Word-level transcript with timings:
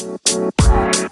Bye. 0.00 1.09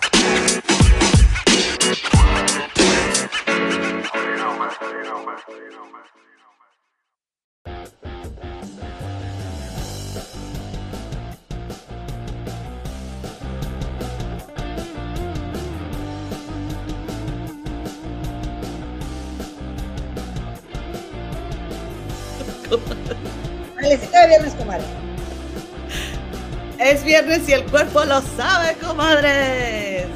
Viernes 27.22 27.48
y 27.48 27.52
el 27.52 27.68
cuerpo 27.68 28.04
lo 28.04 28.20
sabe, 28.20 28.76
comadres. 28.76 30.06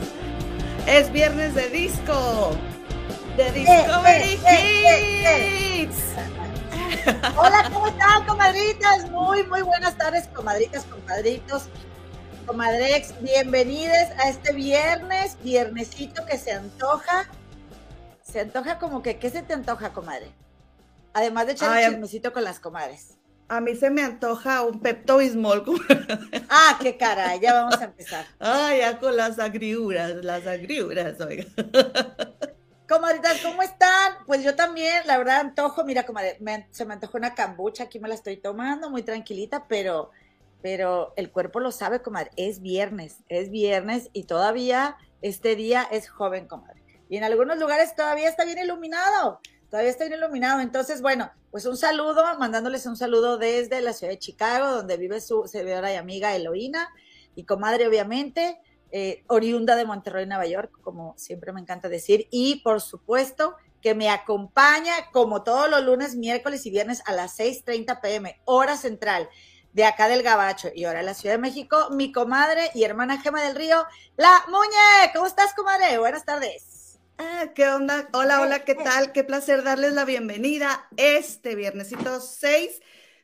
Es 0.87 1.11
viernes 1.11 1.53
de 1.53 1.69
disco. 1.69 2.57
De 3.37 3.51
Discovery 3.51 4.39
eh, 4.47 5.25
eh, 5.27 5.89
Kids. 5.89 5.99
Hola, 7.37 7.69
¿cómo 7.73 7.89
están, 7.89 8.25
comadritas? 8.25 9.11
Muy, 9.11 9.43
muy 9.45 9.63
buenas 9.63 9.99
tardes, 9.99 10.29
comadritas, 10.29 10.85
compadritos, 10.85 11.65
comadrex. 12.47 13.21
Bienvenidos 13.21 14.11
a 14.23 14.29
este 14.29 14.53
viernes, 14.53 15.37
viernesito 15.43 16.25
que 16.25 16.39
se 16.39 16.53
antoja. 16.53 17.29
Se 18.23 18.43
antoja 18.43 18.79
como 18.79 19.03
que, 19.03 19.19
¿qué 19.19 19.29
se 19.29 19.43
te 19.43 19.55
antoja, 19.55 19.93
comadre? 19.93 20.31
Además 21.15 21.47
de 21.47 21.53
echar 21.55 21.73
Ay, 21.73 21.85
el 21.85 21.91
chismecito 21.91 22.33
con 22.33 22.45
las 22.45 22.61
comadres. 22.61 23.19
A 23.53 23.61
mí 23.61 23.77
se 23.77 23.91
me 23.91 24.01
antoja 24.03 24.63
un 24.63 24.81
Pepto 24.81 25.19
Bismol. 25.19 25.63
Ah, 26.49 26.79
qué 26.81 26.97
caray, 26.97 27.39
ya 27.39 27.53
vamos 27.53 27.79
a 27.81 27.85
empezar. 27.85 28.25
Ay, 28.39 28.79
ya 28.79 28.99
con 28.99 29.15
las 29.15 29.39
agriuras, 29.39 30.15
las 30.25 30.47
agriuras, 30.47 31.21
oiga. 31.21 31.45
Comadritas, 32.89 33.41
¿cómo 33.43 33.63
están? 33.63 34.15
Pues 34.27 34.43
yo 34.43 34.55
también, 34.55 35.07
la 35.07 35.19
verdad, 35.19 35.41
antojo, 35.41 35.85
mira, 35.85 36.05
comadre, 36.07 36.39
me- 36.41 36.67
se 36.71 36.87
me 36.87 36.95
antojó 36.95 37.19
una 37.19 37.35
cambucha, 37.35 37.85
aquí 37.85 38.01
me 38.01 38.09
la 38.09 38.15
estoy 38.15 38.39
tomando, 38.39 38.89
muy 38.89 39.03
tranquilita, 39.03 39.67
pero, 39.69 40.11
pero 40.63 41.13
el 41.17 41.31
cuerpo 41.31 41.61
lo 41.61 41.73
sabe, 41.73 42.01
comadre, 42.01 42.31
es 42.37 42.61
viernes, 42.63 43.19
es 43.29 43.51
viernes 43.51 44.09
y 44.15 44.25
todavía 44.25 44.97
este 45.21 45.57
día 45.57 45.87
es 45.91 46.09
joven, 46.09 46.47
comadre. 46.49 46.83
Y 47.11 47.19
en 47.19 47.25
algunos 47.25 47.59
lugares 47.59 47.95
todavía 47.95 48.29
está 48.31 48.47
bien 48.47 48.59
iluminado, 48.59 49.41
todavía 49.73 49.91
está 49.91 50.05
iluminado. 50.05 50.61
Entonces, 50.61 51.01
bueno, 51.01 51.33
pues 51.51 51.65
un 51.65 51.79
saludo, 51.79 52.23
mandándoles 52.39 52.85
un 52.85 52.95
saludo 52.95 53.39
desde 53.39 53.81
la 53.81 53.95
ciudad 53.95 54.13
de 54.13 54.19
Chicago, 54.19 54.71
donde 54.71 54.99
vive 54.99 55.19
su 55.23 55.47
servidora 55.47 55.91
y 55.91 55.97
amiga 55.97 56.37
Eloína, 56.37 56.91
y 57.35 57.45
comadre, 57.45 57.89
obviamente, 57.89 58.61
eh, 58.91 59.25
oriunda 59.29 59.75
de 59.75 59.87
Monterrey, 59.87 60.27
Nueva 60.27 60.45
York, 60.45 60.73
como 60.83 61.15
siempre 61.17 61.55
me 61.55 61.63
encanta 61.63 61.89
decir, 61.89 62.29
y 62.31 62.57
por 62.57 62.83
supuesto 62.83 63.57
que 63.81 63.95
me 63.95 64.11
acompaña 64.11 64.93
como 65.11 65.43
todos 65.43 65.71
los 65.71 65.83
lunes, 65.83 66.17
miércoles 66.17 66.67
y 66.67 66.71
viernes 66.71 67.03
a 67.07 67.15
las 67.15 67.39
6.30 67.39 68.03
pm, 68.03 68.43
hora 68.45 68.77
central 68.77 69.27
de 69.73 69.87
acá 69.87 70.07
del 70.07 70.23
Gabacho 70.23 70.69
y 70.75 70.85
hora 70.85 70.99
de 70.99 71.07
la 71.07 71.15
Ciudad 71.15 71.37
de 71.37 71.41
México, 71.41 71.89
mi 71.93 72.13
comadre 72.13 72.71
y 72.75 72.85
hermana 72.85 73.23
Gema 73.23 73.43
del 73.43 73.57
Río, 73.57 73.87
la 74.19 74.45
Muñe. 74.49 75.13
¿Cómo 75.15 75.27
estás, 75.27 75.55
comadre? 75.55 75.97
Buenas 75.97 76.27
tardes. 76.27 76.72
Ah, 77.19 77.53
¿Qué 77.55 77.69
onda? 77.69 78.09
Hola, 78.13 78.41
hola, 78.41 78.65
¿qué 78.65 78.75
tal? 78.75 79.13
Qué 79.13 79.25
placer 79.25 79.63
darles 79.63 79.93
la 79.93 80.05
bienvenida 80.05 80.89
este 80.97 81.55
viernesito 81.55 82.21
6 82.21 82.81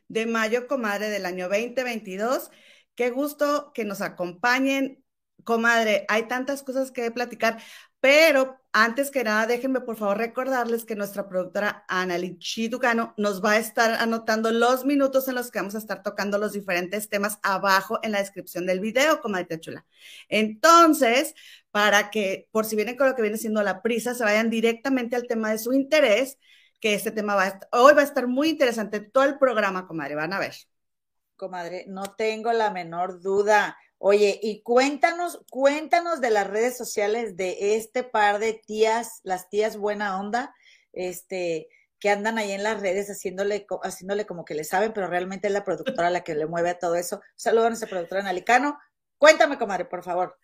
de 0.07 0.25
mayo, 0.25 0.67
comadre, 0.67 1.09
del 1.09 1.25
año 1.25 1.49
2022. 1.49 2.51
Qué 2.95 3.09
gusto 3.09 3.71
que 3.73 3.85
nos 3.85 4.01
acompañen. 4.01 5.03
Comadre, 5.43 6.05
hay 6.09 6.27
tantas 6.27 6.63
cosas 6.63 6.91
que 6.91 7.11
platicar, 7.11 7.61
pero 7.99 8.58
antes 8.71 9.09
que 9.09 9.23
nada, 9.23 9.47
déjenme 9.47 9.81
por 9.81 9.95
favor 9.95 10.17
recordarles 10.17 10.85
que 10.85 10.95
nuestra 10.95 11.27
productora 11.27 11.85
Analichi 11.87 12.67
Ducano 12.67 13.13
nos 13.17 13.43
va 13.43 13.53
a 13.53 13.57
estar 13.57 13.95
anotando 13.95 14.51
los 14.51 14.85
minutos 14.85 15.27
en 15.27 15.35
los 15.35 15.49
que 15.49 15.59
vamos 15.59 15.75
a 15.75 15.79
estar 15.79 16.03
tocando 16.03 16.37
los 16.37 16.53
diferentes 16.53 17.09
temas 17.09 17.39
abajo 17.41 17.99
en 18.03 18.11
la 18.11 18.19
descripción 18.19 18.65
del 18.65 18.79
video, 18.79 19.21
comadre 19.21 19.59
chula. 19.59 19.85
Entonces, 20.27 21.33
para 21.71 22.11
que, 22.11 22.47
por 22.51 22.65
si 22.65 22.75
vienen 22.75 22.95
con 22.95 23.07
lo 23.07 23.15
que 23.15 23.21
viene 23.23 23.37
siendo 23.37 23.63
la 23.63 23.81
prisa, 23.81 24.13
se 24.13 24.23
vayan 24.23 24.49
directamente 24.49 25.15
al 25.15 25.27
tema 25.27 25.51
de 25.51 25.57
su 25.57 25.73
interés, 25.73 26.37
que 26.79 26.93
este 26.93 27.11
tema 27.11 27.35
va 27.35 27.59
hoy 27.71 27.93
va 27.93 28.01
a 28.01 28.05
estar 28.05 28.27
muy 28.27 28.49
interesante 28.49 28.99
todo 28.99 29.23
el 29.23 29.37
programa, 29.37 29.87
comadre, 29.87 30.15
van 30.15 30.33
a 30.33 30.39
ver. 30.39 30.55
Comadre, 31.35 31.85
no 31.87 32.03
tengo 32.15 32.51
la 32.51 32.69
menor 32.69 33.21
duda. 33.21 33.77
Oye, 34.01 34.39
y 34.41 34.61
cuéntanos, 34.61 35.41
cuéntanos 35.51 36.21
de 36.21 36.29
las 36.29 36.47
redes 36.47 36.77
sociales 36.77 37.35
de 37.35 37.75
este 37.75 38.03
par 38.03 38.39
de 38.39 38.53
tías, 38.53 39.19
las 39.23 39.49
tías 39.49 39.75
buena 39.75 40.17
onda, 40.19 40.55
este, 40.93 41.67
que 41.99 42.09
andan 42.09 42.37
ahí 42.37 42.53
en 42.53 42.63
las 42.63 42.79
redes 42.79 43.09
haciéndole, 43.09 43.67
haciéndole 43.83 44.25
como 44.25 44.45
que 44.45 44.55
le 44.55 44.63
saben, 44.63 44.93
pero 44.93 45.07
realmente 45.07 45.47
es 45.47 45.53
la 45.53 45.65
productora 45.65 46.09
la 46.09 46.23
que 46.23 46.33
le 46.33 46.45
mueve 46.45 46.69
a 46.69 46.79
todo 46.79 46.95
eso. 46.95 47.19
Saludos 47.35 47.65
a 47.65 47.69
nuestra 47.71 47.89
productora 47.89 48.21
en 48.21 48.27
Alicano. 48.27 48.79
Cuéntame, 49.17 49.57
comadre, 49.57 49.83
por 49.83 50.01
favor. 50.01 50.37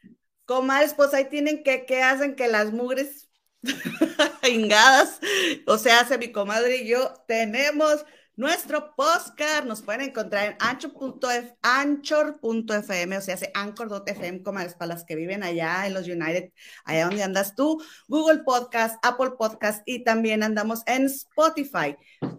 Comadres, 0.43 0.93
pues 0.93 1.13
ahí 1.13 1.29
tienen 1.29 1.63
que, 1.63 1.85
que 1.85 2.03
hacen 2.03 2.35
que 2.35 2.49
las 2.49 2.73
mugres 2.73 3.29
hingadas, 4.47 5.19
o 5.65 5.77
sea, 5.77 6.01
hace 6.01 6.17
mi 6.17 6.31
comadre 6.33 6.77
y 6.77 6.87
yo, 6.89 7.13
tenemos 7.25 8.05
nuestro 8.35 8.93
podcast, 8.95 9.65
nos 9.65 9.81
pueden 9.81 10.01
encontrar 10.01 10.45
en 10.45 10.57
anchor.f, 10.59 11.55
anchor.fm, 11.61 13.17
o 13.17 13.21
sea, 13.21 13.35
hace 13.35 13.51
anchor.fm, 13.53 14.43
comadres, 14.43 14.73
para 14.75 14.93
las 14.93 15.05
que 15.05 15.15
viven 15.15 15.43
allá 15.43 15.87
en 15.87 15.93
los 15.93 16.07
United, 16.07 16.51
allá 16.83 17.05
donde 17.05 17.23
andas 17.23 17.55
tú, 17.55 17.81
Google 18.07 18.43
Podcast, 18.43 18.97
Apple 19.03 19.31
Podcast 19.37 19.83
y 19.85 20.03
también 20.03 20.43
andamos 20.43 20.81
en 20.85 21.05
Spotify. 21.05 21.95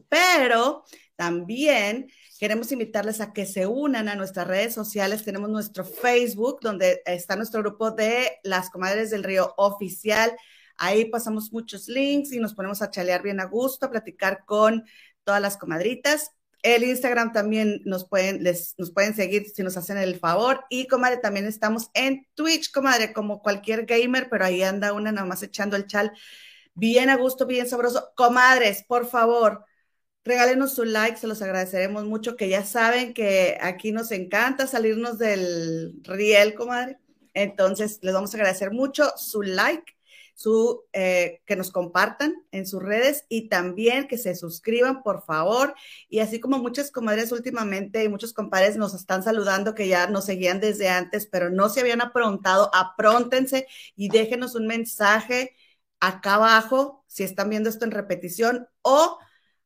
Pero 0.08 0.84
también 1.16 2.10
queremos 2.38 2.70
invitarles 2.72 3.20
a 3.20 3.32
que 3.32 3.46
se 3.46 3.66
unan 3.66 4.08
a 4.08 4.16
nuestras 4.16 4.46
redes 4.46 4.74
sociales. 4.74 5.24
Tenemos 5.24 5.48
nuestro 5.48 5.84
Facebook, 5.84 6.58
donde 6.60 7.02
está 7.06 7.36
nuestro 7.36 7.62
grupo 7.62 7.90
de 7.90 8.38
las 8.42 8.70
comadres 8.70 9.10
del 9.10 9.24
río 9.24 9.54
oficial. 9.56 10.36
Ahí 10.76 11.06
pasamos 11.06 11.52
muchos 11.52 11.88
links 11.88 12.32
y 12.32 12.38
nos 12.38 12.54
ponemos 12.54 12.82
a 12.82 12.90
chalear 12.90 13.22
bien 13.22 13.40
a 13.40 13.46
gusto, 13.46 13.86
a 13.86 13.90
platicar 13.90 14.44
con 14.44 14.84
todas 15.26 15.42
las 15.42 15.58
comadritas. 15.58 16.30
El 16.62 16.84
Instagram 16.84 17.32
también 17.32 17.82
nos 17.84 18.08
pueden, 18.08 18.42
les, 18.42 18.74
nos 18.78 18.90
pueden 18.92 19.14
seguir 19.14 19.44
si 19.54 19.62
nos 19.62 19.76
hacen 19.76 19.98
el 19.98 20.18
favor. 20.18 20.64
Y, 20.70 20.86
comadre, 20.86 21.18
también 21.18 21.46
estamos 21.46 21.90
en 21.92 22.26
Twitch, 22.34 22.72
comadre, 22.72 23.12
como 23.12 23.42
cualquier 23.42 23.84
gamer, 23.84 24.28
pero 24.30 24.46
ahí 24.46 24.62
anda 24.62 24.94
una 24.94 25.12
nada 25.12 25.26
más 25.26 25.42
echando 25.42 25.76
el 25.76 25.86
chal 25.86 26.12
bien 26.74 27.10
a 27.10 27.16
gusto, 27.16 27.46
bien 27.46 27.68
sabroso. 27.68 28.12
Comadres, 28.16 28.84
por 28.88 29.06
favor, 29.06 29.64
regálenos 30.24 30.74
su 30.74 30.84
like, 30.84 31.18
se 31.18 31.26
los 31.26 31.42
agradeceremos 31.42 32.04
mucho, 32.04 32.36
que 32.36 32.48
ya 32.48 32.64
saben 32.64 33.14
que 33.14 33.58
aquí 33.60 33.92
nos 33.92 34.10
encanta 34.12 34.66
salirnos 34.66 35.18
del 35.18 35.94
riel, 36.04 36.54
comadre. 36.54 36.98
Entonces, 37.34 37.98
les 38.02 38.14
vamos 38.14 38.32
a 38.32 38.38
agradecer 38.38 38.70
mucho 38.70 39.12
su 39.16 39.42
like, 39.42 39.95
su, 40.36 40.84
eh, 40.92 41.40
que 41.46 41.56
nos 41.56 41.70
compartan 41.72 42.34
en 42.52 42.66
sus 42.66 42.82
redes 42.82 43.24
y 43.30 43.48
también 43.48 44.06
que 44.06 44.18
se 44.18 44.34
suscriban, 44.34 45.02
por 45.02 45.24
favor. 45.24 45.74
Y 46.10 46.20
así 46.20 46.40
como 46.40 46.58
muchas 46.58 46.90
comadres 46.90 47.32
últimamente 47.32 48.04
y 48.04 48.08
muchos 48.10 48.34
compadres 48.34 48.76
nos 48.76 48.94
están 48.94 49.22
saludando 49.22 49.74
que 49.74 49.88
ya 49.88 50.08
nos 50.08 50.26
seguían 50.26 50.60
desde 50.60 50.88
antes, 50.90 51.26
pero 51.26 51.48
no 51.50 51.70
se 51.70 51.80
habían 51.80 52.02
aprontado, 52.02 52.70
apróntense 52.74 53.66
y 53.96 54.10
déjenos 54.10 54.54
un 54.54 54.66
mensaje 54.66 55.56
acá 56.00 56.34
abajo 56.34 57.02
si 57.06 57.24
están 57.24 57.48
viendo 57.48 57.70
esto 57.70 57.86
en 57.86 57.92
repetición 57.92 58.68
o 58.82 59.18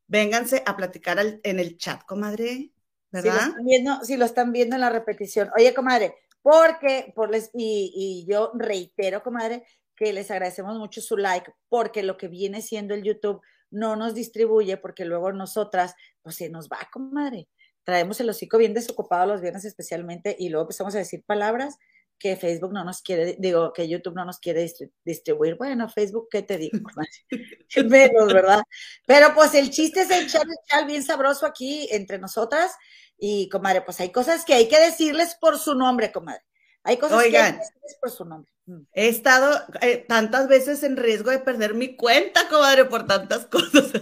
vénganse 0.07 0.63
a 0.67 0.77
platicar 0.77 1.19
al, 1.19 1.41
en 1.43 1.59
el 1.59 1.79
chat, 1.79 2.05
comadre, 2.05 2.73
Si 3.13 3.31
lo, 3.31 3.41
¿verdad? 3.41 3.41
están 3.41 3.65
viendo, 3.65 4.05
si 4.05 4.17
lo 4.17 4.25
están 4.25 4.53
viendo 4.53 4.77
en 4.77 4.81
la 4.83 4.91
repetición. 4.91 5.51
Oye, 5.57 5.75
comadre, 5.75 6.15
porque, 6.43 7.13
por 7.15 7.31
les, 7.31 7.51
y, 7.55 7.93
y 8.27 8.31
yo 8.31 8.53
reitero, 8.55 9.23
comadre, 9.23 9.65
que 10.01 10.15
les 10.15 10.31
agradecemos 10.31 10.79
mucho 10.79 11.03
su 11.03 11.19
like, 11.19 11.53
porque 11.69 12.03
lo 12.03 12.17
que 12.17 12.27
viene 12.29 12.63
siendo 12.63 12.95
el 12.95 13.03
YouTube 13.03 13.43
no 13.71 13.97
nos 13.97 14.15
distribuye, 14.15 14.79
porque 14.79 15.05
luego 15.05 15.31
nosotras, 15.31 15.95
pues 16.23 16.37
se 16.37 16.49
nos 16.49 16.69
va, 16.71 16.79
comadre. 16.91 17.49
Traemos 17.85 18.19
el 18.21 18.31
hocico 18.31 18.57
bien 18.57 18.73
desocupado 18.73 19.27
los 19.27 19.43
viernes 19.43 19.65
especialmente 19.67 20.35
y 20.39 20.49
luego 20.49 20.63
empezamos 20.65 20.95
a 20.95 20.99
decir 20.99 21.23
palabras 21.27 21.77
que 22.19 22.37
Facebook 22.37 22.73
no 22.73 22.83
nos 22.85 23.03
quiere, 23.03 23.37
digo, 23.39 23.73
que 23.75 23.89
YouTube 23.89 24.15
no 24.15 24.25
nos 24.25 24.39
quiere 24.39 24.65
distri- 24.65 24.91
distribuir. 25.05 25.57
Bueno, 25.57 25.87
Facebook, 25.89 26.29
¿qué 26.31 26.43
te 26.43 26.57
digo? 26.57 26.79
comadre? 26.83 27.11
Menos, 27.89 28.33
¿verdad? 28.33 28.63
Pero 29.07 29.35
pues 29.35 29.55
el 29.55 29.71
chiste 29.71 30.01
es 30.01 30.11
echar 30.11 30.43
el 30.47 30.57
chal 30.67 30.87
bien 30.87 31.03
sabroso 31.03 31.45
aquí 31.47 31.89
entre 31.91 32.19
nosotras 32.19 32.73
y, 33.19 33.49
comadre, 33.51 33.83
pues 33.83 34.01
hay 34.01 34.11
cosas 34.11 34.45
que 34.47 34.55
hay 34.55 34.67
que 34.67 34.81
decirles 34.81 35.37
por 35.39 35.59
su 35.59 35.75
nombre, 35.75 36.11
comadre. 36.11 36.43
Hay 36.85 36.97
cosas 36.97 37.19
que 37.23 37.25
hay 37.29 37.35
Oigan. 37.35 37.53
que 37.53 37.59
decirles 37.59 37.99
por 38.01 38.11
su 38.11 38.25
nombre. 38.25 38.51
He 38.93 39.09
estado 39.09 39.61
eh, 39.81 40.05
tantas 40.09 40.49
veces 40.49 40.83
en 40.83 40.97
riesgo 40.97 41.31
de 41.31 41.39
perder 41.39 41.75
mi 41.75 41.97
cuenta, 41.97 42.49
comadre, 42.49 42.85
por 42.85 43.07
tantas 43.07 43.47
cosas 43.51 43.93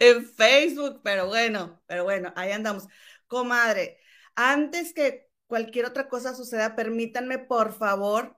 en 0.00 0.26
Facebook, 0.26 1.00
pero 1.02 1.26
bueno, 1.26 1.82
pero 1.86 2.04
bueno, 2.04 2.32
ahí 2.36 2.52
andamos. 2.52 2.86
Comadre, 3.26 3.98
antes 4.34 4.92
que 4.92 5.28
cualquier 5.46 5.86
otra 5.86 6.08
cosa 6.08 6.34
suceda, 6.34 6.76
permítanme, 6.76 7.38
por 7.38 7.72
favor, 7.72 8.36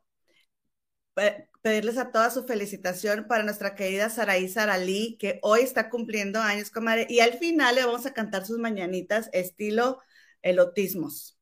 pedirles 1.63 1.99
a 1.99 2.11
toda 2.11 2.31
su 2.31 2.45
felicitación 2.45 3.27
para 3.29 3.43
nuestra 3.43 3.75
querida 3.75 4.09
Saraí 4.09 4.49
Saralí, 4.49 5.17
que 5.19 5.39
hoy 5.43 5.61
está 5.61 5.91
cumpliendo 5.91 6.41
años, 6.41 6.71
comadre, 6.71 7.07
y 7.09 7.21
al 7.21 7.35
final 7.35 7.75
le 7.75 7.85
vamos 7.85 8.07
a 8.07 8.15
cantar 8.15 8.47
sus 8.47 8.59
mañanitas 8.59 9.29
estilo 9.33 10.01
elotismos. 10.43 11.39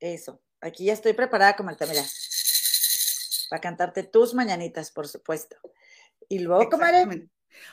Eso, 0.00 0.42
aquí 0.60 0.86
ya 0.86 0.92
estoy 0.92 1.12
preparada, 1.12 1.56
comadre, 1.56 1.86
mira, 1.86 2.02
para 3.50 3.60
cantarte 3.60 4.04
tus 4.04 4.32
mañanitas, 4.32 4.90
por 4.90 5.08
supuesto. 5.08 5.56
Y 6.28 6.38
luego, 6.38 6.70
comadre, 6.70 7.28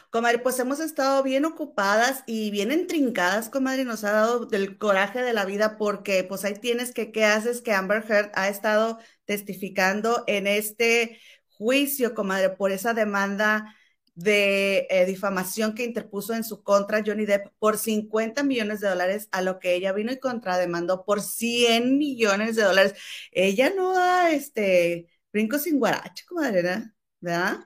Comadre, 0.10 0.40
pues 0.40 0.58
hemos 0.60 0.80
estado 0.80 1.22
bien 1.22 1.46
ocupadas 1.46 2.24
y 2.26 2.50
bien 2.50 2.72
entrincadas, 2.72 3.50
comadre, 3.50 3.86
nos 3.86 4.04
ha 4.04 4.12
dado 4.12 4.46
del 4.48 4.78
coraje 4.80 5.22
de 5.22 5.34
la 5.34 5.46
vida 5.46 5.78
porque 5.78 6.24
pues 6.24 6.44
ahí 6.46 6.56
tienes 6.56 6.94
que, 6.94 7.12
¿qué 7.12 7.26
haces? 7.26 7.62
Que 7.62 7.74
Amber 7.74 8.04
Heard 8.10 8.32
ha 8.34 8.50
estado 8.50 8.98
testificando 9.26 10.24
en 10.28 10.48
este 10.48 11.20
juicio, 11.58 12.16
comadre, 12.16 12.50
por 12.50 12.72
esa 12.72 12.94
demanda 12.94 13.76
de 14.16 14.88
eh, 14.90 15.06
difamación 15.06 15.76
que 15.76 15.84
interpuso 15.84 16.34
en 16.34 16.44
su 16.44 16.64
contra 16.64 17.04
Johnny 17.06 17.26
Depp 17.26 17.50
por 17.60 17.78
50 17.78 18.42
millones 18.44 18.80
de 18.80 18.90
dólares, 18.90 19.30
a 19.32 19.44
lo 19.44 19.60
que 19.60 19.76
ella 19.76 19.94
vino 19.94 20.12
y 20.12 20.20
contrademandó 20.20 21.06
por 21.06 21.22
100 21.22 22.00
millones 22.00 22.56
de 22.56 22.64
dólares. 22.64 22.96
Ella 23.32 23.72
no 23.76 23.94
da 23.94 24.32
este 24.32 25.08
brinco 25.32 25.58
sin 25.58 25.80
guarache, 25.80 26.26
comadre, 26.26 26.92
¿verdad? 27.20 27.58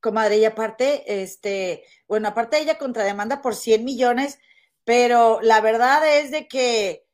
comadre, 0.00 0.38
y 0.38 0.44
aparte, 0.44 1.22
este, 1.22 1.84
bueno, 2.06 2.28
aparte 2.28 2.58
ella 2.58 2.78
contrademanda 2.78 3.42
por 3.42 3.54
100 3.54 3.84
millones, 3.84 4.38
pero 4.84 5.40
la 5.42 5.60
verdad 5.60 6.18
es 6.18 6.30
de 6.30 6.48
que, 6.48 7.06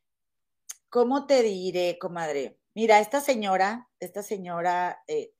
¿cómo 0.89 1.27
te 1.27 1.43
diré, 1.43 1.99
comadre? 1.99 2.59
Mira, 2.75 3.01
esta 3.01 3.21
señora, 3.21 3.89
esta 4.01 4.23
señora, 4.23 5.03
eh, 5.09 5.33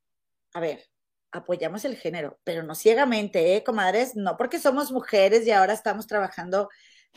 a 0.55 0.61
ver, 0.61 0.85
apoyamos 1.33 1.85
el 1.85 1.97
género, 1.97 2.39
pero 2.45 2.63
no 2.63 2.75
ciegamente, 2.75 3.57
¿eh, 3.57 3.65
comadres? 3.65 4.17
No 4.17 4.37
porque 4.37 4.59
somos 4.59 4.93
mujeres 4.93 5.47
y 5.47 5.51
ahora 5.51 5.73
estamos 5.73 6.07
trabajando 6.07 6.71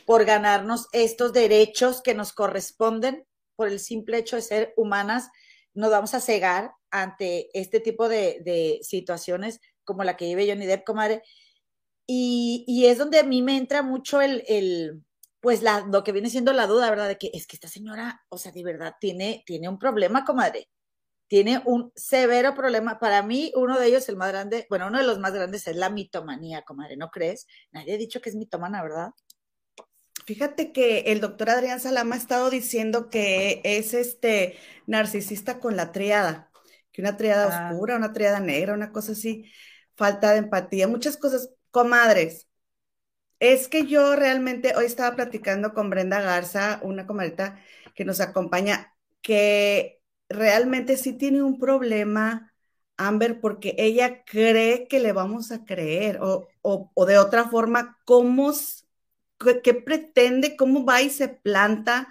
por 0.06 0.24
ganarnos 0.24 0.88
estos 0.92 1.32
derechos 1.32 2.02
que 2.02 2.14
nos 2.14 2.32
corresponden 2.32 3.26
por 3.56 3.68
el 3.68 3.80
simple 3.80 4.18
hecho 4.18 4.36
de 4.36 4.42
ser 4.42 4.74
humanas, 4.76 5.30
nos 5.78 5.90
vamos 5.92 6.12
a 6.14 6.20
cegar 6.20 6.72
ante 6.90 7.48
este 7.58 7.78
tipo 7.78 8.08
de, 8.08 8.40
de 8.44 8.80
situaciones 8.82 9.60
como 9.84 10.02
la 10.02 10.16
que 10.16 10.24
vive 10.26 10.48
Johnny 10.48 10.66
Depp, 10.66 10.84
comadre. 10.84 11.22
Y, 12.06 12.64
y 12.66 12.86
es 12.86 12.98
donde 12.98 13.20
a 13.20 13.22
mí 13.22 13.42
me 13.42 13.56
entra 13.56 13.82
mucho 13.82 14.20
el, 14.20 14.42
el, 14.48 15.04
pues 15.40 15.62
la, 15.62 15.86
lo 15.86 16.02
que 16.02 16.10
viene 16.10 16.30
siendo 16.30 16.52
la 16.52 16.66
duda, 16.66 16.90
¿verdad? 16.90 17.06
De 17.06 17.16
que 17.16 17.30
es 17.32 17.46
que 17.46 17.54
esta 17.54 17.68
señora, 17.68 18.22
o 18.28 18.38
sea, 18.38 18.50
de 18.50 18.64
verdad 18.64 18.94
tiene, 19.00 19.44
tiene 19.46 19.68
un 19.68 19.78
problema, 19.78 20.24
comadre. 20.24 20.68
Tiene 21.28 21.62
un 21.64 21.92
severo 21.94 22.54
problema. 22.54 22.98
Para 22.98 23.22
mí, 23.22 23.52
uno 23.54 23.78
de 23.78 23.86
ellos, 23.86 24.08
el 24.08 24.16
más 24.16 24.30
grande, 24.30 24.66
bueno, 24.70 24.88
uno 24.88 24.98
de 24.98 25.04
los 25.06 25.20
más 25.20 25.32
grandes 25.32 25.68
es 25.68 25.76
la 25.76 25.90
mitomanía, 25.90 26.62
comadre, 26.62 26.96
¿no 26.96 27.10
crees? 27.10 27.46
Nadie 27.70 27.94
ha 27.94 27.98
dicho 27.98 28.20
que 28.20 28.30
es 28.30 28.36
mitomana, 28.36 28.82
¿verdad? 28.82 29.10
Fíjate 30.28 30.72
que 30.72 30.98
el 31.06 31.20
doctor 31.22 31.48
Adrián 31.48 31.80
Salama 31.80 32.14
ha 32.14 32.18
estado 32.18 32.50
diciendo 32.50 33.08
que 33.08 33.62
es 33.64 33.94
este 33.94 34.58
narcisista 34.86 35.58
con 35.58 35.74
la 35.74 35.90
triada, 35.90 36.50
que 36.92 37.00
una 37.00 37.16
triada 37.16 37.68
ah. 37.68 37.70
oscura, 37.72 37.96
una 37.96 38.12
triada 38.12 38.38
negra, 38.38 38.74
una 38.74 38.92
cosa 38.92 39.12
así 39.12 39.50
falta 39.96 40.32
de 40.32 40.40
empatía, 40.40 40.86
muchas 40.86 41.16
cosas. 41.16 41.48
Comadres, 41.70 42.46
es 43.40 43.68
que 43.68 43.86
yo 43.86 44.16
realmente 44.16 44.76
hoy 44.76 44.84
estaba 44.84 45.16
platicando 45.16 45.72
con 45.72 45.88
Brenda 45.88 46.20
Garza, 46.20 46.78
una 46.82 47.06
comadrita 47.06 47.58
que 47.94 48.04
nos 48.04 48.20
acompaña, 48.20 48.94
que 49.22 50.02
realmente 50.28 50.98
sí 50.98 51.14
tiene 51.14 51.42
un 51.42 51.58
problema, 51.58 52.52
Amber, 52.98 53.40
porque 53.40 53.74
ella 53.78 54.24
cree 54.24 54.88
que 54.88 55.00
le 55.00 55.12
vamos 55.12 55.52
a 55.52 55.64
creer, 55.64 56.18
o, 56.20 56.48
o, 56.60 57.06
de 57.06 57.16
otra 57.16 57.48
forma, 57.48 57.98
¿cómo, 58.04 58.52
qué, 59.38 59.74
pretende, 59.74 60.56
cómo 60.56 60.84
va 60.84 61.02
y 61.02 61.10
se 61.10 61.28
planta 61.28 62.08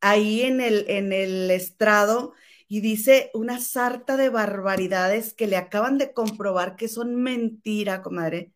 ahí 0.00 0.42
en 0.42 0.60
el, 0.60 0.86
en 0.88 1.12
el 1.12 1.50
estrado? 1.50 2.34
y 2.68 2.80
dice 2.80 3.30
una 3.34 3.60
sarta 3.60 4.16
de 4.16 4.28
barbaridades 4.28 5.34
que 5.34 5.46
le 5.46 5.56
acaban 5.56 5.98
de 5.98 6.12
comprobar 6.12 6.76
que 6.76 6.88
son 6.88 7.16
mentira, 7.16 8.02
comadre. 8.02 8.52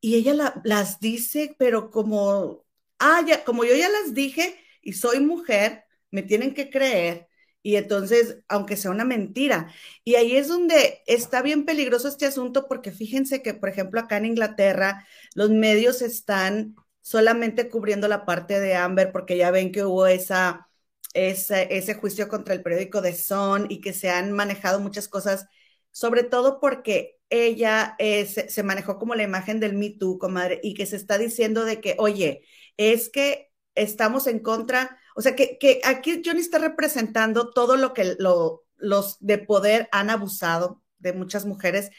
Y 0.00 0.16
ella 0.16 0.54
las 0.64 1.00
dice, 1.00 1.56
pero 1.58 1.90
como, 1.90 2.66
ah, 2.98 3.22
ya, 3.26 3.44
como 3.44 3.64
yo 3.64 3.74
ya 3.76 3.88
las 3.90 4.14
dije 4.14 4.56
y 4.82 4.94
soy 4.94 5.20
mujer, 5.20 5.84
me 6.10 6.22
tienen 6.22 6.54
que 6.54 6.70
creer. 6.70 7.28
Y 7.62 7.76
entonces, 7.76 8.38
aunque 8.48 8.76
sea 8.76 8.90
una 8.92 9.04
mentira. 9.04 9.72
Y 10.04 10.14
ahí 10.16 10.36
es 10.36 10.48
donde 10.48 11.02
está 11.06 11.42
bien 11.42 11.66
peligroso 11.66 12.08
este 12.08 12.26
asunto, 12.26 12.66
porque 12.68 12.92
fíjense 12.92 13.42
que, 13.42 13.54
por 13.54 13.68
ejemplo, 13.68 14.00
acá 14.00 14.16
en 14.18 14.26
Inglaterra, 14.26 15.06
los 15.34 15.50
medios 15.50 16.02
están 16.02 16.76
solamente 17.00 17.68
cubriendo 17.68 18.08
la 18.08 18.24
parte 18.24 18.60
de 18.60 18.74
Amber, 18.74 19.12
porque 19.12 19.36
ya 19.36 19.50
ven 19.50 19.72
que 19.72 19.84
hubo 19.84 20.06
esa 20.06 20.70
ese, 21.14 21.94
juicio 21.94 22.28
contra 22.28 22.54
el 22.54 22.62
periódico 22.62 23.00
de 23.00 23.14
Son 23.14 23.66
y 23.68 23.80
que 23.80 23.92
se 23.92 24.10
han 24.10 24.32
manejado 24.32 24.80
muchas 24.80 25.08
cosas, 25.08 25.46
sobre 25.90 26.22
todo 26.22 26.60
porque 26.60 27.18
ella 27.30 27.94
eh, 27.98 28.26
se, 28.26 28.62
manejó 28.62 28.98
como 28.98 29.14
la 29.14 29.22
imagen 29.22 29.60
del 29.60 29.74
Me 29.74 29.90
Too, 29.90 30.18
comadre, 30.18 30.60
y 30.62 30.74
que 30.74 30.86
se 30.86 30.96
está 30.96 31.18
diciendo 31.18 31.64
de 31.64 31.80
que, 31.80 31.96
oye, 31.98 32.42
es 32.76 33.08
que 33.08 33.50
estamos 33.74 34.26
en 34.26 34.40
contra, 34.40 34.98
o 35.14 35.22
sea, 35.22 35.36
que, 35.36 35.58
que 35.58 35.80
aquí 35.84 36.22
Johnny 36.24 36.40
está 36.40 36.58
representando 36.58 37.50
todo 37.50 37.76
lo 37.76 37.94
que 37.94 38.16
los 38.18 39.16
de 39.20 39.38
poder 39.38 39.88
han 39.92 40.10
abusado 40.10 40.82
de 40.98 41.12
muchas 41.12 41.46
mujeres, 41.46 41.90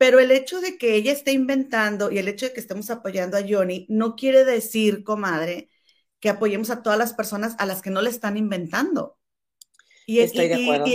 pero 0.00 0.18
el 0.18 0.30
hecho 0.30 0.62
de 0.62 0.78
que 0.78 0.94
ella 0.94 1.12
esté 1.12 1.32
inventando 1.32 2.10
y 2.10 2.16
el 2.16 2.26
hecho 2.26 2.46
de 2.46 2.54
que 2.54 2.60
estemos 2.60 2.88
apoyando 2.88 3.36
a 3.36 3.44
Johnny 3.46 3.84
no 3.90 4.16
quiere 4.16 4.46
decir, 4.46 5.04
comadre, 5.04 5.68
que 6.20 6.30
apoyemos 6.30 6.70
a 6.70 6.82
todas 6.82 6.98
las 6.98 7.12
personas 7.12 7.54
a 7.58 7.66
las 7.66 7.82
que 7.82 7.90
no 7.90 8.00
le 8.00 8.08
están 8.08 8.38
inventando. 8.38 9.18
Y, 10.06 10.20
Estoy 10.20 10.48
de 10.48 10.54
acuerdo. 10.54 10.86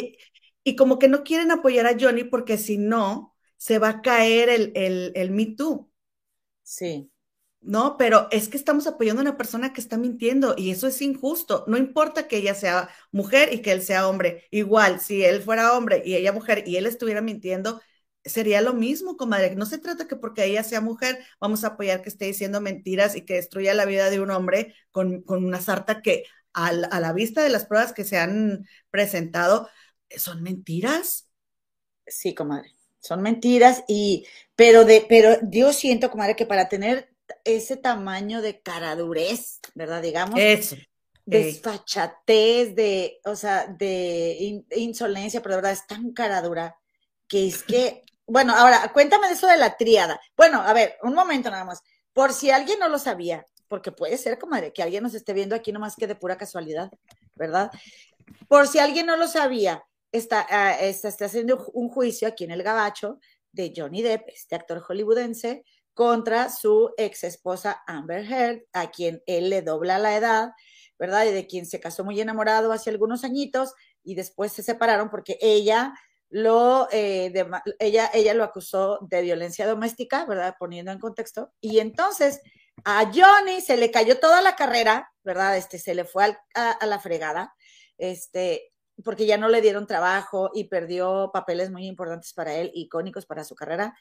Y, 0.64 0.76
como 0.76 0.98
que 0.98 1.08
no 1.08 1.24
quieren 1.24 1.52
apoyar 1.52 1.86
a 1.86 1.96
Johnny 2.00 2.24
porque 2.24 2.58
si 2.58 2.80
no, 2.80 3.36
se 3.58 3.78
va 3.78 3.90
a 3.90 4.02
caer 4.02 4.50
el, 4.50 4.72
el, 4.74 5.12
el 5.14 5.30
Me 5.30 5.46
Too. 5.56 5.88
Sí. 6.64 7.12
No, 7.62 7.98
pero 7.98 8.28
es 8.32 8.50
que 8.50 8.58
estamos 8.58 8.88
apoyando 8.88 9.22
a 9.22 9.26
una 9.26 9.38
persona 9.38 9.72
que 9.72 9.82
está 9.82 10.00
mintiendo 10.00 10.56
y 10.58 10.72
eso 10.72 10.88
es 10.88 11.00
injusto. 11.04 11.64
No 11.68 11.78
importa 11.78 12.28
que 12.28 12.38
ella 12.38 12.56
sea 12.56 12.90
mujer 13.12 13.54
y 13.54 13.62
que 13.62 13.72
él 13.72 13.84
sea 13.84 14.08
hombre. 14.08 14.46
Igual, 14.50 15.00
si 15.00 15.24
él 15.24 15.44
fuera 15.44 15.78
hombre 15.78 16.02
y 16.04 16.16
ella 16.16 16.32
mujer 16.32 16.64
y 16.66 16.78
él 16.78 16.88
estuviera 16.88 17.22
mintiendo, 17.22 17.80
sería 18.26 18.62
lo 18.62 18.74
mismo, 18.74 19.18
comadre. 19.18 19.56
No 19.56 19.66
se 19.66 19.78
trata 19.78 20.08
que 20.08 20.16
porque 20.16 20.46
ella 20.46 20.64
sea 20.64 20.82
mujer 20.82 21.24
vamos 21.40 21.64
a 21.64 21.68
apoyar 21.68 22.02
que 22.02 22.10
esté 22.10 22.26
diciendo 22.26 22.60
mentiras 22.60 23.16
y 23.16 23.22
que 23.22 23.36
destruya 23.36 23.74
la 23.74 23.86
vida 23.86 24.10
de 24.10 24.20
un 24.20 24.32
hombre 24.32 24.76
con, 24.92 25.24
una 25.28 25.62
sarta 25.62 26.02
que 26.02 26.26
a 26.54 26.72
la, 26.72 27.14
vista 27.14 27.44
de 27.44 27.50
las 27.50 27.66
pruebas 27.66 27.94
que 27.94 28.06
se 28.06 28.18
han 28.18 28.66
presentado 28.90 29.70
son 30.16 30.42
mentiras. 30.42 31.30
Sí, 32.08 32.34
comadre, 32.34 32.76
son 33.00 33.22
mentiras 33.22 33.84
y, 33.88 34.26
pero 34.56 34.86
de, 34.86 35.06
pero 35.08 35.38
yo 35.50 35.74
siento, 35.74 36.10
comadre, 36.10 36.36
que 36.36 36.46
para 36.46 36.70
tener 36.70 37.10
ese 37.44 37.78
tamaño 37.78 38.42
de 38.42 38.62
caradurez, 38.62 39.60
¿verdad? 39.76 40.02
Digamos. 40.02 40.40
Eso. 40.40 40.76
Desfachatez, 41.28 42.76
de, 42.76 43.20
o 43.26 43.36
sea, 43.36 43.66
de 43.66 44.64
insolencia, 44.76 45.42
pero 45.42 45.56
de 45.56 45.62
verdad 45.62 45.72
es 45.72 45.88
tan 45.88 46.14
caradura 46.14 46.78
que 47.28 47.48
es 47.48 47.64
que 47.64 48.04
bueno, 48.28 48.56
ahora, 48.56 48.92
cuéntame 48.94 49.28
de 49.28 49.34
eso 49.34 49.48
de 49.48 49.58
la 49.58 49.78
tríada. 49.78 50.20
Bueno, 50.36 50.62
a 50.62 50.74
ver, 50.74 50.98
un 51.04 51.14
momento 51.14 51.50
nada 51.50 51.64
más. 51.64 51.82
Por 52.14 52.34
si 52.34 52.50
alguien 52.50 52.80
no 52.80 52.90
lo 52.90 52.98
sabía, 52.98 53.46
porque 53.68 53.92
puede 53.92 54.18
ser, 54.18 54.40
comadre, 54.40 54.74
que 54.74 54.84
alguien 54.84 55.04
nos 55.04 55.14
esté 55.14 55.34
viendo 55.34 55.56
aquí 55.56 55.72
nomás 55.72 55.96
que 55.96 56.08
de 56.08 56.16
pura 56.16 56.38
casualidad, 56.38 56.92
¿verdad? 57.36 57.72
Por 58.48 58.68
si 58.68 58.80
alguien 58.80 59.06
no 59.06 59.18
lo 59.18 59.28
sabía, 59.28 59.84
está, 60.12 60.46
ah, 60.50 60.74
está, 60.80 61.26
haciendo 61.26 61.66
un 61.74 61.90
juicio 61.90 62.28
aquí 62.28 62.44
en 62.44 62.52
el 62.52 62.64
Gabacho 62.64 63.20
de 63.52 63.74
Johnny 63.76 64.02
Depp, 64.02 64.30
este 64.30 64.56
actor 64.56 64.80
hollywoodense, 64.82 65.64
contra 65.94 66.50
su 66.50 66.92
ex 66.98 67.24
esposa 67.24 67.84
Amber 67.88 68.26
Heard, 68.26 68.64
a 68.74 68.92
quien 68.92 69.22
él 69.26 69.50
le 69.50 69.62
dobla 69.62 69.98
la 69.98 70.18
edad, 70.18 70.52
¿verdad? 71.00 71.26
Y 71.26 71.32
de 71.32 71.48
quien 71.48 71.66
se 71.66 71.80
casó 71.80 72.04
muy 72.04 72.20
enamorado 72.20 72.72
hace 72.72 72.90
algunos 72.90 73.24
añitos 73.24 73.74
y 74.04 74.16
después 74.16 74.52
se 74.52 74.64
separaron 74.64 75.10
porque 75.10 75.38
ella 75.42 75.94
eh, 76.92 77.34
ella, 77.80 78.10
ella 78.14 78.34
lo 78.34 78.44
acusó 78.44 79.00
de 79.02 79.22
violencia 79.22 79.68
doméstica, 79.68 80.26
¿verdad? 80.26 80.56
Poniendo 80.60 80.92
en 80.92 81.00
contexto. 81.00 81.54
Y 81.62 81.80
entonces 81.80 82.42
a 82.84 83.12
Johnny 83.14 83.62
se 83.62 83.78
le 83.78 83.90
cayó 83.92 84.20
toda 84.20 84.42
la 84.42 84.56
carrera, 84.56 85.12
¿verdad? 85.24 85.58
Este, 85.58 85.80
se 85.80 85.96
le 85.96 86.04
fue 86.04 86.38
a, 86.56 86.86
la 86.86 87.00
fregada, 87.00 87.56
este, 87.98 88.74
porque 89.04 89.26
ya 89.26 89.38
no 89.38 89.48
le 89.48 89.62
dieron 89.62 89.88
trabajo 89.88 90.52
y 90.54 90.66
perdió 90.66 91.32
papeles 91.34 91.72
muy 91.72 91.88
importantes 91.88 92.34
para 92.34 92.54
él, 92.56 92.72
icónicos 92.74 93.26
para 93.26 93.44
su 93.44 93.56
carrera. 93.56 93.98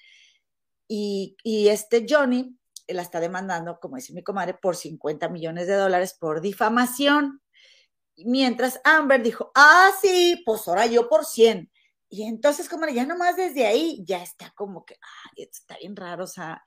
Y, 0.89 1.37
y 1.45 1.69
este 1.69 2.05
Johnny 2.09 2.59
la 2.89 3.03
está 3.03 3.21
demandando, 3.21 3.79
como 3.81 3.97
dice 3.97 4.13
mi 4.13 4.23
comadre, 4.23 4.55
por 4.55 4.77
50 4.77 5.29
millones 5.29 5.67
de 5.67 5.75
dólares 5.75 6.17
por 6.19 6.41
difamación. 6.41 7.41
Mientras 8.17 8.81
Amber 8.85 9.23
dijo, 9.23 9.51
ah, 9.55 9.91
sí, 10.01 10.43
pues 10.45 10.67
ahora 10.69 10.87
yo 10.87 11.09
por 11.09 11.25
100. 11.25 11.71
Y 12.15 12.23
entonces, 12.23 12.69
como 12.69 12.87
ya 12.87 13.05
nomás 13.05 13.35
desde 13.35 13.67
ahí, 13.67 14.01
ya 14.07 14.23
está 14.23 14.53
como 14.55 14.85
que, 14.85 14.97
está 15.35 15.77
bien 15.79 15.97
raro, 15.97 16.23
o 16.23 16.29
sea, 16.29 16.63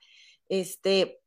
este, 0.46 1.22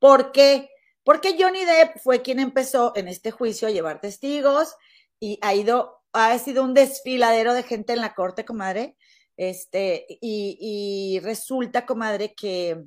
¿por 0.00 0.32
qué? 0.32 0.70
Porque 1.04 1.36
Johnny 1.38 1.64
Depp 1.64 1.98
fue 2.02 2.20
quien 2.20 2.40
empezó 2.40 2.92
en 2.96 3.06
este 3.06 3.30
juicio 3.30 3.68
a 3.68 3.70
llevar 3.70 4.00
testigos 4.00 4.74
y 5.20 5.38
ha 5.40 5.54
ido, 5.54 6.02
ha 6.12 6.36
sido 6.40 6.64
un 6.64 6.74
desfiladero 6.74 7.54
de 7.54 7.62
gente 7.62 7.92
en 7.92 8.00
la 8.00 8.12
corte, 8.12 8.44
comadre. 8.44 8.96
Este, 9.36 10.04
y, 10.20 11.20
resulta, 11.22 11.86
comadre, 11.86 12.34
que 12.34 12.82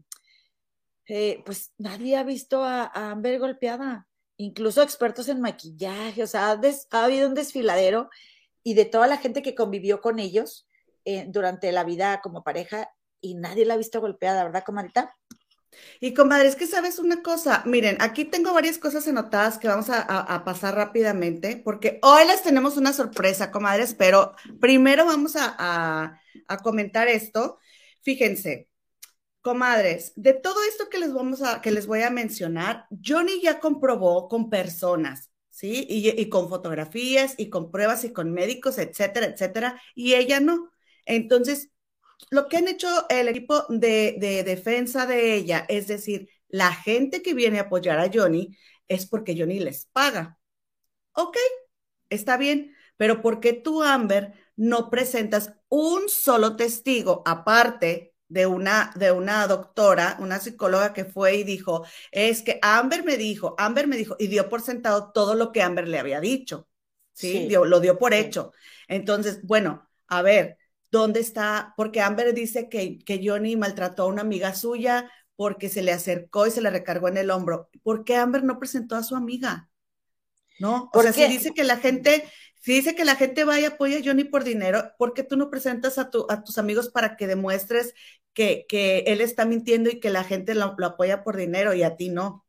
eh, 1.07 1.41
pues 1.45 1.71
nadie 1.77 2.17
ha 2.17 2.23
visto 2.23 2.61
a, 2.61 2.87
Amber 2.93 3.39
golpeada, 3.39 4.09
incluso 4.35 4.81
expertos 4.81 5.29
en 5.29 5.39
maquillaje, 5.39 6.23
o 6.23 6.27
sea, 6.27 6.49
ha, 6.49 7.03
habido 7.05 7.29
un 7.29 7.35
desfiladero 7.35 8.09
y 8.63 8.73
de 8.73 8.83
toda 8.83 9.07
la 9.07 9.15
gente 9.15 9.41
que 9.41 9.55
convivió 9.55 10.01
con 10.01 10.19
ellos 10.19 10.67
eh, 11.05 11.25
durante 11.27 11.71
la 11.71 11.83
vida 11.83 12.21
como 12.21 12.43
pareja 12.43 12.89
y 13.21 13.35
nadie 13.35 13.65
la 13.65 13.75
ha 13.75 13.77
visto 13.77 14.01
golpeada, 14.01 14.43
¿verdad, 14.43 14.63
comadita? 14.65 15.15
Y 15.99 16.13
comadre, 16.13 16.47
es 16.47 16.55
que 16.55 16.67
sabes 16.67 16.99
una 16.99 17.21
cosa, 17.21 17.63
miren, 17.65 17.97
aquí 17.99 18.25
tengo 18.25 18.53
varias 18.53 18.77
cosas 18.77 19.07
anotadas 19.07 19.57
que 19.57 19.67
vamos 19.67 19.87
a, 19.89 20.43
pasar 20.45 20.75
rápidamente, 20.75 21.57
porque 21.63 21.99
hoy 22.01 22.25
les 22.27 22.43
tenemos 22.43 22.77
una 22.77 22.93
sorpresa, 22.93 23.51
comadres, 23.51 23.93
pero 23.93 24.33
primero 24.59 25.05
vamos 25.05 25.33
a, 25.35 26.19
comentar 26.61 27.07
esto. 27.07 27.59
Fíjense, 28.01 28.69
comadres, 29.41 30.13
de 30.15 30.33
todo 30.33 30.55
esto 30.69 30.89
que 30.89 30.99
les 30.99 31.13
vamos 31.13 31.41
a, 31.41 31.61
que 31.61 31.71
les 31.71 31.87
voy 31.87 32.01
a 32.01 32.09
mencionar, 32.09 32.87
Johnny 33.03 33.41
ya 33.41 33.59
comprobó 33.59 34.27
con 34.27 34.49
personas, 34.49 35.31
¿sí? 35.49 35.85
Y, 35.89 36.09
y 36.09 36.29
con 36.29 36.49
fotografías 36.49 37.35
y 37.37 37.49
con 37.49 37.71
pruebas 37.71 38.03
y 38.03 38.13
con 38.13 38.31
médicos, 38.33 38.77
etcétera, 38.77 39.27
etcétera, 39.27 39.81
y 39.95 40.15
ella 40.15 40.39
no. 40.39 40.69
Entonces, 41.05 41.69
lo 42.29 42.47
que 42.47 42.57
han 42.57 42.67
hecho 42.67 42.87
el 43.09 43.27
equipo 43.27 43.65
de, 43.69 44.43
defensa 44.45 45.05
de 45.05 45.35
ella, 45.35 45.65
es 45.69 45.87
decir, 45.87 46.29
la 46.47 46.73
gente 46.73 47.21
que 47.21 47.33
viene 47.33 47.59
a 47.59 47.63
apoyar 47.63 47.99
a 47.99 48.09
Johnny 48.13 48.57
es 48.87 49.05
porque 49.05 49.35
Johnny 49.37 49.59
les 49.59 49.85
paga. 49.87 50.39
Ok, 51.13 51.37
está 52.09 52.37
bien, 52.37 52.75
pero 52.97 53.21
¿por 53.21 53.39
qué 53.39 53.53
tú, 53.53 53.83
Amber, 53.83 54.33
no 54.55 54.89
presentas 54.89 55.53
un 55.69 56.09
solo 56.09 56.55
testigo 56.55 57.23
aparte 57.25 58.13
de 58.27 58.47
una, 58.47 58.91
de 58.95 59.11
una 59.11 59.45
doctora, 59.47 60.17
una 60.19 60.39
psicóloga 60.39 60.93
que 60.93 61.05
fue 61.05 61.35
y 61.35 61.43
dijo, 61.43 61.85
es 62.11 62.41
que 62.41 62.57
Amber 62.61 63.03
me 63.03 63.17
dijo, 63.17 63.55
Amber 63.59 63.87
me 63.87 63.97
dijo, 63.97 64.15
y 64.17 64.27
dio 64.27 64.49
por 64.49 64.61
sentado 64.61 65.11
todo 65.11 65.35
lo 65.35 65.51
que 65.51 65.61
Amber 65.61 65.87
le 65.87 65.99
había 65.99 66.19
dicho, 66.19 66.67
¿sí? 67.13 67.47
lo 67.49 67.79
dio 67.79 67.99
por 67.99 68.13
hecho. 68.13 68.51
Entonces, 68.87 69.41
bueno, 69.43 69.87
a 70.07 70.21
ver, 70.23 70.57
¿Dónde 70.93 71.21
está? 71.21 71.73
Porque 71.75 72.01
Amber 72.01 72.35
dice 72.35 72.69
que, 72.69 72.99
que 72.99 73.19
Johnny 73.23 73.55
maltrató 73.55 74.03
a 74.03 74.05
una 74.05 74.21
amiga 74.21 74.53
suya 74.53 75.11
porque 75.35 75.67
se 75.67 75.81
le 75.81 75.91
acercó 75.91 76.45
y 76.45 76.51
se 76.51 76.61
le 76.61 76.69
recargó 76.69 77.07
en 77.07 77.17
el 77.17 77.31
hombro. 77.31 77.67
¿Por 77.81 78.03
qué 78.03 78.15
Amber 78.15 78.43
no 78.43 78.59
presentó 78.59 78.95
a 78.95 79.01
su 79.01 79.15
amiga? 79.15 79.71
¿No? 80.59 80.91
O 80.93 81.01
sea, 81.01 81.11
si 81.11 81.27
dice 81.27 81.51
que 81.55 81.63
la 81.63 81.77
gente, 81.77 82.23
si 82.61 82.73
dice 82.73 82.93
que 82.93 83.05
la 83.05 83.15
gente 83.15 83.43
vaya 83.43 83.61
y 83.61 83.65
apoya 83.71 83.97
a 83.97 84.01
Johnny 84.05 84.23
por 84.23 84.43
dinero, 84.43 84.91
¿por 84.99 85.15
qué 85.15 85.23
tú 85.23 85.35
no 85.35 85.49
presentas 85.49 85.97
a, 85.97 86.11
tu, 86.11 86.27
a 86.29 86.43
tus 86.43 86.59
amigos 86.59 86.89
para 86.89 87.17
que 87.17 87.25
demuestres 87.25 87.95
que, 88.33 88.67
que, 88.69 88.99
él 89.07 89.19
está 89.21 89.45
mintiendo 89.45 89.89
y 89.89 89.99
que 89.99 90.11
la 90.11 90.23
gente 90.23 90.53
lo, 90.53 90.75
apoya 90.79 91.23
por 91.23 91.37
dinero 91.37 91.73
y 91.73 91.81
a 91.81 91.95
ti 91.95 92.09
no? 92.09 92.45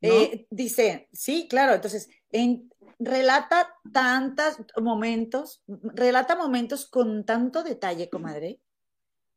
Eh, 0.00 0.48
dice, 0.50 1.08
sí, 1.12 1.46
claro, 1.48 1.72
entonces, 1.72 2.08
en, 2.32 2.71
relata 3.04 3.74
tantos 3.92 4.58
momentos, 4.80 5.62
relata 5.66 6.36
momentos 6.36 6.86
con 6.88 7.24
tanto 7.24 7.62
detalle, 7.62 8.08
comadre. 8.08 8.60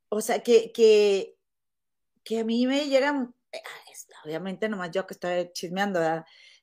O 0.09 0.21
sea, 0.21 0.39
que, 0.39 0.71
que, 0.71 1.37
que 2.23 2.39
a 2.39 2.43
mí 2.43 2.67
me 2.67 2.87
llega, 2.87 3.29
eh, 3.51 3.61
obviamente 4.23 4.69
nomás 4.69 4.91
yo 4.91 5.05
que 5.05 5.13
estoy 5.13 5.51
chismeando, 5.53 5.99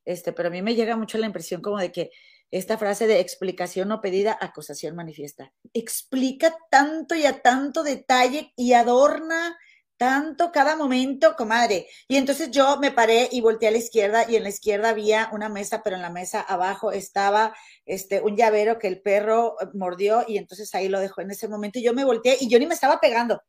Este, 0.05 0.33
pero 0.33 0.49
a 0.49 0.53
mí 0.53 0.63
me 0.63 0.75
llega 0.75 0.97
mucho 0.97 1.19
la 1.19 1.27
impresión 1.27 1.63
como 1.63 1.79
de 1.79 1.93
que 1.93 2.11
esta 2.51 2.77
frase 2.77 3.07
de 3.07 3.21
explicación 3.21 3.89
no 3.89 4.01
pedida, 4.01 4.37
acusación 4.39 4.95
manifiesta. 4.95 5.53
Explica 5.73 6.55
tanto 6.71 7.15
y 7.15 7.25
a 7.25 7.41
tanto 7.41 7.83
detalle 7.83 8.53
y 8.57 8.75
adorna 8.75 9.57
tanto 10.03 10.51
cada 10.51 10.75
momento, 10.75 11.37
comadre. 11.37 11.87
Y 12.09 12.17
entonces 12.17 12.51
yo 12.51 12.77
me 12.79 12.91
paré 12.91 13.29
y 13.31 13.41
volteé 13.41 13.69
a 13.69 13.71
la 13.71 13.79
izquierda 13.79 14.29
y 14.29 14.35
en 14.35 14.43
la 14.43 14.49
izquierda 14.49 14.89
había 14.89 15.29
una 15.31 15.49
mesa, 15.49 15.81
pero 15.85 15.95
en 15.95 16.03
la 16.03 16.11
mesa 16.11 16.41
abajo 16.41 16.91
estaba 16.91 17.55
este 17.87 18.21
un 18.21 18.37
llavero 18.37 18.81
que 18.81 18.89
el 18.89 19.01
perro 19.01 19.55
mordió 19.75 20.25
y 20.27 20.39
entonces 20.39 20.75
ahí 20.75 20.89
lo 20.89 20.99
dejó 20.99 21.21
en 21.21 21.31
ese 21.31 21.47
momento 21.47 21.79
y 21.79 21.85
yo 21.85 21.95
me 21.95 22.05
volteé 22.05 22.37
y 22.41 22.49
yo 22.49 22.59
ni 22.59 22.67
me 22.67 22.75
estaba 22.75 22.99
pegando. 22.99 23.41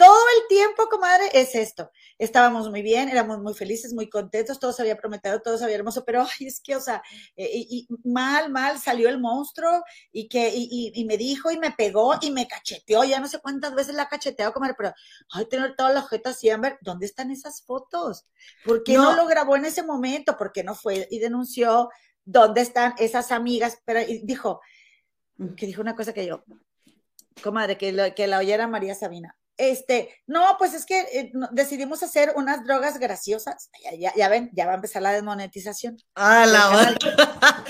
Todo 0.00 0.24
el 0.40 0.48
tiempo, 0.48 0.88
comadre, 0.88 1.28
es 1.34 1.54
esto. 1.54 1.90
Estábamos 2.16 2.70
muy 2.70 2.80
bien, 2.80 3.10
éramos 3.10 3.38
muy 3.42 3.52
felices, 3.52 3.92
muy 3.92 4.08
contentos, 4.08 4.58
todo 4.58 4.72
se 4.72 4.80
había 4.80 4.96
prometido, 4.96 5.42
todo 5.42 5.58
se 5.58 5.64
había 5.64 5.76
hermoso, 5.76 6.06
pero 6.06 6.22
ay, 6.22 6.46
es 6.46 6.58
que, 6.62 6.74
o 6.74 6.80
sea, 6.80 7.02
eh, 7.36 7.50
y, 7.52 7.86
mal, 8.02 8.48
mal 8.48 8.78
salió 8.78 9.10
el 9.10 9.20
monstruo 9.20 9.84
y 10.10 10.26
que, 10.26 10.50
y, 10.54 11.04
me 11.04 11.18
dijo 11.18 11.50
y 11.50 11.58
me 11.58 11.72
pegó 11.72 12.14
y 12.22 12.30
me 12.30 12.48
cacheteó, 12.48 13.04
ya 13.04 13.20
no 13.20 13.28
sé 13.28 13.40
cuántas 13.40 13.74
veces 13.74 13.94
la 13.94 14.04
ha 14.04 14.08
cacheteado, 14.08 14.54
comadre, 14.54 14.74
pero, 14.78 14.94
ay, 15.32 15.44
tener 15.44 15.76
toda 15.76 15.92
la 15.92 16.00
jeta 16.00 16.30
así, 16.30 16.48
ver, 16.48 16.78
¿dónde 16.80 17.04
están 17.04 17.30
esas 17.30 17.62
fotos? 17.66 18.24
¿Por 18.64 18.82
qué 18.82 18.94
no. 18.94 19.14
lo 19.14 19.26
grabó 19.26 19.54
en 19.56 19.66
ese 19.66 19.82
momento? 19.82 20.34
¿Por 20.38 20.50
qué 20.50 20.64
no 20.64 20.74
fue 20.74 21.08
y 21.10 21.18
denunció? 21.18 21.90
¿Dónde 22.24 22.62
están 22.62 22.94
esas 22.96 23.32
amigas? 23.32 23.76
Pero 23.84 24.00
dijo, 24.22 24.62
que 25.58 25.66
dijo 25.66 25.82
una 25.82 25.94
cosa 25.94 26.14
que 26.14 26.24
yo, 26.24 26.42
comadre, 27.42 27.76
que, 27.76 28.14
que 28.16 28.26
la 28.26 28.38
oyera 28.38 28.66
María 28.66 28.94
Sabina 28.94 29.36
este, 29.60 30.08
no, 30.26 30.56
pues 30.58 30.72
es 30.72 30.86
que 30.86 31.00
eh, 31.12 31.32
decidimos 31.52 32.02
hacer 32.02 32.32
unas 32.34 32.64
drogas 32.64 32.98
graciosas. 32.98 33.70
Ya, 34.16 34.28
ven, 34.30 34.50
ya 34.54 34.64
va 34.64 34.72
a 34.72 34.76
empezar 34.76 35.02
la 35.02 35.12
desmonetización. 35.12 35.98
Ah, 36.14 36.46
la 36.46 36.96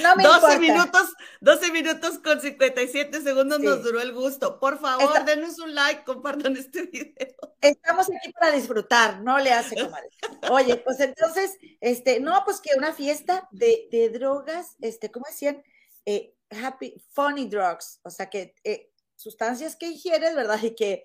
No 0.00 0.14
me 0.14 0.22
12 0.40 0.58
minutos, 0.60 1.12
12 1.40 1.72
minutos 1.72 2.20
con 2.20 2.40
57 2.40 3.22
segundos 3.22 3.58
nos 3.58 3.82
duró 3.82 4.00
el 4.00 4.14
gusto. 4.14 4.60
Por 4.60 4.78
favor, 4.78 5.24
denos 5.24 5.58
un 5.58 5.74
like, 5.74 6.04
compartan 6.04 6.56
este 6.56 6.82
video. 6.82 7.34
Estamos 7.60 8.06
aquí 8.08 8.32
para 8.32 8.52
disfrutar, 8.52 9.20
no 9.22 9.40
le 9.40 9.52
hace 9.52 9.74
comadre. 9.82 10.10
Oye, 10.48 10.76
pues 10.76 11.00
entonces, 11.00 11.58
este, 11.80 12.20
no, 12.20 12.40
pues 12.44 12.60
que 12.60 12.70
una 12.78 12.92
fiesta 12.92 13.48
de, 13.50 13.88
de 13.90 14.10
drogas, 14.10 14.76
este, 14.80 15.10
¿cómo 15.10 15.26
decían? 15.28 15.60
Eh, 16.06 16.36
happy, 16.50 17.02
funny 17.10 17.48
drugs, 17.48 17.98
o 18.04 18.10
sea 18.10 18.30
que 18.30 18.54
eh, 18.62 18.90
sustancias 19.16 19.74
que 19.74 19.86
ingieres, 19.86 20.36
¿verdad? 20.36 20.62
Y 20.62 20.76
que 20.76 21.02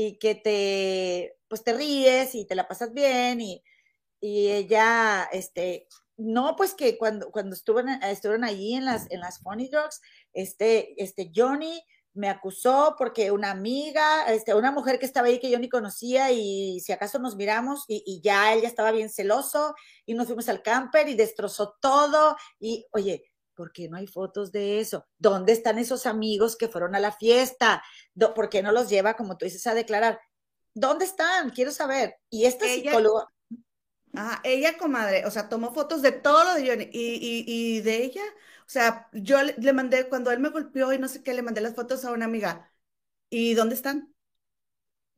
y 0.00 0.16
que 0.16 0.36
te, 0.36 1.36
pues 1.48 1.64
te 1.64 1.72
ríes 1.72 2.36
y 2.36 2.44
te 2.44 2.54
la 2.54 2.68
pasas 2.68 2.94
bien 2.94 3.40
y, 3.40 3.64
y 4.20 4.48
ella, 4.52 5.28
este, 5.32 5.88
no, 6.16 6.54
pues 6.54 6.74
que 6.74 6.96
cuando, 6.96 7.32
cuando 7.32 7.56
estuvieron, 7.56 8.00
estuvieron 8.04 8.44
allí 8.44 8.74
en 8.74 8.84
las, 8.84 9.10
en 9.10 9.18
las 9.18 9.40
Funny 9.40 9.68
Drugs, 9.68 10.00
este, 10.32 10.94
este 11.02 11.32
Johnny 11.34 11.82
me 12.14 12.28
acusó 12.28 12.94
porque 12.96 13.32
una 13.32 13.50
amiga, 13.50 14.32
este, 14.32 14.54
una 14.54 14.70
mujer 14.70 15.00
que 15.00 15.06
estaba 15.06 15.26
ahí 15.26 15.40
que 15.40 15.50
yo 15.50 15.58
ni 15.58 15.68
conocía 15.68 16.30
y 16.30 16.78
si 16.78 16.92
acaso 16.92 17.18
nos 17.18 17.34
miramos 17.34 17.84
y, 17.88 18.04
y 18.06 18.20
ya 18.20 18.54
ella 18.54 18.68
estaba 18.68 18.92
bien 18.92 19.10
celoso 19.10 19.74
y 20.06 20.14
nos 20.14 20.28
fuimos 20.28 20.48
al 20.48 20.62
camper 20.62 21.08
y 21.08 21.14
destrozó 21.14 21.76
todo 21.80 22.36
y 22.60 22.86
oye, 22.92 23.24
¿Por 23.58 23.72
qué 23.72 23.88
no 23.88 23.96
hay 23.96 24.06
fotos 24.06 24.52
de 24.52 24.78
eso? 24.78 25.08
¿Dónde 25.18 25.52
están 25.52 25.80
esos 25.80 26.06
amigos 26.06 26.54
que 26.54 26.68
fueron 26.68 26.94
a 26.94 27.00
la 27.00 27.10
fiesta? 27.10 27.82
¿Por 28.36 28.48
qué 28.48 28.62
no 28.62 28.70
los 28.70 28.88
lleva, 28.88 29.16
como 29.16 29.36
tú 29.36 29.46
dices, 29.46 29.66
a 29.66 29.74
declarar? 29.74 30.20
¿Dónde 30.74 31.04
están? 31.04 31.50
Quiero 31.50 31.72
saber. 31.72 32.14
Y 32.30 32.44
esta 32.44 32.66
psicóloga. 32.66 33.26
Ah, 34.14 34.40
ella, 34.44 34.78
comadre, 34.78 35.26
o 35.26 35.32
sea, 35.32 35.48
tomó 35.48 35.74
fotos 35.74 36.02
de 36.02 36.12
todo 36.12 36.44
lo 36.44 36.54
de 36.54 36.68
Johnny 36.68 36.88
y, 36.92 37.44
y, 37.48 37.80
de 37.80 38.04
ella, 38.04 38.22
o 38.60 38.68
sea, 38.68 39.08
yo 39.12 39.42
le, 39.42 39.72
mandé, 39.72 40.08
cuando 40.08 40.30
él 40.30 40.38
me 40.38 40.50
golpeó 40.50 40.92
y 40.92 40.98
no 40.98 41.08
sé 41.08 41.24
qué, 41.24 41.34
le 41.34 41.42
mandé 41.42 41.60
las 41.60 41.74
fotos 41.74 42.04
a 42.04 42.12
una 42.12 42.26
amiga. 42.26 42.72
¿Y 43.28 43.54
dónde 43.54 43.74
están? 43.74 44.14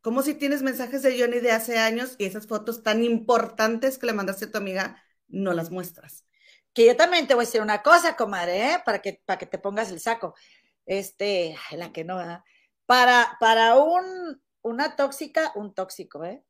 Como 0.01 0.23
si 0.23 0.33
tienes 0.33 0.63
mensajes 0.63 1.03
de 1.03 1.21
Johnny 1.21 1.41
de 1.41 1.53
hace 1.53 1.79
años 1.79 2.15
y 2.17 2.25
esas 2.25 2.47
fotos 2.47 2.83
tan 2.83 3.05
importantes 3.05 3.99
que 3.99 4.07
le 4.07 4.15
mandaste 4.15 4.47
a 4.47 4.51
tu 4.51 4.57
amiga, 4.57 5.05
no 5.29 5.53
las 5.53 5.71
muestras? 5.71 6.25
Que 6.75 6.87
yo 6.87 6.97
también 6.97 7.27
te 7.27 7.35
voy 7.35 7.45
a 7.45 7.47
decir 7.47 7.61
una 7.61 7.83
cosa, 7.83 8.17
comadre, 8.17 8.75
¿eh? 8.75 8.83
para, 8.85 9.01
que, 9.01 9.21
para 9.25 9.39
que 9.39 9.47
te 9.47 9.59
pongas 9.59 9.91
el 9.91 10.01
saco. 10.01 10.35
Este, 10.87 11.57
la 11.73 11.93
que 11.93 12.05
no. 12.05 12.19
Para, 12.87 13.37
para 13.41 13.77
un, 13.77 14.43
una 14.63 14.97
tóxica, 14.97 15.53
un 15.55 15.75
tóxico, 15.75 16.25
¿eh? 16.25 16.45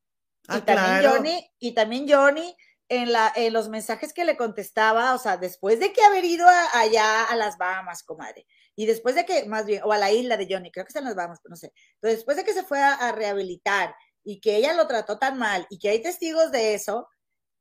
y 0.49 0.55
ah, 0.55 0.65
también 0.65 1.11
Johnny, 1.11 1.51
y 1.59 1.75
también 1.75 2.07
Johnny, 2.09 2.57
en, 2.89 3.13
la, 3.13 3.33
en 3.37 3.53
los 3.53 3.69
mensajes 3.69 4.13
que 4.13 4.25
le 4.25 4.37
contestaba, 4.37 5.15
o 5.15 5.19
sea, 5.19 5.37
después 5.37 5.79
de 5.79 5.93
que 5.93 6.03
haber 6.03 6.25
ido 6.25 6.47
allá 6.73 7.25
a 7.25 7.37
las 7.37 7.57
Bahamas, 7.57 8.03
comadre, 8.03 8.47
y 8.75 8.87
después 8.87 9.15
de 9.15 9.25
que, 9.25 9.45
más 9.45 9.67
bien, 9.67 9.83
o 9.85 9.93
a 9.93 9.99
la 9.99 10.11
isla 10.11 10.37
de 10.37 10.49
Johnny, 10.51 10.73
creo 10.73 10.85
que 10.85 10.89
están 10.91 11.05
las 11.05 11.15
Bahamas, 11.15 11.39
pero 11.43 11.51
no 11.51 11.57
sé, 11.57 11.73
pero 12.01 12.13
después 12.15 12.37
de 12.37 12.45
que 12.45 12.53
se 12.53 12.65
fue 12.65 12.81
a, 12.81 12.95
a 12.95 13.13
rehabilitar 13.13 13.95
y 14.25 14.41
que 14.41 14.57
ella 14.57 14.73
lo 14.73 14.87
trató 14.87 15.19
tan 15.19 15.39
mal 15.39 15.67
y 15.71 15.79
que 15.79 15.91
hay 15.91 16.03
testigos 16.03 16.51
de 16.51 16.75
eso, 16.75 17.09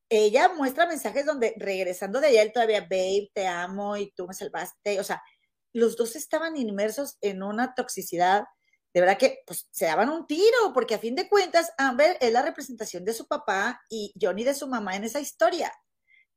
ella 0.09 0.49
muestra 0.49 0.87
mensajes 0.87 1.25
donde 1.25 1.53
regresando 1.57 2.19
de 2.19 2.27
allá 2.27 2.41
él 2.41 2.51
todavía, 2.51 2.81
babe, 2.81 3.29
te 3.33 3.47
amo 3.47 3.95
y 3.97 4.11
tú 4.11 4.27
me 4.27 4.33
salvaste. 4.33 4.99
O 4.99 5.03
sea, 5.03 5.21
los 5.73 5.95
dos 5.97 6.15
estaban 6.15 6.57
inmersos 6.57 7.17
en 7.21 7.43
una 7.43 7.73
toxicidad. 7.75 8.45
De 8.93 9.01
verdad 9.01 9.17
que 9.17 9.39
pues, 9.45 9.67
se 9.71 9.85
daban 9.85 10.09
un 10.09 10.25
tiro, 10.25 10.73
porque 10.73 10.95
a 10.95 10.99
fin 10.99 11.15
de 11.15 11.29
cuentas, 11.29 11.71
Amber 11.77 12.17
es 12.21 12.33
la 12.33 12.41
representación 12.41 13.05
de 13.05 13.13
su 13.13 13.27
papá 13.27 13.81
y 13.89 14.13
Johnny 14.19 14.43
de 14.43 14.55
su 14.55 14.67
mamá 14.67 14.95
en 14.95 15.03
esa 15.03 15.19
historia. 15.19 15.71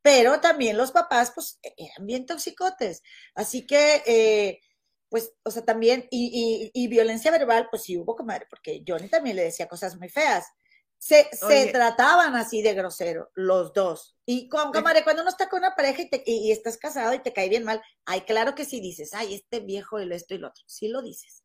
Pero 0.02 0.40
también 0.40 0.76
los 0.76 0.92
papás, 0.92 1.32
pues, 1.34 1.58
e-, 1.62 1.74
eran 1.78 2.06
bien 2.06 2.26
toxicotes. 2.26 3.02
Así 3.34 3.66
que, 3.66 4.02
eh, 4.06 4.60
pues, 5.08 5.32
o 5.44 5.50
sea, 5.50 5.64
también, 5.64 6.06
y, 6.10 6.70
y, 6.74 6.88
violencia 6.88 7.30
verbal, 7.30 7.68
pues 7.70 7.84
sí 7.84 7.96
hubo, 7.98 8.16
comadre, 8.16 8.46
porque 8.50 8.82
Johnny 8.86 9.08
también 9.08 9.36
le 9.36 9.44
decía 9.44 9.68
cosas 9.68 9.96
muy 9.96 10.08
feas. 10.08 10.46
Se, 11.02 11.28
se 11.32 11.66
trataban 11.72 12.36
así 12.36 12.62
de 12.62 12.74
grosero, 12.74 13.32
los 13.34 13.72
dos. 13.72 14.16
Y 14.24 14.48
con, 14.48 14.70
cuando 14.70 15.22
uno 15.22 15.30
está 15.30 15.48
con 15.48 15.58
una 15.58 15.74
pareja 15.74 16.02
y, 16.02 16.08
te, 16.08 16.22
y, 16.24 16.52
estás 16.52 16.78
casado 16.78 17.12
y 17.12 17.18
te 17.18 17.32
cae 17.32 17.48
bien 17.48 17.64
mal, 17.64 17.82
ay, 18.04 18.20
claro 18.20 18.54
que 18.54 18.64
sí 18.64 18.80
dices, 18.80 19.12
ay, 19.12 19.34
este 19.34 19.58
viejo 19.58 19.98
y 19.98 20.06
lo 20.06 20.14
esto 20.14 20.34
y 20.34 20.38
lo 20.38 20.46
otro. 20.46 20.62
Sí 20.68 20.86
lo 20.86 21.02
dices. 21.02 21.42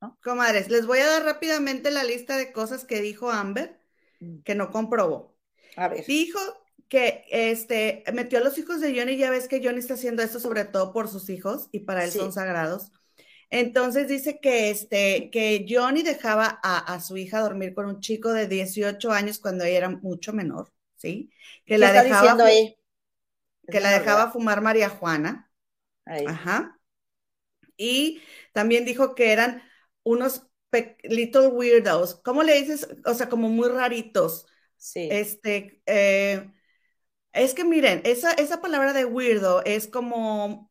¿no? 0.00 0.18
Comadres, 0.22 0.70
les 0.70 0.86
voy 0.86 1.00
a 1.00 1.06
dar 1.06 1.22
rápidamente 1.22 1.90
la 1.90 2.02
lista 2.02 2.38
de 2.38 2.50
cosas 2.50 2.86
que 2.86 3.02
dijo 3.02 3.30
Amber 3.30 3.78
mm. 4.20 4.38
que 4.38 4.54
no 4.54 4.70
comprobó. 4.70 5.36
A 5.76 5.88
ver. 5.88 6.06
Dijo 6.06 6.40
que 6.88 7.26
este 7.28 8.04
metió 8.14 8.38
a 8.38 8.42
los 8.42 8.56
hijos 8.56 8.80
de 8.80 8.98
Johnny, 8.98 9.18
ya 9.18 9.28
ves 9.28 9.48
que 9.48 9.60
Johnny 9.62 9.80
está 9.80 9.94
haciendo 9.94 10.22
esto 10.22 10.40
sobre 10.40 10.64
todo 10.64 10.94
por 10.94 11.08
sus 11.08 11.28
hijos 11.28 11.68
y 11.72 11.80
para 11.80 12.04
él 12.04 12.10
son 12.10 12.32
sagrados. 12.32 12.90
Entonces 13.50 14.08
dice 14.08 14.40
que, 14.40 14.70
este, 14.70 15.30
que 15.30 15.66
Johnny 15.68 16.02
dejaba 16.02 16.60
a, 16.62 17.00
su 17.00 17.16
hija 17.16 17.40
dormir 17.40 17.74
con 17.74 17.86
un 17.86 18.00
chico 18.00 18.32
de 18.32 18.48
18 18.48 19.12
años 19.12 19.38
cuando 19.38 19.64
ella 19.64 19.78
era 19.78 19.88
mucho 19.90 20.32
menor, 20.32 20.72
¿sí? 20.96 21.30
Que 21.64 21.78
la 21.78 21.92
dejaba, 21.92 22.36
Que 23.70 23.80
la 23.80 23.90
dejaba 23.90 24.30
fumar 24.32 24.60
María 24.60 24.88
Juana. 24.88 25.50
Ajá. 26.04 26.78
Y 27.76 28.20
también 28.52 28.84
dijo 28.84 29.14
que 29.14 29.32
eran 29.32 29.62
unos 30.02 30.46
little 31.02 31.48
weirdos. 31.48 32.16
¿Cómo 32.24 32.42
le 32.42 32.60
dices? 32.60 32.88
O 33.04 33.14
sea, 33.14 33.28
como 33.28 33.48
muy 33.48 33.68
raritos. 33.68 34.46
Sí. 34.76 35.08
Este, 35.10 35.82
eh, 35.86 36.50
es 37.32 37.54
que 37.54 37.64
miren, 37.64 38.00
esa, 38.04 38.32
esa 38.32 38.60
palabra 38.60 38.92
de 38.92 39.04
weirdo 39.04 39.62
es 39.64 39.88
como 39.88 40.70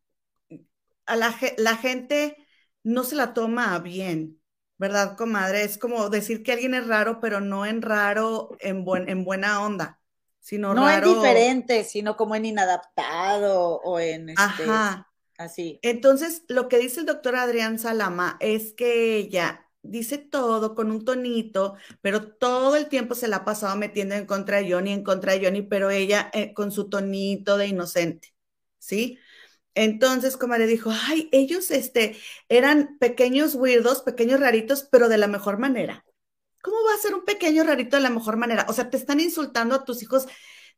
a 1.06 1.16
la, 1.16 1.34
la 1.58 1.76
gente 1.76 2.36
no 2.84 3.02
se 3.04 3.16
la 3.16 3.34
toma 3.34 3.78
bien, 3.80 4.40
¿verdad, 4.78 5.16
comadre? 5.16 5.64
Es 5.64 5.78
como 5.78 6.08
decir 6.10 6.42
que 6.42 6.52
alguien 6.52 6.74
es 6.74 6.86
raro, 6.86 7.20
pero 7.20 7.40
no 7.40 7.66
en 7.66 7.82
raro, 7.82 8.56
en, 8.60 8.84
buen, 8.84 9.08
en 9.08 9.24
buena 9.24 9.62
onda, 9.62 10.00
sino 10.40 10.74
no 10.74 10.86
raro. 10.86 11.08
en 11.08 11.14
diferente, 11.14 11.84
sino 11.84 12.16
como 12.16 12.36
en 12.36 12.44
inadaptado 12.44 13.80
o 13.80 13.98
en 13.98 14.28
este, 14.28 14.42
Ajá. 14.42 15.08
así. 15.38 15.78
Entonces, 15.82 16.44
lo 16.48 16.68
que 16.68 16.78
dice 16.78 17.00
el 17.00 17.06
doctor 17.06 17.36
Adrián 17.36 17.78
Salama 17.78 18.36
es 18.40 18.72
que 18.72 19.16
ella 19.16 19.66
dice 19.82 20.18
todo 20.18 20.74
con 20.74 20.90
un 20.90 21.04
tonito, 21.04 21.76
pero 22.00 22.32
todo 22.32 22.76
el 22.76 22.88
tiempo 22.88 23.14
se 23.14 23.28
la 23.28 23.36
ha 23.36 23.44
pasado 23.44 23.76
metiendo 23.76 24.14
en 24.14 24.26
contra 24.26 24.58
de 24.58 24.72
Johnny, 24.72 24.92
en 24.92 25.04
contra 25.04 25.32
de 25.32 25.44
Johnny, 25.44 25.62
pero 25.62 25.90
ella 25.90 26.30
eh, 26.32 26.54
con 26.54 26.72
su 26.72 26.88
tonito 26.88 27.58
de 27.58 27.66
inocente, 27.68 28.34
¿sí? 28.78 29.18
Entonces, 29.74 30.36
como 30.36 30.56
le 30.56 30.66
dijo, 30.66 30.90
ay, 31.08 31.28
ellos 31.32 31.70
este, 31.70 32.16
eran 32.48 32.98
pequeños 32.98 33.54
weirdos, 33.54 34.02
pequeños 34.02 34.40
raritos, 34.40 34.86
pero 34.90 35.08
de 35.08 35.18
la 35.18 35.26
mejor 35.26 35.58
manera. 35.58 36.04
¿Cómo 36.62 36.76
va 36.86 36.94
a 36.94 37.02
ser 37.02 37.14
un 37.14 37.24
pequeño 37.24 37.62
rarito 37.64 37.96
de 37.96 38.02
la 38.02 38.10
mejor 38.10 38.36
manera? 38.36 38.66
O 38.68 38.72
sea, 38.72 38.88
te 38.88 38.96
están 38.96 39.20
insultando 39.20 39.74
a 39.74 39.84
tus 39.84 40.02
hijos 40.02 40.26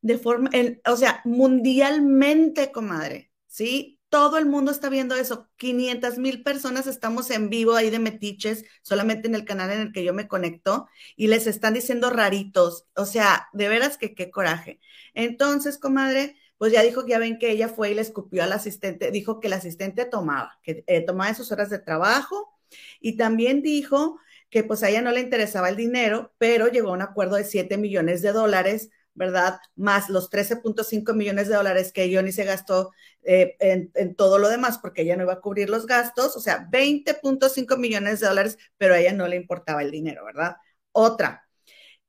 de 0.00 0.18
forma, 0.18 0.50
o 0.86 0.96
sea, 0.96 1.20
mundialmente, 1.24 2.72
comadre, 2.72 3.30
¿sí? 3.46 4.00
Todo 4.08 4.38
el 4.38 4.46
mundo 4.46 4.70
está 4.70 4.88
viendo 4.88 5.14
eso. 5.14 5.48
500 5.56 6.18
mil 6.18 6.42
personas 6.42 6.86
estamos 6.86 7.30
en 7.30 7.50
vivo 7.50 7.74
ahí 7.74 7.90
de 7.90 7.98
metiches, 7.98 8.64
solamente 8.82 9.28
en 9.28 9.34
el 9.34 9.44
canal 9.44 9.70
en 9.70 9.80
el 9.80 9.92
que 9.92 10.04
yo 10.04 10.14
me 10.14 10.28
conecto, 10.28 10.88
y 11.16 11.26
les 11.28 11.46
están 11.46 11.74
diciendo 11.74 12.10
raritos. 12.10 12.87
O 12.94 13.04
sea, 13.04 13.48
de 13.52 13.68
veras 13.68 13.98
que 13.98 14.14
qué 14.14 14.30
coraje. 14.30 14.80
Entonces, 15.14 15.78
comadre, 15.78 16.37
pues 16.59 16.73
ya 16.73 16.83
dijo 16.83 17.05
que 17.05 17.11
ya 17.11 17.19
ven 17.19 17.38
que 17.38 17.51
ella 17.51 17.69
fue 17.69 17.90
y 17.90 17.95
le 17.95 18.03
escupió 18.03 18.42
al 18.42 18.53
asistente, 18.53 19.11
dijo 19.11 19.40
que 19.40 19.49
el 19.49 19.53
asistente 19.55 20.05
tomaba, 20.05 20.59
que 20.62 20.85
eh, 20.87 21.01
tomaba 21.03 21.35
sus 21.35 21.53
horas 21.53 21.71
de 21.71 21.79
trabajo 21.79 22.53
y 23.01 23.16
también 23.16 23.62
dijo 23.62 24.19
que 24.51 24.64
pues 24.64 24.83
a 24.83 24.88
ella 24.88 25.03
no 25.03 25.12
le 25.12 25.21
interesaba 25.21 25.69
el 25.69 25.77
dinero, 25.77 26.33
pero 26.38 26.69
llegó 26.69 26.90
a 26.90 26.92
un 26.92 27.03
acuerdo 27.03 27.37
de 27.37 27.45
7 27.45 27.77
millones 27.79 28.23
de 28.23 28.33
dólares, 28.33 28.90
¿verdad? 29.14 29.59
Más 29.75 30.09
los 30.09 30.31
13.5 30.31 31.14
millones 31.14 31.49
de 31.49 31.57
dólares 31.57 31.92
que 31.92 32.14
Johnny 32.14 32.33
se 32.33 32.45
gastó 32.45 32.92
eh, 33.23 33.57
en, 33.61 33.90
en, 33.95 34.14
todo 34.14 34.38
lo 34.38 34.49
demás 34.49 34.79
porque 34.79 35.03
ella 35.03 35.16
no 35.16 35.25
iba 35.25 35.35
a 35.35 35.40
cubrir 35.40 35.69
los 35.71 35.87
gastos, 35.87 36.37
o 36.37 36.40
sea, 36.40 36.69
20.5 36.71 37.77
millones 37.77 38.21
de 38.21 38.29
dólares, 38.29 38.59
pero 38.79 38.95
a 38.95 38.99
ella 39.01 39.12
no 39.12 39.27
le 39.29 39.37
importaba 39.37 39.83
el 39.83 39.90
dinero, 39.90 40.25
¿verdad? 40.25 40.57
Otra, 40.92 41.47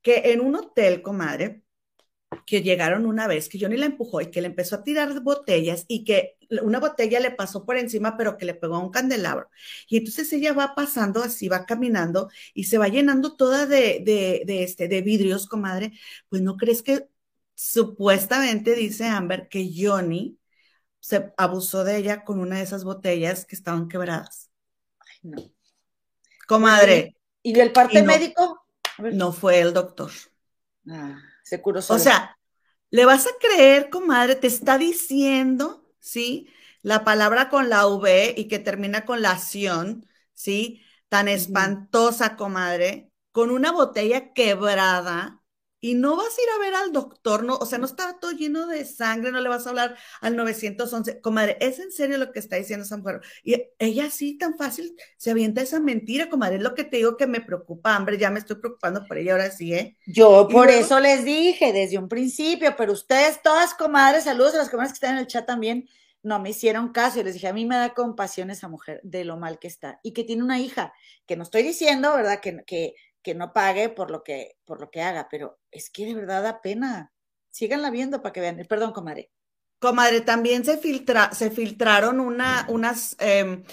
que 0.02 0.32
en 0.32 0.42
un 0.42 0.56
hotel, 0.56 1.02
comadre, 1.02 1.64
que 2.46 2.62
llegaron 2.62 3.06
una 3.06 3.28
vez, 3.28 3.50
que 3.50 3.60
Johnny 3.60 3.78
la 3.78 3.86
empujó 3.86 4.22
y 4.22 4.32
que 4.32 4.42
le 4.42 4.48
empezó 4.48 4.78
a 4.78 4.84
tirar 4.84 5.22
botellas 5.22 5.86
y 5.88 6.04
que 6.04 6.38
una 6.62 6.80
botella 6.80 7.20
le 7.20 7.32
pasó 7.32 7.66
por 7.66 7.78
encima, 7.78 8.18
pero 8.18 8.38
que 8.38 8.46
le 8.46 8.54
pegó 8.54 8.76
a 8.76 8.80
un 8.80 8.90
candelabro. 8.90 9.50
Y 9.88 9.98
entonces 9.98 10.32
ella 10.34 10.54
va 10.54 10.76
pasando 10.76 11.22
así, 11.22 11.48
va 11.48 11.66
caminando 11.66 12.30
y 12.54 12.66
se 12.66 12.78
va 12.78 12.88
llenando 12.88 13.36
toda 13.36 13.66
de, 13.66 14.02
de, 14.46 14.63
este, 14.63 14.88
de 14.88 15.02
vidrios, 15.02 15.48
comadre. 15.48 15.94
Pues 16.30 16.42
no 16.42 16.58
crees 16.58 16.84
que 16.84 17.08
supuestamente 17.54 18.76
dice 18.76 19.06
Amber 19.06 19.48
que 19.50 19.70
Johnny 19.76 20.38
se 21.00 21.34
abusó 21.38 21.84
de 21.84 21.98
ella 21.98 22.24
con 22.24 22.40
una 22.40 22.58
de 22.58 22.63
esas 22.63 22.84
botellas 22.84 23.46
que 23.46 23.56
estaban 23.56 23.88
quebradas. 23.88 24.50
Ay, 25.00 25.18
no. 25.24 25.52
Comadre. 26.48 27.16
¿Y 27.44 27.54
del 27.54 27.72
parte 27.72 28.04
médico? 28.04 28.66
No 29.00 29.32
fue 29.32 29.60
el 29.60 29.74
doctor. 29.74 30.12
Ah. 30.90 31.20
Se 31.50 31.62
O 31.88 32.00
sea, 32.00 32.38
le 32.90 33.06
vas 33.06 33.26
a 33.28 33.32
creer, 33.40 33.90
comadre, 33.90 34.36
te 34.36 34.48
está 34.48 34.78
diciendo, 34.78 35.86
¿sí? 36.00 36.50
La 36.82 37.04
palabra 37.04 37.50
con 37.50 37.70
la 37.70 37.88
V 37.88 38.34
y 38.38 38.48
que 38.48 38.60
termina 38.60 39.06
con 39.06 39.22
la 39.22 39.32
acción, 39.32 40.06
¿sí? 40.34 40.84
Tan 41.10 41.28
espantosa, 41.28 42.36
comadre, 42.36 43.12
con 43.32 43.52
una 43.52 43.72
botella 43.72 44.34
quebrada, 44.34 45.42
y 45.80 45.94
no 45.94 46.16
vas 46.16 46.38
a 46.38 46.42
ir 46.42 46.48
a 46.56 46.60
ver 46.60 46.76
al 46.76 46.92
doctor, 46.92 47.44
no, 47.44 47.56
o 47.56 47.66
sea, 47.66 47.78
no 47.78 47.86
está 47.86 48.18
todo 48.20 48.32
lleno 48.32 48.66
de 48.68 48.84
sangre, 48.86 49.32
no 49.32 49.40
le 49.40 49.50
vas 49.50 49.66
a 49.66 49.70
hablar 49.70 49.96
al 50.22 50.36
911. 50.36 51.22
Comadre, 51.22 51.58
¿es 51.60 51.80
en 51.80 51.92
serio 51.92 52.18
lo 52.18 52.32
que 52.32 52.40
está 52.40 52.56
diciendo 52.56 52.84
esa 52.86 52.98
mujer? 52.98 53.22
Y 53.44 53.63
ella 53.78 54.10
sí, 54.10 54.38
tan 54.38 54.58
fácil, 54.58 54.96
se 55.18 55.32
avienta 55.32 55.62
esa 55.62 55.80
mentira, 55.80 56.30
comadre, 56.30 56.58
es 56.58 56.63
lo 56.63 56.74
que 56.74 56.84
te 56.84 56.98
digo 56.98 57.16
que 57.16 57.28
me 57.28 57.42
preocupa, 57.42 57.96
hombre, 57.96 58.18
ya 58.18 58.32
me 58.32 58.40
estoy 58.40 58.58
preocupando 58.58 59.06
por 59.06 59.18
ella 59.18 59.34
ahora 59.34 59.52
sí, 59.52 59.74
¿eh? 59.74 59.98
Yo 60.08 60.48
por 60.48 60.70
eso 60.70 61.00
les 61.00 61.24
dije 61.24 61.72
desde 61.74 61.98
un 61.98 62.10
principio, 62.10 62.76
pero 62.76 62.94
ustedes 62.94 63.42
todas, 63.42 63.74
comadres, 63.74 64.24
saludos 64.24 64.56
a 64.56 64.58
las 64.58 64.70
comadres 64.70 64.94
que 64.94 65.06
están 65.06 65.13
en 65.13 65.20
el 65.20 65.28
chat 65.28 65.46
también, 65.46 65.88
no 66.24 66.40
me 66.40 66.50
hicieron 66.50 66.90
caso 66.90 67.20
y 67.20 67.24
les 67.24 67.36
dije, 67.36 67.48
a 67.48 67.54
mí 67.54 67.66
me 67.66 67.76
da 67.76 67.94
compasión 67.94 68.50
esa 68.50 68.68
mujer 68.68 69.00
de 69.04 69.24
lo 69.24 69.38
mal 69.38 69.60
que 69.60 69.68
está 69.68 70.00
y 70.04 70.13
que 70.13 70.24
tiene 70.24 70.44
una 70.44 70.60
hija, 70.60 70.94
que 71.26 71.38
no 71.38 71.44
estoy 71.44 71.63
diciendo, 71.63 72.13
¿verdad? 72.16 72.40
Que, 72.42 72.63
que 72.66 72.96
que 73.28 73.36
no 73.36 73.52
pague 73.52 73.90
por 73.90 74.10
lo 74.10 74.24
que, 74.24 74.56
por 74.63 74.80
lo 74.80 74.90
que 74.90 75.02
haga, 75.02 75.28
pero 75.30 75.60
es 75.70 75.90
que 75.90 76.06
de 76.06 76.13
verdad 76.13 76.42
da 76.44 76.62
pena. 76.62 77.12
Síganla 77.50 77.92
viendo 77.92 78.22
para 78.22 78.32
que 78.32 78.40
vean. 78.40 78.66
Perdón, 78.70 78.94
comadre. 78.94 79.34
Comadre, 79.80 80.22
también 80.22 80.63
se, 80.63 80.78
filtra, 80.78 81.34
se 81.34 81.52
filtraron 81.52 82.22
una, 82.22 82.66
unas, 82.70 83.18
em, 83.20 83.66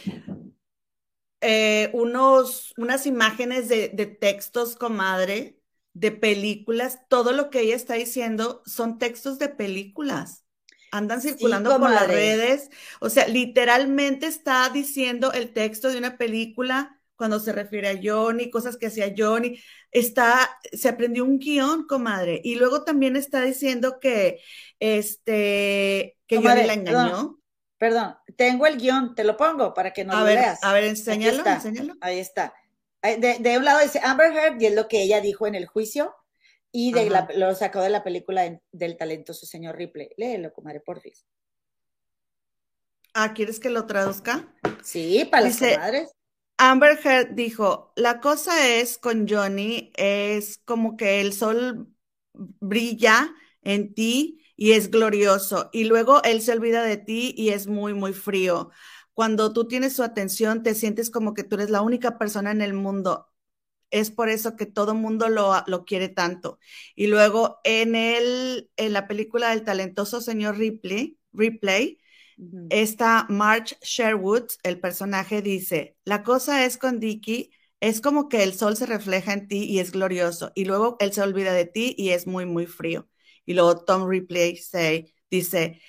eh, 1.41 1.89
unos, 1.93 2.75
unas 2.77 3.07
imágenes 3.07 3.69
de, 3.69 3.91
de, 3.91 4.07
textos, 4.07 4.75
comadre, 4.75 5.61
de 5.93 6.11
películas. 6.11 7.03
Todo 7.09 7.31
lo 7.31 7.49
que 7.49 7.61
ella 7.61 7.77
está 7.77 7.95
diciendo 7.95 8.61
son 8.67 8.99
textos 8.99 9.39
de 9.39 9.51
películas. 9.51 10.43
Andan 10.91 11.21
circulando 11.21 11.79
por 11.79 11.91
las 11.91 12.09
redes. 12.09 12.71
O 12.99 13.09
sea, 13.09 13.29
literalmente 13.29 14.27
está 14.27 14.69
diciendo 14.71 15.33
el 15.33 15.53
texto 15.53 15.91
de 15.91 15.99
una 15.99 16.19
película 16.19 17.01
cuando 17.17 17.41
se 17.41 17.53
refiere 17.53 17.89
a 17.89 18.01
Johnny, 18.03 18.51
cosas 18.51 18.77
que 18.77 18.87
hacía 18.87 19.15
Johnny. 19.17 19.59
Está, 19.91 20.59
se 20.73 20.89
aprendió 20.89 21.25
un 21.25 21.39
guion, 21.39 21.87
comadre. 21.87 22.41
Y 22.43 22.57
luego 22.57 22.85
también 22.85 23.17
está 23.17 23.41
diciendo 23.43 23.99
que, 24.01 24.41
este, 24.81 26.17
que 26.27 26.37
Johnny 26.37 26.65
la 26.65 26.75
engañó. 26.75 27.39
Perdón, 27.79 28.17
tengo 28.37 28.67
el 28.67 28.79
guion, 28.79 29.15
te 29.15 29.25
lo 29.25 29.37
pongo 29.37 29.75
para 29.75 29.93
que 29.93 30.05
no 30.05 30.19
lo 30.19 30.25
veas. 30.25 30.63
A 30.63 30.73
ver, 30.73 30.85
enséñalo, 30.85 31.45
enséñalo. 31.45 31.95
Ahí 32.01 32.19
está. 32.19 32.55
De, 33.03 33.59
un 33.59 33.65
lado 33.65 33.81
dice 33.81 34.01
Amber 34.03 34.33
Heard 34.33 34.61
y 34.61 34.67
es 34.67 34.75
lo 34.75 34.89
que 34.89 35.03
ella 35.03 35.21
dijo 35.21 35.47
en 35.47 35.55
el 35.55 35.67
juicio 35.67 36.15
y 36.73 36.93
de 36.93 37.11
lo 37.37 37.55
sacó 37.55 37.83
de 37.83 37.91
la 37.91 38.03
película 38.03 38.59
del 38.73 38.97
talentoso 38.97 39.45
señor 39.45 39.77
Ripley. 39.77 40.09
Léelo, 40.17 40.53
comadre, 40.53 40.81
porfis. 40.81 41.27
Ah, 43.13 43.35
¿quieres 43.35 43.61
que 43.61 43.71
lo 43.71 43.87
traduzca? 43.87 44.49
Sí, 44.83 45.29
para 45.31 45.45
las 45.45 45.59
comadres. 45.59 46.11
Amber 46.57 46.99
Heard 47.05 47.35
dijo, 47.35 47.93
la 47.97 48.21
cosa 48.21 48.69
es 48.79 48.99
con 48.99 49.27
Johnny, 49.29 49.93
es 49.97 50.59
como 50.65 50.97
que 50.97 51.21
el 51.21 51.33
sol 51.33 51.89
brilla 52.33 53.35
en 53.63 53.95
ti 53.95 54.41
y 54.57 54.73
es 54.73 54.91
glorioso. 54.91 55.71
Y 55.73 55.85
luego 55.85 56.23
él 56.23 56.41
se 56.43 56.53
olvida 56.53 56.83
de 56.85 56.97
ti 56.97 57.35
y 57.37 57.51
es 57.51 57.67
muy, 57.67 57.93
muy 57.95 58.13
frío. 58.13 58.71
Cuando 59.15 59.53
tú 59.53 59.67
tienes 59.69 59.95
su 59.97 60.03
atención, 60.03 60.63
te 60.63 60.75
sientes 60.75 61.11
como 61.11 61.35
que 61.35 61.45
tú 61.45 61.57
eres 61.57 61.71
la 61.71 61.83
única 61.83 62.19
persona 62.19 62.51
en 62.53 62.63
el 62.63 62.73
mundo. 62.75 63.29
Es 63.91 64.11
por 64.11 64.29
eso 64.29 64.57
que 64.57 64.67
todo 64.67 64.95
mundo 64.95 65.29
lo, 65.29 65.55
lo, 65.67 65.85
quiere 65.85 66.09
tanto. 66.09 66.59
Y 66.97 67.07
luego 67.09 67.61
en, 67.65 67.95
el, 67.97 68.71
en 68.77 68.93
la 68.93 69.07
película 69.09 69.51
del 69.51 69.65
talentoso 69.65 70.21
señor 70.21 70.59
Ripley, 70.59 71.19
Ripley, 71.33 71.99
esta 72.69 73.27
March 73.29 73.77
Sherwood, 73.83 74.47
el 74.63 74.81
personaje, 74.81 75.43
dice, 75.43 75.97
la 76.05 76.23
cosa 76.23 76.65
es 76.65 76.79
con 76.79 77.01
Dicky, 77.01 77.51
es 77.81 78.01
como 78.01 78.29
que 78.29 78.43
el 78.43 78.55
sol 78.55 78.77
se 78.77 78.87
refleja 78.87 79.33
en 79.33 79.49
ti 79.49 79.65
y 79.65 79.79
es 79.81 79.93
glorioso, 79.93 80.53
y 80.55 80.65
luego 80.65 80.97
él 81.01 81.13
se 81.13 81.23
olvida 81.23 81.53
de 81.53 81.67
ti 81.67 81.95
y 81.99 82.11
es 82.11 82.27
muy, 82.27 82.47
muy 82.47 82.67
frío. 82.67 83.09
Y 83.47 83.55
luego 83.55 83.85
Tom 83.85 84.09
Ripley 84.09 84.59
dice, 85.31 85.81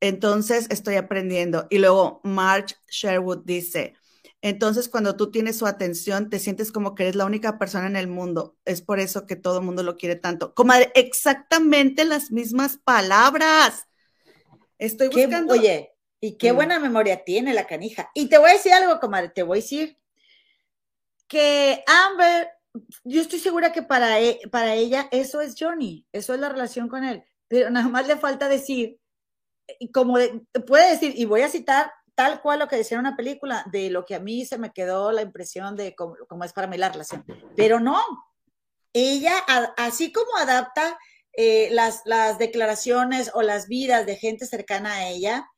entonces 0.00 0.66
estoy 0.70 0.96
aprendiendo. 0.96 1.66
Y 1.70 1.78
luego 1.78 2.20
March 2.24 2.76
Sherwood 2.88 3.44
dice, 3.44 3.94
entonces 4.42 4.88
cuando 4.88 5.16
tú 5.16 5.30
tienes 5.30 5.58
su 5.58 5.66
atención, 5.66 6.30
te 6.30 6.38
sientes 6.38 6.72
como 6.72 6.94
que 6.94 7.04
eres 7.04 7.16
la 7.16 7.26
única 7.26 7.58
persona 7.58 7.86
en 7.88 7.96
el 7.96 8.08
mundo. 8.08 8.56
Es 8.64 8.82
por 8.82 9.00
eso 9.00 9.26
que 9.26 9.36
todo 9.36 9.58
el 9.58 9.64
mundo 9.64 9.82
lo 9.82 9.96
quiere 9.96 10.16
tanto. 10.16 10.54
Comadre, 10.54 10.92
exactamente 10.94 12.04
las 12.04 12.30
mismas 12.30 12.78
palabras. 12.78 13.87
Estoy 14.78 15.08
buscando. 15.08 15.54
oye, 15.54 15.92
y 16.20 16.36
qué 16.36 16.52
buena 16.52 16.78
memoria 16.78 17.24
tiene 17.24 17.54
la 17.54 17.66
canija. 17.66 18.10
Y 18.14 18.28
te 18.28 18.38
voy 18.38 18.50
a 18.50 18.54
decir 18.54 18.72
algo, 18.72 18.98
comadre, 19.00 19.28
te 19.28 19.42
voy 19.42 19.58
a 19.58 19.62
decir 19.62 19.98
que 21.28 21.84
Amber, 21.86 22.50
yo 23.04 23.20
estoy 23.20 23.38
segura 23.38 23.72
que 23.72 23.82
para, 23.82 24.20
e, 24.20 24.40
para 24.50 24.74
ella 24.74 25.08
eso 25.10 25.40
es 25.40 25.54
Johnny, 25.58 26.06
eso 26.12 26.34
es 26.34 26.40
la 26.40 26.48
relación 26.48 26.88
con 26.88 27.04
él, 27.04 27.22
pero 27.46 27.70
nada 27.70 27.88
más 27.88 28.06
le 28.06 28.16
falta 28.16 28.48
decir, 28.48 28.98
como 29.92 30.16
puede 30.66 30.90
decir, 30.90 31.12
y 31.16 31.24
voy 31.26 31.42
a 31.42 31.50
citar 31.50 31.92
tal 32.14 32.40
cual 32.40 32.58
lo 32.58 32.66
que 32.66 32.76
decía 32.76 32.96
en 32.96 33.00
una 33.00 33.16
película, 33.16 33.64
de 33.70 33.90
lo 33.90 34.04
que 34.04 34.14
a 34.14 34.20
mí 34.20 34.44
se 34.44 34.58
me 34.58 34.72
quedó 34.72 35.12
la 35.12 35.22
impresión 35.22 35.76
de 35.76 35.94
cómo, 35.94 36.16
es 36.44 36.52
para 36.52 36.66
mí 36.66 36.76
la 36.76 36.88
relación, 36.88 37.24
pero 37.56 37.78
no, 37.78 38.00
ella, 38.92 39.34
así 39.76 40.12
como 40.12 40.36
adapta 40.36 40.98
eh, 41.40 41.68
las, 41.70 42.02
declaraciones 42.38 43.30
o 43.32 43.42
las 43.42 43.68
vidas 43.68 44.04
de 44.06 44.16
gente 44.16 44.44
cercana 44.44 44.94
a 44.94 45.08
ella, 45.08 45.48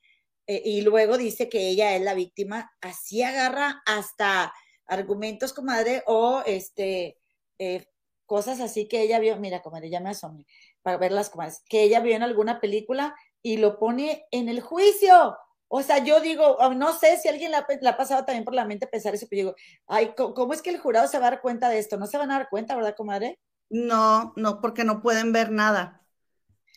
eh, 0.46 0.60
y 0.62 0.82
luego 0.82 1.16
dice 1.16 1.48
que 1.48 1.68
ella 1.68 1.96
es 1.96 2.02
la 2.02 2.12
víctima, 2.12 2.70
así 2.82 3.22
agarra 3.22 3.82
hasta 3.86 4.52
argumentos, 4.84 5.54
comadre, 5.54 6.02
o 6.06 6.42
este, 6.44 7.16
eh, 7.58 7.86
cosas 8.26 8.60
así 8.60 8.88
que 8.88 9.00
ella 9.00 9.18
vio, 9.20 9.38
mira, 9.38 9.62
comadre, 9.62 9.88
ya 9.88 10.00
me 10.00 10.10
asomé 10.10 10.44
para 10.82 10.98
verlas, 10.98 11.30
comadres, 11.30 11.62
que 11.66 11.84
ella 11.84 12.00
vio 12.00 12.14
en 12.14 12.24
alguna 12.24 12.60
película 12.60 13.14
y 13.40 13.56
lo 13.56 13.78
pone 13.78 14.26
en 14.32 14.50
el 14.50 14.60
juicio. 14.60 15.34
O 15.68 15.82
sea, 15.82 16.04
yo 16.04 16.20
digo, 16.20 16.56
oh, 16.58 16.74
no 16.74 16.92
sé 16.92 17.16
si 17.16 17.28
alguien 17.28 17.52
la, 17.52 17.66
ha 17.66 17.96
pasado 17.96 18.26
también 18.26 18.44
por 18.44 18.54
la 18.54 18.66
mente 18.66 18.86
pensar 18.86 19.14
eso, 19.14 19.26
pero 19.30 19.40
digo, 19.40 19.54
ay, 19.86 20.12
¿cómo 20.14 20.52
es 20.52 20.60
que 20.60 20.68
el 20.68 20.78
jurado 20.78 21.08
se 21.08 21.18
va 21.18 21.28
a 21.28 21.30
dar 21.30 21.40
cuenta 21.40 21.70
de 21.70 21.78
esto? 21.78 21.96
No 21.96 22.06
se 22.06 22.18
van 22.18 22.30
a 22.32 22.38
dar 22.38 22.48
cuenta, 22.50 22.76
¿verdad, 22.76 22.94
comadre? 22.94 23.38
No, 23.70 24.32
no, 24.36 24.60
porque 24.60 24.84
no 24.84 25.00
pueden 25.00 25.32
ver 25.32 25.50
nada. 25.50 26.04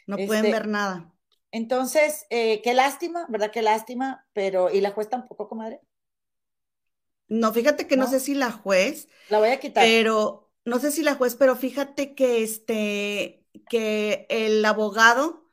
No 0.08 0.18
pueden 0.18 0.46
este, 0.46 0.52
ver 0.52 0.68
nada. 0.68 1.12
Entonces, 1.52 2.26
eh, 2.30 2.62
qué 2.64 2.74
lástima, 2.74 3.26
¿verdad? 3.30 3.52
Qué 3.52 3.62
lástima, 3.62 4.26
pero, 4.34 4.72
¿y 4.72 4.82
la 4.82 4.92
juez 4.92 5.10
tampoco, 5.10 5.48
comadre? 5.48 5.82
No, 7.28 7.52
fíjate 7.52 7.88
que 7.88 7.98
no, 7.98 8.08
sé 8.08 8.20
si 8.20 8.36
la 8.36 8.52
juez. 8.52 9.08
La 9.30 9.40
voy 9.40 9.50
a 9.50 9.60
quitar. 9.60 9.84
Pero, 9.84 10.52
no 10.66 10.80
sé 10.80 10.92
si 10.92 11.04
la 11.04 11.16
juez, 11.16 11.36
pero 11.36 11.56
fíjate 11.56 12.16
que 12.16 12.44
este, 12.44 13.46
que 13.70 14.28
el 14.30 14.64
abogado 14.64 15.44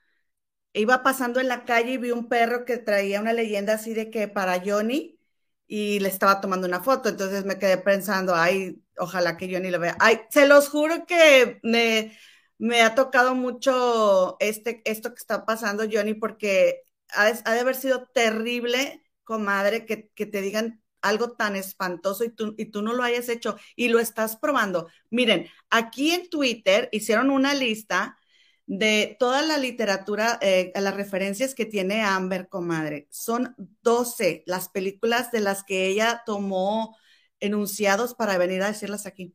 iba 0.72 1.02
pasando 1.02 1.40
en 1.40 1.48
la 1.48 1.64
calle 1.64 1.92
y 1.92 1.96
vi 1.96 2.10
un 2.10 2.28
perro 2.28 2.64
que 2.64 2.78
traía 2.78 3.20
una 3.20 3.32
leyenda 3.32 3.74
así 3.74 3.94
de 3.94 4.10
que 4.10 4.28
para 4.28 4.62
Johnny 4.64 5.18
y 5.66 6.00
le 6.00 6.08
estaba 6.08 6.40
tomando 6.40 6.66
una 6.66 6.80
foto. 6.80 7.08
Entonces 7.08 7.44
me 7.44 7.58
quedé 7.58 7.78
pensando, 7.78 8.34
ay, 8.34 8.82
ojalá 9.00 9.36
que 9.36 9.52
Johnny 9.52 9.70
lo 9.70 9.80
vea. 9.80 9.96
Ay, 10.00 10.20
se 10.30 10.46
los 10.46 10.68
juro 10.68 11.06
que 11.06 11.58
me, 11.62 12.16
me 12.58 12.82
ha 12.82 12.94
tocado 12.94 13.34
mucho 13.34 14.36
este, 14.40 14.82
esto 14.84 15.10
que 15.10 15.18
está 15.18 15.44
pasando, 15.44 15.84
Johnny, 15.90 16.14
porque 16.14 16.82
ha, 17.14 17.32
de 17.32 17.60
haber 17.60 17.74
sido 17.76 18.06
terrible, 18.14 19.02
comadre, 19.24 19.86
que, 19.86 20.10
que 20.14 20.26
te 20.26 20.40
digan 20.40 20.82
algo 21.02 21.32
tan 21.32 21.56
espantoso 21.56 22.24
y 22.24 22.30
tú, 22.30 22.54
y 22.58 22.66
tú 22.66 22.82
no 22.82 22.92
lo 22.92 23.02
hayas 23.02 23.28
hecho 23.28 23.56
y 23.76 23.88
lo 23.88 23.98
estás 23.98 24.36
probando. 24.36 24.88
Miren, 25.10 25.48
aquí 25.70 26.12
en 26.12 26.28
Twitter 26.28 26.88
hicieron 26.92 27.30
una 27.30 27.54
lista 27.54 28.18
de 28.66 29.16
toda 29.18 29.42
la 29.42 29.58
literatura, 29.58 30.38
eh, 30.40 30.72
las 30.76 30.94
referencias 30.94 31.54
que 31.56 31.66
tiene 31.66 32.02
Amber, 32.02 32.48
comadre. 32.48 33.08
Son 33.10 33.54
12 33.82 34.44
las 34.46 34.68
películas 34.68 35.32
de 35.32 35.40
las 35.40 35.64
que 35.64 35.86
ella 35.86 36.22
tomó 36.24 36.96
enunciados 37.40 38.14
para 38.14 38.38
venir 38.38 38.62
a 38.62 38.68
decirlas 38.68 39.06
aquí. 39.06 39.34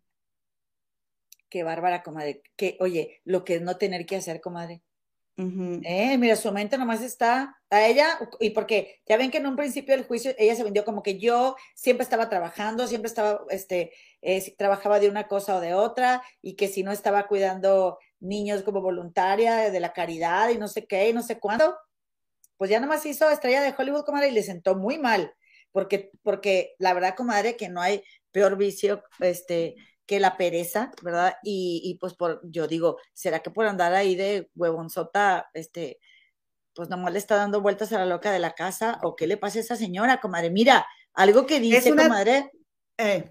Qué 1.50 1.63
bárbara, 1.63 2.04
comadre. 2.04 2.41
Que, 2.56 2.78
oye, 2.80 3.22
lo 3.24 3.44
que 3.44 3.56
es 3.56 3.62
no 3.62 3.78
tener 3.78 4.06
que 4.06 4.15
hacer, 4.18 4.41
comadre. 4.41 4.82
eh, 5.84 6.18
mira, 6.18 6.38
su 6.38 6.50
mente 6.52 6.78
nomás 6.78 7.02
está 7.02 7.58
a 7.70 7.86
ella, 7.86 8.18
y 8.39 8.52
porque 8.52 9.02
ya 9.06 9.18
ven 9.18 9.32
que 9.32 9.39
en 9.39 9.48
un 9.48 9.58
principio 9.58 9.94
del 9.96 10.06
juicio 10.06 10.34
ella 10.38 10.56
se 10.56 10.63
vendió 10.63 10.86
como 10.86 11.04
que 11.04 11.20
yo 11.20 11.58
siempre 11.76 12.04
estaba 12.04 12.30
trabajando, 12.30 12.88
siempre 12.88 13.10
estaba, 13.10 13.41
este, 13.50 13.91
eh, 14.22 14.56
trabajaba 14.58 15.00
de 15.00 15.10
una 15.10 15.28
cosa 15.28 15.58
o 15.58 15.60
de 15.60 15.74
otra, 15.74 16.24
y 16.41 16.56
que 16.56 16.70
si 16.70 16.84
no 16.84 16.94
estaba 16.94 17.28
cuidando 17.28 18.00
niños 18.22 18.63
como 18.63 18.82
voluntaria 18.82 19.70
de 19.72 19.80
la 19.82 19.91
caridad 19.91 20.50
y 20.50 20.58
no 20.58 20.70
sé 20.70 20.88
qué, 20.88 21.10
y 21.10 21.13
no 21.13 21.22
sé 21.22 21.38
cuándo, 21.38 21.78
pues 22.56 22.70
ya 22.70 22.80
nomás 22.80 23.06
hizo 23.06 23.30
estrella 23.30 23.62
de 23.62 23.76
Hollywood, 23.78 24.06
comadre, 24.06 24.30
y 24.30 24.32
le 24.32 24.44
sentó 24.44 24.76
muy 24.76 24.98
mal, 24.98 25.34
porque, 25.76 26.10
porque 26.24 26.74
la 26.80 26.94
verdad, 26.94 27.16
comadre, 27.18 27.58
que 27.58 27.68
no 27.68 27.82
hay 27.82 28.02
peor 28.32 28.56
vicio, 28.56 29.04
este, 29.20 29.76
que 30.06 30.22
la 30.22 30.38
pereza, 30.38 30.90
¿verdad? 31.04 31.36
Y, 31.44 31.82
y, 31.84 31.96
pues 31.96 32.14
por, 32.14 32.40
yo 32.50 32.66
digo, 32.66 32.98
¿será 33.12 33.42
que 33.42 33.52
por 33.52 33.66
andar 33.66 33.94
ahí 33.94 34.16
de 34.16 34.50
huevonzota, 34.56 35.50
este, 35.54 36.00
pues 36.74 36.88
nomás 36.88 37.12
le 37.12 37.20
está 37.20 37.36
dando 37.36 37.60
vueltas 37.60 37.92
a 37.92 38.00
la 38.00 38.06
loca 38.06 38.32
de 38.32 38.40
la 38.40 38.54
casa? 38.54 39.02
¿O 39.04 39.18
qué 39.18 39.28
le 39.28 39.36
pasa 39.36 39.58
a 39.58 39.64
esa 39.64 39.76
señora, 39.76 40.22
comadre? 40.22 40.50
Mira, 40.50 40.88
algo 41.14 41.46
que 41.46 41.60
dice, 41.60 41.90
comadre. 41.90 42.50
Eh, 42.98 43.30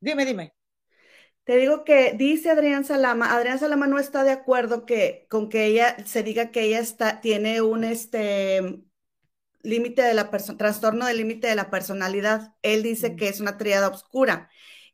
dime, 0.00 0.24
dime. 0.24 0.54
Te 1.44 1.56
digo 1.58 1.84
que 1.84 2.14
dice 2.16 2.48
Adrián 2.48 2.86
Salama, 2.86 3.34
Adrián 3.36 3.58
Salama 3.58 3.86
no 3.86 3.98
está 3.98 4.24
de 4.24 4.30
acuerdo 4.30 4.86
que, 4.86 5.26
con 5.28 5.50
que 5.50 5.66
ella 5.66 5.94
se 6.06 6.22
diga 6.22 6.52
que 6.52 6.62
ella 6.62 6.78
está, 6.78 7.20
tiene 7.20 7.60
un 7.60 7.84
este 7.84 8.82
límite 9.62 10.02
de 10.02 10.14
la 10.14 10.30
trastorno 10.30 11.06
del 11.06 11.18
límite 11.18 11.46
de 11.46 11.54
la 11.54 11.70
personalidad. 11.70 12.54
Él 12.62 12.82
dice 12.82 13.10
mm. 13.10 13.16
que 13.16 13.28
es 13.28 13.40
una 13.40 13.58
triada 13.58 13.88
oscura. 13.88 14.50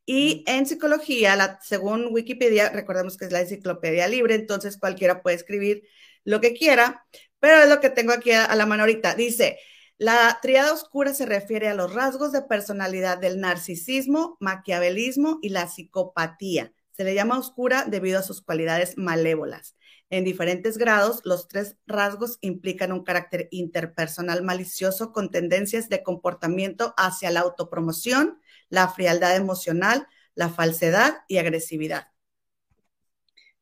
Y 0.06 0.42
en 0.46 0.66
psicología, 0.66 1.36
la, 1.36 1.58
según 1.62 2.08
Wikipedia, 2.10 2.70
recordemos 2.70 3.18
que 3.18 3.26
es 3.26 3.32
la 3.32 3.40
enciclopedia 3.40 4.08
libre, 4.08 4.34
entonces 4.34 4.78
cualquiera 4.78 5.22
puede 5.22 5.36
escribir 5.36 5.82
lo 6.24 6.40
que 6.40 6.54
quiera, 6.54 7.06
pero 7.40 7.62
es 7.62 7.68
lo 7.68 7.80
que 7.80 7.90
tengo 7.90 8.12
aquí 8.12 8.32
a, 8.32 8.54
la 8.54 8.64
mano 8.64 8.84
ahorita. 8.84 9.14
Dice, 9.14 9.58
la 9.98 10.38
triada 10.40 10.72
oscura 10.72 11.12
se 11.12 11.26
refiere 11.26 11.68
a 11.68 11.74
los 11.74 11.92
rasgos 11.92 12.32
de 12.32 12.42
personalidad 12.42 13.18
del 13.18 13.40
narcisismo, 13.40 14.38
maquiavelismo 14.40 15.40
y 15.42 15.50
la 15.50 15.68
psicopatía. 15.68 16.72
Se 16.92 17.04
le 17.04 17.14
llama 17.14 17.38
oscura 17.38 17.84
debido 17.86 18.18
a 18.18 18.22
sus 18.22 18.40
cualidades 18.42 18.96
malévolas. 18.96 19.76
En 20.10 20.24
diferentes 20.24 20.78
grados, 20.78 21.20
los 21.24 21.48
tres 21.48 21.76
rasgos 21.86 22.38
implican 22.40 22.92
un 22.92 23.04
carácter 23.04 23.48
interpersonal 23.50 24.42
malicioso 24.42 25.12
con 25.12 25.30
tendencias 25.30 25.90
de 25.90 26.02
comportamiento 26.02 26.94
hacia 26.96 27.30
la 27.30 27.40
autopromoción, 27.40 28.40
la 28.70 28.88
frialdad 28.88 29.36
emocional, 29.36 30.06
la 30.34 30.48
falsedad 30.48 31.18
y 31.28 31.36
agresividad. 31.36 32.08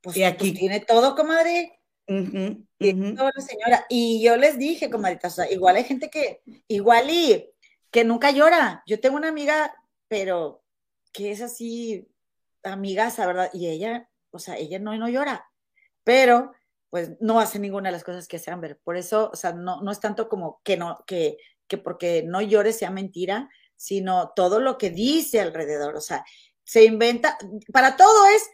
Pues, 0.00 0.16
y 0.16 0.22
aquí 0.22 0.50
pues, 0.50 0.61
tiene 0.61 0.80
todo, 0.80 1.16
comadre. 1.16 1.80
señora. 2.06 3.87
Y 3.88 4.22
yo 4.22 4.37
les 4.37 4.56
dije, 4.56 4.88
comadrita, 4.88 5.28
igual 5.50 5.74
hay 5.74 5.85
gente 5.85 6.11
que, 6.11 6.42
igual 6.68 7.11
y 7.11 7.50
que 7.90 8.04
nunca 8.04 8.30
llora. 8.30 8.85
Yo 8.87 9.00
tengo 9.00 9.16
una 9.16 9.28
amiga, 9.28 9.74
pero 10.06 10.62
que 11.12 11.32
es 11.32 11.40
así, 11.40 12.06
amigaza, 12.62 13.26
¿verdad? 13.26 13.50
Y 13.52 13.68
ella, 13.68 14.09
o 14.30 14.38
sea, 14.38 14.56
ella 14.56 14.78
no, 14.78 14.96
no 14.96 15.09
llora, 15.09 15.50
pero 16.07 16.53
pues 16.88 17.11
no 17.19 17.40
hace 17.40 17.59
ninguna 17.59 17.88
de 17.88 17.95
las 17.95 18.05
cosas 18.05 18.29
que 18.29 18.37
hace 18.37 18.53
Amber. 18.53 18.79
Por 18.85 18.97
eso, 18.97 19.29
o 19.33 19.37
sea, 19.37 19.53
no, 19.53 19.83
no 19.83 19.90
es 19.90 19.99
tanto 19.99 20.29
como 20.29 20.61
que 20.62 20.77
no, 20.77 21.03
que, 21.05 21.37
que 21.66 21.79
porque 21.79 22.23
no 22.23 22.40
llore 22.40 22.73
sea 22.73 22.90
mentira, 22.90 23.51
sino 23.75 24.33
todo 24.37 24.61
lo 24.61 24.79
que 24.79 24.90
dice 24.90 25.40
alrededor. 25.40 25.97
O 25.97 26.01
sea, 26.01 26.25
se 26.62 26.85
inventa, 26.85 27.37
para 27.73 27.97
todo 27.97 28.27
es, 28.29 28.49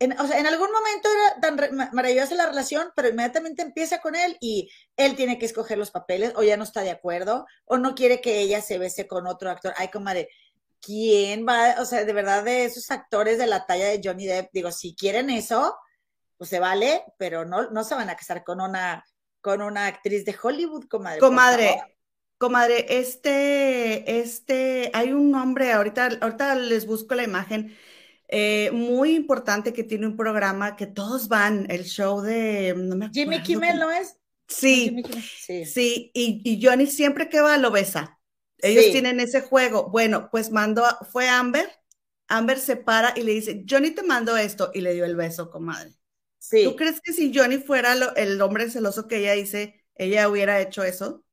en, 0.00 0.20
o 0.20 0.26
sea, 0.26 0.38
en 0.38 0.46
algún 0.46 0.70
momento 0.70 1.08
era 1.08 1.40
tan 1.40 1.90
maravillosa 1.94 2.34
la 2.34 2.46
relación, 2.46 2.92
pero 2.94 3.08
inmediatamente 3.08 3.62
empieza 3.62 4.02
con 4.02 4.14
él 4.14 4.36
y 4.38 4.70
él 4.98 5.16
tiene 5.16 5.38
que 5.38 5.46
escoger 5.46 5.78
los 5.78 5.90
papeles 5.90 6.34
o 6.36 6.42
ya 6.42 6.58
no 6.58 6.64
está 6.64 6.82
de 6.82 6.90
acuerdo 6.90 7.46
o 7.64 7.78
no 7.78 7.94
quiere 7.94 8.20
que 8.20 8.40
ella 8.40 8.60
se 8.60 8.76
bese 8.76 9.06
con 9.06 9.26
otro 9.26 9.50
actor. 9.50 9.72
Ay, 9.78 9.88
comadre, 9.88 10.28
¿quién 10.78 11.46
va? 11.48 11.76
O 11.80 11.86
sea, 11.86 12.04
de 12.04 12.12
verdad, 12.12 12.44
de 12.44 12.66
esos 12.66 12.90
actores 12.90 13.38
de 13.38 13.46
la 13.46 13.64
talla 13.64 13.86
de 13.86 14.02
Johnny 14.04 14.26
Depp, 14.26 14.50
digo, 14.52 14.70
si 14.72 14.94
quieren 14.94 15.30
eso, 15.30 15.74
pues 16.38 16.48
se 16.48 16.60
vale, 16.60 17.02
pero 17.18 17.44
no, 17.44 17.70
no 17.70 17.84
se 17.84 17.94
van 17.94 18.08
a 18.08 18.16
casar 18.16 18.44
con 18.44 18.60
una 18.62 19.04
con 19.40 19.62
una 19.62 19.86
actriz 19.86 20.24
de 20.24 20.36
Hollywood, 20.40 20.86
comadre. 20.88 21.20
Comadre, 21.20 21.80
comadre, 22.38 22.86
este, 22.88 24.20
este, 24.20 24.90
hay 24.92 25.12
un 25.12 25.30
nombre, 25.30 25.72
ahorita, 25.72 26.18
ahorita 26.20 26.54
les 26.56 26.86
busco 26.86 27.14
la 27.14 27.24
imagen, 27.24 27.76
eh, 28.28 28.70
muy 28.72 29.14
importante 29.14 29.72
que 29.72 29.84
tiene 29.84 30.06
un 30.06 30.16
programa 30.16 30.76
que 30.76 30.86
todos 30.86 31.28
van, 31.28 31.66
el 31.70 31.84
show 31.84 32.20
de... 32.20 32.74
Jimmy 33.12 33.42
Kimmel, 33.42 33.78
¿no 33.78 33.90
es? 33.90 34.16
Sí, 34.48 35.02
sí, 35.22 35.64
sí, 35.66 36.10
y, 36.14 36.40
y, 36.44 36.64
Johnny 36.64 36.86
siempre 36.86 37.28
que 37.28 37.40
va 37.40 37.58
lo 37.58 37.70
besa. 37.70 38.18
Ellos 38.58 38.92
tienen 38.92 39.20
ese 39.20 39.42
juego. 39.42 39.90
Bueno, 39.90 40.30
pues 40.30 40.50
mandó, 40.50 40.84
fue 41.12 41.28
Amber, 41.28 41.70
Amber 42.28 42.58
se 42.58 42.76
para 42.76 43.12
y 43.14 43.22
le 43.22 43.32
dice, 43.32 43.64
Johnny 43.68 43.90
te 43.90 44.02
mandó 44.02 44.36
esto 44.36 44.70
y 44.72 44.80
le 44.80 44.94
dio 44.94 45.04
el 45.04 45.16
beso, 45.16 45.50
comadre. 45.50 45.97
Sí. 46.38 46.64
¿Tú 46.64 46.76
crees 46.76 47.00
que 47.00 47.12
si 47.12 47.32
Johnny 47.34 47.58
fuera 47.58 47.94
el 48.16 48.40
hombre 48.40 48.70
celoso 48.70 49.08
que 49.08 49.18
ella 49.18 49.32
dice, 49.32 49.84
ella 49.94 50.28
hubiera 50.28 50.60
hecho 50.60 50.84
eso? 50.84 51.24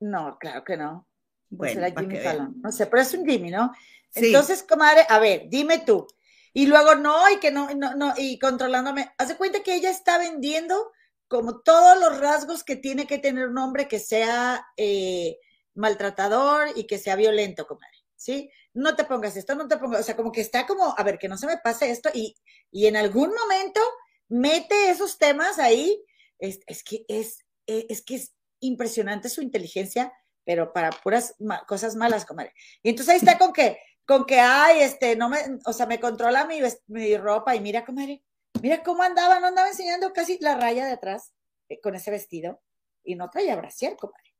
No, 0.00 0.36
claro 0.38 0.64
que 0.64 0.76
no. 0.76 1.08
Pues 1.56 1.74
bueno, 1.78 2.00
Jimmy 2.00 2.18
No 2.62 2.72
sé, 2.72 2.86
pero 2.86 3.02
es 3.02 3.14
un 3.14 3.26
Jimmy, 3.26 3.50
¿no? 3.50 3.72
Entonces, 4.14 4.62
comadre, 4.62 5.06
a 5.08 5.18
ver, 5.18 5.44
dime 5.48 5.78
tú. 5.78 6.06
Y 6.52 6.66
luego 6.66 6.94
no, 6.96 7.30
y 7.30 7.38
que 7.38 7.50
no, 7.50 7.72
no, 7.74 7.94
no, 7.94 8.14
y 8.16 8.38
controlándome. 8.38 9.10
Hace 9.16 9.36
cuenta 9.36 9.62
que 9.62 9.74
ella 9.74 9.90
está 9.90 10.18
vendiendo 10.18 10.92
como 11.28 11.60
todos 11.60 11.98
los 11.98 12.20
rasgos 12.20 12.62
que 12.62 12.76
tiene 12.76 13.06
que 13.06 13.18
tener 13.18 13.48
un 13.48 13.56
hombre 13.56 13.88
que 13.88 13.98
sea 13.98 14.66
eh, 14.76 15.38
maltratador 15.74 16.68
y 16.76 16.86
que 16.86 16.98
sea 16.98 17.16
violento, 17.16 17.66
comadre, 17.66 17.96
¿sí? 18.16 18.50
No 18.74 18.96
te 18.96 19.04
pongas 19.04 19.36
esto, 19.36 19.54
no 19.54 19.68
te 19.68 19.76
pongas, 19.76 20.00
o 20.00 20.02
sea, 20.02 20.16
como 20.16 20.32
que 20.32 20.40
está 20.40 20.66
como, 20.66 20.94
a 20.96 21.02
ver, 21.02 21.18
que 21.18 21.28
no 21.28 21.36
se 21.36 21.46
me 21.46 21.58
pase 21.58 21.90
esto 21.90 22.10
y, 22.14 22.34
y 22.70 22.86
en 22.86 22.96
algún 22.96 23.30
momento 23.34 23.80
mete 24.28 24.90
esos 24.90 25.18
temas 25.18 25.58
ahí. 25.58 26.02
Es, 26.38 26.60
es 26.66 26.82
que 26.82 27.04
es, 27.08 27.46
eh, 27.66 27.86
es 27.88 28.02
que 28.02 28.16
es 28.16 28.34
impresionante 28.60 29.28
su 29.28 29.42
inteligencia, 29.42 30.12
pero 30.44 30.72
para 30.72 30.90
puras 30.90 31.34
cosas 31.66 31.94
malas, 31.96 32.24
comadre. 32.24 32.52
Y 32.82 32.90
entonces 32.90 33.12
ahí 33.12 33.18
está 33.18 33.38
con 33.38 33.52
que, 33.52 33.78
con 34.06 34.24
que, 34.24 34.40
ay, 34.40 34.80
este, 34.80 35.16
no 35.16 35.28
me, 35.28 35.38
o 35.64 35.72
sea, 35.72 35.86
me 35.86 36.00
controla 36.00 36.46
mi, 36.46 36.60
mi 36.86 37.16
ropa 37.16 37.54
y 37.54 37.60
mira, 37.60 37.84
comadre, 37.84 38.24
mira 38.60 38.82
cómo 38.82 39.02
andaba, 39.02 39.38
no 39.38 39.48
andaba 39.48 39.68
enseñando 39.68 40.12
casi 40.12 40.38
la 40.40 40.56
raya 40.56 40.86
de 40.86 40.92
atrás 40.92 41.32
eh, 41.68 41.80
con 41.80 41.94
ese 41.94 42.10
vestido 42.10 42.60
y 43.04 43.14
no 43.14 43.30
traía 43.30 43.56
brasier, 43.56 43.96
comadre. 43.96 44.32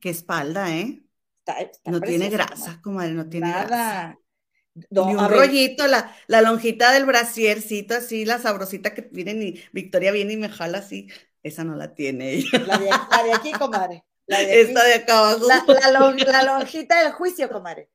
Qué 0.00 0.10
espalda, 0.10 0.70
¿eh? 0.74 1.02
No 1.84 2.00
tiene 2.00 2.28
grasa, 2.30 2.80
comadre, 2.82 3.12
no 3.12 3.28
tiene 3.28 3.48
Nada. 3.48 3.64
grasa. 3.64 4.18
No, 4.90 5.04
un 5.04 5.28
rollito, 5.28 5.86
la, 5.86 6.14
la, 6.28 6.42
lonjita 6.42 6.92
del 6.92 7.04
brasiercito, 7.04 7.94
así, 7.94 8.24
la 8.24 8.38
sabrosita 8.38 8.94
que 8.94 9.08
viene 9.10 9.32
y 9.32 9.64
Victoria 9.72 10.12
viene 10.12 10.34
y 10.34 10.36
me 10.36 10.48
jala 10.48 10.78
así. 10.78 11.08
Esa 11.42 11.64
no 11.64 11.74
la 11.74 11.94
tiene 11.94 12.32
ella. 12.34 12.58
La 12.66 12.78
de, 12.78 13.32
aquí, 13.32 13.52
comadre. 13.52 14.04
Esta 14.26 14.84
de 14.84 14.94
acá 14.94 15.18
abajo. 15.18 15.46
La, 15.46 16.42
lonjita 16.44 17.02
del 17.02 17.12
juicio, 17.12 17.48
comadre. 17.48 17.90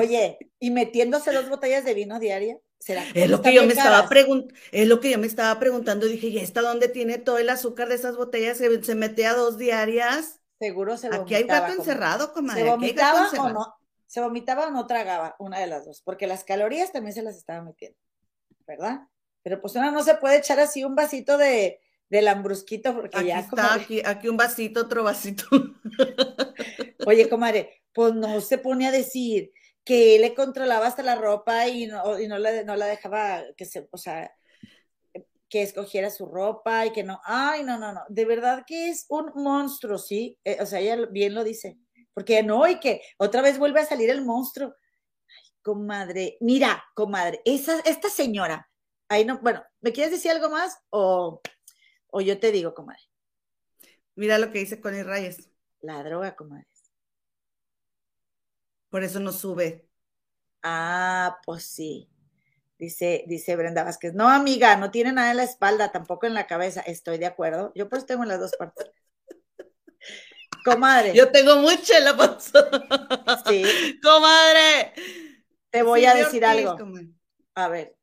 Oye, 0.00 0.38
y 0.58 0.70
metiéndose 0.70 1.32
dos 1.32 1.48
botellas 1.48 1.84
de 1.84 1.94
vino 1.94 2.18
diaria. 2.18 2.58
¿será 2.78 3.04
es 3.14 3.28
lo 3.28 3.42
que 3.42 3.54
yo 3.54 3.62
me 3.64 3.74
estaba 3.74 4.08
preguntando, 4.08 4.54
es 4.72 4.88
lo 4.88 5.00
que 5.00 5.10
yo 5.10 5.18
me 5.18 5.26
estaba 5.26 5.60
preguntando, 5.60 6.06
dije, 6.06 6.28
¿y 6.28 6.38
esta 6.38 6.62
dónde 6.62 6.88
tiene 6.88 7.18
todo 7.18 7.36
el 7.38 7.50
azúcar 7.50 7.88
de 7.88 7.94
esas 7.94 8.16
botellas? 8.16 8.56
¿Se, 8.56 8.82
se 8.82 8.94
mete 8.94 9.26
a 9.26 9.34
dos 9.34 9.58
diarias? 9.58 10.39
Seguro 10.60 10.98
se 10.98 11.08
vomitaba. 11.08 11.24
Aquí 11.24 11.34
hay 11.34 11.44
gato 11.44 11.72
encerrado, 11.72 12.32
comadre. 12.34 12.64
¿Se 12.64 12.68
vomitaba 12.68 13.30
o 13.38 13.48
no? 13.48 13.74
¿Se 14.06 14.20
vomitaba 14.20 14.66
o 14.66 14.70
no 14.70 14.86
tragaba? 14.86 15.34
Una 15.38 15.58
de 15.58 15.66
las 15.66 15.86
dos, 15.86 16.02
porque 16.02 16.26
las 16.26 16.44
calorías 16.44 16.92
también 16.92 17.14
se 17.14 17.22
las 17.22 17.36
estaba 17.36 17.62
metiendo, 17.62 17.98
¿verdad? 18.66 19.08
Pero 19.42 19.58
pues 19.62 19.74
una 19.76 19.90
no 19.90 20.02
se 20.02 20.16
puede 20.16 20.36
echar 20.36 20.60
así 20.60 20.84
un 20.84 20.94
vasito 20.94 21.38
de, 21.38 21.80
del 22.10 22.26
lambrusquito 22.26 22.94
porque 22.94 23.16
aquí 23.16 23.28
ya 23.28 23.38
está, 23.38 23.72
aquí, 23.72 24.02
aquí 24.04 24.28
un 24.28 24.36
vasito, 24.36 24.82
otro 24.82 25.02
vasito. 25.02 25.44
Oye, 27.06 27.26
comadre, 27.30 27.82
pues 27.94 28.12
no 28.12 28.42
se 28.42 28.58
pone 28.58 28.86
a 28.86 28.90
decir 28.90 29.52
que 29.82 30.18
le 30.18 30.34
controlaba 30.34 30.88
hasta 30.88 31.02
la 31.02 31.14
ropa 31.14 31.68
y 31.68 31.86
no, 31.86 32.20
y 32.20 32.28
no, 32.28 32.36
la, 32.36 32.64
no 32.64 32.76
la 32.76 32.84
dejaba 32.84 33.44
que 33.56 33.64
se, 33.64 33.88
o 33.90 33.96
sea, 33.96 34.30
que 35.50 35.62
escogiera 35.62 36.08
su 36.08 36.26
ropa 36.26 36.86
y 36.86 36.92
que 36.92 37.02
no, 37.02 37.20
ay, 37.24 37.64
no, 37.64 37.76
no, 37.78 37.92
no, 37.92 38.02
de 38.08 38.24
verdad 38.24 38.64
que 38.66 38.88
es 38.88 39.04
un 39.08 39.32
monstruo, 39.34 39.98
¿sí? 39.98 40.38
Eh, 40.44 40.58
o 40.60 40.66
sea, 40.66 40.80
ella 40.80 41.06
bien 41.10 41.34
lo 41.34 41.44
dice, 41.44 41.76
porque 42.14 42.42
no, 42.42 42.66
y 42.66 42.80
que 42.80 43.02
otra 43.18 43.42
vez 43.42 43.58
vuelve 43.58 43.80
a 43.80 43.86
salir 43.86 44.08
el 44.08 44.24
monstruo. 44.24 44.68
Ay, 44.68 45.50
comadre, 45.60 46.38
mira, 46.40 46.82
comadre, 46.94 47.42
esa, 47.44 47.80
esta 47.80 48.08
señora, 48.08 48.70
ahí 49.08 49.24
no, 49.24 49.40
bueno, 49.40 49.62
¿me 49.80 49.92
quieres 49.92 50.12
decir 50.12 50.30
algo 50.30 50.48
más 50.48 50.78
o, 50.90 51.42
o 52.06 52.20
yo 52.20 52.38
te 52.38 52.52
digo, 52.52 52.72
comadre? 52.72 53.02
Mira 54.14 54.38
lo 54.38 54.52
que 54.52 54.60
dice 54.60 54.80
Connie 54.80 55.02
Reyes. 55.02 55.50
La 55.80 56.02
droga, 56.02 56.36
comadre. 56.36 56.66
Por 58.90 59.02
eso 59.02 59.20
no 59.20 59.32
sube. 59.32 59.88
Ah, 60.62 61.38
pues 61.44 61.64
sí. 61.64 62.08
Dice, 62.80 63.24
dice 63.26 63.56
Brenda 63.56 63.84
Vázquez, 63.84 64.14
no, 64.14 64.26
amiga, 64.26 64.74
no 64.76 64.90
tiene 64.90 65.12
nada 65.12 65.32
en 65.32 65.36
la 65.36 65.42
espalda, 65.42 65.92
tampoco 65.92 66.26
en 66.26 66.32
la 66.32 66.46
cabeza. 66.46 66.80
Estoy 66.80 67.18
de 67.18 67.26
acuerdo. 67.26 67.72
Yo 67.74 67.90
pues 67.90 68.06
tengo 68.06 68.22
en 68.22 68.30
las 68.30 68.40
dos 68.40 68.52
partes. 68.58 68.90
Comadre. 70.64 71.12
Yo 71.12 71.30
tengo 71.30 71.56
mucho 71.56 71.92
en 71.94 72.04
la 72.06 72.16
panza. 72.16 72.70
Sí. 73.46 74.00
Comadre. 74.02 74.94
Te 75.68 75.82
voy 75.82 76.06
a 76.06 76.14
decir 76.14 76.42
algo. 76.42 76.78
A 77.54 77.68
ver, 77.68 77.98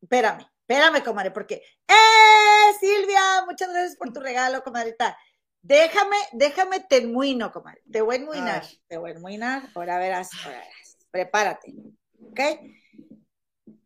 espérame, 0.00 0.46
espérame, 0.60 1.04
comadre, 1.04 1.30
porque. 1.30 1.62
¡Eh, 1.86 2.72
Silvia! 2.80 3.44
Muchas 3.46 3.68
gracias 3.68 3.96
por 3.96 4.14
tu 4.14 4.20
regalo, 4.20 4.62
comadrita. 4.62 5.14
Déjame, 5.60 6.16
déjame 6.32 6.80
te 6.80 7.02
enmuino, 7.02 7.52
comadre. 7.52 7.82
Te 7.92 8.00
voy 8.00 8.16
a 8.16 8.18
enmuinar. 8.18 8.64
Te 8.88 8.96
voy 8.96 9.10
a 9.10 9.14
enmuinar. 9.14 9.68
Ahora 9.74 9.98
verás, 9.98 10.30
ahora 10.42 10.60
verás. 10.60 10.96
Prepárate. 11.10 11.74
¿Ok? 12.30 12.40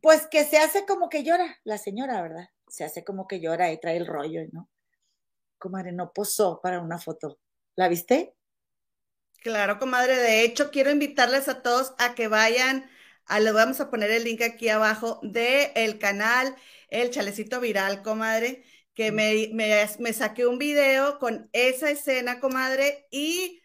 Pues 0.07 0.29
que 0.29 0.45
se 0.45 0.59
hace 0.59 0.87
como 0.87 1.09
que 1.09 1.25
llora 1.25 1.59
la 1.65 1.79
señora, 1.79 2.23
¿verdad? 2.23 2.49
Se 2.69 2.85
hace 2.85 3.03
como 3.03 3.27
que 3.27 3.41
llora 3.41 3.73
y 3.73 3.81
trae 3.81 3.97
el 3.97 4.07
rollo, 4.07 4.43
¿no? 4.53 4.71
Comadre, 5.59 5.91
no 5.91 6.13
posó 6.13 6.61
para 6.63 6.81
una 6.81 7.01
foto. 7.01 7.41
¿La 7.75 7.89
viste? 7.89 8.37
Claro, 9.43 9.81
comadre. 9.81 10.17
De 10.17 10.45
hecho, 10.45 10.71
quiero 10.71 10.93
invitarles 10.93 11.49
a 11.49 11.61
todos 11.61 11.93
a 11.99 12.15
que 12.15 12.29
vayan. 12.29 12.89
A, 13.25 13.41
les 13.41 13.53
vamos 13.53 13.81
a 13.81 13.91
poner 13.91 14.13
el 14.13 14.23
link 14.23 14.43
aquí 14.43 14.69
abajo 14.69 15.19
del 15.25 15.73
el 15.75 15.99
canal 15.99 16.55
El 16.89 17.11
Chalecito 17.11 17.59
Viral, 17.59 18.03
comadre 18.03 18.63
que 18.95 19.11
me, 19.11 19.51
me, 19.55 20.13
saqué 20.13 20.47
un 20.47 20.59
video 20.59 21.19
con 21.19 21.51
esa 21.53 21.91
escena, 21.91 22.39
comadre, 22.39 23.09
y 23.11 23.61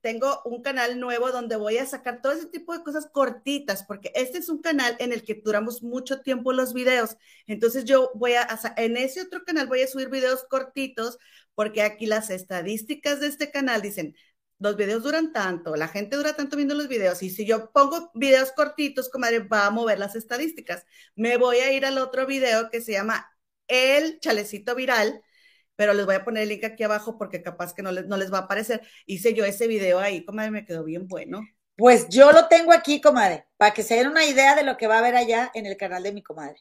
tengo 0.00 0.42
un 0.44 0.62
canal 0.62 1.00
nuevo 1.00 1.30
donde 1.30 1.56
voy 1.56 1.78
a 1.78 1.86
sacar 1.86 2.20
todo 2.22 2.32
ese 2.32 2.46
tipo 2.46 2.76
de 2.76 2.82
cosas 2.82 3.08
cortitas, 3.12 3.84
porque 3.84 4.12
este 4.14 4.38
es 4.38 4.48
un 4.48 4.60
canal 4.60 4.96
en 4.98 5.12
el 5.12 5.24
que 5.24 5.40
duramos 5.44 5.82
mucho 5.82 6.20
tiempo 6.20 6.52
los 6.52 6.72
videos. 6.72 7.16
Entonces 7.46 7.84
yo 7.84 8.10
voy 8.14 8.34
a, 8.34 8.46
en 8.76 8.96
ese 8.96 9.22
otro 9.22 9.44
canal 9.44 9.66
voy 9.66 9.82
a 9.82 9.88
subir 9.88 10.08
videos 10.08 10.44
cortitos, 10.48 11.18
porque 11.54 11.82
aquí 11.82 12.06
las 12.06 12.30
estadísticas 12.30 13.20
de 13.20 13.28
este 13.28 13.50
canal 13.50 13.82
dicen, 13.82 14.14
los 14.58 14.76
videos 14.76 15.02
duran 15.02 15.32
tanto, 15.32 15.76
la 15.76 15.88
gente 15.88 16.16
dura 16.16 16.34
tanto 16.34 16.56
viendo 16.56 16.74
los 16.74 16.88
videos, 16.88 17.22
y 17.22 17.30
si 17.30 17.46
yo 17.46 17.70
pongo 17.72 18.10
videos 18.14 18.52
cortitos, 18.52 19.08
comadre, 19.10 19.40
va 19.40 19.66
a 19.66 19.70
mover 19.70 19.98
las 19.98 20.16
estadísticas. 20.16 20.84
Me 21.14 21.36
voy 21.36 21.58
a 21.58 21.72
ir 21.72 21.84
al 21.84 21.98
otro 21.98 22.26
video 22.26 22.70
que 22.70 22.80
se 22.80 22.92
llama 22.92 23.30
el 23.68 24.18
chalecito 24.20 24.74
viral, 24.74 25.22
pero 25.76 25.94
les 25.94 26.06
voy 26.06 26.14
a 26.14 26.24
poner 26.24 26.42
el 26.42 26.48
link 26.48 26.64
aquí 26.64 26.82
abajo 26.82 27.16
porque 27.18 27.42
capaz 27.42 27.74
que 27.74 27.82
no 27.82 27.92
les, 27.92 28.06
no 28.06 28.16
les 28.16 28.32
va 28.32 28.38
a 28.38 28.40
aparecer. 28.42 28.82
Hice 29.06 29.34
yo 29.34 29.44
ese 29.44 29.66
video 29.66 29.98
ahí, 29.98 30.24
comadre, 30.24 30.50
me 30.50 30.64
quedó 30.64 30.82
bien 30.84 31.06
bueno. 31.06 31.42
Pues 31.76 32.08
yo 32.08 32.32
lo 32.32 32.48
tengo 32.48 32.72
aquí, 32.72 33.00
comadre, 33.00 33.46
para 33.58 33.74
que 33.74 33.82
se 33.82 33.96
den 33.96 34.08
una 34.08 34.24
idea 34.24 34.56
de 34.56 34.62
lo 34.62 34.76
que 34.76 34.86
va 34.86 34.98
a 34.98 35.02
ver 35.02 35.14
allá 35.14 35.50
en 35.54 35.66
el 35.66 35.76
canal 35.76 36.02
de 36.02 36.12
mi 36.12 36.22
comadre. 36.22 36.58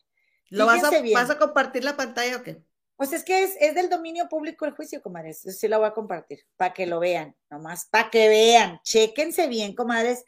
¿Lo 0.50 0.66
vas 0.66 0.84
a, 0.84 0.92
vas 1.14 1.30
a, 1.30 1.40
compartir 1.40 1.84
la 1.84 1.96
pantalla 1.96 2.38
o 2.38 2.44
qué? 2.44 2.62
Pues 2.98 3.14
es 3.14 3.24
que 3.24 3.44
es, 3.44 3.56
es 3.60 3.74
del 3.74 3.90
dominio 3.90 4.30
público 4.30 4.66
el 4.66 4.74
juicio, 4.74 5.02
comadre. 5.02 5.34
sí 5.34 5.68
la 5.68 5.78
voy 5.78 5.88
a 5.88 5.94
compartir, 5.94 6.46
para 6.58 6.74
que 6.74 6.86
lo 6.86 7.00
vean, 7.00 7.36
nomás, 7.50 7.86
para 7.86 8.10
que 8.10 8.30
vean. 8.30 8.80
Chéquense 8.84 9.48
bien, 9.48 9.74
comadres, 9.74 10.26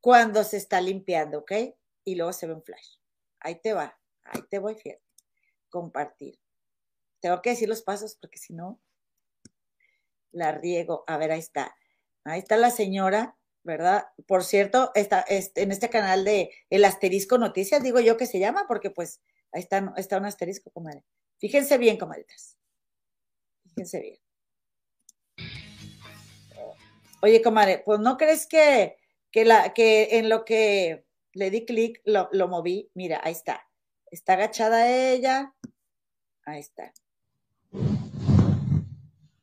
cuando 0.00 0.42
se 0.44 0.56
está 0.56 0.80
limpiando, 0.80 1.38
¿ok? 1.40 1.52
Y 2.04 2.16
luego 2.16 2.32
se 2.32 2.46
ve 2.46 2.54
un 2.54 2.62
flash. 2.62 2.96
Ahí 3.38 3.60
te 3.60 3.72
va, 3.72 3.98
ahí 4.24 4.42
te 4.48 4.58
voy, 4.58 4.74
fiel 4.74 4.98
compartir. 5.72 6.38
Tengo 7.22 7.40
que 7.40 7.50
decir 7.50 7.68
los 7.68 7.82
pasos 7.82 8.16
porque 8.20 8.36
si 8.36 8.52
no, 8.52 8.80
la 10.32 10.50
riego. 10.50 11.04
A 11.06 11.16
ver, 11.16 11.30
ahí 11.30 11.38
está. 11.38 11.76
Ahí 12.24 12.40
está 12.40 12.56
la 12.56 12.70
señora, 12.70 13.36
¿verdad? 13.62 14.08
Por 14.26 14.42
cierto, 14.42 14.90
está, 14.96 15.20
este, 15.20 15.62
en 15.62 15.70
este 15.70 15.88
canal 15.88 16.24
de 16.24 16.50
El 16.68 16.84
Asterisco 16.84 17.38
Noticias, 17.38 17.82
digo 17.82 18.00
yo 18.00 18.16
que 18.16 18.26
se 18.26 18.40
llama, 18.40 18.66
porque 18.66 18.90
pues 18.90 19.22
ahí 19.52 19.60
está, 19.60 19.94
está 19.96 20.18
un 20.18 20.24
asterisco, 20.24 20.70
comadre. 20.72 21.04
Fíjense 21.38 21.78
bien, 21.78 21.96
comadritas. 21.96 22.58
Fíjense 23.68 24.00
bien. 24.00 24.18
Oye, 27.22 27.40
comadre, 27.40 27.82
pues 27.84 28.00
no 28.00 28.16
crees 28.16 28.48
que, 28.48 28.96
que, 29.30 29.44
la, 29.44 29.72
que 29.74 30.18
en 30.18 30.28
lo 30.28 30.44
que 30.44 31.06
le 31.34 31.50
di 31.50 31.64
clic 31.64 32.00
lo, 32.04 32.28
lo 32.32 32.48
moví. 32.48 32.90
Mira, 32.94 33.20
ahí 33.22 33.32
está. 33.32 33.68
Está 34.10 34.32
agachada 34.32 34.90
ella. 34.90 35.54
Ahí 36.44 36.58
está. 36.60 36.92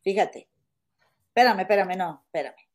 Fíjate. 0.03 0.49
Espérame, 1.27 1.61
espérame, 1.61 1.97
no, 1.97 2.23
espérame. 2.25 2.69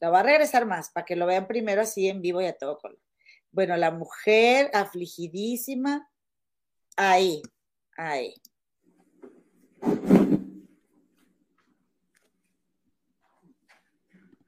Lo 0.00 0.10
voy 0.10 0.20
a 0.20 0.22
regresar 0.22 0.66
más 0.66 0.90
para 0.90 1.04
que 1.04 1.14
lo 1.14 1.26
vean 1.26 1.46
primero 1.46 1.82
así 1.82 2.08
en 2.08 2.22
vivo 2.22 2.40
y 2.40 2.46
a 2.46 2.56
todo 2.56 2.78
color. 2.78 2.98
Bueno, 3.52 3.76
la 3.76 3.90
mujer 3.90 4.70
afligidísima. 4.72 6.08
Ahí, 6.96 7.42
ahí. 7.96 8.34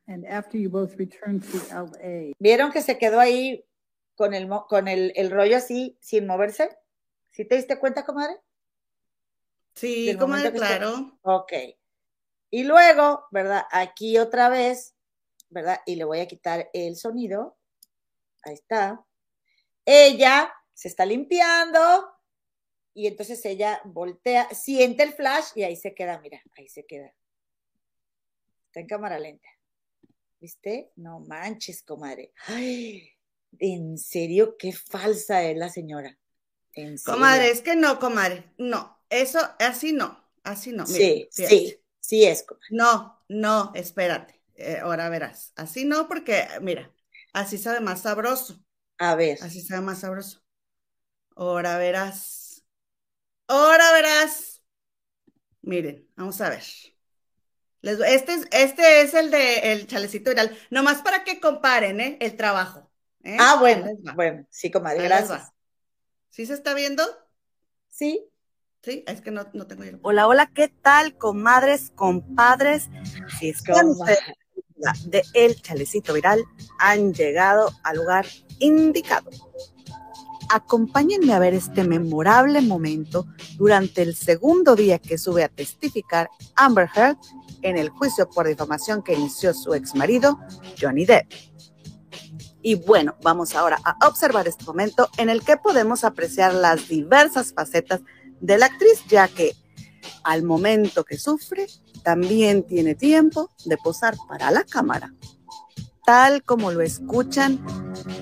And 0.06 0.26
after 0.26 0.58
you 0.58 0.68
both 0.68 0.96
returned 0.96 1.42
to 1.42 1.58
LA. 1.74 2.32
¿Vieron 2.38 2.72
que 2.72 2.82
se 2.82 2.98
quedó 2.98 3.20
ahí 3.20 3.64
con 4.14 4.34
el, 4.34 4.48
con 4.68 4.88
el, 4.88 5.12
el 5.16 5.30
rollo 5.30 5.56
así, 5.56 5.96
sin 6.00 6.26
moverse? 6.26 6.76
¿Sí 7.30 7.44
te 7.44 7.56
diste 7.56 7.78
cuenta, 7.78 8.04
comadre? 8.04 8.36
Sí, 9.74 10.16
comadre, 10.18 10.52
claro. 10.52 11.18
Ok. 11.22 11.52
Y 12.50 12.64
luego, 12.64 13.24
¿verdad? 13.30 13.64
Aquí 13.70 14.18
otra 14.18 14.48
vez, 14.48 14.94
¿verdad? 15.48 15.80
Y 15.86 15.96
le 15.96 16.04
voy 16.04 16.20
a 16.20 16.28
quitar 16.28 16.68
el 16.72 16.96
sonido. 16.96 17.56
Ahí 18.44 18.54
está. 18.54 19.04
Ella 19.84 20.52
se 20.74 20.88
está 20.88 21.06
limpiando 21.06 22.12
y 22.94 23.06
entonces 23.06 23.44
ella 23.46 23.80
voltea, 23.84 24.48
siente 24.50 25.02
el 25.02 25.14
flash 25.14 25.52
y 25.54 25.62
ahí 25.62 25.76
se 25.76 25.94
queda, 25.94 26.18
mira, 26.20 26.42
ahí 26.56 26.68
se 26.68 26.84
queda. 26.84 27.12
Está 28.66 28.80
en 28.80 28.86
cámara 28.86 29.18
lenta. 29.18 29.48
¿Viste? 30.40 30.92
No 30.96 31.20
manches, 31.20 31.82
comadre. 31.82 32.32
Ay, 32.46 33.08
en 33.58 33.96
serio, 33.96 34.56
qué 34.58 34.72
falsa 34.72 35.42
es 35.44 35.56
la 35.56 35.68
señora. 35.68 36.18
Comadre, 37.04 37.50
es 37.50 37.60
que 37.60 37.76
no, 37.76 37.98
comadre. 37.98 38.50
No, 38.56 38.98
eso, 39.12 39.38
así 39.58 39.92
no, 39.92 40.18
así 40.42 40.72
no. 40.72 40.86
sí, 40.86 41.28
sí, 41.30 41.78
sí 42.00 42.24
es, 42.24 42.42
comadre. 42.42 42.66
No, 42.70 43.24
no, 43.28 43.72
espérate. 43.74 44.42
Eh, 44.54 44.78
ahora 44.80 45.08
verás. 45.08 45.52
Así 45.56 45.84
no, 45.84 46.08
porque, 46.08 46.46
mira, 46.60 46.92
así 47.32 47.58
sabe 47.58 47.80
más 47.80 48.02
sabroso. 48.02 48.64
A 48.98 49.14
ver. 49.14 49.38
Así 49.42 49.60
sabe 49.60 49.82
más 49.82 50.00
sabroso. 50.00 50.42
Ahora 51.34 51.78
verás. 51.78 52.64
Ahora 53.48 53.92
verás. 53.92 54.62
Miren, 55.62 56.08
vamos 56.16 56.40
a 56.40 56.50
ver. 56.50 56.62
Este 57.82 58.34
es, 58.34 58.46
este 58.52 59.02
es 59.02 59.14
el 59.14 59.30
de 59.30 59.72
el 59.72 59.86
chalecito 59.86 60.30
viral. 60.30 60.56
Nomás 60.70 61.02
para 61.02 61.24
que 61.24 61.40
comparen, 61.40 62.00
¿eh? 62.00 62.16
El 62.20 62.36
trabajo. 62.36 62.90
¿eh? 63.24 63.36
Ah, 63.38 63.56
bueno, 63.58 63.86
bueno, 64.14 64.46
sí, 64.50 64.70
comadre, 64.70 65.04
gracias. 65.04 65.52
¿Sí 66.30 66.46
se 66.46 66.54
está 66.54 66.74
viendo? 66.74 67.04
Sí. 67.88 68.31
Sí, 68.82 69.04
es 69.06 69.20
que 69.20 69.30
no, 69.30 69.46
no 69.52 69.68
tengo 69.68 69.84
Hola, 70.02 70.26
hola, 70.26 70.50
¿qué 70.52 70.66
tal, 70.66 71.16
comadres, 71.16 71.92
compadres? 71.94 72.90
Si 73.38 73.50
están 73.50 73.94
de 75.06 75.22
El 75.34 75.62
Chalecito 75.62 76.12
Viral, 76.12 76.42
han 76.80 77.14
llegado 77.14 77.70
al 77.84 77.98
lugar 77.98 78.26
indicado. 78.58 79.30
Acompáñenme 80.50 81.32
a 81.32 81.38
ver 81.38 81.54
este 81.54 81.84
memorable 81.84 82.60
momento 82.60 83.26
durante 83.56 84.02
el 84.02 84.16
segundo 84.16 84.74
día 84.74 84.98
que 84.98 85.16
sube 85.16 85.44
a 85.44 85.48
testificar 85.48 86.28
Amber 86.56 86.88
Heard 86.92 87.18
en 87.62 87.78
el 87.78 87.88
juicio 87.88 88.28
por 88.28 88.48
difamación 88.48 89.04
que 89.04 89.14
inició 89.14 89.54
su 89.54 89.74
ex 89.74 89.94
marido, 89.94 90.40
Johnny 90.80 91.06
Depp. 91.06 91.32
Y 92.62 92.74
bueno, 92.74 93.16
vamos 93.22 93.54
ahora 93.54 93.78
a 93.84 94.08
observar 94.08 94.48
este 94.48 94.64
momento 94.64 95.08
en 95.18 95.30
el 95.30 95.42
que 95.44 95.56
podemos 95.56 96.02
apreciar 96.02 96.52
las 96.52 96.88
diversas 96.88 97.52
facetas 97.52 98.00
de 98.00 98.21
la 98.42 98.66
actriz, 98.66 99.04
ya 99.08 99.28
que 99.28 99.54
al 100.24 100.42
momento 100.42 101.04
que 101.04 101.18
sufre, 101.18 101.66
también 102.02 102.64
tiene 102.64 102.94
tiempo 102.94 103.50
de 103.64 103.76
posar 103.76 104.16
para 104.28 104.50
la 104.50 104.64
cámara. 104.64 105.14
Tal 106.04 106.42
como 106.42 106.72
lo 106.72 106.80
escuchan, 106.80 107.64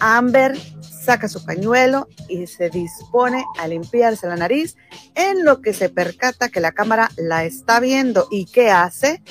Amber 0.01 0.59
saca 1.05 1.29
su 1.29 1.45
pañuelo 1.45 2.09
y 2.29 2.47
se 2.47 2.69
dispone 2.69 3.45
a 3.59 3.67
limpiarse 3.67 4.27
la 4.27 4.37
nariz, 4.37 4.77
en 5.15 5.45
lo 5.45 5.63
que 5.63 5.73
se 5.73 5.89
percata 5.89 6.51
que 6.51 6.61
la 6.61 6.73
cámara 6.73 7.11
la 7.17 7.45
está 7.45 7.81
viendo 7.81 8.29
y 8.31 8.45
¿qué 8.45 8.71
hace? 8.71 9.23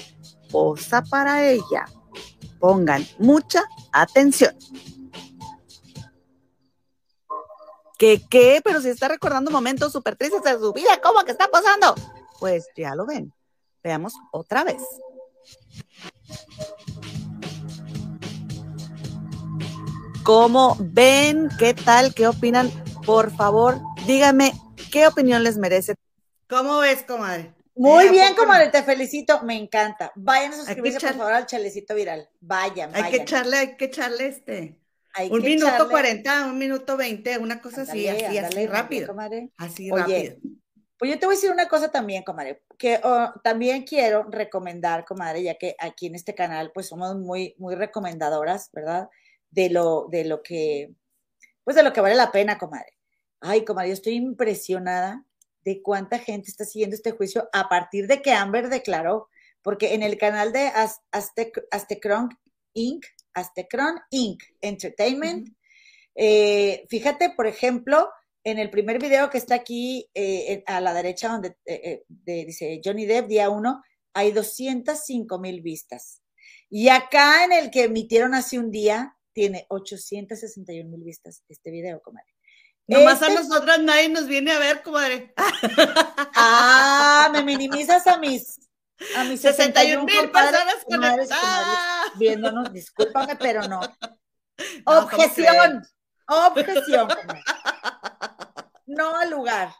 Posa 0.52 1.04
para 1.04 1.48
ella. 1.48 1.86
Pongan 2.60 3.06
mucha 3.20 3.64
atención. 3.92 4.56
¿Qué 8.00 8.22
qué? 8.30 8.62
Pero 8.64 8.80
si 8.80 8.88
está 8.88 9.10
recordando 9.10 9.52
momentos 9.52 9.92
súper 9.92 10.16
tristes 10.16 10.42
de 10.42 10.58
su 10.58 10.72
vida, 10.72 11.02
¿cómo 11.04 11.22
que 11.26 11.32
está 11.32 11.50
posando? 11.50 11.94
Pues 12.40 12.66
ya 12.74 12.96
lo 12.96 13.06
ven. 13.06 13.34
Veamos 13.84 14.14
otra 14.32 14.64
vez. 14.64 14.82
¿Cómo 20.24 20.78
ven? 20.80 21.50
¿Qué 21.60 21.74
tal? 21.74 22.14
¿Qué 22.14 22.26
opinan? 22.28 22.72
Por 23.06 23.36
favor, 23.36 23.82
díganme 24.08 24.54
qué 24.94 25.06
opinión 25.06 25.44
les 25.44 25.58
merece. 25.58 25.96
¿Cómo 26.48 26.80
ves, 26.80 27.04
comadre? 27.04 27.54
Muy 27.76 28.08
bien, 28.08 28.34
comadre, 28.34 28.70
te 28.70 28.82
felicito, 28.82 29.42
me 29.44 29.58
encanta. 29.58 30.14
Vayan 30.16 30.54
a 30.54 30.56
suscribirse, 30.56 31.02
por 31.02 31.18
favor, 31.18 31.34
al 31.34 31.46
chalecito 31.46 31.96
viral. 31.96 32.30
Vayan, 32.40 32.94
vayan. 32.94 33.06
Hay 33.06 33.12
que 33.12 33.18
echarle, 33.24 33.58
hay 33.58 33.76
que 33.76 33.86
echarle 33.86 34.28
este. 34.28 34.79
Un 35.30 35.42
minuto 35.42 35.90
cuarenta, 35.90 36.46
un 36.46 36.58
minuto 36.58 36.98
veinte, 36.98 37.38
una 37.38 37.62
cosa 37.62 37.82
así, 37.82 38.08
así, 38.08 38.38
así 38.38 38.68
rápido. 38.68 39.16
Así 39.58 39.90
rápido. 39.90 40.36
Pues 40.98 41.12
yo 41.12 41.20
te 41.20 41.26
voy 41.26 41.36
a 41.36 41.38
decir 41.38 41.52
una 41.52 41.70
cosa 41.70 41.90
también, 41.90 42.24
comadre, 42.24 42.64
que 42.78 43.00
oh, 43.04 43.32
también 43.42 43.84
quiero 43.84 44.28
recomendar, 44.30 45.06
comadre, 45.06 45.44
ya 45.44 45.56
que 45.56 45.76
aquí 45.80 46.08
en 46.08 46.16
este 46.16 46.36
canal, 46.36 46.72
pues 46.74 46.88
somos 46.88 47.16
muy, 47.16 47.56
muy 47.58 47.76
recomendadoras, 47.76 48.70
¿verdad? 48.74 49.08
de 49.52 49.70
lo, 49.70 50.08
de 50.10 50.26
lo 50.26 50.44
que, 50.44 50.94
pues 51.64 51.76
de 51.76 51.84
lo 51.84 51.94
que 51.94 52.02
vale 52.02 52.16
la 52.16 52.32
pena, 52.32 52.58
comadre. 52.58 52.94
Ay, 53.40 53.66
comadre, 53.66 53.90
yo 53.90 53.94
estoy 53.94 54.14
impresionada 54.14 55.26
de 55.64 55.82
cuánta 55.82 56.20
gente 56.20 56.50
está 56.50 56.66
siguiendo 56.66 56.96
este 56.96 57.12
juicio 57.12 57.50
a 57.54 57.70
partir 57.70 58.08
de 58.08 58.22
que 58.22 58.34
Amber 58.34 58.70
declaró, 58.70 59.30
porque 59.62 59.94
en 59.94 60.04
el 60.04 60.18
canal 60.18 60.52
de 60.52 60.72
Aztecron 61.72 62.30
Inc., 62.74 63.06
Aztecron 63.40 64.00
Inc. 64.12 64.44
Entertainment, 64.62 65.50
eh, 66.16 66.86
fíjate, 66.90 67.32
por 67.32 67.48
ejemplo, 67.48 68.10
en 68.44 68.60
el 68.60 68.70
primer 68.70 69.00
video 69.00 69.30
que 69.30 69.38
está 69.38 69.56
aquí 69.56 70.10
eh, 70.14 70.64
a 70.66 70.82
la 70.82 70.94
derecha, 70.94 71.30
donde 71.30 71.56
eh, 71.66 72.04
dice 72.08 72.82
Johnny 72.84 73.06
Depp, 73.06 73.28
día 73.28 73.50
uno, 73.50 73.82
hay 74.14 74.32
205 74.32 75.40
mil 75.40 75.62
vistas. 75.62 76.22
Y 76.70 76.90
acá 76.90 77.46
en 77.46 77.52
el 77.52 77.72
que 77.72 77.84
emitieron 77.84 78.34
hace 78.34 78.60
un 78.60 78.72
día, 78.72 79.16
tiene 79.34 79.66
861 79.70 80.90
mil 80.90 81.04
vistas 81.04 81.44
este 81.48 81.72
video, 81.72 82.02
comadre. 82.02 82.34
Nomás 82.88 83.22
a 83.22 83.28
este 83.28 83.42
nosotras 83.42 83.80
nadie 83.82 84.10
nos 84.10 84.28
viene 84.28 84.52
a 84.52 84.60
ver, 84.60 84.82
comadre. 84.82 85.34
Ah, 86.42 87.30
me 87.34 87.44
minimizas 87.44 88.08
a 88.08 88.18
mis 88.18 88.69
a 89.16 89.24
mis 89.24 89.42
61 89.42 90.04
mil 90.04 90.32
personas 90.32 90.86
conectadas. 90.86 91.80
Viéndonos, 92.16 92.72
discúlpame, 92.74 93.36
pero 93.36 93.68
no. 93.68 93.80
Objeción, 94.86 95.84
objeción. 96.28 97.08
No 98.92 99.16
al 99.16 99.30
lugar. 99.30 99.72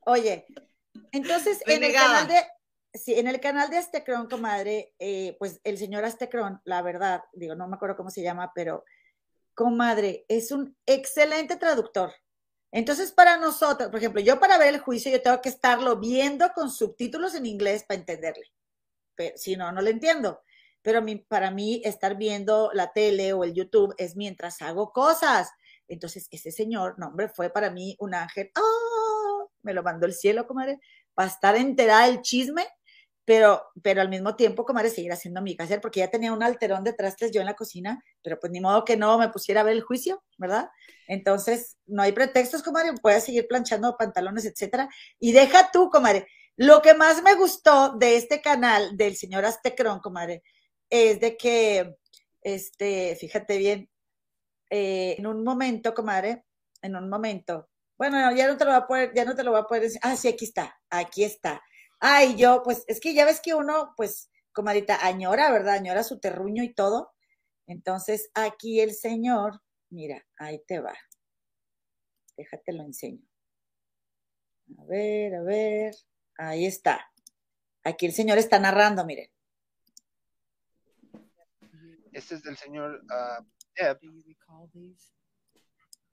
Oye, 0.00 0.44
entonces 1.12 1.60
en 1.64 1.84
el 1.84 1.92
canal 1.92 2.26
de 2.26 2.44
Sí, 2.94 3.14
en 3.14 3.28
el 3.28 3.38
canal 3.38 3.70
de 3.70 4.28
comadre, 4.30 4.94
eh, 4.98 5.36
pues 5.38 5.60
el 5.62 5.76
señor 5.76 6.04
Aztecron, 6.04 6.60
la 6.64 6.80
verdad, 6.82 7.22
digo, 7.32 7.54
no 7.54 7.68
me 7.68 7.76
acuerdo 7.76 7.96
cómo 7.96 8.10
se 8.10 8.22
llama, 8.22 8.50
pero 8.54 8.84
comadre, 9.54 10.24
es 10.28 10.52
un 10.52 10.76
excelente 10.86 11.56
traductor. 11.56 12.12
Entonces, 12.72 13.12
para 13.12 13.36
nosotros, 13.36 13.90
por 13.90 13.98
ejemplo, 13.98 14.20
yo 14.20 14.40
para 14.40 14.58
ver 14.58 14.74
el 14.74 14.80
juicio, 14.80 15.12
yo 15.12 15.22
tengo 15.22 15.40
que 15.40 15.48
estarlo 15.48 15.96
viendo 15.96 16.52
con 16.54 16.70
subtítulos 16.70 17.34
en 17.34 17.46
inglés 17.46 17.84
para 17.86 18.00
entenderle. 18.00 18.46
Si 19.36 19.56
no, 19.56 19.72
no 19.72 19.80
lo 19.80 19.90
entiendo. 19.90 20.42
Pero 20.82 21.04
para 21.28 21.50
mí, 21.50 21.82
estar 21.84 22.16
viendo 22.16 22.70
la 22.72 22.92
tele 22.92 23.32
o 23.32 23.44
el 23.44 23.54
YouTube 23.54 23.94
es 23.98 24.16
mientras 24.16 24.62
hago 24.62 24.92
cosas. 24.92 25.50
Entonces, 25.88 26.28
ese 26.30 26.52
señor, 26.52 26.98
no, 26.98 27.08
hombre, 27.08 27.28
fue 27.28 27.50
para 27.50 27.70
mí 27.70 27.96
un 27.98 28.14
ángel. 28.14 28.50
¡Ah! 28.54 29.44
Me 29.62 29.74
lo 29.74 29.82
mandó 29.82 30.06
el 30.06 30.14
cielo, 30.14 30.46
comadre, 30.46 30.78
para 31.14 31.28
estar 31.28 31.56
enterada 31.56 32.06
del 32.06 32.22
chisme 32.22 32.66
pero, 33.28 33.62
pero 33.82 34.00
al 34.00 34.08
mismo 34.08 34.36
tiempo, 34.36 34.64
comadre, 34.64 34.88
seguir 34.88 35.12
haciendo 35.12 35.42
mi 35.42 35.54
casa, 35.54 35.78
porque 35.82 36.00
ya 36.00 36.08
tenía 36.08 36.32
un 36.32 36.42
alterón 36.42 36.82
de 36.82 36.94
trastes 36.94 37.30
yo 37.30 37.40
en 37.42 37.46
la 37.46 37.52
cocina, 37.52 38.02
pero 38.22 38.40
pues 38.40 38.50
ni 38.50 38.58
modo 38.58 38.86
que 38.86 38.96
no 38.96 39.18
me 39.18 39.28
pusiera 39.28 39.60
a 39.60 39.64
ver 39.64 39.74
el 39.74 39.82
juicio, 39.82 40.24
¿verdad? 40.38 40.70
Entonces, 41.06 41.76
no 41.84 42.00
hay 42.00 42.12
pretextos, 42.12 42.62
comadre, 42.62 42.94
puedes 43.02 43.24
seguir 43.24 43.46
planchando 43.46 43.94
pantalones, 43.98 44.46
etcétera. 44.46 44.88
Y 45.18 45.32
deja 45.32 45.70
tú, 45.70 45.90
comadre, 45.90 46.26
lo 46.58 46.82
que 46.82 46.94
más 46.94 47.22
me 47.22 47.34
gustó 47.34 47.96
de 47.96 48.16
este 48.16 48.42
canal 48.42 48.96
del 48.96 49.16
señor 49.16 49.46
Aztecrón, 49.46 50.00
comadre, 50.00 50.42
es 50.90 51.20
de 51.20 51.36
que, 51.36 51.96
este, 52.42 53.16
fíjate 53.16 53.58
bien, 53.58 53.90
eh, 54.70 55.16
en 55.18 55.26
un 55.26 55.44
momento, 55.44 55.94
comadre, 55.94 56.44
en 56.82 56.96
un 56.96 57.08
momento, 57.08 57.68
bueno, 57.98 58.32
ya 58.36 58.46
no 58.48 58.56
te 58.58 58.64
lo 58.66 58.72
va 58.72 58.78
a 58.78 58.86
poder, 58.86 59.12
ya 59.14 59.24
no 59.24 59.34
te 59.34 59.44
lo 59.44 59.52
voy 59.52 59.60
a 59.60 59.64
poder 59.64 59.84
decir, 59.84 60.00
ah, 60.04 60.16
sí, 60.16 60.28
aquí 60.28 60.44
está, 60.44 60.78
aquí 60.90 61.24
está 61.24 61.62
Ay, 62.00 62.36
yo, 62.36 62.62
pues 62.62 62.84
es 62.86 63.00
que 63.00 63.14
ya 63.14 63.24
ves 63.24 63.40
que 63.40 63.54
uno, 63.54 63.92
pues 63.96 64.30
comadita, 64.52 65.04
añora, 65.04 65.50
¿verdad? 65.50 65.74
Añora 65.74 66.04
su 66.04 66.20
terruño 66.20 66.62
y 66.62 66.72
todo. 66.74 67.12
Entonces, 67.66 68.30
aquí 68.34 68.80
el 68.80 68.94
señor, 68.94 69.60
mira, 69.90 70.24
ahí 70.38 70.62
te 70.66 70.80
va. 70.80 70.94
Déjate 72.36 72.72
lo 72.72 72.84
enseño. 72.84 73.26
A 74.78 74.84
ver, 74.84 75.34
a 75.34 75.42
ver. 75.42 75.94
Ahí 76.38 76.66
está. 76.66 77.12
Aquí 77.84 78.06
el 78.06 78.12
señor 78.12 78.38
está 78.38 78.58
narrando, 78.58 79.04
miren. 79.04 79.30
Este 82.12 82.36
es 82.36 82.42
del 82.42 82.56
señor 82.56 83.02
uh, 83.04 83.44
Deb. 83.74 83.98
Do 84.00 84.10
you 84.12 84.22
recall 84.26 84.70
these? 84.72 85.12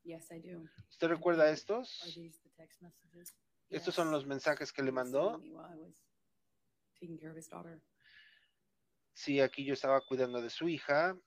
Yes, 0.04 0.30
I 0.32 0.40
do. 0.40 0.64
¿Usted 0.90 1.08
recuerda 1.08 1.50
estos? 1.50 2.02
Estos 3.70 3.96
son 3.96 4.12
los 4.12 4.26
mensajes 4.26 4.72
que 4.72 4.84
le 4.84 4.92
mandó. 4.92 5.42
Sí, 9.14 9.40
aquí 9.40 9.66
yo 9.66 9.74
estaba 9.74 10.02
cuidando 10.06 10.42
de 10.42 10.50
su 10.50 10.68
hija. 10.68 11.18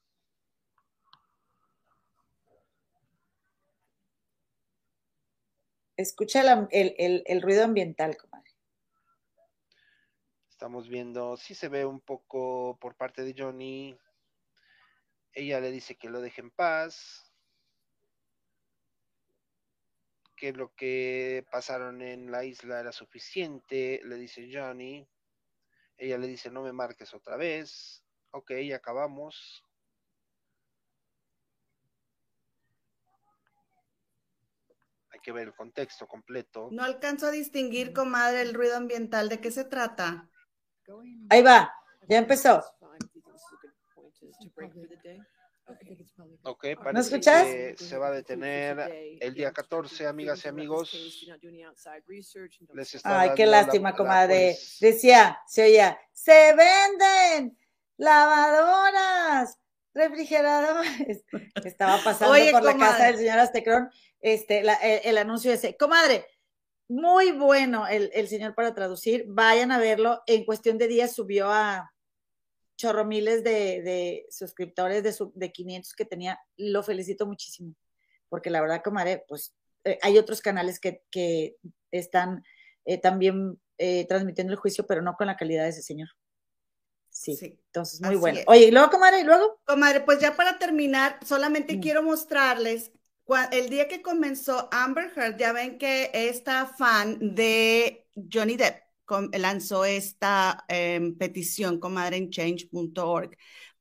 Escucha 5.96 6.40
el, 6.42 6.68
el- 6.70 6.94
el- 6.99 7.22
el 7.26 7.42
ruido 7.42 7.64
ambiental, 7.64 8.16
comadre. 8.16 8.47
Estamos 10.59 10.88
viendo, 10.88 11.36
sí 11.36 11.54
se 11.54 11.68
ve 11.68 11.86
un 11.86 12.00
poco 12.00 12.76
por 12.80 12.96
parte 12.96 13.22
de 13.22 13.32
Johnny. 13.32 13.96
Ella 15.32 15.61
le 15.61 15.70
dice 15.70 15.94
que 15.94 16.11
lo 16.11 16.20
deje 16.20 16.40
en 16.40 16.50
paz. 16.50 17.32
Que 20.34 20.52
lo 20.52 20.74
que 20.74 21.46
pasaron 21.52 22.02
en 22.02 22.32
la 22.32 22.42
isla 22.42 22.80
era 22.80 22.90
suficiente, 22.90 24.00
le 24.04 24.16
dice 24.16 24.50
Johnny. 24.52 25.06
Ella 25.96 26.18
le 26.18 26.26
dice, 26.26 26.50
no 26.50 26.62
me 26.62 26.72
marques 26.72 27.14
otra 27.14 27.36
vez. 27.36 28.02
Ok, 28.32 28.50
acabamos. 28.74 29.64
Hay 35.11 35.20
que 35.20 35.30
ver 35.30 35.46
el 35.46 35.54
contexto 35.54 36.09
completo. 36.09 36.68
No 36.72 36.82
alcanzo 36.82 37.28
a 37.28 37.30
distinguir, 37.30 37.92
comadre, 37.92 38.42
el 38.42 38.54
ruido 38.54 38.76
ambiental. 38.76 39.28
¿De 39.28 39.40
qué 39.40 39.52
se 39.52 39.64
trata? 39.64 40.28
Ahí 41.30 41.43
va, 41.43 41.72
ya 42.09 42.18
empezó. 42.18 42.62
Ok, 46.45 46.66
parece 46.82 47.01
escuchas? 47.16 47.45
que 47.45 47.74
se 47.76 47.99
va 47.99 48.09
a 48.09 48.11
detener 48.12 48.78
el 49.20 49.34
día 49.34 49.53
14, 49.53 50.07
amigas 50.07 50.45
y 50.45 50.49
amigos. 50.49 50.93
Les 52.74 52.95
está 52.95 53.20
Ay, 53.20 53.30
qué 53.36 53.45
lástima, 53.47 53.91
la, 53.91 53.97
comadre. 53.97 54.53
pues, 54.57 54.78
Decía, 54.80 55.39
se 55.47 55.64
oía, 55.64 55.99
se 56.12 56.55
venden 56.55 57.59
lavadoras, 57.99 59.59
refrigeradores. 59.93 61.24
Estaba 61.64 62.03
pasando 62.03 62.32
Oye, 62.32 62.51
por 62.53 62.64
la 62.64 62.76
casa 62.78 63.05
del 63.07 63.16
señor 63.18 63.39
Aztecrón, 63.39 63.91
este, 64.20 64.62
la- 64.62 64.74
el, 64.74 65.01
el 65.05 65.18
anuncio 65.18 65.53
ese. 65.53 65.76
Comadre, 65.76 66.24
muy 66.89 67.32
bueno 67.32 67.86
el, 67.86 68.11
el 68.14 68.28
señor 68.28 68.55
para 68.55 68.74
traducir. 68.74 69.24
Vayan 69.28 69.70
a 69.72 69.78
verlo. 69.78 70.22
En 70.26 70.45
cuestión 70.45 70.78
de 70.78 70.89
días 70.89 71.14
subió 71.14 71.51
a 71.51 71.93
chorro 72.76 73.05
miles 73.05 73.43
de, 73.45 73.82
de 73.82 74.26
suscriptores 74.30 75.03
de, 75.03 75.12
su, 75.12 75.32
de 75.34 75.53
500 75.53 75.93
que 75.95 76.05
tenía. 76.05 76.39
Lo 76.57 76.82
felicito 76.82 77.26
muchísimo. 77.26 77.74
Porque 78.28 78.51
la 78.51 78.61
verdad, 78.61 78.82
comadre, 78.82 79.24
pues 79.28 79.55
eh, 79.84 79.99
hay 80.03 80.16
otros 80.18 80.41
canales 80.41 80.78
que, 80.80 81.03
que 81.11 81.57
están 81.91 82.43
eh, 82.84 82.99
también 82.99 83.61
eh, 83.78 84.07
transmitiendo 84.07 84.53
el 84.53 84.59
juicio, 84.59 84.86
pero 84.86 85.03
no 85.03 85.14
con 85.14 85.26
la 85.26 85.36
calidad 85.36 85.64
de 85.64 85.70
ese 85.70 85.82
señor. 85.82 86.09
Sí, 87.11 87.34
Sí, 87.36 87.59
entonces 87.66 88.01
muy 88.01 88.11
así 88.11 88.18
bueno. 88.18 88.39
es. 88.41 88.45
Oye, 88.47 88.66
y 88.66 88.70
luego, 88.70 88.91
comadre, 88.91 89.20
y 89.20 89.24
luego. 89.24 89.61
Comadre, 89.64 90.01
pues 90.03 90.20
ya 90.20 90.36
para 90.36 90.59
terminar, 90.59 91.18
solamente 91.26 91.76
Mm. 91.76 91.80
quiero 91.80 92.03
mostrarles 92.03 92.93
el 93.52 93.68
día 93.68 93.88
que 93.88 94.02
comenzó 94.02 94.68
Amber 94.72 95.12
Heard, 95.14 95.36
ya 95.38 95.52
ven 95.52 95.78
que 95.78 96.10
esta 96.14 96.66
fan 96.66 97.18
de 97.34 98.06
Johnny 98.32 98.56
Depp 98.56 98.82
lanzó 99.38 99.84
esta 99.84 100.64
em, 100.68 101.16
petición, 101.16 101.78
comadre, 101.78 102.16
en 102.16 102.30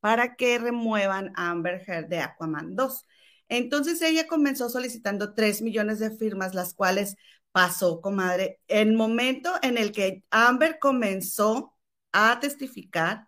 para 0.00 0.36
que 0.36 0.58
remuevan 0.58 1.32
a 1.36 1.50
Amber 1.50 1.82
Heard 1.86 2.08
de 2.08 2.20
Aquaman 2.20 2.76
2. 2.76 3.06
Entonces 3.48 4.02
ella 4.02 4.26
comenzó 4.26 4.68
solicitando 4.68 5.34
3 5.34 5.62
millones 5.62 5.98
de 5.98 6.10
firmas, 6.10 6.54
las 6.54 6.74
cuales 6.74 7.16
pasó, 7.52 8.00
comadre. 8.00 8.60
El 8.68 8.94
momento 8.94 9.52
en 9.62 9.78
el 9.78 9.92
que 9.92 10.24
Amber 10.30 10.78
comenzó 10.78 11.74
a 12.12 12.38
testificar, 12.40 13.27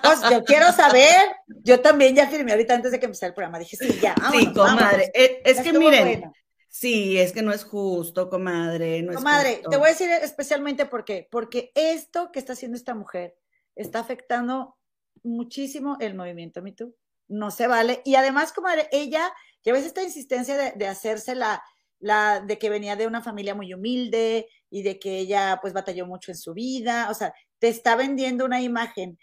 Pues 0.03 0.21
yo 0.31 0.43
quiero 0.45 0.71
saber. 0.71 1.19
Yo 1.63 1.81
también 1.81 2.15
ya 2.15 2.27
firmé 2.27 2.51
ahorita 2.51 2.75
antes 2.75 2.91
de 2.91 2.99
que 2.99 3.05
empezara 3.05 3.27
el 3.29 3.33
programa. 3.33 3.59
Dije, 3.59 3.75
sí, 3.75 3.99
ya. 4.01 4.15
Sí, 4.31 4.53
comadre. 4.53 4.75
vámonos. 4.75 5.01
eh, 5.13 5.41
Es 5.43 5.57
Ya 5.57 5.63
que 5.63 5.73
miren, 5.73 6.19
bueno. 6.21 6.33
sí, 6.69 7.19
es 7.19 7.33
que 7.33 7.41
no 7.41 7.51
es 7.51 7.65
justo, 7.65 8.29
comadre. 8.29 9.01
No 9.03 9.11
es 9.11 9.17
Comadre, 9.17 9.61
te 9.69 9.75
voy 9.77 9.87
a 9.87 9.91
decir 9.91 10.09
especialmente 10.11 10.85
por 10.85 11.03
qué. 11.03 11.27
Porque 11.29 11.71
esto 11.75 12.31
que 12.31 12.39
está 12.39 12.53
haciendo 12.53 12.77
esta 12.77 12.95
mujer 12.95 13.35
está 13.75 13.99
afectando 13.99 14.77
muchísimo 15.23 15.97
el 15.99 16.15
movimiento 16.15 16.61
Me 16.61 16.71
Too. 16.71 16.93
No 17.27 17.51
se 17.51 17.67
vale. 17.67 18.01
Y 18.05 18.15
además, 18.15 18.53
comadre, 18.53 18.87
ella, 18.91 19.31
ya 19.63 19.73
ves 19.73 19.85
esta 19.85 20.03
insistencia 20.03 20.55
de, 20.57 20.71
de 20.75 20.87
hacerse 20.87 21.35
la, 21.35 21.63
la, 22.03 22.41
de 22.41 22.59
que 22.59 22.69
venía 22.69 22.95
de 22.97 23.07
una 23.07 23.21
familia 23.21 23.55
muy 23.55 23.73
humilde 23.73 24.49
y 24.69 24.83
de 24.83 24.99
que 24.99 25.19
ella 25.19 25.59
pues 25.61 25.73
batalló 25.73 26.05
mucho 26.05 26.31
en 26.31 26.37
su 26.37 26.53
vida. 26.53 27.07
O 27.09 27.13
sea, 27.13 27.33
te 27.59 27.69
está 27.69 27.95
vendiendo 27.95 28.43
una 28.43 28.61
imagen 28.61 29.17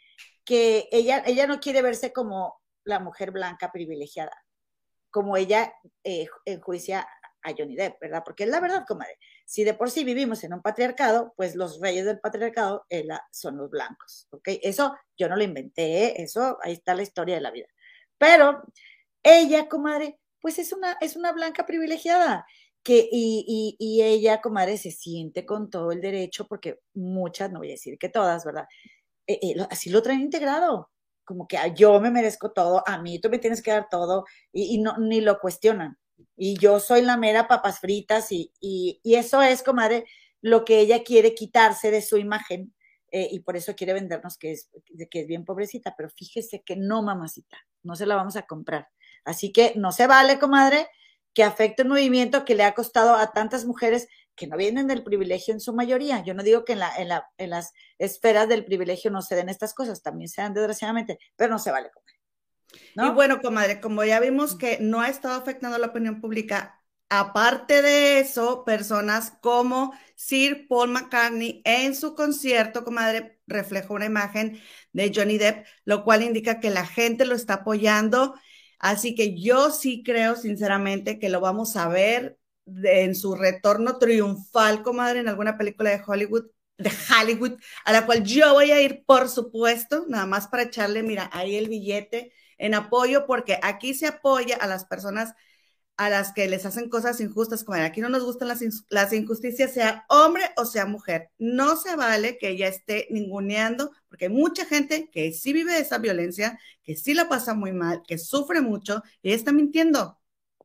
que 0.45 0.89
ella, 0.91 1.23
ella 1.27 1.47
no 1.47 1.61
quiere 1.61 1.83
verse 1.83 2.13
como 2.13 2.61
la 2.85 2.99
mujer 2.99 3.33
blanca 3.33 3.71
privilegiada, 3.71 4.33
como 5.11 5.37
ella 5.37 5.75
eh, 6.05 6.27
enjuicia 6.47 7.07
a 7.43 7.53
Johnny 7.57 7.77
Depp, 7.77 8.01
¿verdad? 8.01 8.23
Porque 8.25 8.45
es 8.45 8.51
la 8.51 8.61
verdad, 8.61 8.85
comadre. 8.89 9.19
Si 9.45 9.63
de 9.63 9.75
por 9.75 9.91
sí 9.91 10.03
vivimos 10.03 10.43
en 10.43 10.55
un 10.55 10.63
patriarcado, 10.63 11.35
pues 11.37 11.55
los 11.57 11.81
reyes 11.81 12.07
del 12.07 12.21
patriarcado 12.21 12.87
eh, 12.89 13.07
son 13.31 13.59
los 13.59 13.71
blancos, 13.71 14.27
¿ok? 14.31 14.49
Eso 14.63 14.97
yo 15.19 15.29
no 15.29 15.37
lo 15.37 15.45
inventé, 15.45 16.07
¿eh? 16.07 16.15
eso 16.19 16.59
ahí 16.63 16.73
está 16.73 16.95
la 16.95 17.03
historia 17.03 17.35
de 17.35 17.41
la 17.43 17.51
vida. 17.51 17.67
Pero 18.19 18.63
ella, 19.23 19.69
comadre, 19.69 20.19
pues 20.41 20.59
es 20.59 20.73
una, 20.73 20.97
es 21.01 21.17
una 21.17 21.33
blanca 21.33 21.67
privilegiada. 21.67 22.47
Que, 22.83 23.09
y, 23.13 23.45
y, 23.47 23.77
y 23.79 24.03
ella, 24.03 24.41
comadre, 24.41 24.79
se 24.79 24.91
siente 24.91 25.45
con 25.45 25.71
todo 25.71 25.93
el 25.93 26.01
derecho, 26.01 26.47
porque 26.47 26.81
muchas, 26.95 27.53
no 27.53 27.59
voy 27.59 27.69
a 27.69 27.73
decir 27.73 27.99
que 27.99 28.09
todas, 28.09 28.45
¿verdad? 28.45 28.67
Eh, 29.27 29.39
eh, 29.43 29.67
así 29.71 29.91
lo 29.91 30.03
traen 30.03 30.21
integrado, 30.23 30.91
como 31.25 31.47
que 31.47 31.59
ah, 31.59 31.69
yo 31.69 32.01
me 32.01 32.11
merezco 32.11 32.53
todo, 32.53 32.83
a 32.87 33.01
mí 33.03 33.21
tú 33.21 33.31
me 33.31 33.39
tienes 33.39 33.63
que 33.63 33.71
dar 33.71 33.89
todo, 33.91 34.25
y, 34.53 34.75
y 34.77 34.79
no, 34.79 34.97
ni 34.99 35.21
lo 35.21 35.39
cuestionan. 35.41 35.99
Y 36.37 36.57
yo 36.59 36.81
soy 36.81 37.03
la 37.03 37.17
mera 37.17 37.49
papas 37.49 37.81
fritas 37.81 38.33
y, 38.33 38.53
y, 38.61 39.01
y 39.03 39.15
eso 39.17 39.43
es, 39.43 39.63
comadre, 39.63 40.07
lo 40.41 40.65
que 40.65 40.81
ella 40.81 41.05
quiere 41.05 41.35
quitarse 41.35 41.91
de 41.91 42.03
su 42.03 42.17
imagen 42.17 42.75
eh, 43.13 43.29
y 43.31 43.41
por 43.41 43.57
eso 43.57 43.75
quiere 43.75 43.93
vendernos 43.93 44.39
que 44.39 44.53
es, 44.53 44.71
que 45.11 45.21
es 45.21 45.27
bien 45.27 45.45
pobrecita, 45.45 45.95
pero 45.97 46.09
fíjese 46.11 46.63
que 46.63 46.77
no, 46.77 47.03
mamacita, 47.03 47.59
no 47.83 47.95
se 47.97 48.07
la 48.07 48.17
vamos 48.17 48.37
a 48.37 48.47
comprar. 48.47 48.89
Así 49.25 49.53
que 49.53 49.75
no 49.77 49.93
se 49.93 50.07
vale, 50.07 50.39
comadre, 50.39 50.89
que 51.33 51.45
afecte 51.45 51.83
un 51.83 51.89
movimiento 51.89 52.45
que 52.45 52.55
le 52.55 52.65
ha 52.65 52.75
costado 52.75 53.15
a 53.15 53.33
tantas 53.33 53.65
mujeres 53.65 54.09
que 54.35 54.47
no 54.47 54.57
vienen 54.57 54.87
del 54.87 55.05
privilegio 55.05 55.53
en 55.55 55.61
su 55.61 55.75
mayoría. 55.75 56.23
Yo 56.25 56.35
no 56.35 56.43
digo 56.43 56.65
que 56.65 56.73
en, 56.73 56.79
la, 56.79 56.97
en, 56.97 57.09
la, 57.09 57.29
en 57.37 57.51
las 57.51 57.73
esferas 57.99 58.49
del 58.49 58.65
privilegio 58.65 59.11
no 59.11 59.23
se 59.23 59.37
den 59.37 59.49
estas 59.49 59.75
cosas, 59.75 60.03
también 60.03 60.29
se 60.29 60.43
dan 60.43 60.55
desgraciadamente, 60.55 61.19
pero 61.37 61.51
no 61.51 61.59
se 61.59 61.71
vale. 61.71 61.91
¿no? 62.95 63.09
Y 63.09 63.11
bueno, 63.11 63.41
comadre, 63.41 63.81
como 63.81 64.05
ya 64.05 64.21
vimos 64.21 64.57
que 64.57 64.79
no 64.81 65.01
ha 65.01 65.09
estado 65.09 65.35
afectando 65.35 65.79
la 65.79 65.89
opinión 65.89 66.21
pública, 66.21 66.81
aparte 67.11 67.83
de 67.83 68.21
eso, 68.21 68.65
personas 68.65 69.33
como 69.43 69.93
Sir 70.15 70.67
Paul 70.69 70.91
McCartney 70.91 71.61
en 71.65 71.95
su 71.95 72.15
concierto, 72.15 72.85
comadre, 72.85 73.41
reflejó 73.47 73.95
una 73.95 74.07
imagen 74.07 74.61
de 74.93 75.13
Johnny 75.15 75.37
Depp, 75.37 75.67
lo 75.85 76.05
cual 76.05 76.23
indica 76.23 76.61
que 76.61 76.71
la 76.71 76.87
gente 76.87 77.27
lo 77.27 77.35
está 77.35 77.55
apoyando. 77.55 78.35
Así 78.81 79.15
que 79.15 79.41
yo 79.41 79.71
sí 79.73 80.03
creo, 80.05 80.37
sinceramente, 80.37 81.21
que 81.21 81.31
lo 81.31 81.41
vamos 81.41 81.77
a 81.77 81.89
ver 81.89 82.39
en 82.85 83.15
su 83.15 83.35
retorno 83.37 83.99
triunfal, 83.99 84.83
comadre, 84.83 85.21
en 85.21 85.29
alguna 85.29 85.59
película 85.59 85.91
de 85.91 86.03
Hollywood, 86.07 86.47
de 86.79 86.91
Hollywood, 87.21 87.59
a 87.85 87.93
la 87.93 88.07
cual 88.07 88.25
yo 88.25 88.55
voy 88.55 88.73
a 88.73 88.81
ir, 88.81 89.05
por 89.07 89.29
supuesto, 89.29 90.07
nada 90.09 90.27
más 90.27 90.49
para 90.49 90.65
echarle, 90.65 91.03
mira, 91.03 91.31
ahí 91.33 91.57
el 91.57 91.69
billete 91.69 92.33
en 92.59 92.75
apoyo, 92.75 93.27
porque 93.27 93.59
aquí 93.63 93.95
se 93.95 94.07
apoya 94.07 94.57
a 94.57 94.67
las 94.67 94.87
personas 94.87 95.35
a 96.01 96.09
las 96.09 96.33
que 96.33 96.49
les 96.49 96.65
hacen 96.65 96.89
cosas 96.89 97.21
injustas, 97.21 97.63
como 97.63 97.77
aquí 97.77 98.01
no 98.01 98.09
nos 98.09 98.25
gustan 98.25 98.49
las, 98.49 98.63
las, 98.89 99.13
injusticias, 99.13 99.75
sea 99.75 100.07
hombre 100.09 100.45
o 100.57 100.65
sea 100.65 100.87
mujer. 100.87 101.29
No 101.39 101.77
se 101.77 101.95
vale 101.95 102.39
que 102.39 102.49
ella 102.49 102.69
esté 102.69 103.07
ninguneando, 103.11 103.91
porque 104.09 104.25
hay 104.25 104.31
mucha 104.31 104.65
gente 104.65 105.11
que 105.13 105.31
sí 105.35 105.53
vive 105.53 105.79
esa 105.79 105.99
violencia, 105.99 106.59
que 106.83 106.97
sí 106.97 107.13
la 107.13 107.29
pasa 107.29 107.53
muy 107.53 107.73
mal, 107.73 108.03
que 108.09 108.17
sufre 108.17 108.63
mucho 108.63 109.03
y 109.21 109.29
ella 109.29 109.37
está 109.37 109.53
mintiendo. 109.53 110.19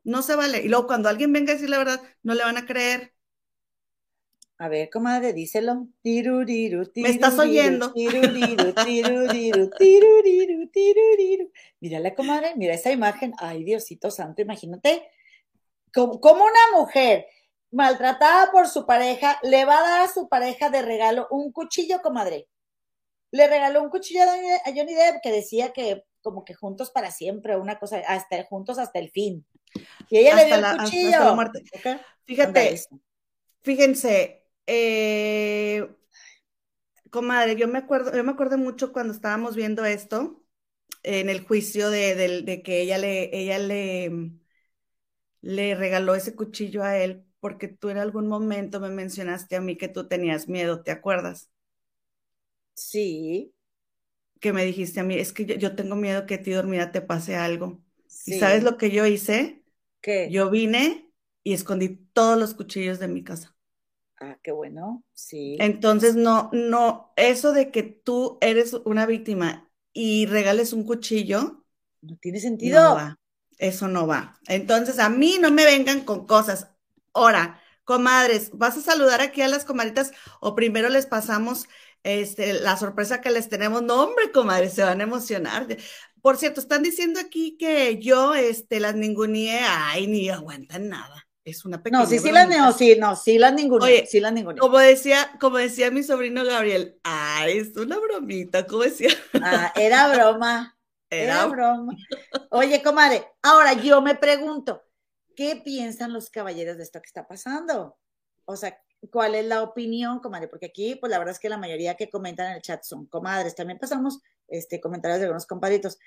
No 0.05 0.21
se 0.21 0.37
vale. 0.37 0.61
Y 0.61 0.69
luego 0.69 0.87
cuando 0.87 1.09
alguien 1.09 1.33
venga 1.33 1.51
a 1.51 1.55
decir 1.55 1.69
la 1.69 1.79
verdad, 1.79 2.01
no 2.23 2.33
le 2.33 2.43
van 2.43 2.55
a 2.55 2.65
creer. 2.65 3.11
A 4.57 4.69
ver, 4.69 4.89
comadre, 4.89 5.33
díselo. 5.33 5.89
¿Me 6.01 7.09
estás 7.09 7.37
oyendo? 7.39 7.93
Mírale, 11.81 12.15
comadre, 12.15 12.53
mira 12.55 12.73
esa 12.73 12.93
imagen. 12.93 13.33
Ay, 13.37 13.65
Diosito 13.65 14.09
santo, 14.09 14.41
imagínate 14.41 15.03
como, 15.95 16.19
como 16.19 16.43
una 16.43 16.77
mujer 16.77 17.25
maltratada 17.71 18.51
por 18.51 18.67
su 18.67 18.85
pareja 18.85 19.39
le 19.43 19.65
va 19.65 19.79
a 19.79 19.89
dar 19.89 20.01
a 20.01 20.13
su 20.13 20.27
pareja 20.27 20.69
de 20.69 20.81
regalo 20.81 21.27
un 21.31 21.51
cuchillo, 21.51 22.01
comadre. 22.01 22.47
Le 23.31 23.47
regaló 23.47 23.81
un 23.81 23.89
cuchillo 23.89 24.21
a 24.21 24.69
Johnny 24.69 24.93
Depp 24.93 25.21
que 25.23 25.31
decía 25.31 25.71
que 25.71 26.03
como 26.21 26.43
que 26.43 26.53
juntos 26.53 26.91
para 26.91 27.11
siempre, 27.11 27.55
una 27.55 27.79
cosa, 27.79 28.01
hasta 28.07 28.43
juntos 28.43 28.77
hasta 28.77 28.99
el 28.99 29.09
fin. 29.09 29.45
Y 30.09 30.17
ella 30.17 30.35
hasta 30.35 30.43
le 30.43 30.47
dio 30.47 30.61
la, 30.61 30.71
el 30.71 30.77
cuchillo. 30.79 31.09
hasta 31.09 31.25
la 31.25 31.33
muerte. 31.33 31.63
¿ok? 31.73 32.01
Fíjate, 32.25 32.81
fíjense, 33.61 34.43
eh, 34.67 35.87
comadre, 37.09 37.55
yo 37.55 37.67
me 37.67 37.79
acuerdo, 37.79 38.15
yo 38.15 38.23
me 38.23 38.31
acuerdo 38.31 38.57
mucho 38.57 38.91
cuando 38.91 39.13
estábamos 39.13 39.55
viendo 39.55 39.85
esto 39.85 40.43
en 41.03 41.29
el 41.29 41.45
juicio 41.45 41.89
de, 41.89 42.41
de 42.41 42.63
que 42.63 42.81
ella 42.81 42.97
le, 42.97 43.37
ella 43.37 43.59
le, 43.59 44.31
le 45.45 45.75
regaló 45.75 46.15
ese 46.15 46.35
cuchillo 46.35 46.83
a 46.83 46.97
él 46.99 47.25
porque 47.39 47.69
tú 47.69 47.89
en 47.89 47.97
algún 47.99 48.27
momento 48.27 48.81
me 48.81 48.89
mencionaste 48.91 49.55
a 49.55 49.61
mí 49.61 49.77
que 49.77 49.87
tú 49.89 50.07
tenías 50.09 50.49
miedo, 50.49 50.83
¿te 50.83 50.91
acuerdas? 50.91 51.51
Sí, 52.83 53.51
Que 54.39 54.53
me 54.53 54.63
dijiste 54.65 54.99
a 54.99 55.03
mí, 55.03 55.15
es 55.15 55.33
que 55.33 55.45
yo, 55.45 55.55
yo 55.55 55.75
tengo 55.75 55.95
miedo 55.95 56.25
que 56.25 56.35
a 56.35 56.41
ti 56.43 56.51
dormida 56.51 56.91
te 56.91 57.01
pase 57.01 57.35
algo. 57.35 57.81
¿Y 58.25 58.33
sí. 58.33 58.33
sabes 58.33 58.63
lo 58.63 58.77
que 58.77 58.91
yo 58.91 59.05
hice? 59.05 59.63
¿Qué? 60.01 60.21
Yo 60.25 60.49
vine 60.51 61.11
y 61.43 61.53
escondí 61.53 61.89
todos 62.13 62.39
los 62.39 62.53
cuchillos 62.55 62.99
de 62.99 63.07
mi 63.09 63.23
casa. 63.23 63.55
Ah, 64.19 64.37
qué 64.43 64.51
bueno, 64.51 65.03
sí. 65.13 65.57
Entonces, 65.57 66.15
no, 66.15 66.49
no, 66.53 67.13
eso 67.15 67.53
de 67.53 67.71
que 67.71 67.83
tú 67.83 68.37
eres 68.41 68.73
una 68.85 69.05
víctima 69.05 69.69
y 69.93 70.25
regales 70.25 70.73
un 70.73 70.83
cuchillo, 70.85 71.65
No 72.01 72.15
tiene 72.21 72.39
no 72.59 72.81
sentido. 72.81 72.95
va. 72.95 73.05
Eso 73.57 73.87
no 73.87 74.07
va. 74.07 74.39
Entonces, 74.47 74.99
a 74.99 75.09
mí 75.09 75.37
no 75.39 75.51
me 75.51 75.65
vengan 75.65 76.01
con 76.01 76.25
cosas. 76.27 76.67
Ahora, 77.13 77.61
comadres, 77.83 78.51
¿vas 78.53 78.77
a 78.77 78.81
saludar 78.81 79.21
aquí 79.21 79.41
a 79.41 79.47
las 79.47 79.65
comadritas 79.65 80.11
o 80.41 80.55
primero 80.55 80.89
les 80.89 81.05
pasamos 81.05 81.67
este, 82.03 82.53
la 82.53 82.77
sorpresa 82.77 83.21
que 83.21 83.31
les 83.31 83.47
tenemos? 83.49 83.81
No, 83.83 84.03
hombre, 84.03 84.31
comadres, 84.31 84.73
se 84.73 84.83
van 84.83 84.99
a 84.99 85.05
emocionar. 85.05 85.67
Por 86.21 86.37
cierto, 86.37 86.59
están 86.59 86.83
diciendo 86.83 87.19
aquí 87.19 87.57
que 87.57 87.99
yo 87.99 88.33
este, 88.33 88.79
las 88.79 88.95
ninguneé. 88.95 89.59
Ay, 89.63 90.07
ni 90.07 90.29
aguantan 90.29 90.89
nada. 90.89 91.25
Es 91.45 91.63
una 91.63 91.83
pequeña 91.83 92.01
No, 92.01 92.09
sí, 92.09 92.17
sí 92.17 92.31
las 92.31 92.75
sí, 92.75 92.95
no, 92.99 93.15
sí 93.15 93.37
las 93.37 93.53
ninguna, 93.53 93.85
Oye, 93.85 94.07
sí 94.07 94.19
las 94.19 94.33
ninguna. 94.33 94.59
Como 94.59 94.79
decía, 94.79 95.37
como 95.39 95.57
decía 95.57 95.91
mi 95.91 96.01
sobrino 96.01 96.43
Gabriel, 96.43 96.97
ay, 97.03 97.59
es 97.59 97.77
una 97.77 97.99
bromita, 97.99 98.65
como 98.65 98.81
decía. 98.81 99.11
Ah, 99.33 99.71
era 99.75 100.07
broma, 100.11 100.74
era 101.09 101.23
Era 101.33 101.45
broma. 101.47 101.95
Oye, 102.51 102.81
comadre, 102.81 103.25
ahora 103.41 103.73
yo 103.73 104.01
me 104.01 104.15
pregunto, 104.15 104.83
¿qué 105.35 105.61
piensan 105.63 106.13
los 106.13 106.29
caballeros 106.29 106.77
de 106.77 106.83
esto 106.83 107.01
que 107.01 107.07
está 107.07 107.27
pasando? 107.27 107.97
O 108.45 108.55
sea, 108.55 108.79
¿cuál 109.11 109.35
es 109.35 109.45
la 109.45 109.63
opinión, 109.63 110.19
comadre? 110.19 110.47
Porque 110.47 110.67
aquí, 110.67 110.95
pues 110.95 111.09
la 111.11 111.17
verdad 111.17 111.33
es 111.33 111.39
que 111.39 111.49
la 111.49 111.57
mayoría 111.57 111.95
que 111.95 112.09
comentan 112.09 112.47
en 112.47 112.53
el 112.53 112.61
chat 112.61 112.83
son 112.83 113.05
comadres. 113.07 113.55
También 113.55 113.79
pasamos 113.79 114.19
este, 114.47 114.79
comentarios 114.79 115.19
de 115.19 115.25
algunos 115.25 115.45
compadritos. 115.45 115.97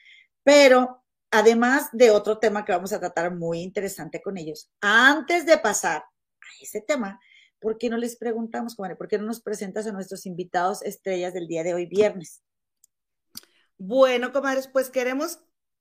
Pero 0.43 1.03
además 1.31 1.89
de 1.93 2.11
otro 2.11 2.39
tema 2.39 2.65
que 2.65 2.73
vamos 2.73 2.93
a 2.93 3.01
tratar 3.01 3.35
muy 3.35 3.61
interesante 3.61 4.23
con 4.23 4.39
ellos, 4.39 4.71
antes 4.81 5.47
de 5.47 5.59
pasar 5.59 5.99
a 5.99 6.63
ese 6.63 6.81
tema, 6.81 7.21
¿por 7.61 7.79
qué 7.79 7.91
no 7.91 7.97
les 7.97 8.17
preguntamos, 8.17 8.75
comadre? 8.75 8.97
¿Por 8.97 9.09
qué 9.09 9.19
no 9.19 9.25
nos 9.25 9.41
presentas 9.41 9.87
a 9.87 9.93
nuestros 9.93 10.27
invitados 10.27 10.83
estrellas 10.83 11.35
del 11.35 11.49
día 11.49 11.63
de 11.63 11.75
hoy, 11.75 11.87
viernes? 11.87 12.43
Bueno, 13.79 14.33
comadres, 14.33 14.69
pues 14.69 14.91
queremos, 14.91 15.39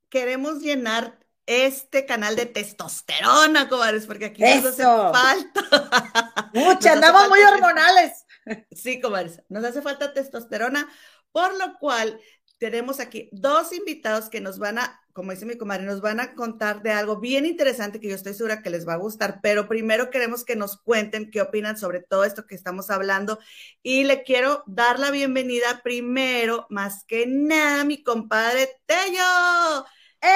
queremos 0.10 0.62
llenar 0.62 1.20
este 1.48 2.06
canal 2.06 2.36
de 2.36 2.46
testosterona, 2.46 3.70
comadres, 3.70 4.06
porque 4.06 4.26
aquí 4.26 4.42
nos 4.44 4.66
hace 4.66 4.84
falta. 4.84 5.62
Nos 6.54 6.66
Mucha, 6.66 6.78
hace 6.78 6.90
andamos 6.90 7.30
muy 7.30 7.40
hormonales. 7.42 8.24
Sí, 8.72 9.02
comadres, 9.02 9.42
nos 9.50 9.66
hace 9.66 9.82
falta 9.82 10.14
testosterona, 10.14 10.90
por 11.34 11.58
lo 11.58 11.78
cual 11.80 12.18
tenemos 12.60 13.00
aquí 13.00 13.30
dos 13.32 13.72
invitados 13.74 14.30
que 14.30 14.42
nos 14.42 14.58
van 14.60 14.80
a, 14.80 15.00
como 15.14 15.32
dice 15.32 15.46
mi 15.46 15.58
comadre, 15.58 15.84
nos 15.86 16.02
van 16.02 16.20
a 16.20 16.34
contar 16.36 16.82
de 16.82 16.92
algo 16.92 17.20
bien 17.20 17.46
interesante 17.46 18.00
que 18.00 18.10
yo 18.10 18.16
estoy 18.16 18.34
segura 18.34 18.62
que 18.62 18.70
les 18.70 18.88
va 18.88 18.94
a 18.94 18.98
gustar, 18.98 19.40
pero 19.42 19.68
primero 19.68 20.10
queremos 20.10 20.44
que 20.46 20.56
nos 20.56 20.78
cuenten 20.82 21.30
qué 21.32 21.42
opinan 21.42 21.78
sobre 21.78 22.02
todo 22.02 22.24
esto 22.24 22.46
que 22.46 22.56
estamos 22.56 22.90
hablando 22.90 23.40
y 23.84 24.04
le 24.06 24.24
quiero 24.24 24.64
dar 24.68 25.00
la 25.00 25.12
bienvenida 25.12 25.82
primero, 25.84 26.66
más 26.70 27.04
que 27.06 27.26
nada, 27.28 27.82
a 27.82 27.86
mi 27.86 28.04
compadre 28.04 28.70
Tello. 28.86 29.86
¡Eh! 30.22 30.28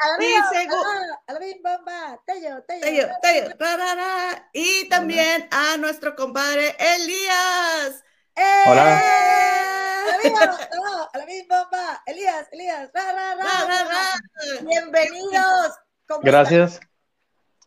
¡A 0.00 0.08
la 0.08 0.18
bim, 0.18 0.28
Dice 0.28 0.68
Gu- 0.68 0.76
bomba! 0.76 1.22
¡A 1.26 1.32
la 1.32 1.40
bomba! 1.62 2.20
¡Tello, 2.26 2.62
tello! 2.68 2.80
Tello, 2.82 3.08
Tello, 3.22 3.48
ra, 3.58 3.76
ra, 3.76 3.94
ra. 3.94 4.50
y 4.52 4.88
también 4.88 5.48
a 5.50 5.76
nuestro 5.78 6.14
compadre 6.14 6.76
Elías. 6.78 8.04
¡Eh! 8.36 8.64
Hola. 8.66 9.80
¡A 10.12 10.16
la 10.16 10.22
bim, 10.22 10.32
bomba! 10.32 11.10
¡A 11.12 11.18
la 11.18 11.24
bim, 11.26 11.48
bomba! 11.48 12.02
¡Elías, 12.06 12.48
Elías! 12.52 12.90
¡Ra, 12.92 13.12
ra, 13.12 13.34
ra! 13.34 13.44
Ra, 13.44 13.66
ra, 13.66 13.84
ra. 13.84 14.20
¡Bienvenidos! 14.62 15.72
¿Cómo 16.06 16.20
Gracias. 16.22 16.80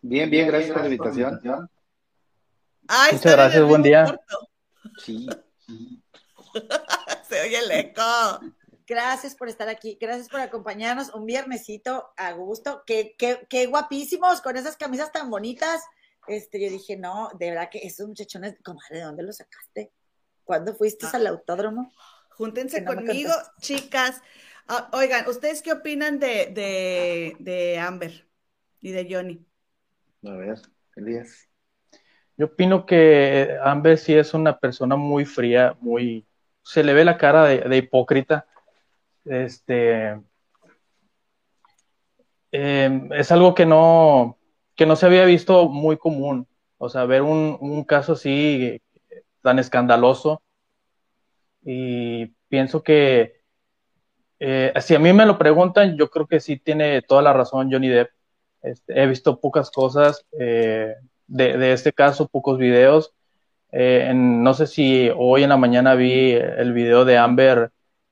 Bien, 0.01 0.29
bien, 0.29 0.47
gracias 0.47 0.71
por 0.71 0.81
la 0.81 0.87
invitación. 0.89 1.69
Ay, 2.87 3.13
Muchas 3.13 3.31
gracias, 3.33 3.63
buen 3.63 3.81
día. 3.81 4.19
Sí, 5.03 5.27
Se 7.29 7.41
oye 7.41 7.59
el 7.59 7.71
eco. 7.71 8.01
Gracias 8.87 9.35
por 9.35 9.49
estar 9.49 9.67
aquí, 9.67 9.97
gracias 9.99 10.29
por 10.29 10.39
acompañarnos 10.39 11.13
un 11.13 11.25
viernesito 11.25 12.13
a 12.15 12.31
gusto, 12.31 12.83
qué, 12.85 13.15
qué, 13.17 13.45
qué 13.49 13.65
guapísimos 13.65 14.39
con 14.39 14.55
esas 14.55 14.77
camisas 14.77 15.11
tan 15.11 15.29
bonitas. 15.29 15.83
Este, 16.27 16.61
yo 16.61 16.69
dije, 16.69 16.95
no, 16.95 17.29
de 17.37 17.49
verdad 17.49 17.69
que 17.69 17.79
esos 17.79 18.07
muchachones, 18.07 18.55
comadre, 18.63 18.99
¿de 18.99 19.01
dónde 19.01 19.23
los 19.23 19.37
sacaste? 19.37 19.91
¿Cuándo 20.45 20.73
fuiste 20.73 21.05
Ah. 21.05 21.11
al 21.15 21.27
autódromo? 21.27 21.91
Júntense 22.37 22.85
conmigo, 22.85 23.31
chicas. 23.61 24.21
Ah, 24.67 24.89
oigan, 24.93 25.27
¿ustedes 25.27 25.61
qué 25.61 25.71
opinan 25.71 26.19
de, 26.19 26.47
de, 26.53 27.35
de 27.39 27.79
Amber 27.79 28.27
y 28.79 28.91
de 28.91 29.07
Johnny? 29.09 29.45
a 30.25 30.31
ver, 30.31 30.59
Elías. 30.95 31.47
Yo 32.37 32.47
opino 32.47 32.85
que 32.85 33.57
Amber 33.63 33.97
sí 33.97 34.13
es 34.13 34.33
una 34.33 34.59
persona 34.59 34.95
muy 34.95 35.25
fría, 35.25 35.75
muy... 35.79 36.27
Se 36.61 36.83
le 36.83 36.93
ve 36.93 37.05
la 37.05 37.17
cara 37.17 37.45
de, 37.45 37.59
de 37.61 37.77
hipócrita. 37.77 38.45
Este... 39.25 40.19
eh, 42.51 43.09
es 43.11 43.31
algo 43.31 43.55
que 43.55 43.65
no, 43.65 44.37
que 44.75 44.85
no 44.85 44.95
se 44.95 45.05
había 45.05 45.25
visto 45.25 45.69
muy 45.69 45.97
común. 45.97 46.47
O 46.77 46.89
sea, 46.89 47.05
ver 47.05 47.23
un, 47.23 47.57
un 47.59 47.83
caso 47.83 48.13
así 48.13 48.79
eh, 49.09 49.23
tan 49.41 49.57
escandaloso. 49.59 50.43
Y 51.69 52.27
pienso 52.47 52.81
que 52.81 53.41
eh, 54.39 54.71
si 54.79 54.95
a 54.95 54.99
mí 54.99 55.11
me 55.11 55.25
lo 55.25 55.37
preguntan, 55.37 55.97
yo 55.97 56.09
creo 56.09 56.25
que 56.25 56.39
sí 56.39 56.57
tiene 56.57 57.01
toda 57.01 57.21
la 57.21 57.33
razón 57.33 57.69
Johnny 57.69 57.89
Depp. 57.89 58.09
Este, 58.61 59.03
he 59.03 59.05
visto 59.05 59.41
pocas 59.41 59.69
cosas 59.69 60.25
eh, 60.39 60.95
de, 61.27 61.73
este 61.73 61.91
caso, 61.91 62.29
pocos 62.29 62.57
videos. 62.57 63.13
Eh, 63.73 64.13
no 64.15 64.53
sé 64.53 64.65
si 64.65 65.11
hoy 65.13 65.43
en 65.43 65.49
la 65.49 65.57
mañana 65.57 65.95
vi 65.95 66.31
el 66.31 66.71
video 66.71 67.03
de 67.03 67.17
Amber 67.17 67.71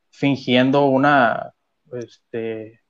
fingiendo 0.10 0.88
una, 0.88 1.54
este, 1.94 2.82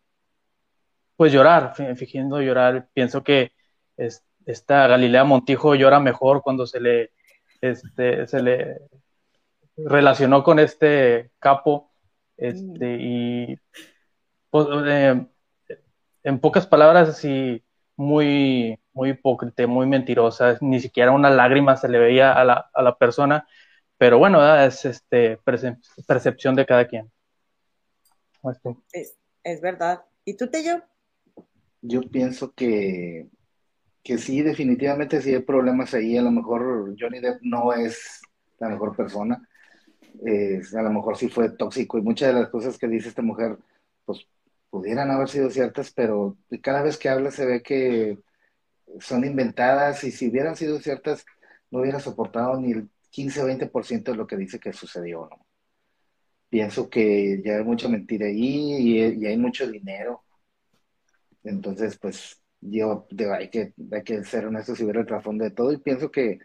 pues 1.16 1.32
llorar, 1.32 1.76
fingiendo 1.76 2.42
llorar. 2.42 2.90
Pienso 2.92 3.24
que 3.24 3.52
es, 3.98 4.26
esta 4.48 4.88
Galilea 4.88 5.26
Montijo 5.26 5.76
llora 5.76 6.00
mejor 6.00 6.42
cuando 6.42 6.66
se 6.66 6.80
le, 6.80 7.12
este, 7.62 8.26
se 8.26 8.42
le 8.42 8.80
relacionó 9.78 10.44
con 10.44 10.60
este 10.60 11.32
capo 11.40 11.92
este, 12.38 12.98
y 13.00 13.60
pues, 14.50 14.68
eh, 14.86 15.26
en 16.24 16.40
pocas 16.40 16.68
palabras, 16.68 17.10
así 17.10 17.64
muy, 17.96 18.80
muy 18.94 19.12
hipócrita, 19.12 19.68
muy 19.68 19.88
mentirosa, 19.88 20.58
ni 20.62 20.80
siquiera 20.80 21.12
una 21.12 21.30
lágrima 21.30 21.78
se 21.78 21.88
le 21.88 22.00
veía 22.00 22.34
a 22.34 22.44
la, 22.44 22.70
a 22.74 22.82
la 22.82 22.98
persona, 22.98 23.48
pero 23.98 24.18
bueno, 24.18 24.40
¿verdad? 24.40 24.66
es 24.66 24.84
este, 24.86 25.38
percep 25.38 25.80
percepción 26.06 26.56
de 26.56 26.66
cada 26.66 26.88
quien. 26.88 27.12
Es, 28.92 29.18
es 29.44 29.62
verdad. 29.62 30.04
¿Y 30.26 30.36
tú, 30.36 30.48
Tello? 30.48 30.82
Yo 31.82 32.02
pienso 32.02 32.54
que, 32.54 33.30
que 34.04 34.18
sí, 34.18 34.42
definitivamente 34.42 35.22
sí 35.22 35.34
hay 35.34 35.42
problemas 35.42 35.94
ahí. 35.94 36.18
A 36.18 36.22
lo 36.22 36.32
mejor 36.32 36.96
Johnny 37.00 37.20
Depp 37.20 37.42
no 37.42 37.74
es 37.74 38.22
la 38.60 38.70
mejor 38.70 38.96
persona. 38.96 39.48
A 40.78 40.82
lo 40.82 40.92
mejor 40.92 41.18
sí 41.18 41.30
fue 41.30 41.50
tóxico 41.50 41.98
y 41.98 42.02
muchas 42.02 42.34
de 42.34 42.42
las 42.42 42.50
cosas 42.50 42.78
que 42.78 42.88
dice 42.88 43.10
esta 43.10 43.22
mujer, 43.22 43.58
pues 44.06 44.28
pudieran 44.70 45.12
haber 45.12 45.30
sido 45.30 45.50
ciertas, 45.50 45.92
pero 45.92 46.38
cada 46.62 46.82
vez 46.84 46.98
que 46.98 47.10
habla 47.10 47.32
se 47.32 47.46
ve 47.46 47.64
que 47.64 48.20
son 49.00 49.26
inventadas 49.26 50.04
y 50.04 50.12
si 50.12 50.30
hubieran 50.30 50.56
sido 50.56 50.80
ciertas, 50.80 51.26
no 51.72 51.80
hubiera 51.80 52.00
soportado 52.00 52.60
ni 52.60 52.72
el 52.72 52.90
15 53.10 53.42
o 53.42 53.48
20% 53.48 54.12
de 54.12 54.18
lo 54.18 54.28
que 54.28 54.38
dice 54.38 54.60
que 54.60 54.74
sucedió, 54.74 55.28
¿no? 55.30 55.46
Pienso 56.50 56.90
que 56.90 57.42
ya 57.44 57.58
hay 57.58 57.64
mucha 57.64 57.90
mentira 57.90 58.28
ahí 58.28 58.74
y, 58.74 59.00
y 59.00 59.26
hay 59.26 59.38
mucho 59.38 59.70
dinero. 59.70 60.24
Entonces, 61.44 61.98
pues, 61.98 62.42
yo 62.62 63.08
hay, 63.34 63.50
que, 63.50 63.74
hay 63.92 64.04
que 64.04 64.24
ser 64.24 64.46
honestos 64.48 64.80
y 64.80 64.86
ver 64.86 64.98
el 64.98 65.06
trasfondo 65.06 65.44
de 65.44 65.52
todo 65.52 65.72
y 65.72 65.78
pienso 65.78 66.12
que, 66.12 66.40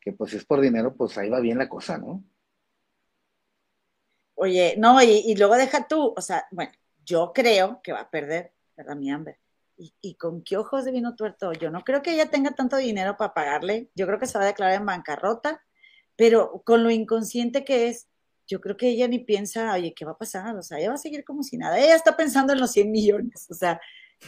que, 0.00 0.12
pues, 0.12 0.30
si 0.30 0.36
es 0.38 0.44
por 0.44 0.60
dinero, 0.60 0.94
pues 0.94 1.16
ahí 1.18 1.28
va 1.28 1.40
bien 1.40 1.58
la 1.58 1.68
cosa, 1.68 1.98
¿no? 1.98 2.24
Oye, 4.42 4.74
no, 4.76 5.00
y, 5.00 5.36
luego 5.36 5.54
deja 5.54 5.86
tú, 5.86 6.12
o 6.16 6.20
sea, 6.20 6.48
bueno, 6.50 6.72
yo 7.04 7.30
creo 7.32 7.80
que 7.80 7.92
va 7.92 8.00
a 8.00 8.10
perder, 8.10 8.52
¿verdad, 8.76 8.96
mi 8.96 9.08
Amber? 9.08 9.38
¿Y, 9.76 9.94
¿Y, 10.00 10.16
con 10.16 10.42
qué 10.42 10.56
ojos 10.56 10.84
de 10.84 10.90
vino 10.90 11.14
tuerto? 11.14 11.52
Yo 11.52 11.70
no 11.70 11.84
creo 11.84 12.02
que 12.02 12.12
ella 12.14 12.28
tenga 12.28 12.50
tanto 12.50 12.76
dinero 12.76 13.16
para 13.16 13.34
pagarle, 13.34 13.88
yo 13.94 14.04
creo 14.04 14.18
que 14.18 14.26
se 14.26 14.36
va 14.36 14.42
a 14.42 14.48
declarar 14.48 14.80
en 14.80 14.86
bancarrota, 14.86 15.62
pero 16.16 16.60
con 16.64 16.82
lo 16.82 16.90
inconsciente 16.90 17.64
que 17.64 17.86
es, 17.86 18.08
yo 18.48 18.60
creo 18.60 18.76
que 18.76 18.88
ella 18.88 19.06
ni 19.06 19.20
piensa, 19.20 19.72
oye, 19.74 19.94
¿qué 19.94 20.04
va 20.04 20.10
a 20.10 20.18
pasar? 20.18 20.56
O 20.56 20.62
sea, 20.62 20.80
ella 20.80 20.88
va 20.88 20.94
a 20.96 20.98
seguir 20.98 21.22
como 21.22 21.44
si 21.44 21.56
nada, 21.56 21.78
ella 21.78 21.94
está 21.94 22.16
pensando 22.16 22.52
en 22.52 22.58
los 22.58 22.72
100 22.72 22.90
millones, 22.90 23.46
o 23.48 23.54
sea, 23.54 23.80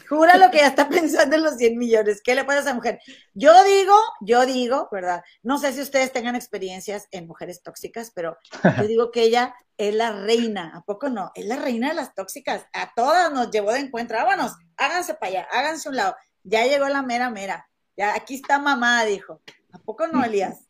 Jura 0.08 0.36
lo 0.36 0.50
que 0.50 0.58
ya 0.58 0.68
está 0.68 0.88
pensando 0.88 1.36
en 1.36 1.42
los 1.42 1.56
100 1.56 1.78
millones. 1.78 2.20
¿Qué 2.22 2.34
le 2.34 2.44
pasa 2.44 2.58
a 2.58 2.62
esa 2.62 2.74
mujer? 2.74 3.00
Yo 3.32 3.52
digo, 3.64 3.94
yo 4.20 4.44
digo, 4.46 4.88
¿verdad? 4.90 5.22
No 5.42 5.58
sé 5.58 5.72
si 5.72 5.80
ustedes 5.80 6.12
tengan 6.12 6.34
experiencias 6.36 7.08
en 7.10 7.26
mujeres 7.26 7.62
tóxicas, 7.62 8.12
pero 8.14 8.36
yo 8.78 8.86
digo 8.86 9.10
que 9.10 9.22
ella 9.22 9.54
es 9.76 9.94
la 9.94 10.12
reina. 10.12 10.72
¿A 10.74 10.82
poco 10.82 11.08
no? 11.08 11.30
Es 11.34 11.46
la 11.46 11.56
reina 11.56 11.88
de 11.88 11.94
las 11.94 12.14
tóxicas. 12.14 12.66
A 12.72 12.92
todas 12.94 13.32
nos 13.32 13.50
llevó 13.50 13.72
de 13.72 13.80
encuentro. 13.80 14.18
Vámonos, 14.18 14.52
háganse 14.76 15.14
para 15.14 15.30
allá, 15.30 15.48
háganse 15.50 15.88
un 15.88 15.96
lado. 15.96 16.16
Ya 16.42 16.66
llegó 16.66 16.88
la 16.88 17.02
mera 17.02 17.30
mera. 17.30 17.68
Ya 17.96 18.14
aquí 18.14 18.34
está 18.34 18.58
mamá, 18.58 19.04
dijo. 19.04 19.40
¿A 19.72 19.78
poco 19.78 20.06
no, 20.06 20.24
Elías? 20.24 20.66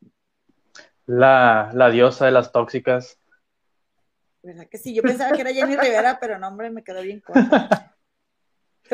La, 1.06 1.70
la 1.74 1.90
diosa 1.90 2.26
de 2.26 2.32
las 2.32 2.52
tóxicas. 2.52 3.18
¿Verdad 4.42 4.66
que 4.70 4.76
sí? 4.76 4.94
Yo 4.94 5.02
pensaba 5.02 5.32
que 5.32 5.40
era 5.40 5.52
Jenny 5.52 5.74
Rivera, 5.76 6.18
pero 6.20 6.38
no, 6.38 6.48
hombre, 6.48 6.70
me 6.70 6.84
quedó 6.84 7.00
bien 7.00 7.20
corta. 7.20 7.93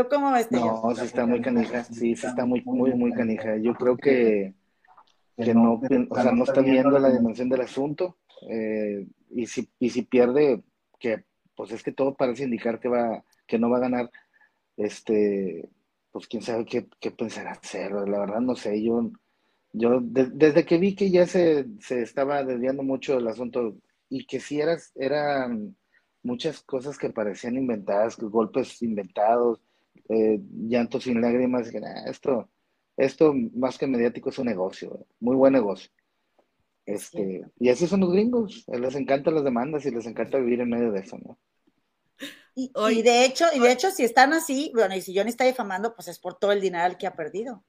¿Tú 0.05 0.09
cómo 0.09 0.33
ves? 0.33 0.51
No, 0.51 0.95
sí 0.95 1.05
está 1.05 1.27
muy 1.27 1.41
canija, 1.41 1.85
sí, 1.85 2.17
sí 2.17 2.27
está 2.27 2.45
muy, 2.45 2.63
muy, 2.65 2.95
muy 2.95 3.13
canija. 3.13 3.57
Yo 3.59 3.75
creo 3.75 3.97
que, 3.97 4.55
que 5.37 5.55
no, 5.55 5.81
o 6.11 6.15
sea, 6.15 6.33
no 6.33 6.45
está 6.45 6.61
viendo 6.61 6.99
la 6.99 7.11
dimensión 7.11 7.49
del 7.49 7.63
asunto 7.63 8.19
eh, 8.49 9.07
y, 9.31 9.47
si, 9.47 9.69
y 9.79 9.91
si 9.91 10.03
pierde, 10.03 10.63
que 10.99 11.25
pues 11.55 11.73
es 11.73 11.83
que 11.83 11.93
todo 11.93 12.15
parece 12.15 12.45
indicar 12.45 12.81
que 12.81 12.89
va, 12.89 13.23
que 13.47 13.59
no 13.59 13.69
va 13.69 13.77
a 13.77 13.81
ganar, 13.81 14.11
este, 14.77 15.69
pues 16.11 16.27
quién 16.27 16.43
sabe 16.43 16.65
qué, 16.65 16.89
qué 16.99 17.11
pensará 17.11 17.53
hacer, 17.53 17.93
la 17.93 18.21
verdad 18.21 18.41
no 18.41 18.55
sé, 18.57 18.83
yo, 18.83 19.11
yo 19.73 20.01
de, 20.01 20.31
desde 20.33 20.65
que 20.65 20.79
vi 20.79 20.95
que 20.95 21.11
ya 21.11 21.27
se, 21.27 21.67
se 21.81 22.01
estaba 22.03 22.43
desviando 22.45 22.83
mucho 22.83 23.19
el 23.19 23.29
asunto 23.29 23.77
y 24.09 24.27
que 24.27 24.41
si 24.41 24.61
eras, 24.61 24.93
eran 24.95 25.77
muchas 26.23 26.63
cosas 26.63 26.99
que 26.99 27.11
parecían 27.11 27.57
inventadas, 27.57 28.19
golpes 28.19 28.83
inventados, 28.83 29.61
eh, 30.09 30.41
llanto 30.69 31.01
sin 31.01 31.21
lágrimas, 31.21 31.71
que 31.71 31.81
nah, 31.81 32.05
esto, 32.07 32.51
esto 32.97 33.33
más 33.55 33.79
que 33.79 33.87
mediático 33.87 34.31
es 34.31 34.39
un 34.39 34.47
negocio, 34.47 35.07
muy 35.21 35.37
buen 35.37 35.53
negocio. 35.53 35.91
Este, 36.87 37.43
y 37.59 37.69
así 37.69 37.87
son 37.87 38.01
los 38.01 38.13
gringos, 38.13 38.65
les 38.67 38.95
encantan 38.97 39.35
las 39.35 39.45
demandas 39.45 39.87
y 39.87 39.91
les 39.91 40.07
encanta 40.07 40.39
vivir 40.39 40.61
en 40.61 40.71
medio 40.71 40.91
de 40.91 41.01
eso, 41.01 41.19
¿no? 41.19 41.39
Y, 42.55 42.73
y, 42.91 43.03
de 43.03 43.25
hecho, 43.25 43.47
y 43.55 43.61
de 43.61 43.71
hecho, 43.71 43.91
si 43.91 44.03
están 44.03 44.33
así, 44.33 44.73
bueno, 44.75 44.97
y 44.97 45.01
si 45.01 45.17
Johnny 45.17 45.31
está 45.31 45.45
difamando, 45.45 45.95
pues 45.95 46.09
es 46.09 46.19
por 46.19 46.39
todo 46.39 46.53
el 46.53 46.61
dinero 46.61 46.97
que 46.99 47.07
ha 47.07 47.15
perdido, 47.15 47.65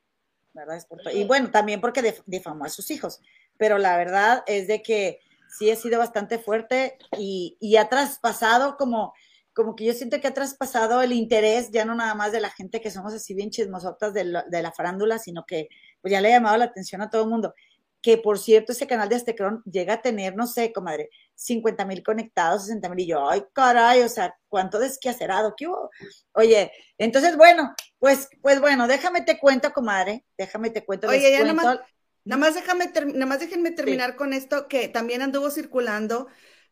¿verdad? 0.53 0.77
Es 0.77 0.85
por 0.85 0.99
y 1.13 1.23
bueno, 1.25 1.51
también 1.51 1.79
porque 1.79 2.15
difamó 2.25 2.65
a 2.65 2.69
sus 2.69 2.89
hijos, 2.89 3.21
pero 3.57 3.77
la 3.77 3.95
verdad 3.95 4.43
es 4.47 4.67
de 4.67 4.81
que 4.81 5.19
sí 5.49 5.69
ha 5.69 5.75
sido 5.75 5.99
bastante 5.99 6.39
fuerte 6.39 6.97
y, 7.17 7.57
y 7.59 7.75
ha 7.75 7.89
traspasado 7.89 8.75
como, 8.77 9.13
como 9.53 9.75
que 9.75 9.85
yo 9.85 9.93
siento 9.93 10.19
que 10.21 10.27
ha 10.27 10.33
traspasado 10.33 11.01
el 11.01 11.11
interés, 11.13 11.71
ya 11.71 11.85
no 11.85 11.95
nada 11.95 12.15
más 12.15 12.31
de 12.31 12.39
la 12.39 12.49
gente 12.49 12.81
que 12.81 12.91
somos 12.91 13.13
así 13.13 13.33
bien 13.33 13.49
chismosotas 13.49 14.13
de, 14.13 14.23
la, 14.23 14.43
de 14.43 14.61
la 14.61 14.71
farándula, 14.71 15.19
sino 15.19 15.45
que 15.45 15.67
pues 16.01 16.11
ya 16.11 16.21
le 16.21 16.29
ha 16.29 16.37
llamado 16.37 16.57
la 16.57 16.65
atención 16.65 17.01
a 17.01 17.09
todo 17.09 17.23
el 17.23 17.29
mundo. 17.29 17.53
Que 18.01 18.17
por 18.17 18.39
cierto, 18.39 18.71
ese 18.71 18.87
canal 18.87 19.09
de 19.09 19.15
Aztecron 19.15 19.61
llega 19.65 19.95
a 19.95 20.01
tener, 20.01 20.35
no 20.35 20.47
sé, 20.47 20.73
comadre, 20.73 21.09
50 21.35 21.85
mil 21.85 22.01
conectados, 22.01 22.63
60 22.63 22.89
mil, 22.89 22.99
y 23.01 23.07
yo, 23.07 23.29
ay, 23.29 23.43
caray, 23.53 24.01
o 24.01 24.09
sea, 24.09 24.35
cuánto 24.47 24.79
desquacerado, 24.79 25.53
¿qué 25.55 25.67
hubo? 25.67 25.91
Oye, 26.31 26.71
entonces, 26.97 27.37
bueno, 27.37 27.75
pues, 27.99 28.29
pues 28.41 28.59
bueno, 28.59 28.87
déjame 28.87 29.21
te 29.21 29.37
cuento, 29.37 29.71
comadre, 29.73 30.25
déjame 30.37 30.71
te 30.71 30.83
cuento. 30.83 31.07
Oye, 31.07 31.31
ya 31.31 31.41
nada 31.41 31.53
más, 31.53 31.79
nada 32.23 32.39
más, 32.39 32.55
déjame, 32.55 32.91
nada 33.13 33.25
más 33.25 33.39
déjenme 33.39 33.71
terminar 33.71 34.11
sí. 34.11 34.17
con 34.17 34.33
esto, 34.33 34.67
que 34.67 34.87
también 34.87 35.21
anduvo 35.21 35.51
circulando, 35.51 36.27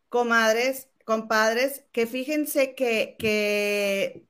comadres, 0.08 0.90
compadres, 1.10 1.86
que 1.92 2.06
fíjense 2.06 2.76
que, 2.76 3.16
que, 3.18 4.28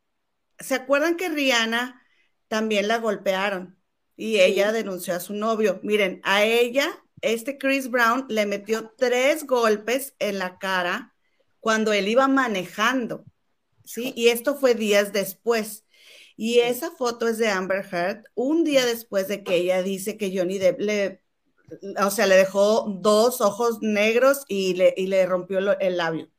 ¿se 0.60 0.76
acuerdan 0.76 1.18
que 1.18 1.28
Rihanna 1.28 2.02
también 2.48 2.88
la 2.88 3.00
golpearon? 3.00 3.78
Y 4.16 4.40
ella 4.40 4.72
denunció 4.72 5.14
a 5.14 5.20
su 5.20 5.34
novio. 5.34 5.82
Miren, 5.84 6.22
a 6.24 6.46
ella, 6.46 6.88
este 7.20 7.58
Chris 7.58 7.92
Brown 7.92 8.28
le 8.30 8.46
metió 8.46 8.94
tres 8.98 9.46
golpes 9.46 10.16
en 10.20 10.40
la 10.40 10.58
cara 10.58 11.14
cuando 11.60 11.92
él 11.92 12.08
iba 12.08 12.30
manejando, 12.30 13.26
¿sí? 13.84 14.14
Y 14.16 14.30
esto 14.30 14.56
fue 14.56 14.74
días 14.74 15.12
después. 15.12 15.84
Y 16.38 16.60
esa 16.60 16.92
foto 16.92 17.28
es 17.28 17.38
de 17.40 17.50
Amber 17.50 17.86
Heard, 17.92 18.24
un 18.36 18.64
día 18.64 18.86
después 18.86 19.28
de 19.28 19.44
que 19.44 19.56
ella 19.56 19.84
dice 19.84 20.16
que 20.16 20.32
Johnny 20.34 20.60
Depp 20.60 20.80
le, 20.80 21.24
o 22.02 22.10
sea, 22.10 22.26
le 22.26 22.38
dejó 22.38 22.86
dos 23.02 23.42
ojos 23.42 23.80
negros 23.82 24.46
y 24.48 24.76
le, 24.76 24.94
y 24.96 25.08
le 25.08 25.26
rompió 25.26 25.60
el 25.78 25.98
labio. 25.98 26.30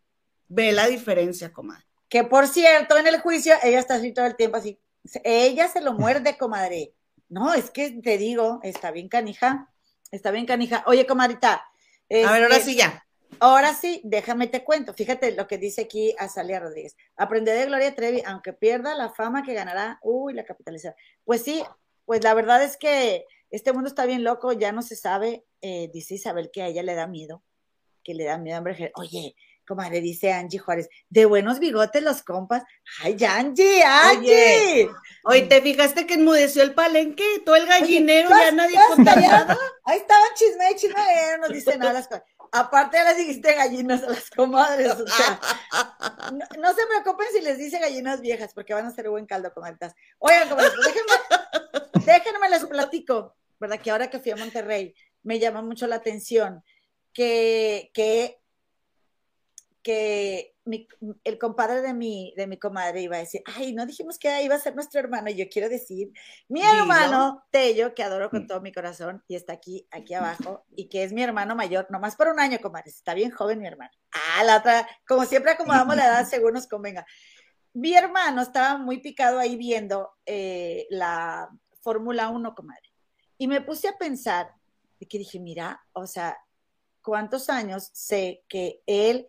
Ve 0.51 0.73
la 0.73 0.89
diferencia, 0.89 1.53
comadre. 1.53 1.85
Que 2.09 2.25
por 2.25 2.49
cierto, 2.49 2.99
en 2.99 3.07
el 3.07 3.21
juicio, 3.21 3.55
ella 3.63 3.79
está 3.79 3.95
así 3.95 4.13
todo 4.13 4.27
el 4.27 4.35
tiempo 4.35 4.57
así. 4.57 4.81
Ella 5.23 5.69
se 5.69 5.81
lo 5.81 5.93
muerde, 5.93 6.37
comadre. 6.37 6.93
No, 7.29 7.55
es 7.55 7.71
que 7.71 7.93
te 8.03 8.19
digo, 8.19 8.59
está 8.65 8.91
bien 8.91 9.09
canija. 9.09 9.73
Está 10.11 10.33
bien 10.33 10.47
canija. 10.47 10.83
Oye, 10.87 11.07
comadrita. 11.07 11.65
Este, 12.09 12.27
a 12.27 12.33
ver, 12.33 12.43
ahora 12.43 12.59
sí 12.59 12.75
ya. 12.75 13.07
Ahora 13.39 13.75
sí, 13.75 14.01
déjame 14.03 14.49
te 14.49 14.65
cuento. 14.65 14.93
Fíjate 14.93 15.37
lo 15.37 15.47
que 15.47 15.57
dice 15.57 15.83
aquí 15.83 16.17
Azalia 16.19 16.59
Rodríguez. 16.59 16.97
Aprender 17.17 17.57
de 17.57 17.67
Gloria 17.67 17.95
Trevi, 17.95 18.21
aunque 18.27 18.53
pierda 18.53 18.97
la 18.97 19.11
fama 19.11 19.45
que 19.45 19.55
ganará, 19.55 20.01
uy, 20.03 20.35
la 20.35 20.45
capitalización. 20.45 20.95
Pues 21.25 21.43
sí, 21.43 21.63
pues 22.07 22.25
la 22.25 22.35
verdad 22.35 22.61
es 22.65 22.77
que 22.77 23.25
este 23.51 23.73
mundo 23.73 23.89
está 23.89 24.05
bien 24.05 24.25
loco, 24.25 24.53
ya 24.53 24.73
no 24.73 24.83
se 24.83 24.97
sabe. 24.97 25.45
Eh, 25.63 25.91
dice 25.95 26.15
Isabel 26.15 26.51
que 26.53 26.63
a 26.63 26.67
ella 26.67 26.83
le 26.83 26.95
da 26.95 27.07
miedo, 27.07 27.45
que 28.03 28.15
le 28.15 28.25
da 28.25 28.37
miedo 28.37 28.57
a 28.57 28.59
Amber 28.59 28.91
Oye, 28.97 29.37
comadre, 29.71 30.01
dice 30.01 30.33
Angie 30.33 30.59
Juárez, 30.59 30.89
de 31.09 31.25
buenos 31.27 31.61
bigotes 31.61 32.03
los 32.03 32.23
compas. 32.23 32.65
Ay, 33.03 33.17
Angie, 33.25 33.83
Angie. 33.85 34.91
Oye, 35.25 35.43
¿te 35.43 35.63
fijaste 35.63 36.07
que 36.07 36.15
enmudeció 36.15 36.63
el 36.63 36.75
palenque? 36.75 37.25
Todo 37.45 37.55
el 37.55 37.67
gallinero, 37.67 38.29
Oye, 38.31 38.41
ya 38.41 38.51
nadie 38.53 38.77
nada. 38.99 39.59
Ahí 39.85 39.99
estaban 39.99 40.29
chisme, 40.35 40.65
chisme, 40.77 41.03
no 41.41 41.49
dice 41.49 41.79
nada. 41.79 41.93
las 41.93 42.09
co- 42.09 42.23
Aparte 42.53 42.97
ya 42.97 43.05
les 43.05 43.17
dijiste 43.19 43.55
gallinas 43.55 44.03
a 44.03 44.09
las 44.09 44.29
comadres, 44.31 44.91
o 44.91 45.07
sea, 45.07 45.41
no, 46.33 46.45
no 46.61 46.75
se 46.75 46.85
preocupen 46.87 47.29
si 47.33 47.43
les 47.43 47.59
dice 47.59 47.79
gallinas 47.79 48.21
viejas, 48.21 48.53
porque 48.53 48.75
van 48.75 48.87
a 48.87 48.91
ser 48.91 49.09
buen 49.09 49.25
caldo, 49.27 49.55
comadritas. 49.55 49.95
Oigan, 50.19 50.49
comadres, 50.49 50.73
pues 50.75 50.87
déjenme, 50.89 52.05
déjenme 52.07 52.49
les 52.49 52.65
platico, 52.67 53.37
¿verdad? 53.61 53.79
Que 53.81 53.93
ahora 53.93 54.11
que 54.11 54.19
fui 54.19 54.33
a 54.33 54.37
Monterrey, 54.37 54.95
me 55.23 55.39
llama 55.39 55.63
mucho 55.63 55.87
la 55.87 55.95
atención 55.97 56.65
que, 57.13 57.91
que, 57.95 58.40
que 59.83 60.55
mi- 60.65 60.87
el 61.25 61.39
compadre 61.39 61.81
de 61.81 61.95
mi, 61.95 62.35
de 62.37 62.47
mi 62.47 62.59
comadre 62.59 63.01
iba 63.03 63.17
a 63.17 63.21
decir, 63.21 63.43
ay, 63.47 63.73
no 63.73 63.87
dijimos 63.87 64.19
que 64.19 64.43
iba 64.43 64.55
a 64.55 64.59
ser 64.61 64.75
nuestro 64.75 65.01
hermano, 65.01 65.31
y 65.31 65.35
yo 65.37 65.47
quiero 65.51 65.69
decir, 65.69 66.13
mi 66.49 66.61
hermano 66.63 67.45
Tello, 67.51 67.95
que 67.95 68.03
adoro 68.03 68.27
Mm. 68.27 68.31
con 68.31 68.47
todo 68.47 68.61
mi 68.61 68.73
corazón, 68.73 69.23
y 69.27 69.37
está 69.37 69.55
aquí, 69.55 69.87
aquí 69.91 70.15
abajo, 70.15 70.65
y 70.77 70.89
que 70.89 71.03
es 71.03 71.13
mi 71.13 71.23
hermano 71.23 71.55
mayor, 71.57 71.87
nomás 71.91 72.15
por 72.17 72.29
un 72.29 72.39
año, 72.41 72.59
comadres, 72.61 72.97
está 72.97 73.15
bien 73.15 73.31
joven 73.31 73.59
mi 73.61 73.67
hermano. 73.67 73.91
Ah, 74.13 74.45
la 74.45 74.59
otra, 74.59 74.87
como 75.09 75.25
siempre 75.25 75.53
acomodamos 75.53 75.97
la 75.97 76.07
edad 76.07 76.29
según 76.29 76.53
nos 76.55 76.67
convenga. 76.67 77.07
Mi 77.73 77.95
hermano 77.95 78.43
estaba 78.43 78.77
muy 78.79 78.99
picado 78.99 79.39
ahí 79.39 79.57
viendo 79.57 80.11
eh, 80.27 80.87
la 80.91 81.49
Fórmula 81.81 82.29
1, 82.29 82.55
comadre. 82.55 82.93
Y 83.39 83.47
me 83.47 83.61
puse 83.63 83.89
a 83.89 83.97
pensar, 83.97 84.53
de 84.99 85.07
que 85.07 85.17
dije, 85.19 85.41
mira, 85.41 85.81
o 85.93 86.07
sea, 86.07 86.37
cuántos 87.01 87.49
años 87.49 87.89
sé 87.95 88.45
que 88.49 88.83
él, 88.87 89.29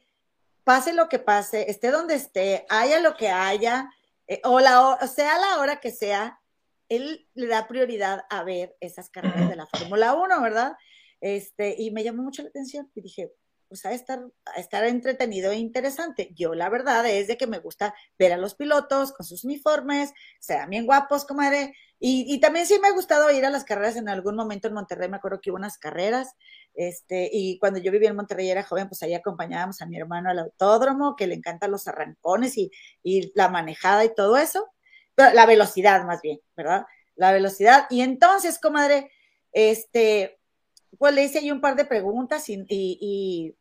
pase 0.64 0.94
lo 0.94 1.10
que 1.10 1.20
pase, 1.20 1.70
esté 1.70 1.92
donde 1.92 2.16
esté, 2.16 2.66
haya 2.70 3.00
lo 3.00 3.16
que 3.16 3.30
haya, 3.30 3.90
eh, 4.28 4.42
o, 4.44 4.60
la, 4.60 4.82
o 4.82 5.08
sea 5.08 5.38
la 5.38 5.60
hora 5.60 5.80
que 5.80 5.92
sea, 5.92 6.40
él 6.90 7.28
le 7.34 7.48
da 7.48 7.68
prioridad 7.68 8.26
a 8.30 8.44
ver 8.44 8.76
esas 8.80 9.10
carreras 9.10 9.50
de 9.50 9.56
la 9.56 9.68
Fórmula 9.68 10.14
1, 10.14 10.42
¿verdad? 10.42 10.74
Este, 11.22 11.76
y 11.78 11.92
me 11.92 12.04
llamó 12.04 12.24
mucho 12.24 12.42
la 12.44 12.50
atención 12.50 12.92
y 12.96 13.02
dije, 13.02 13.32
pues 13.70 13.86
a 13.86 13.94
estar, 13.94 14.20
a 14.46 14.60
estar 14.60 14.84
entretenido 14.84 15.52
e 15.52 15.56
interesante. 15.56 16.34
Yo 16.36 16.54
la 16.54 16.68
verdad 16.70 17.06
es 17.10 17.28
de 17.28 17.38
que 17.38 17.48
me 17.48 17.60
gusta 17.60 17.96
ver 18.20 18.34
a 18.34 18.38
los 18.38 18.56
pilotos 18.56 19.14
con 19.14 19.26
sus 19.26 19.46
uniformes, 19.46 20.14
sean 20.42 20.70
bien 20.70 20.86
guapos, 20.86 21.24
comadre. 21.24 21.74
Y, 22.04 22.26
y 22.34 22.40
también 22.40 22.66
sí 22.66 22.80
me 22.82 22.88
ha 22.88 22.94
gustado 22.94 23.30
ir 23.30 23.46
a 23.46 23.52
las 23.52 23.64
carreras 23.64 23.96
en 23.96 24.10
algún 24.10 24.36
momento 24.36 24.68
en 24.68 24.74
Monterrey, 24.74 25.08
me 25.08 25.18
acuerdo 25.18 25.40
que 25.40 25.52
hubo 25.52 25.58
unas 25.58 25.78
carreras, 25.78 26.34
este, 26.74 27.30
y 27.32 27.60
cuando 27.60 27.80
yo 27.80 27.92
vivía 27.92 28.10
en 28.10 28.16
Monterrey 28.16 28.50
era 28.50 28.64
joven, 28.64 28.88
pues 28.88 29.04
ahí 29.04 29.14
acompañábamos 29.14 29.84
a 29.84 29.86
mi 29.86 29.98
hermano 29.98 30.32
al 30.32 30.40
autódromo, 30.40 31.16
que 31.16 31.28
le 31.28 31.36
encantan 31.36 31.70
los 31.70 31.88
arrancones 31.88 32.58
y, 32.58 32.72
y 33.04 33.32
la 33.36 33.50
manejada 33.50 34.04
y 34.04 34.16
todo 34.16 34.38
eso, 34.38 34.68
pero 35.14 35.32
la 35.36 35.46
velocidad 35.46 36.04
más 36.06 36.24
bien, 36.24 36.40
¿verdad? 36.58 36.88
La 37.16 37.32
velocidad. 37.34 37.86
Y 37.92 38.02
entonces, 38.02 38.58
comadre, 38.58 39.12
este, 39.52 40.40
pues 40.98 41.14
le 41.14 41.24
hice 41.24 41.38
ahí 41.38 41.52
un 41.52 41.62
par 41.62 41.76
de 41.76 41.86
preguntas 41.86 42.50
y, 42.50 42.66
y, 42.68 43.56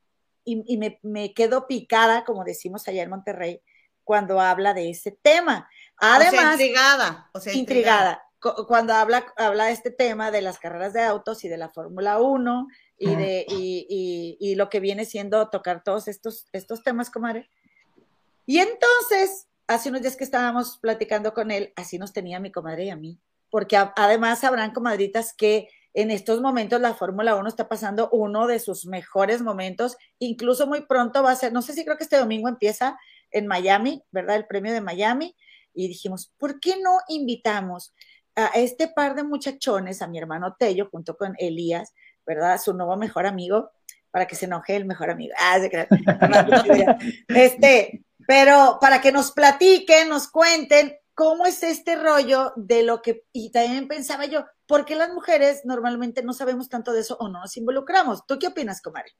y, 0.46 0.78
me, 0.78 0.98
me 1.02 1.34
quedo 1.34 1.66
picada, 1.66 2.24
como 2.24 2.44
decimos 2.44 2.88
allá 2.88 3.02
en 3.02 3.10
Monterrey, 3.10 3.62
cuando 4.02 4.40
habla 4.40 4.72
de 4.72 4.88
ese 4.88 5.12
tema. 5.12 5.68
o 6.00 6.06
sea, 6.06 6.14
Además, 6.16 6.52
intrigada. 6.52 7.30
O 7.34 7.38
sea, 7.38 7.52
intrigada. 7.52 8.22
Cuando 8.66 8.94
habla, 8.94 9.26
habla 9.36 9.66
de 9.66 9.72
este 9.72 9.90
tema 9.90 10.30
de 10.30 10.40
las 10.42 10.58
carreras 10.58 10.92
de 10.92 11.02
autos 11.02 11.44
y 11.44 11.48
de 11.48 11.58
la 11.58 11.68
Fórmula 11.68 12.18
1 12.20 12.66
y 12.96 13.14
de 13.16 13.46
y, 13.48 13.86
y- 13.90 14.36
y 14.40 14.54
lo 14.54 14.68
que 14.70 14.80
viene 14.80 15.04
siendo 15.04 15.48
tocar 15.50 15.82
todos 15.84 16.08
estos, 16.08 16.46
estos 16.52 16.82
temas, 16.82 17.10
comadre. 17.10 17.50
Y 18.46 18.58
entonces, 18.58 19.46
hace 19.66 19.90
unos 19.90 20.02
días 20.02 20.16
que 20.16 20.24
estábamos 20.24 20.78
platicando 20.78 21.34
con 21.34 21.50
él, 21.50 21.72
así 21.76 21.98
nos 21.98 22.12
tenía 22.12 22.40
mi 22.40 22.50
comadre 22.50 22.84
y 22.86 22.90
a 22.90 22.96
mí, 22.96 23.18
porque 23.50 23.76
a- 23.76 23.92
además 23.96 24.42
habrán 24.44 24.72
comadritas 24.72 25.32
que 25.34 25.68
en 25.92 26.10
estos 26.10 26.40
momentos 26.40 26.80
la 26.80 26.94
Fórmula 26.94 27.34
1 27.36 27.48
está 27.48 27.68
pasando 27.68 28.08
uno 28.10 28.46
de 28.46 28.58
sus 28.60 28.86
mejores 28.86 29.42
momentos, 29.42 29.96
incluso 30.18 30.66
muy 30.66 30.82
pronto 30.86 31.22
va 31.22 31.32
a 31.32 31.36
ser, 31.36 31.52
no 31.52 31.62
sé 31.62 31.72
si 31.74 31.84
creo 31.84 31.96
que 31.96 32.04
este 32.04 32.16
domingo 32.18 32.48
empieza 32.48 32.96
en 33.32 33.46
Miami, 33.46 34.02
¿verdad? 34.12 34.36
El 34.36 34.46
premio 34.46 34.72
de 34.72 34.80
Miami, 34.80 35.36
y 35.74 35.88
dijimos, 35.88 36.32
¿por 36.38 36.58
qué 36.60 36.76
no 36.82 36.98
invitamos 37.08 37.92
a 38.46 38.58
este 38.58 38.88
par 38.88 39.14
de 39.14 39.22
muchachones, 39.22 40.02
a 40.02 40.06
mi 40.06 40.18
hermano 40.18 40.56
Tello, 40.58 40.88
junto 40.90 41.16
con 41.16 41.34
Elías, 41.38 41.94
¿verdad? 42.26 42.60
Su 42.60 42.74
nuevo 42.74 42.96
mejor 42.96 43.26
amigo, 43.26 43.70
para 44.10 44.26
que 44.26 44.34
se 44.34 44.46
enoje 44.46 44.76
el 44.76 44.84
mejor 44.84 45.10
amigo. 45.10 45.34
Ah, 45.38 45.58
se 45.60 45.70
crean. 45.70 45.88
Este, 47.28 48.04
pero 48.26 48.78
para 48.80 49.00
que 49.00 49.12
nos 49.12 49.32
platiquen, 49.32 50.08
nos 50.08 50.28
cuenten 50.28 50.96
cómo 51.14 51.46
es 51.46 51.62
este 51.62 51.96
rollo 51.96 52.52
de 52.56 52.82
lo 52.82 53.02
que, 53.02 53.24
y 53.32 53.50
también 53.50 53.88
pensaba 53.88 54.24
yo, 54.24 54.46
¿por 54.66 54.84
qué 54.84 54.96
las 54.96 55.12
mujeres 55.12 55.62
normalmente 55.64 56.22
no 56.22 56.32
sabemos 56.32 56.68
tanto 56.68 56.92
de 56.92 57.00
eso 57.00 57.16
o 57.20 57.28
no 57.28 57.40
nos 57.40 57.56
involucramos? 57.56 58.26
¿Tú 58.26 58.38
qué 58.38 58.46
opinas, 58.46 58.80
comadre? 58.80 59.12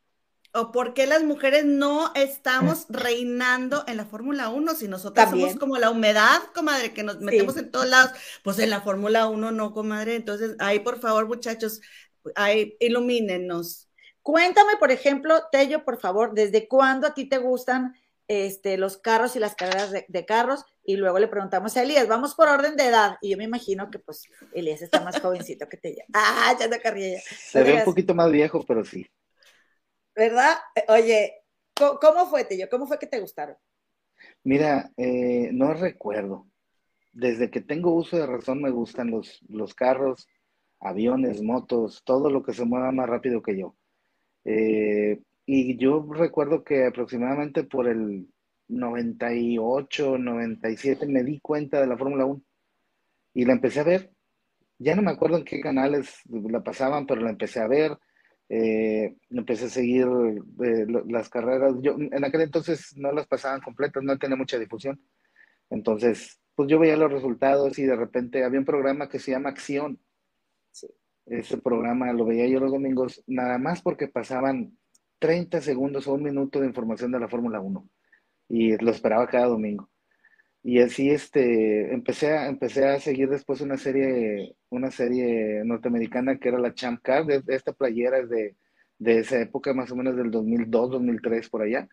¿O 0.52 0.72
por 0.72 0.94
qué 0.94 1.06
las 1.06 1.22
mujeres 1.22 1.64
no 1.64 2.12
estamos 2.14 2.86
reinando 2.88 3.84
en 3.86 3.96
la 3.96 4.04
Fórmula 4.04 4.48
1 4.48 4.74
si 4.74 4.88
nosotros 4.88 5.24
También. 5.24 5.48
somos 5.48 5.60
como 5.60 5.78
la 5.78 5.90
humedad, 5.90 6.40
comadre, 6.54 6.92
que 6.92 7.02
nos 7.02 7.20
metemos 7.20 7.56
en 7.56 7.70
todos 7.70 7.88
lados? 7.88 8.12
Pues 8.42 8.58
en 8.58 8.70
la 8.70 8.80
Fórmula 8.80 9.28
1 9.28 9.52
no, 9.52 9.72
comadre. 9.72 10.16
Entonces, 10.16 10.56
ahí 10.58 10.80
por 10.80 11.00
favor, 11.00 11.28
muchachos, 11.28 11.80
ahí 12.34 12.76
ilumínenos. 12.80 13.88
Cuéntame, 14.22 14.76
por 14.76 14.90
ejemplo, 14.90 15.44
Tello, 15.52 15.84
por 15.84 16.00
favor, 16.00 16.34
¿desde 16.34 16.68
cuándo 16.68 17.06
a 17.06 17.14
ti 17.14 17.26
te 17.26 17.38
gustan 17.38 17.94
este, 18.28 18.76
los 18.76 18.98
carros 18.98 19.34
y 19.36 19.38
las 19.38 19.54
carreras 19.54 19.92
de, 19.92 20.04
de 20.08 20.26
carros? 20.26 20.64
Y 20.84 20.96
luego 20.96 21.18
le 21.20 21.28
preguntamos 21.28 21.76
a 21.76 21.82
Elías, 21.82 22.08
vamos 22.08 22.34
por 22.34 22.48
orden 22.48 22.76
de 22.76 22.88
edad. 22.88 23.16
Y 23.22 23.30
yo 23.30 23.36
me 23.36 23.44
imagino 23.44 23.90
que 23.90 24.00
pues 24.00 24.24
Elías 24.52 24.82
está 24.82 25.00
más 25.00 25.20
jovencito 25.20 25.68
que 25.68 25.76
Tello. 25.76 26.02
Ah, 26.12 26.54
ya 26.58 26.68
te 26.68 26.80
carrilla. 26.80 27.20
Se 27.20 27.62
ve 27.62 27.74
un 27.74 27.84
poquito 27.84 28.14
más 28.14 28.30
viejo, 28.30 28.64
pero 28.66 28.84
sí. 28.84 29.06
¿Verdad? 30.20 30.58
Eh, 30.74 30.84
Oye, 30.88 31.32
¿cómo, 31.74 32.26
fue, 32.26 32.44
Tello? 32.44 32.68
¿Cómo 32.70 32.86
fue 32.86 32.98
que 32.98 33.06
te 33.06 33.20
gustaron? 33.20 33.56
Mira, 34.44 34.92
eh, 34.98 35.48
no 35.50 35.72
recuerdo. 35.72 36.46
Desde 37.10 37.50
que 37.50 37.62
tengo 37.62 37.94
uso 37.94 38.18
de 38.18 38.26
razón 38.26 38.60
me 38.60 38.68
gustan 38.68 39.10
los, 39.10 39.40
los 39.48 39.74
carros, 39.74 40.28
aviones, 40.78 41.40
motos, 41.40 42.02
todo 42.04 42.28
lo 42.28 42.42
que 42.42 42.52
se 42.52 42.66
mueva 42.66 42.92
más 42.92 43.08
rápido 43.08 43.40
que 43.40 43.58
yo. 43.58 43.76
Eh, 44.44 45.22
y 45.46 45.78
yo 45.78 46.06
recuerdo 46.12 46.64
que 46.64 46.84
aproximadamente 46.84 47.64
por 47.64 47.88
el 47.88 48.28
98, 48.68 50.18
97 50.18 51.06
me 51.06 51.24
di 51.24 51.40
cuenta 51.40 51.80
de 51.80 51.86
la 51.86 51.96
Fórmula 51.96 52.26
1 52.26 52.42
y 53.32 53.46
la 53.46 53.54
empecé 53.54 53.80
a 53.80 53.84
ver. 53.84 54.10
Ya 54.76 54.94
no 54.94 55.00
me 55.00 55.12
acuerdo 55.12 55.38
en 55.38 55.44
qué 55.44 55.60
canales 55.60 56.20
la 56.28 56.62
pasaban, 56.62 57.06
pero 57.06 57.22
la 57.22 57.30
empecé 57.30 57.60
a 57.60 57.68
ver. 57.68 57.96
Eh, 58.52 59.16
empecé 59.30 59.66
a 59.66 59.68
seguir 59.68 60.08
eh, 60.64 60.84
las 61.06 61.28
carreras. 61.28 61.76
Yo 61.80 61.94
en 61.98 62.24
aquel 62.24 62.40
entonces 62.40 62.96
no 62.96 63.12
las 63.12 63.28
pasaban 63.28 63.60
completas, 63.60 64.02
no 64.02 64.18
tenía 64.18 64.36
mucha 64.36 64.58
difusión. 64.58 65.00
Entonces, 65.70 66.40
pues 66.56 66.68
yo 66.68 66.80
veía 66.80 66.96
los 66.96 67.12
resultados 67.12 67.78
y 67.78 67.84
de 67.84 67.94
repente 67.94 68.42
había 68.42 68.58
un 68.58 68.66
programa 68.66 69.08
que 69.08 69.20
se 69.20 69.30
llama 69.30 69.50
Acción. 69.50 70.00
Ese 71.26 71.58
programa 71.58 72.12
lo 72.12 72.24
veía 72.24 72.48
yo 72.48 72.58
los 72.58 72.72
domingos, 72.72 73.22
nada 73.28 73.56
más 73.58 73.82
porque 73.82 74.08
pasaban 74.08 74.76
30 75.20 75.60
segundos 75.60 76.08
o 76.08 76.14
un 76.14 76.24
minuto 76.24 76.60
de 76.60 76.66
información 76.66 77.12
de 77.12 77.20
la 77.20 77.28
Fórmula 77.28 77.60
1 77.60 77.88
y 78.48 78.76
lo 78.78 78.90
esperaba 78.90 79.28
cada 79.28 79.46
domingo. 79.46 79.88
Y 80.62 80.80
así 80.80 81.10
este, 81.10 81.92
empecé 81.92 82.32
a, 82.32 82.48
empecé 82.48 82.86
a 82.86 83.00
seguir 83.00 83.28
después 83.30 83.60
una 83.62 83.78
serie, 83.78 84.54
una 84.68 84.90
serie 84.90 85.62
norteamericana 85.64 86.38
que 86.38 86.48
era 86.48 86.58
la 86.58 86.74
Champ 86.74 87.00
Car, 87.02 87.24
de, 87.24 87.40
de 87.40 87.54
esta 87.54 87.72
playera 87.72 88.18
es 88.18 88.28
de, 88.28 88.56
de 88.98 89.18
esa 89.18 89.40
época, 89.40 89.72
más 89.74 89.90
o 89.90 89.96
menos 89.96 90.16
del 90.16 90.30
2002, 90.30 90.90
2003, 90.90 91.48
por 91.48 91.62
allá. 91.62 91.88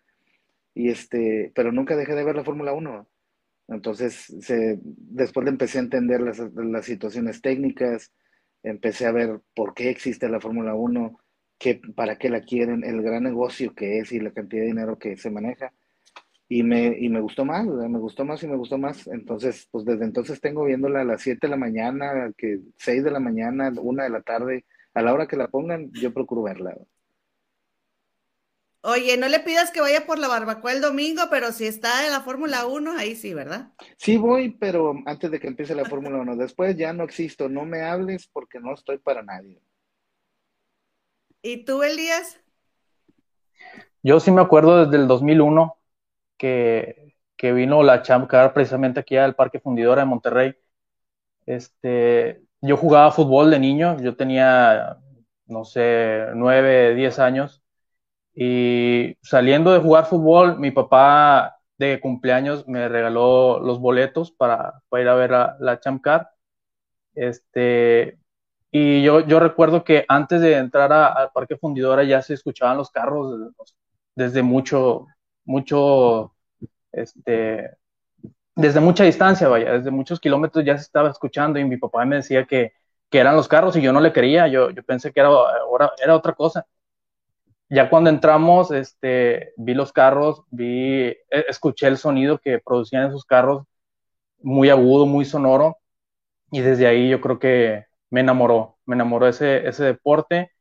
Y 0.75 0.89
este, 0.89 1.51
pero 1.55 1.71
nunca 1.71 1.95
dejé 1.95 2.13
de 2.13 2.23
ver 2.23 2.35
la 2.35 2.43
Fórmula 2.43 2.73
1. 2.73 3.07
Entonces, 3.69 4.33
se, 4.41 4.79
después 4.83 5.47
empecé 5.47 5.79
a 5.79 5.81
entender 5.81 6.21
las, 6.21 6.39
las 6.39 6.85
situaciones 6.85 7.41
técnicas, 7.41 8.13
empecé 8.63 9.05
a 9.05 9.11
ver 9.11 9.39
por 9.55 9.73
qué 9.73 9.89
existe 9.89 10.29
la 10.29 10.41
Fórmula 10.41 10.75
1, 10.75 11.19
qué, 11.57 11.81
para 11.95 12.17
qué 12.17 12.29
la 12.29 12.41
quieren, 12.41 12.83
el 12.83 13.01
gran 13.01 13.23
negocio 13.23 13.73
que 13.73 13.99
es 13.99 14.11
y 14.11 14.19
la 14.19 14.31
cantidad 14.31 14.61
de 14.61 14.67
dinero 14.67 14.99
que 14.99 15.17
se 15.17 15.31
maneja. 15.31 15.73
Y 16.49 16.63
me, 16.63 16.97
y 16.97 17.09
me 17.09 17.19
gustó 17.19 17.43
más, 17.43 17.67
¿verdad? 17.67 17.89
me 17.89 17.99
gustó 17.99 18.23
más 18.23 18.41
y 18.41 18.47
me 18.47 18.55
gustó 18.55 18.77
más. 18.77 19.05
Entonces, 19.07 19.67
pues 19.69 19.83
desde 19.83 20.05
entonces 20.05 20.39
tengo 20.39 20.63
viéndola 20.63 21.01
a 21.01 21.05
las 21.05 21.21
7 21.21 21.47
de 21.47 21.51
la 21.51 21.57
mañana, 21.57 22.31
que 22.37 22.59
6 22.77 23.03
de 23.03 23.11
la 23.11 23.19
mañana, 23.19 23.71
1 23.75 24.03
de 24.03 24.09
la 24.09 24.21
tarde, 24.21 24.65
a 24.93 25.01
la 25.01 25.13
hora 25.13 25.27
que 25.27 25.35
la 25.35 25.49
pongan, 25.49 25.91
yo 25.93 26.13
procuro 26.13 26.43
verla. 26.43 26.75
Oye, 28.81 29.17
no 29.17 29.27
le 29.27 29.41
pidas 29.41 29.71
que 29.71 29.81
vaya 29.81 30.05
por 30.05 30.17
la 30.17 30.29
barbacoa 30.29 30.71
el 30.71 30.79
domingo, 30.79 31.23
pero 31.29 31.51
si 31.51 31.65
está 31.65 32.05
en 32.05 32.11
la 32.11 32.21
Fórmula 32.21 32.65
1, 32.65 32.97
ahí 32.97 33.15
sí, 33.15 33.33
¿verdad? 33.33 33.73
Sí 33.97 34.15
voy, 34.15 34.51
pero 34.51 34.95
antes 35.05 35.29
de 35.29 35.41
que 35.41 35.47
empiece 35.47 35.75
la 35.75 35.83
Fórmula 35.83 36.19
1, 36.19 36.37
después 36.37 36.77
ya 36.77 36.93
no 36.93 37.03
existo, 37.03 37.49
no 37.49 37.65
me 37.65 37.81
hables 37.81 38.27
porque 38.27 38.61
no 38.61 38.73
estoy 38.73 38.97
para 38.99 39.23
nadie. 39.23 39.61
¿Y 41.41 41.65
tú, 41.65 41.83
Elías? 41.83 42.39
yo 44.03 44.21
sí 44.21 44.31
me 44.31 44.41
acuerdo 44.41 44.85
desde 44.85 45.01
el 45.01 45.07
2001 45.07 45.76
que, 46.37 47.15
que 47.35 47.53
vino 47.53 47.83
la 47.83 48.01
Champ 48.01 48.27
Car 48.29 48.53
precisamente 48.53 48.99
aquí 48.99 49.17
al 49.17 49.35
Parque 49.35 49.59
Fundidora 49.59 50.01
de 50.01 50.07
Monterrey. 50.07 50.55
Este, 51.45 52.43
yo 52.61 52.77
jugaba 52.77 53.11
fútbol 53.11 53.51
de 53.51 53.59
niño, 53.59 53.97
yo 54.01 54.15
tenía, 54.15 54.97
no 55.45 55.65
sé, 55.65 56.27
nueve, 56.35 56.95
diez 56.95 57.19
años. 57.19 57.63
Y 58.33 59.17
saliendo 59.21 59.71
de 59.73 59.79
jugar 59.79 60.05
fútbol, 60.05 60.59
mi 60.59 60.71
papá 60.71 61.57
de 61.77 61.99
cumpleaños 61.99 62.67
me 62.67 62.87
regaló 62.89 63.59
los 63.59 63.79
boletos 63.79 64.31
para, 64.31 64.81
para 64.89 65.03
ir 65.03 65.09
a 65.09 65.15
ver 65.15 65.31
la, 65.31 65.57
la 65.59 65.79
Champ 65.79 66.01
Car. 66.03 66.29
Este, 67.15 68.19
y 68.71 69.01
yo, 69.03 69.21
yo 69.21 69.39
recuerdo 69.39 69.83
que 69.83 70.05
antes 70.07 70.41
de 70.41 70.55
entrar 70.57 70.91
al 70.93 71.31
Parque 71.31 71.57
Fundidora 71.57 72.03
ya 72.03 72.21
se 72.21 72.33
escuchaban 72.35 72.77
los 72.77 72.91
carros 72.91 73.53
desde 74.15 74.43
mucho, 74.43 75.07
mucho, 75.47 76.35
este, 76.91 77.71
desde 78.55 78.79
mucha 78.81 79.03
distancia, 79.05 79.47
vaya, 79.47 79.73
desde 79.73 79.91
muchos 79.91 80.19
kilómetros 80.19 80.65
ya 80.65 80.77
se 80.77 80.83
estaba 80.83 81.09
escuchando 81.09 81.59
y 81.59 81.65
mi 81.65 81.77
papá 81.77 82.05
me 82.05 82.17
decía 82.17 82.45
que, 82.45 82.73
que 83.09 83.19
eran 83.19 83.35
los 83.35 83.47
carros 83.47 83.75
y 83.77 83.81
yo 83.81 83.93
no 83.93 84.01
le 84.01 84.13
creía, 84.13 84.47
yo, 84.47 84.69
yo 84.71 84.83
pensé 84.83 85.11
que 85.13 85.19
era, 85.21 85.31
era 86.03 86.15
otra 86.15 86.33
cosa. 86.33 86.67
Ya 87.69 87.89
cuando 87.89 88.09
entramos, 88.09 88.71
este, 88.71 89.53
vi 89.57 89.73
los 89.73 89.91
carros, 89.91 90.43
vi, 90.51 91.07
e, 91.07 91.17
escuché 91.49 91.87
el 91.87 91.97
sonido 91.97 92.39
que 92.39 92.59
producían 92.59 93.07
esos 93.07 93.25
carros, 93.25 93.65
muy 94.41 94.69
agudo, 94.69 95.05
muy 95.05 95.25
sonoro, 95.25 95.77
y 96.51 96.61
desde 96.61 96.87
ahí 96.87 97.09
yo 97.09 97.21
creo 97.21 97.39
que 97.39 97.85
me 98.09 98.21
enamoró, 98.21 98.77
me 98.85 98.95
enamoró 98.95 99.27
ese, 99.27 99.67
ese 99.67 99.83
deporte. 99.85 100.51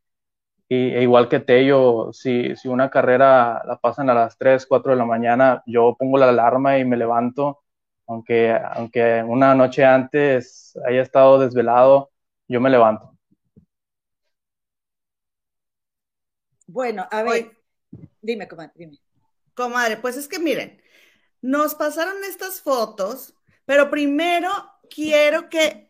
Y, 0.69 0.95
e 0.95 1.03
igual 1.03 1.29
que 1.29 1.41
Tello, 1.41 2.13
si, 2.13 2.57
si 2.57 2.69
una 2.69 2.91
carrera 2.91 3.63
la 3.65 3.79
pasan 3.81 4.11
a 4.11 4.15
las 4.15 4.37
3, 4.37 4.67
4 4.67 4.93
de 4.93 4.99
la 4.99 5.05
mañana, 5.05 5.63
yo 5.67 5.95
pongo 5.99 6.19
la 6.19 6.29
alarma 6.29 6.79
y 6.79 6.85
me 6.85 6.97
levanto, 6.97 7.63
aunque, 8.07 8.57
aunque 8.73 9.23
una 9.23 9.55
noche 9.55 9.85
antes 9.85 10.77
haya 10.87 11.03
estado 11.03 11.39
desvelado, 11.39 12.11
yo 12.49 12.61
me 12.61 12.71
levanto. 12.71 13.17
Bueno, 16.67 17.07
a 17.11 17.23
ver, 17.23 17.57
dime, 18.21 18.49
comadre, 18.49 18.73
dime. 18.75 18.99
Comadre, 19.55 19.97
pues 19.99 20.17
es 20.17 20.27
que 20.27 20.39
miren, 20.39 20.83
nos 21.41 21.75
pasaron 21.77 22.17
estas 22.29 22.61
fotos, 22.61 23.35
pero 23.65 23.89
primero 23.89 24.51
quiero 24.91 25.49
que 25.49 25.86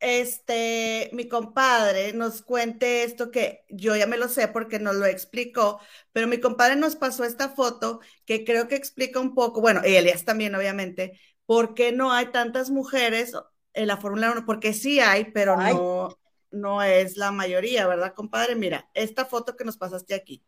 este 0.00 1.10
mi 1.12 1.28
compadre 1.28 2.12
nos 2.12 2.42
cuente 2.42 3.02
esto 3.02 3.30
que 3.30 3.64
yo 3.68 3.96
ya 3.96 4.06
me 4.06 4.18
lo 4.18 4.28
sé 4.28 4.48
porque 4.48 4.78
nos 4.78 4.96
lo 4.96 5.06
explicó, 5.06 5.80
pero 6.12 6.26
mi 6.26 6.38
compadre 6.38 6.76
nos 6.76 6.96
pasó 6.96 7.24
esta 7.24 7.50
foto 7.50 8.00
que 8.24 8.44
creo 8.44 8.68
que 8.68 8.76
explica 8.76 9.20
un 9.20 9.34
poco, 9.34 9.60
bueno, 9.60 9.80
Elias 9.84 10.24
también 10.24 10.54
obviamente, 10.54 11.18
por 11.46 11.74
qué 11.74 11.92
no 11.92 12.12
hay 12.12 12.26
tantas 12.26 12.70
mujeres 12.70 13.32
en 13.72 13.86
la 13.86 13.96
Fórmula 13.96 14.32
1, 14.32 14.46
porque 14.46 14.72
sí 14.72 15.00
hay, 15.00 15.32
pero 15.32 15.56
no 15.56 16.18
no 16.50 16.82
es 16.82 17.16
la 17.16 17.30
mayoría, 17.30 17.86
¿verdad, 17.86 18.14
compadre? 18.14 18.56
Mira, 18.56 18.88
esta 18.94 19.24
foto 19.24 19.56
que 19.56 19.64
nos 19.64 19.76
pasaste 19.76 20.14
aquí. 20.14 20.42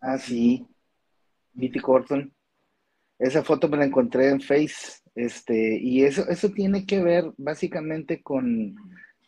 Ah, 0.00 0.18
sí. 0.18 0.66
Mitty 1.52 1.80
Corton. 1.80 2.32
Esa 3.18 3.42
foto 3.42 3.68
me 3.68 3.76
la 3.76 3.84
encontré 3.84 4.28
en 4.28 4.40
Face. 4.40 4.99
Este, 5.14 5.76
y 5.78 6.04
eso, 6.04 6.28
eso 6.28 6.50
tiene 6.50 6.86
que 6.86 7.02
ver 7.02 7.32
básicamente 7.36 8.22
con, 8.22 8.76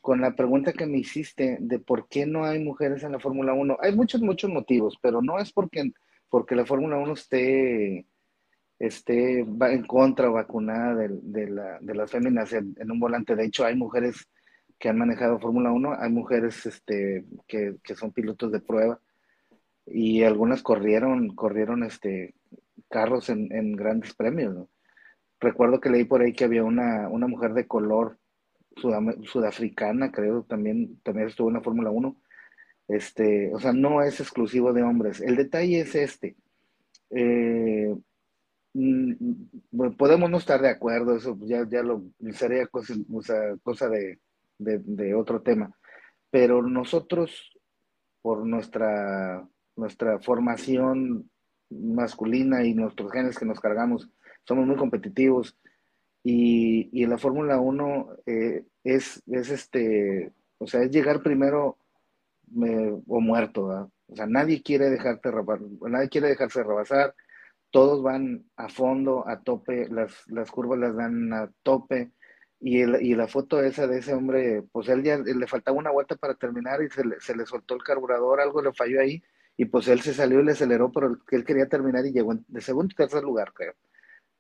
con 0.01 0.21
la 0.21 0.35
pregunta 0.35 0.73
que 0.73 0.87
me 0.87 0.99
hiciste 0.99 1.59
de 1.61 1.79
por 1.79 2.09
qué 2.09 2.27
no 2.27 2.45
hay 2.45 2.63
mujeres 2.63 3.03
en 3.05 3.13
la 3.13 3.21
Fórmula 3.21 3.53
1. 3.55 3.79
Hay 3.81 3.95
muchos, 3.95 4.21
muchos 4.21 4.51
motivos, 4.51 4.99
pero 5.01 5.23
no 5.23 5.39
es 5.39 5.53
porque, 5.53 5.93
porque 6.29 6.57
la 6.57 6.67
Fórmula 6.67 6.99
1 6.99 7.13
esté, 7.13 8.07
esté 8.79 9.41
en 9.41 9.87
contra 9.87 10.29
o 10.29 10.35
vacunada 10.35 10.95
de, 10.97 11.09
de, 11.23 11.51
la, 11.51 11.79
de 11.81 11.95
las 11.95 12.11
féminas 12.11 12.53
en, 12.53 12.75
un 12.91 13.01
volante. 13.01 13.37
De 13.37 13.45
hecho, 13.45 13.65
hay 13.65 13.77
mujeres 13.77 14.29
que 14.79 14.89
han 14.89 14.99
manejado 14.99 15.39
Fórmula 15.39 15.71
1, 15.71 15.95
hay 16.01 16.11
mujeres 16.11 16.67
este, 16.67 17.25
que, 17.47 17.77
que, 17.85 17.95
son 17.95 18.13
pilotos 18.13 18.51
de 18.51 18.61
prueba 18.61 18.99
y 19.87 20.25
algunas 20.25 20.63
corrieron, 20.63 21.35
corrieron 21.37 21.85
este, 21.85 22.35
carros 22.89 23.29
en, 23.29 23.53
en 23.53 23.73
grandes 23.77 24.15
premios. 24.15 24.55
¿no? 24.55 24.69
Recuerdo 25.43 25.81
que 25.81 25.91
leí 25.91 26.05
por 26.05 26.23
ahí 26.23 26.33
que 26.33 26.45
había 26.45 26.63
una, 26.63 27.09
una 27.09 27.27
mujer 27.27 27.53
de 27.53 27.67
color 27.67 28.17
sudafricana, 28.77 30.13
creo, 30.13 30.45
también, 30.45 31.01
también 31.03 31.27
estuvo 31.27 31.49
en 31.49 31.55
la 31.55 31.61
Fórmula 31.61 31.91
1. 31.91 32.17
Este, 32.87 33.53
o 33.53 33.59
sea, 33.59 33.73
no 33.73 34.03
es 34.03 34.21
exclusivo 34.21 34.73
de 34.73 34.85
hombres. 34.85 35.21
El 35.21 35.35
detalle 35.35 35.81
es 35.81 35.97
este. 35.97 36.37
Eh, 37.11 37.93
mm, 38.75 39.15
podemos 39.99 40.31
no 40.31 40.39
estar 40.39 40.63
de 40.63 40.71
acuerdo, 40.71 41.17
eso 41.17 41.37
ya, 41.43 41.67
ya 41.69 41.83
lo 41.83 42.05
sería 42.33 42.69
cosa, 42.69 42.95
cosa 43.65 43.89
de, 43.89 44.21
de, 44.59 45.15
otro 45.15 45.43
tema. 45.43 45.77
Pero 46.31 46.63
nosotros, 46.63 47.53
por 48.23 48.47
nuestra, 48.47 49.45
nuestra 49.75 50.21
formación 50.21 51.29
masculina 51.69 52.65
y 52.65 52.75
nuestros 52.75 53.11
genes 53.11 53.37
que 53.37 53.45
nos 53.45 53.59
cargamos, 53.59 54.09
somos 54.45 54.67
muy 54.67 54.77
competitivos. 54.77 55.57
Y, 56.25 56.89
y 56.93 57.05
en 57.05 57.11
la 57.11 57.19
Fórmula 57.19 57.59
1 57.59 58.09
eh, 58.27 58.65
es, 58.85 59.23
es 59.27 59.51
este, 59.51 60.33
o 60.59 60.67
sea, 60.67 60.83
es 60.83 60.91
llegar 60.91 61.23
primero 61.23 61.79
o 63.07 63.21
muerto, 63.21 63.91
O 64.09 64.15
sea, 64.17 64.27
nadie 64.27 64.63
quiere 64.63 64.91
dejarte 64.91 65.31
nadie 65.89 66.09
quiere 66.09 66.29
dejarse 66.29 66.63
rebasar, 66.63 67.15
todos 67.71 68.03
van 68.03 68.45
a 68.57 68.69
fondo, 68.69 69.27
a 69.27 69.41
tope, 69.41 69.89
las, 69.89 70.13
las 70.29 70.51
curvas 70.51 70.79
las 70.79 70.95
dan 70.95 71.33
a 71.33 71.51
tope, 71.63 72.13
y, 72.61 72.81
el, 72.81 73.03
y 73.03 73.15
la 73.15 73.27
foto 73.27 73.61
esa 73.63 73.87
de 73.87 73.99
ese 73.99 74.15
hombre, 74.15 74.63
pues 74.71 74.89
él 74.89 75.03
ya 75.03 75.19
le 75.19 75.47
faltaba 75.47 75.77
una 75.77 75.91
vuelta 75.91 76.15
para 76.17 76.35
terminar 76.35 76.83
y 76.83 76.91
se 76.91 77.05
le, 77.05 77.21
se 77.21 77.35
le 77.35 77.47
soltó 77.47 77.75
el 77.75 77.83
carburador, 77.83 78.41
algo 78.41 78.63
le 78.63 78.73
falló 78.73 79.01
ahí, 79.01 79.23
y 79.57 79.65
pues 79.65 79.89
él 79.89 80.01
se 80.01 80.15
salió 80.15 80.41
y 80.41 80.45
le 80.45 80.53
aceleró, 80.53 80.93
pero 80.93 81.19
él 81.31 81.45
quería 81.45 81.67
terminar 81.67 82.07
y 82.07 82.13
llegó 82.13 82.35
de 82.35 82.61
segundo 82.61 82.93
y 82.93 82.97
tercer 82.97 83.23
lugar, 83.23 83.53
creo, 83.53 83.75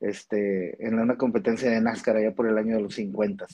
este, 0.02 0.84
en 0.84 0.98
una 0.98 1.16
competencia 1.16 1.70
de 1.70 1.80
NASCAR 1.80 2.16
allá 2.16 2.34
por 2.34 2.46
el 2.46 2.58
año 2.58 2.76
de 2.76 2.82
los 2.82 2.94
50. 2.94 3.46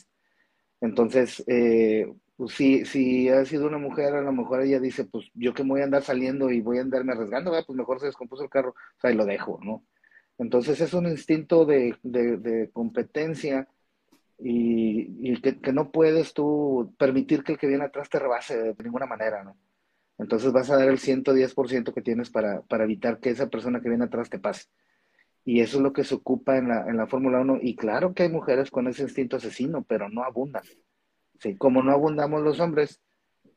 Entonces, 0.80 1.44
eh, 1.46 2.12
pues 2.36 2.54
si, 2.54 2.84
si 2.84 3.28
ha 3.28 3.44
sido 3.44 3.66
una 3.66 3.78
mujer, 3.78 4.14
a 4.14 4.22
lo 4.22 4.32
mejor 4.32 4.62
ella 4.62 4.80
dice, 4.80 5.04
pues 5.04 5.30
yo 5.34 5.54
que 5.54 5.62
me 5.62 5.70
voy 5.70 5.80
a 5.82 5.84
andar 5.84 6.02
saliendo 6.02 6.50
y 6.50 6.60
voy 6.60 6.78
a 6.78 6.82
andarme 6.82 7.12
arriesgando, 7.12 7.50
pues 7.50 7.76
mejor 7.76 8.00
se 8.00 8.06
descompuso 8.06 8.44
el 8.44 8.50
carro, 8.50 8.70
o 8.70 9.00
sea, 9.00 9.10
y 9.10 9.14
lo 9.14 9.26
dejo, 9.26 9.58
¿no? 9.62 9.84
Entonces 10.38 10.80
es 10.80 10.94
un 10.94 11.06
instinto 11.06 11.64
de, 11.66 11.96
de, 12.02 12.36
de 12.36 12.70
competencia 12.70 13.68
y, 14.38 15.30
y 15.32 15.40
que, 15.40 15.60
que, 15.60 15.72
no 15.72 15.90
puedes 15.90 16.32
tú 16.32 16.94
permitir 16.96 17.42
que 17.42 17.52
el 17.52 17.58
que 17.58 17.66
viene 17.66 17.84
atrás 17.84 18.08
te 18.08 18.20
rebase 18.20 18.56
de 18.56 18.84
ninguna 18.84 19.06
manera, 19.06 19.42
¿no? 19.42 19.56
Entonces 20.16 20.52
vas 20.52 20.70
a 20.70 20.76
dar 20.76 20.88
el 20.88 20.98
110% 20.98 21.92
que 21.92 22.02
tienes 22.02 22.30
para, 22.30 22.62
para 22.62 22.84
evitar 22.84 23.18
que 23.18 23.30
esa 23.30 23.48
persona 23.48 23.80
que 23.80 23.88
viene 23.88 24.04
atrás 24.04 24.28
te 24.30 24.38
pase. 24.38 24.66
Y 25.48 25.62
eso 25.62 25.78
es 25.78 25.82
lo 25.82 25.94
que 25.94 26.04
se 26.04 26.14
ocupa 26.14 26.58
en 26.58 26.68
la, 26.68 26.84
en 26.88 26.98
la 26.98 27.06
Fórmula 27.06 27.40
1. 27.40 27.60
Y 27.62 27.74
claro 27.74 28.12
que 28.12 28.24
hay 28.24 28.28
mujeres 28.28 28.70
con 28.70 28.86
ese 28.86 29.04
instinto 29.04 29.38
asesino, 29.38 29.82
pero 29.82 30.10
no 30.10 30.22
abundan. 30.22 30.62
Sí, 31.40 31.56
como 31.56 31.82
no 31.82 31.90
abundamos 31.90 32.42
los 32.42 32.60
hombres, 32.60 33.00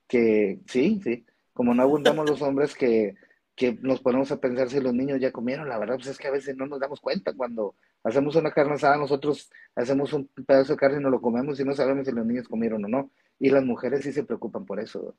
que 0.08 0.62
sí, 0.68 1.02
sí, 1.04 1.26
como 1.52 1.74
no 1.74 1.84
abundamos 1.84 2.30
los 2.30 2.42
hombres 2.42 2.76
que, 2.76 3.16
que 3.58 3.78
nos 3.82 4.00
ponemos 4.00 4.32
a 4.32 4.40
pensar 4.40 4.70
si 4.70 4.80
los 4.80 4.94
niños 4.94 5.20
ya 5.20 5.34
comieron, 5.34 5.68
la 5.68 5.78
verdad 5.78 5.96
pues 5.96 6.08
es 6.08 6.18
que 6.18 6.30
a 6.30 6.32
veces 6.32 6.56
no 6.56 6.66
nos 6.66 6.80
damos 6.80 7.02
cuenta 7.02 7.34
cuando 7.34 7.76
hacemos 8.06 8.38
una 8.38 8.54
carne 8.54 8.76
asada, 8.76 8.96
nosotros 8.96 9.52
hacemos 9.76 10.14
un 10.14 10.30
pedazo 10.48 10.72
de 10.72 10.80
carne 10.80 11.00
y 11.00 11.04
nos 11.04 11.12
lo 11.12 11.20
comemos 11.20 11.60
y 11.60 11.66
no 11.66 11.76
sabemos 11.76 12.06
si 12.08 12.14
los 12.14 12.26
niños 12.26 12.48
comieron 12.48 12.86
o 12.86 12.88
no. 12.88 13.12
Y 13.38 13.50
las 13.50 13.66
mujeres 13.66 14.04
sí 14.04 14.14
se 14.14 14.24
preocupan 14.24 14.66
por 14.66 14.80
eso. 14.80 15.14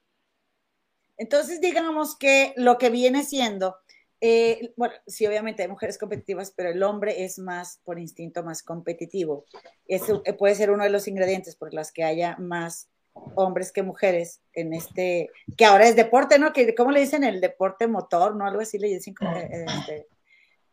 Entonces, 1.18 1.60
digamos 1.60 2.16
que 2.16 2.54
lo 2.56 2.78
que 2.78 2.88
viene 2.88 3.24
siendo, 3.24 3.76
eh, 4.24 4.72
bueno, 4.76 4.94
sí, 5.04 5.26
obviamente 5.26 5.62
hay 5.64 5.68
mujeres 5.68 5.98
competitivas, 5.98 6.52
pero 6.52 6.70
el 6.70 6.80
hombre 6.84 7.24
es 7.24 7.40
más, 7.40 7.80
por 7.82 7.98
instinto, 7.98 8.44
más 8.44 8.62
competitivo. 8.62 9.46
Eso 9.88 10.22
eh, 10.24 10.32
puede 10.32 10.54
ser 10.54 10.70
uno 10.70 10.84
de 10.84 10.90
los 10.90 11.08
ingredientes 11.08 11.56
por 11.56 11.74
los 11.74 11.90
que 11.90 12.04
haya 12.04 12.36
más 12.36 12.88
hombres 13.34 13.72
que 13.72 13.82
mujeres 13.82 14.40
en 14.52 14.74
este, 14.74 15.28
que 15.56 15.64
ahora 15.64 15.88
es 15.88 15.96
deporte, 15.96 16.38
¿no? 16.38 16.52
Que, 16.52 16.72
¿Cómo 16.72 16.92
le 16.92 17.00
dicen? 17.00 17.24
El 17.24 17.40
deporte 17.40 17.88
motor, 17.88 18.36
¿no? 18.36 18.46
Algo 18.46 18.60
así 18.60 18.78
le 18.78 18.86
dicen. 18.86 19.12
Eh, 19.34 19.64
este, 19.66 20.06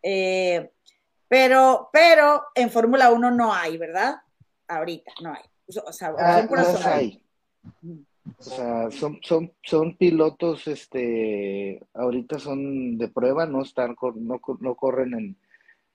eh, 0.04 0.72
pero, 1.28 1.89
pero 1.91 2.43
en 2.54 2.70
Fórmula 2.70 3.12
1 3.12 3.32
no 3.32 3.52
hay, 3.52 3.78
¿verdad? 3.78 4.18
Ahorita 4.68 5.12
no 5.24 5.34
hay. 5.34 5.41
O 5.88 5.91
sea, 5.91 6.14
ah, 6.20 6.47
no 6.47 6.88
hay. 6.88 7.24
O 8.38 8.43
sea, 8.43 8.91
son, 8.91 9.19
son, 9.21 9.51
son 9.63 9.97
pilotos, 9.97 10.67
este, 10.67 11.82
ahorita 11.93 12.39
son 12.39 12.97
de 12.97 13.07
prueba, 13.07 13.45
no 13.45 13.61
están, 13.61 13.95
no, 14.15 14.39
no 14.59 14.75
corren 14.75 15.13
en, 15.13 15.38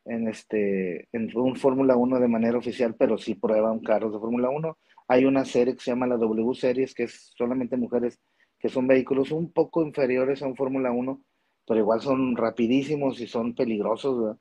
en 0.04 0.28
este, 0.28 1.08
en 1.12 1.30
un 1.36 1.56
Fórmula 1.56 1.96
1 1.96 2.20
de 2.20 2.28
manera 2.28 2.58
oficial, 2.58 2.94
pero 2.98 3.18
sí 3.18 3.34
prueban 3.34 3.80
carros 3.80 4.12
de 4.12 4.18
Fórmula 4.18 4.50
1. 4.50 4.78
Hay 5.08 5.24
una 5.24 5.44
serie 5.44 5.74
que 5.74 5.82
se 5.82 5.90
llama 5.90 6.06
la 6.06 6.16
W 6.16 6.54
Series, 6.54 6.94
que 6.94 7.04
es 7.04 7.32
solamente 7.36 7.76
mujeres, 7.76 8.18
que 8.58 8.68
son 8.68 8.86
vehículos 8.86 9.30
un 9.30 9.52
poco 9.52 9.82
inferiores 9.82 10.42
a 10.42 10.46
un 10.46 10.56
Fórmula 10.56 10.92
1, 10.92 11.22
pero 11.66 11.80
igual 11.80 12.00
son 12.00 12.36
rapidísimos 12.36 13.20
y 13.20 13.26
son 13.26 13.54
peligrosos. 13.54 14.36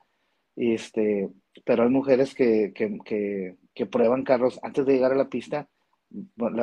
Y 0.55 0.73
este, 0.73 1.29
pero 1.65 1.83
hay 1.83 1.89
mujeres 1.89 2.33
que, 2.33 2.73
que, 2.73 3.57
que 3.73 3.85
prueban 3.85 4.23
carros 4.23 4.59
antes 4.63 4.85
de 4.85 4.93
llegar 4.93 5.11
a 5.11 5.15
la 5.15 5.29
pista. 5.29 5.69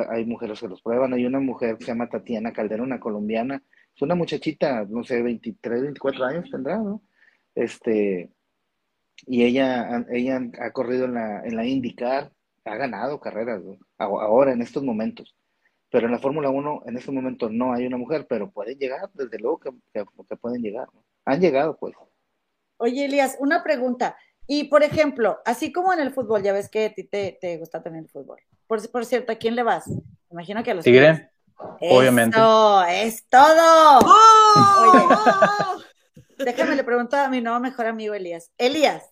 Hay 0.09 0.25
mujeres 0.25 0.59
que 0.59 0.67
los 0.67 0.81
prueban. 0.81 1.13
Hay 1.13 1.25
una 1.25 1.39
mujer 1.39 1.77
que 1.77 1.85
se 1.85 1.91
llama 1.91 2.09
Tatiana 2.09 2.53
Caldera, 2.53 2.83
una 2.83 2.99
colombiana. 2.99 3.63
Es 3.95 4.01
una 4.01 4.15
muchachita, 4.15 4.85
no 4.89 5.03
sé, 5.03 5.21
23, 5.21 5.81
24 5.81 6.25
años 6.25 6.49
tendrá, 6.49 6.77
¿no? 6.77 7.01
Este, 7.55 8.31
y 9.27 9.43
ella, 9.43 10.05
ella 10.09 10.41
ha 10.61 10.71
corrido 10.71 11.05
en 11.05 11.13
la, 11.15 11.43
en 11.45 11.55
la 11.55 11.65
IndyCar, 11.65 12.31
ha 12.65 12.75
ganado 12.75 13.19
carreras 13.19 13.61
ahora, 13.97 14.53
en 14.53 14.61
estos 14.61 14.83
momentos. 14.83 15.35
Pero 15.89 16.05
en 16.05 16.13
la 16.13 16.19
Fórmula 16.19 16.49
1, 16.49 16.83
en 16.85 16.97
este 16.97 17.11
momento 17.11 17.49
no 17.49 17.73
hay 17.73 17.85
una 17.85 17.97
mujer, 17.97 18.25
pero 18.29 18.49
pueden 18.49 18.77
llegar, 18.79 19.09
desde 19.13 19.37
luego 19.39 19.59
que, 19.59 19.71
que- 19.93 20.05
que 20.29 20.37
pueden 20.37 20.61
llegar. 20.61 20.87
¿no? 20.93 21.03
Han 21.25 21.41
llegado, 21.41 21.77
pues. 21.77 21.93
Oye, 22.77 23.05
Elías, 23.05 23.35
una 23.39 23.61
pregunta. 23.61 24.15
Y 24.47 24.65
por 24.65 24.83
ejemplo, 24.83 25.39
así 25.45 25.71
como 25.71 25.93
en 25.93 25.99
el 25.99 26.11
fútbol, 26.13 26.41
ya 26.43 26.53
ves 26.53 26.69
que 26.69 26.85
a 26.85 26.93
ti 26.93 27.03
te, 27.03 27.37
te 27.39 27.57
gusta 27.57 27.83
también 27.83 28.05
el 28.05 28.09
fútbol. 28.09 28.39
Por, 28.71 28.89
por 28.89 29.05
cierto, 29.05 29.33
¿a 29.33 29.35
quién 29.35 29.57
le 29.57 29.63
vas? 29.63 29.85
Me 29.89 29.99
imagino 30.31 30.63
que 30.63 30.71
a 30.71 30.73
los 30.75 30.85
Tigres. 30.85 31.17
Tigre, 31.17 31.91
obviamente. 31.91 32.37
Eso, 32.37 32.85
es 32.85 33.27
todo. 33.27 33.99
¡Oh! 33.99 34.93
Oye. 34.93 35.05
¡Oh! 35.09 35.81
Déjame 36.45 36.77
le 36.77 36.85
pregunto 36.85 37.17
a 37.17 37.27
mi 37.27 37.41
nuevo 37.41 37.59
mejor 37.59 37.87
amigo 37.87 38.13
Elías. 38.13 38.49
Elías, 38.57 39.03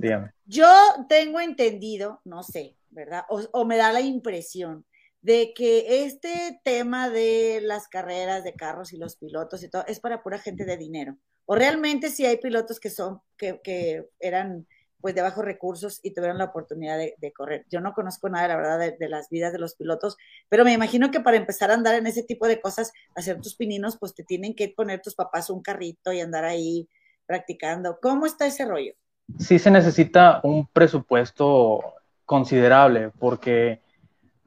dígame. 0.00 0.32
yo 0.46 0.66
tengo 1.08 1.38
entendido, 1.38 2.20
no 2.24 2.42
sé, 2.42 2.76
¿verdad? 2.90 3.22
O, 3.28 3.40
o 3.52 3.64
me 3.64 3.76
da 3.76 3.92
la 3.92 4.00
impresión 4.00 4.84
de 5.20 5.54
que 5.54 6.04
este 6.04 6.60
tema 6.64 7.08
de 7.08 7.60
las 7.62 7.86
carreras 7.86 8.42
de 8.42 8.54
carros 8.54 8.92
y 8.92 8.96
los 8.96 9.14
pilotos 9.14 9.62
y 9.62 9.70
todo 9.70 9.84
es 9.86 10.00
para 10.00 10.24
pura 10.24 10.40
gente 10.40 10.64
de 10.64 10.76
dinero. 10.76 11.16
O 11.46 11.54
realmente 11.54 12.10
sí 12.10 12.26
hay 12.26 12.38
pilotos 12.38 12.80
que 12.80 12.90
son, 12.90 13.20
que, 13.36 13.60
que 13.62 14.08
eran 14.18 14.66
pues 15.02 15.14
de 15.14 15.20
bajos 15.20 15.44
recursos 15.44 16.00
y 16.02 16.14
tuvieron 16.14 16.38
la 16.38 16.44
oportunidad 16.44 16.96
de, 16.96 17.32
correr. 17.32 17.66
Yo 17.68 17.80
no 17.80 17.92
conozco 17.92 18.30
nada, 18.30 18.48
la 18.48 18.56
verdad, 18.56 18.78
de, 18.78 18.92
de, 18.92 19.08
las 19.08 19.28
vidas 19.28 19.52
de 19.52 19.58
los 19.58 19.74
pilotos, 19.74 20.16
pero 20.48 20.64
me 20.64 20.72
imagino 20.72 21.10
que 21.10 21.20
para 21.20 21.36
empezar 21.36 21.70
a 21.70 21.74
andar 21.74 21.96
en 21.96 22.06
ese 22.06 22.22
tipo 22.22 22.46
de 22.46 22.60
cosas, 22.60 22.92
hacer 23.14 23.40
tus 23.40 23.56
pininos, 23.56 23.98
pues 23.98 24.14
te 24.14 24.24
tienen 24.24 24.54
que 24.54 24.68
poner 24.68 25.02
tus 25.02 25.14
papás 25.14 25.50
un 25.50 25.60
carrito 25.60 26.12
y 26.12 26.20
andar 26.20 26.44
ahí 26.44 26.88
practicando. 27.26 27.98
¿Cómo 28.00 28.24
está 28.24 28.46
ese 28.46 28.64
rollo? 28.64 28.94
Sí 29.38 29.58
se 29.58 29.70
necesita 29.70 30.40
un 30.44 30.66
presupuesto 30.66 31.94
considerable 32.24 33.10
porque 33.18 33.80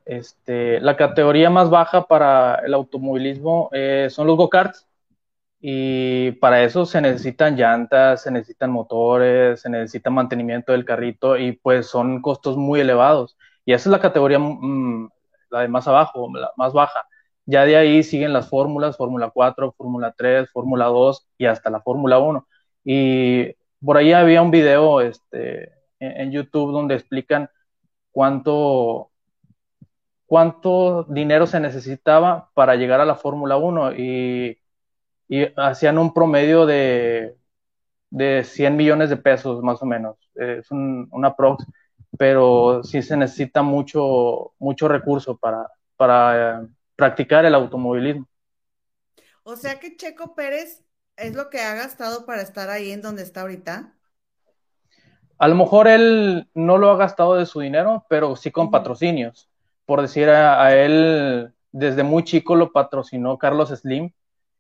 este, 0.06 0.80
la 0.82 0.96
categoría 0.96 1.50
más 1.50 1.70
baja 1.70 2.08
para 2.08 2.56
el 2.66 2.74
automovilismo 2.74 3.70
eh, 3.74 4.08
son 4.10 4.28
los 4.28 4.38
go-karts 4.38 4.88
y 5.68 6.34
para 6.34 6.64
eso 6.64 6.86
se 6.86 7.02
necesitan 7.02 7.56
llantas, 7.58 8.22
se 8.22 8.30
necesitan 8.30 8.70
motores, 8.70 9.62
se 9.62 9.70
necesita 9.72 10.12
mantenimiento 10.12 10.74
del 10.74 10.86
carrito 10.86 11.38
y 11.38 11.54
pues 11.54 11.88
son 11.88 12.22
costos 12.22 12.56
muy 12.56 12.82
elevados. 12.82 13.36
Y 13.66 13.74
esa 13.74 13.90
es 13.90 13.92
la 13.92 14.00
categoría 14.00 14.38
mmm, 14.38 15.10
la 15.50 15.62
de 15.62 15.68
más 15.68 15.88
abajo, 15.88 16.30
más 16.56 16.72
baja. 16.74 17.08
Ya 17.48 17.66
de 17.66 17.78
ahí 17.78 18.04
siguen 18.04 18.32
las 18.32 18.48
fórmulas, 18.48 18.96
Fórmula 18.96 19.32
4, 19.34 19.74
Fórmula 19.76 20.14
3, 20.16 20.52
Fórmula 20.52 20.86
2 20.86 21.28
y 21.40 21.46
hasta 21.48 21.72
la 21.72 21.82
Fórmula 21.82 22.20
1. 22.20 22.48
Y 22.84 23.56
por 23.84 23.98
ahí 23.98 24.14
había 24.14 24.44
un 24.44 24.52
video 24.52 25.02
este, 25.02 25.74
en, 26.00 26.22
en 26.22 26.32
YouTube 26.32 26.74
donde 26.74 26.94
explican 26.94 27.50
cuánto, 28.12 29.10
cuánto 30.28 31.06
dinero 31.06 31.48
se 31.48 31.60
necesitaba 31.60 32.52
para 32.54 32.76
llegar 32.76 33.02
a 33.02 33.06
la 33.06 33.16
Fórmula 33.16 33.58
1 33.58 33.94
y 33.96 34.60
y 35.28 35.46
hacían 35.58 35.98
un 35.98 36.14
promedio 36.14 36.66
de, 36.66 37.38
de 38.10 38.44
100 38.44 38.76
millones 38.78 39.10
de 39.10 39.18
pesos 39.18 39.64
más 39.64 39.82
o 39.82 39.86
menos. 39.86 40.18
Es 40.36 40.72
un, 40.72 41.08
una 41.12 41.36
prox, 41.36 41.66
pero 42.18 42.84
sí 42.84 43.02
se 43.02 43.18
necesita 43.18 43.62
mucho, 43.64 44.54
mucho 44.60 44.88
recurso 44.88 45.38
para, 45.38 45.68
para 45.98 46.62
eh, 46.64 46.68
practicar 46.96 47.46
el 47.46 47.56
automovilismo. 47.56 48.28
O 49.44 49.56
sea 49.56 49.80
que 49.80 49.96
Checo 49.96 50.36
Pérez 50.36 50.84
es 51.16 51.36
lo 51.36 51.50
que 51.50 51.62
ha 51.62 51.74
gastado 51.76 52.26
para 52.26 52.42
estar 52.42 52.70
ahí 52.70 52.92
en 52.92 53.02
donde 53.02 53.24
está 53.24 53.42
ahorita. 53.42 53.98
A 55.38 55.48
lo 55.48 55.56
mejor 55.56 55.88
él 55.88 56.48
no 56.54 56.78
lo 56.78 56.92
ha 56.92 56.98
gastado 56.98 57.36
de 57.36 57.46
su 57.46 57.60
dinero, 57.60 58.06
pero 58.10 58.36
sí 58.36 58.52
con 58.52 58.68
uh 58.68 58.70
-huh. 58.70 58.72
patrocinios. 58.72 59.50
Por 59.86 60.02
decir 60.02 60.30
a, 60.30 60.64
a 60.64 60.76
él, 60.76 61.54
desde 61.72 62.04
muy 62.04 62.24
chico 62.24 62.56
lo 62.56 62.72
patrocinó 62.72 63.38
Carlos 63.38 63.70
Slim, 63.70 64.12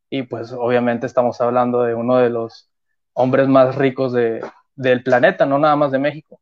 y 0.10 0.24
pues 0.24 0.52
obviamente 0.52 1.06
estamos 1.06 1.40
hablando 1.42 1.84
de 1.84 1.96
uno 1.96 2.18
de 2.18 2.30
los 2.30 2.70
hombres 3.14 3.48
más 3.48 3.76
ricos 3.76 4.14
de, 4.14 4.44
del 4.76 5.04
planeta, 5.04 5.46
no 5.46 5.60
nada 5.60 5.76
más 5.76 5.92
de 5.92 6.00
México. 6.00 6.40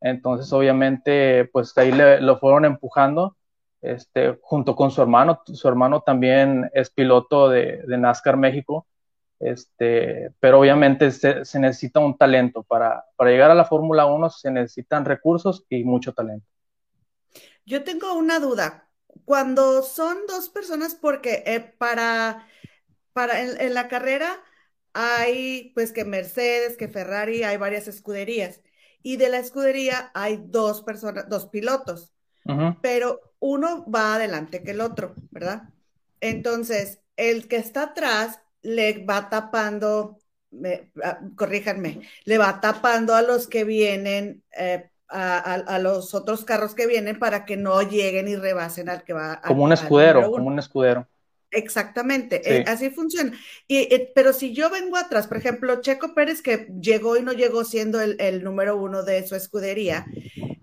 Entonces 0.00 0.52
obviamente 0.52 1.48
pues 1.52 1.76
ahí 1.78 1.92
le, 1.92 2.20
lo 2.20 2.38
fueron 2.38 2.64
empujando 2.64 3.36
este, 3.80 4.38
junto 4.42 4.74
con 4.74 4.90
su 4.90 5.00
hermano, 5.02 5.42
su 5.44 5.68
hermano 5.68 6.00
también 6.00 6.70
es 6.74 6.90
piloto 6.90 7.48
de, 7.48 7.82
de 7.86 7.98
NASCAR 7.98 8.36
México, 8.36 8.86
este, 9.38 10.32
pero 10.40 10.60
obviamente 10.60 11.10
se, 11.10 11.44
se, 11.44 11.58
necesita 11.60 12.00
un 12.00 12.16
talento 12.16 12.62
para, 12.62 13.04
para 13.16 13.30
llegar 13.30 13.50
a 13.50 13.54
la 13.54 13.64
Fórmula 13.64 14.06
1, 14.06 14.30
se 14.30 14.50
necesitan 14.50 15.04
recursos 15.04 15.64
y 15.68 15.84
mucho 15.84 16.12
talento. 16.14 16.46
Yo 17.64 17.84
tengo 17.84 18.14
una 18.14 18.40
duda, 18.40 18.88
cuando 19.24 19.82
son 19.82 20.18
dos 20.26 20.48
personas, 20.48 20.94
porque 20.94 21.42
eh, 21.46 21.60
para 21.60 22.46
para 23.16 23.40
en, 23.40 23.58
en, 23.58 23.72
la 23.72 23.88
carrera 23.88 24.28
hay 24.92 25.72
pues 25.74 25.90
que 25.90 26.04
Mercedes, 26.04 26.76
que 26.76 26.86
Ferrari, 26.86 27.44
hay 27.44 27.56
varias 27.56 27.88
escuderías 27.88 28.60
y 29.02 29.16
de 29.16 29.30
la 29.30 29.38
escudería 29.38 30.10
hay 30.12 30.38
dos 30.44 30.82
personas, 30.82 31.26
dos 31.30 31.46
pilotos, 31.46 32.12
uh 32.44 32.52
-huh. 32.52 32.78
pero 32.82 33.32
uno 33.38 33.86
va 33.90 34.16
adelante 34.16 34.62
que 34.62 34.72
el 34.72 34.82
otro, 34.82 35.14
¿verdad? 35.30 35.62
Entonces, 36.20 37.00
el 37.16 37.48
que 37.48 37.56
está 37.56 37.84
atrás 37.84 38.38
le 38.60 39.02
va 39.06 39.30
tapando, 39.30 40.18
me, 40.50 40.90
corríjanme, 41.36 42.02
le 42.26 42.36
va 42.36 42.60
tapando 42.60 43.14
a 43.14 43.22
los 43.22 43.48
que 43.48 43.64
vienen, 43.64 44.42
eh, 44.58 44.90
a, 45.08 45.38
a, 45.38 45.54
a, 45.54 45.78
los 45.78 46.12
otros 46.12 46.44
carros 46.44 46.74
que 46.74 46.86
vienen 46.86 47.18
para 47.18 47.46
que 47.46 47.56
no 47.56 47.80
lleguen 47.80 48.28
y 48.28 48.36
rebasen 48.36 48.90
al 48.90 49.04
que 49.04 49.14
va. 49.14 49.40
Como 49.40 49.64
un 49.64 49.72
escudero, 49.72 50.30
como 50.30 50.48
un 50.48 50.58
escudero. 50.58 51.06
Exactamente, 51.50 52.42
sí. 52.44 52.50
eh, 52.50 52.64
así 52.66 52.90
funciona. 52.90 53.32
Y, 53.68 53.78
eh, 53.94 54.12
pero 54.14 54.32
si 54.32 54.52
yo 54.52 54.70
vengo 54.70 54.96
atrás, 54.96 55.26
por 55.26 55.36
ejemplo, 55.36 55.80
Checo 55.80 56.14
Pérez, 56.14 56.42
que 56.42 56.68
llegó 56.80 57.16
y 57.16 57.22
no 57.22 57.32
llegó 57.32 57.64
siendo 57.64 58.00
el, 58.00 58.16
el, 58.20 58.42
número 58.42 58.76
uno 58.76 59.02
de 59.02 59.26
su 59.26 59.36
escudería, 59.36 60.06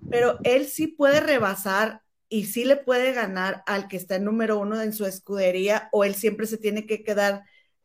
pero 0.09 0.39
él 0.43 0.65
sí 0.65 0.87
puede 0.87 1.21
rebasar 1.21 2.01
y 2.29 2.45
sí 2.45 2.65
le 2.65 2.75
puede 2.75 3.13
ganar 3.13 3.63
al 3.65 3.87
que 3.87 3.97
está 3.97 4.15
en 4.15 4.25
número 4.25 4.57
uno 4.57 4.81
en 4.81 4.93
su 4.93 5.05
escudería, 5.05 5.89
o 5.91 6.03
él 6.03 6.15
siempre 6.15 6.47
se 6.47 6.57
tiene 6.57 6.85
que 6.85 7.03
quedar 7.03 7.43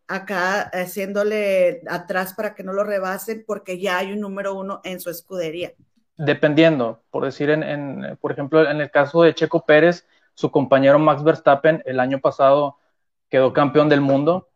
acá 0.08 0.62
haciéndole 0.72 1.82
atrás 1.86 2.34
para 2.34 2.54
que 2.54 2.64
no 2.64 2.72
lo 2.72 2.82
rebasen, 2.82 3.44
porque 3.46 3.78
ya 3.78 3.98
hay 3.98 4.12
un 4.12 4.20
número 4.20 4.54
uno 4.54 4.80
en 4.84 5.00
su 5.00 5.10
escudería. 5.10 5.72
Dependiendo, 6.16 7.02
por 7.10 7.24
decir, 7.24 7.50
en, 7.50 7.62
en 7.62 8.16
por 8.20 8.32
ejemplo, 8.32 8.68
en 8.68 8.80
el 8.80 8.90
caso 8.90 9.22
de 9.22 9.34
Checo 9.34 9.64
Pérez, 9.64 10.04
su 10.34 10.50
compañero 10.50 10.98
Max 10.98 11.22
Verstappen 11.22 11.82
el 11.84 12.00
año 12.00 12.20
pasado 12.20 12.76
quedó 13.28 13.52
campeón 13.52 13.88
del 13.88 14.00
mundo 14.00 14.48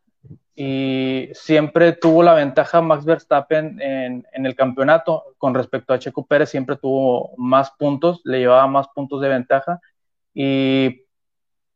y 0.55 1.31
siempre 1.33 1.93
tuvo 1.93 2.23
la 2.23 2.35
ventaja 2.35 2.83
Max 2.83 3.05
Verstappen 3.05 3.81
en, 3.81 4.27
el 4.33 4.55
campeonato 4.55 5.35
con 5.39 5.55
respecto 5.55 5.95
a 5.95 5.99
Checo 5.99 6.27
Pérez, 6.27 6.51
siempre 6.51 6.77
tuvo 6.77 7.35
más 7.37 7.71
puntos, 7.73 8.21
le 8.25 8.41
llevaba 8.41 8.67
más 8.67 8.89
puntos 8.89 9.21
de 9.21 9.29
ventaja 9.29 9.81
y 10.35 11.05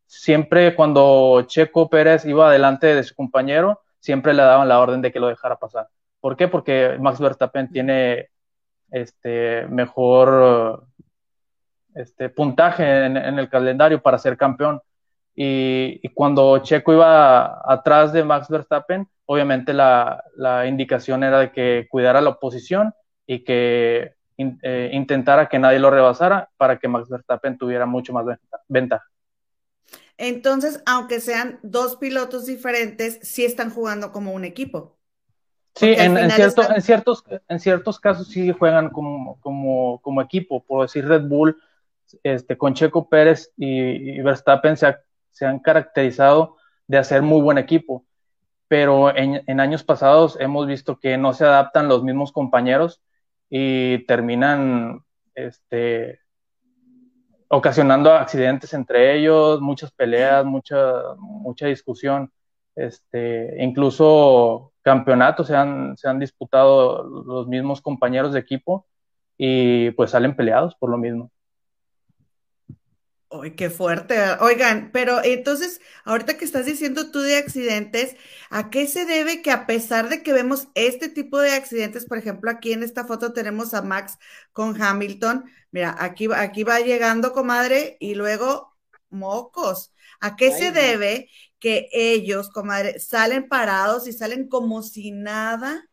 siempre 0.07 0.75
cuando 0.75 1.43
Checo 1.47 1.89
Pérez 1.89 2.25
iba 2.27 2.49
adelante 2.49 2.95
de 2.95 3.03
su 3.03 3.15
compañero, 3.15 3.81
siempre 3.99 4.35
le 4.35 4.43
daban 4.43 4.69
la 4.69 4.79
orden 4.79 5.01
de 5.03 5.11
que 5.11 5.21
lo 5.21 5.29
dejara 5.29 5.57
pasar. 5.57 5.89
¿Por 6.21 6.37
qué? 6.37 6.49
Porque 6.49 6.97
Max 7.01 7.19
Verstappen 7.19 7.71
tiene 7.71 8.29
este 8.91 9.67
mejor 9.69 10.87
este 11.95 12.29
puntaje 12.29 13.07
en 13.07 13.17
el 13.17 13.49
calendario 13.49 14.03
para 14.03 14.19
ser 14.19 14.37
campeón. 14.37 14.81
Y, 15.39 16.01
y, 16.03 16.09
cuando 16.15 16.59
Checo 16.59 16.95
iba 16.95 17.61
atrás 17.71 18.13
de 18.15 18.25
Max 18.25 18.49
Verstappen, 18.49 19.07
obviamente 19.27 19.75
la, 19.75 20.25
la 20.35 20.67
indicación 20.67 21.23
era 21.23 21.41
de 21.41 21.53
que 21.53 21.87
cuidara 21.91 22.23
la 22.23 22.31
oposición 22.31 22.95
y 23.27 23.45
que 23.45 24.15
in, 24.39 24.59
eh, 24.63 24.91
intentara 24.93 25.49
que 25.49 25.59
nadie 25.59 25.79
lo 25.79 25.91
rebasara 25.91 26.49
para 26.57 26.79
que 26.79 26.89
Max 26.89 27.11
Verstappen 27.11 27.59
tuviera 27.59 27.85
mucho 27.85 28.15
más 28.15 28.25
ventaja. 28.69 29.05
Entonces, 30.17 30.83
aunque 30.87 31.21
sean 31.21 31.59
dos 31.63 31.97
pilotos 31.97 32.47
diferentes, 32.47 33.19
sí 33.23 33.45
están 33.45 33.71
jugando 33.71 34.13
como 34.13 34.33
un 34.33 34.45
equipo. 34.45 34.97
Sí, 35.75 35.93
en, 35.93 36.17
en, 36.17 36.31
cierto, 36.31 36.63
están... 36.63 36.77
en, 36.77 36.83
ciertos, 36.83 37.25
en 37.49 37.61
ciertos 37.61 38.01
casos 38.01 38.29
sí 38.29 38.51
juegan 38.53 38.89
como, 38.89 39.39
como, 39.41 40.01
como 40.01 40.23
equipo. 40.23 40.65
Por 40.65 40.87
decir 40.87 41.07
Red 41.07 41.25
Bull, 41.25 41.61
este, 42.23 42.57
con 42.57 42.73
Checo 42.73 43.11
Pérez 43.11 43.53
y, 43.59 44.19
y 44.19 44.23
Verstappen 44.23 44.79
se 44.79 44.87
ha 44.87 45.01
se 45.37 45.47
han 45.47 45.61
caracterizado 45.61 46.57
de 46.87 46.99
hacer 46.99 47.23
muy 47.23 47.41
buen 47.43 47.59
equipo. 47.59 48.05
pero 48.69 49.17
en, 49.17 49.43
en 49.47 49.61
años 49.61 49.85
pasados 49.85 50.39
hemos 50.41 50.67
visto 50.67 50.99
que 50.99 51.19
no 51.19 51.33
se 51.35 51.45
adaptan 51.45 51.89
los 51.89 52.03
mismos 52.03 52.33
compañeros 52.33 53.03
y 53.51 54.05
terminan 54.07 55.03
este, 55.35 56.21
ocasionando 57.49 58.13
accidentes 58.13 58.75
entre 58.75 59.17
ellos, 59.19 59.61
muchas 59.61 59.93
peleas, 59.93 60.45
mucha, 60.45 60.77
mucha 61.19 61.67
discusión. 61.67 62.33
Este, 62.75 63.63
incluso 63.63 64.73
campeonatos 64.83 65.47
se 65.49 65.57
han, 65.57 65.97
se 65.97 66.09
han 66.09 66.19
disputado 66.19 67.05
los 67.05 67.47
mismos 67.49 67.81
compañeros 67.81 68.33
de 68.33 68.41
equipo 68.41 68.87
y 69.39 69.91
pues 69.93 70.11
salen 70.13 70.37
peleados 70.37 70.75
por 70.77 70.91
lo 70.91 70.99
mismo. 70.99 71.31
Uy, 73.29 73.57
qué 73.57 73.71
fuerte. 73.71 74.17
Oigan, 74.41 74.91
pero 74.93 75.23
entonces, 75.25 75.81
ahorita 76.05 76.37
que 76.39 76.45
estás 76.45 76.65
diciendo 76.65 77.11
tú 77.11 77.21
de 77.21 77.37
accidentes, 77.37 78.15
¿a 78.51 78.71
qué 78.71 78.87
se 78.87 79.05
debe 79.05 79.43
que 79.43 79.51
a 79.51 79.67
pesar 79.67 80.09
de 80.09 80.23
que 80.23 80.33
vemos 80.33 80.69
este 80.75 81.09
tipo 81.09 81.41
de 81.41 81.51
accidentes, 81.53 82.07
por 82.07 82.19
ejemplo, 82.19 82.51
aquí 82.51 82.73
en 82.73 82.85
esta 82.85 83.05
foto 83.05 83.33
tenemos 83.33 83.75
a 83.75 83.83
Max 83.83 84.17
con 84.53 84.81
Hamilton, 84.81 85.45
mira, 85.73 85.97
aquí, 85.99 86.29
aquí 86.35 86.63
va 86.63 86.79
llegando, 86.81 87.33
comadre, 87.33 87.97
y 88.01 88.15
luego 88.15 88.77
mocos. 89.11 89.93
¿A 90.21 90.37
qué 90.37 90.53
se 90.53 90.71
debe 90.71 91.29
que 91.59 91.89
ellos, 91.93 92.49
comadre, 92.51 93.01
salen 93.01 93.49
parados 93.49 94.07
y 94.07 94.13
salen 94.13 94.49
como 94.49 94.83
si 94.83 95.11
nada? 95.11 95.89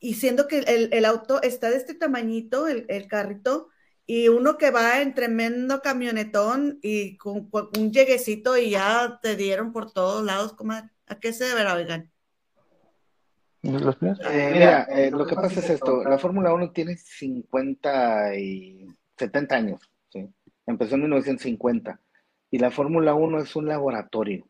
Y 0.00 0.14
siendo 0.14 0.48
que 0.48 0.58
el, 0.60 0.90
el 0.92 1.04
auto 1.04 1.42
está 1.42 1.70
de 1.70 1.76
este 1.76 1.94
tamañito, 1.94 2.68
el, 2.68 2.86
el 2.88 3.08
carrito, 3.08 3.70
y 4.06 4.28
uno 4.28 4.58
que 4.58 4.70
va 4.70 5.00
en 5.00 5.14
tremendo 5.14 5.80
camionetón 5.80 6.78
y 6.82 7.16
con, 7.16 7.48
con 7.48 7.68
un 7.78 7.92
lleguecito 7.92 8.56
y 8.56 8.70
ya 8.70 9.18
te 9.22 9.36
dieron 9.36 9.72
por 9.72 9.92
todos 9.92 10.24
lados, 10.24 10.52
comadre. 10.52 10.90
¿A 11.06 11.18
qué 11.18 11.32
se 11.32 11.44
deberá, 11.44 11.74
oigan? 11.74 12.10
¿Los 13.62 14.00
míos? 14.02 14.18
Eh, 14.30 14.50
mira, 14.52 14.82
eh, 14.84 15.10
lo 15.10 15.26
que 15.26 15.34
pasa 15.34 15.60
es 15.60 15.70
esto, 15.70 16.04
la 16.04 16.18
Fórmula 16.18 16.52
1 16.52 16.72
tiene 16.72 16.96
50 16.96 18.36
y 18.36 18.86
70 19.16 19.54
años, 19.56 19.90
¿sí? 20.10 20.28
empezó 20.66 20.96
en 20.96 21.02
1950, 21.02 21.98
y 22.50 22.58
la 22.58 22.70
Fórmula 22.70 23.14
1 23.14 23.40
es 23.40 23.56
un 23.56 23.66
laboratorio. 23.66 24.46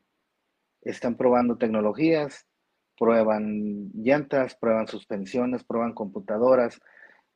Están 0.82 1.16
probando 1.16 1.56
tecnologías, 1.56 2.46
prueban 2.98 3.90
llantas, 3.94 4.56
prueban 4.56 4.88
suspensiones, 4.88 5.64
prueban 5.64 5.94
computadoras. 5.94 6.80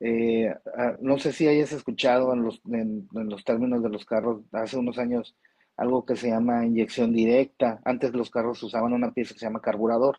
Eh, 0.00 0.54
ah, 0.76 0.96
no 1.00 1.18
sé 1.18 1.32
si 1.32 1.48
hayas 1.48 1.72
escuchado 1.72 2.32
en 2.32 2.42
los, 2.42 2.60
en, 2.70 3.08
los 3.12 3.44
términos 3.44 3.82
de 3.82 3.88
los 3.90 4.04
carros 4.04 4.42
hace 4.52 4.76
unos 4.76 4.98
años 4.98 5.36
algo 5.76 6.04
que 6.04 6.16
se 6.16 6.28
llama 6.28 6.66
inyección 6.66 7.12
directa. 7.12 7.80
Antes 7.84 8.12
los 8.12 8.30
carros 8.30 8.62
usaban 8.62 8.92
una 8.92 9.12
pieza 9.12 9.34
que 9.34 9.40
se 9.40 9.46
llama 9.46 9.60
carburador 9.60 10.18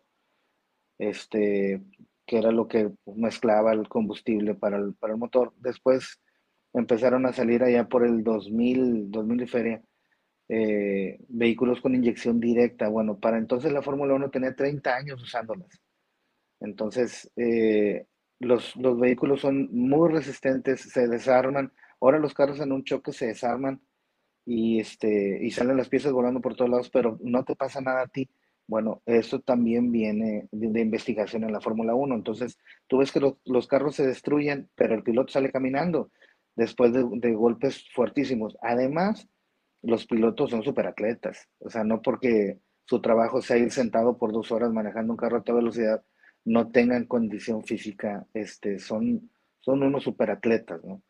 este, 1.00 1.82
que 2.26 2.38
era 2.38 2.52
lo 2.52 2.68
que 2.68 2.92
mezclaba 3.06 3.74
el 3.74 3.88
combustible 3.88 4.54
para 4.54 4.78
el, 4.78 4.94
para 4.94 5.14
el 5.14 5.20
motor. 5.20 5.54
Después 5.58 6.20
empezaron 6.74 7.26
a 7.26 7.34
salir 7.34 7.64
allá 7.64 7.88
por 7.88 8.06
el 8.06 8.24
2000, 8.24 9.10
2000 9.10 9.42
y 9.42 9.48
feria, 9.48 9.82
eh, 10.50 11.18
vehículos 11.30 11.82
con 11.82 11.96
inyección 11.96 12.40
directa. 12.40 12.90
Bueno, 12.90 13.18
para 13.18 13.38
entonces 13.38 13.72
la 13.72 13.82
Fórmula 13.82 14.14
1 14.14 14.30
tenía 14.30 14.56
30 14.56 14.96
años 14.96 15.24
usándolas. 15.24 15.82
Entonces, 16.60 17.32
eh, 17.38 18.06
los, 18.40 18.76
los 18.78 19.00
vehículos 19.00 19.42
son 19.42 19.70
muy 19.72 20.12
resistentes, 20.12 20.82
se 20.82 21.08
desarman. 21.08 21.72
Ahora 22.02 22.20
los 22.20 22.34
carros 22.34 22.60
en 22.60 22.72
un 22.72 22.84
choque 22.84 23.12
se 23.12 23.28
desarman 23.28 23.82
y, 24.46 24.80
este, 24.80 25.40
y 25.46 25.52
salen 25.52 25.78
las 25.78 25.90
piezas 25.90 26.14
volando 26.14 26.42
por 26.42 26.56
todos 26.56 26.72
lados, 26.72 26.90
pero 26.90 27.18
no 27.22 27.44
te 27.44 27.56
pasa 27.56 27.82
nada 27.82 28.04
a 28.04 28.08
ti. 28.08 28.30
Bueno, 28.68 29.02
eso 29.06 29.40
también 29.40 29.92
viene 29.92 30.48
de, 30.52 30.82
investigación 30.82 31.44
en 31.44 31.52
la 31.52 31.62
Fórmula 31.62 31.96
1. 31.96 32.16
Entonces, 32.16 32.58
tú 32.88 33.00
ves 33.00 33.12
que 33.12 33.20
los, 33.20 33.34
los 33.46 33.68
carros 33.68 33.96
se 33.96 34.06
destruyen, 34.06 34.70
pero 34.76 34.96
el 34.96 35.04
piloto 35.04 35.34
sale 35.34 35.52
caminando 35.52 36.12
después 36.56 36.94
de, 36.94 37.04
de 37.12 37.34
golpes 37.34 37.90
fuertísimos. 37.94 38.58
Además, 38.62 39.28
los 39.82 40.06
pilotos 40.06 40.52
son 40.52 40.64
superatletas. 40.64 41.48
O 41.60 41.70
sea, 41.70 41.84
no 41.84 42.02
porque 42.02 42.60
su 42.86 43.02
trabajo 43.02 43.42
sea 43.42 43.58
ir 43.58 43.72
sentado 43.72 44.18
por 44.18 44.32
dos 44.32 44.52
horas 44.52 44.72
manejando 44.72 45.14
un 45.14 45.18
carro 45.18 45.38
a 45.38 45.44
toda 45.44 45.60
velocidad, 45.60 46.04
no 46.46 46.72
tengan 46.72 47.06
condición 47.06 47.64
física, 47.64 48.26
este, 48.34 48.80
son, 48.80 49.30
son 49.60 49.84
unos 49.84 50.04
superatletas, 50.04 50.84
¿no? 50.84 51.02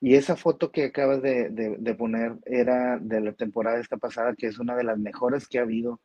Y 0.00 0.14
esa 0.14 0.34
foto 0.34 0.72
que 0.72 0.84
acabas 0.84 1.20
de, 1.20 1.50
de, 1.50 1.94
poner 1.94 2.32
era 2.46 2.98
de 2.98 3.20
la 3.20 3.32
temporada 3.34 3.78
esta 3.78 3.98
pasada, 3.98 4.34
que 4.34 4.46
es 4.46 4.58
una 4.58 4.74
de 4.74 4.84
las 4.84 4.98
mejores 4.98 5.46
que 5.46 5.58
ha 5.58 5.62
habido 5.62 6.00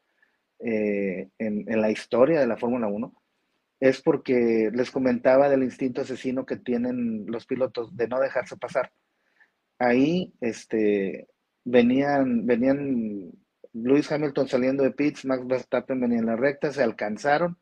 eh, 0.59 1.29
en, 1.39 1.71
en, 1.71 1.81
la 1.81 1.89
historia 1.91 2.41
de 2.41 2.47
la 2.47 2.57
Fórmula 2.57 2.87
1 2.87 3.13
es 3.79 4.01
porque 4.01 4.69
les 4.73 4.91
comentaba 4.91 5.49
del 5.49 5.63
instinto 5.63 6.01
asesino 6.01 6.45
que 6.45 6.57
tienen 6.57 7.25
los 7.27 7.45
pilotos 7.45 7.95
de 7.95 8.07
no 8.07 8.19
dejarse 8.19 8.57
pasar. 8.57 8.91
Ahí 9.79 10.33
este, 10.41 11.27
venían, 11.63 12.45
venían 12.45 13.31
Lewis 13.73 14.11
Hamilton 14.11 14.47
saliendo 14.47 14.83
de 14.83 14.91
pits, 14.91 15.25
Max 15.25 15.45
Verstappen 15.45 15.99
venía 15.99 16.19
en 16.19 16.25
la 16.25 16.35
recta, 16.35 16.71
se 16.71 16.83
alcanzaron 16.83 17.57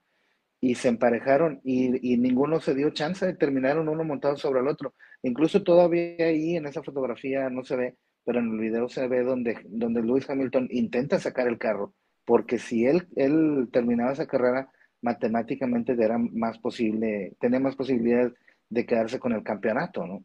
y 0.64 0.76
se 0.76 0.88
emparejaron 0.88 1.60
y, 1.66 2.14
y, 2.14 2.18
ninguno 2.18 2.62
se 2.62 2.74
dio 2.74 2.92
chance 2.92 3.26
de 3.26 3.34
terminaron 3.34 3.90
uno 3.90 4.06
montado 4.06 4.38
sobre 4.38 4.62
el 4.62 4.70
otro. 4.70 4.94
Incluso 5.22 5.62
todavía 5.62 6.26
ahí 6.26 6.56
en 6.56 6.66
esa 6.68 6.82
fotografía 6.82 7.50
no 7.50 7.66
se 7.66 7.76
ve, 7.76 7.98
pero 8.24 8.40
en 8.40 8.52
el 8.54 8.60
video 8.60 8.88
se 8.88 9.06
ve 9.10 9.24
donde, 9.24 9.58
donde 9.66 10.02
Lewis 10.02 10.30
Hamilton 10.30 10.70
intenta 10.72 11.20
sacar 11.20 11.50
el 11.50 11.58
carro 11.58 11.94
porque 12.26 12.60
si 12.60 12.86
él, 12.86 13.10
él 13.18 13.68
terminaba 13.74 14.14
esa 14.14 14.26
carrera, 14.26 14.70
matemáticamente 15.02 15.94
era 16.02 16.18
más 16.18 16.58
posible, 16.60 17.34
tenía 17.42 17.60
más 17.60 17.76
posibilidades 17.76 18.34
de 18.70 18.86
quedarse 18.86 19.20
con 19.20 19.34
el 19.34 19.44
campeonato, 19.44 20.08
¿no? 20.08 20.24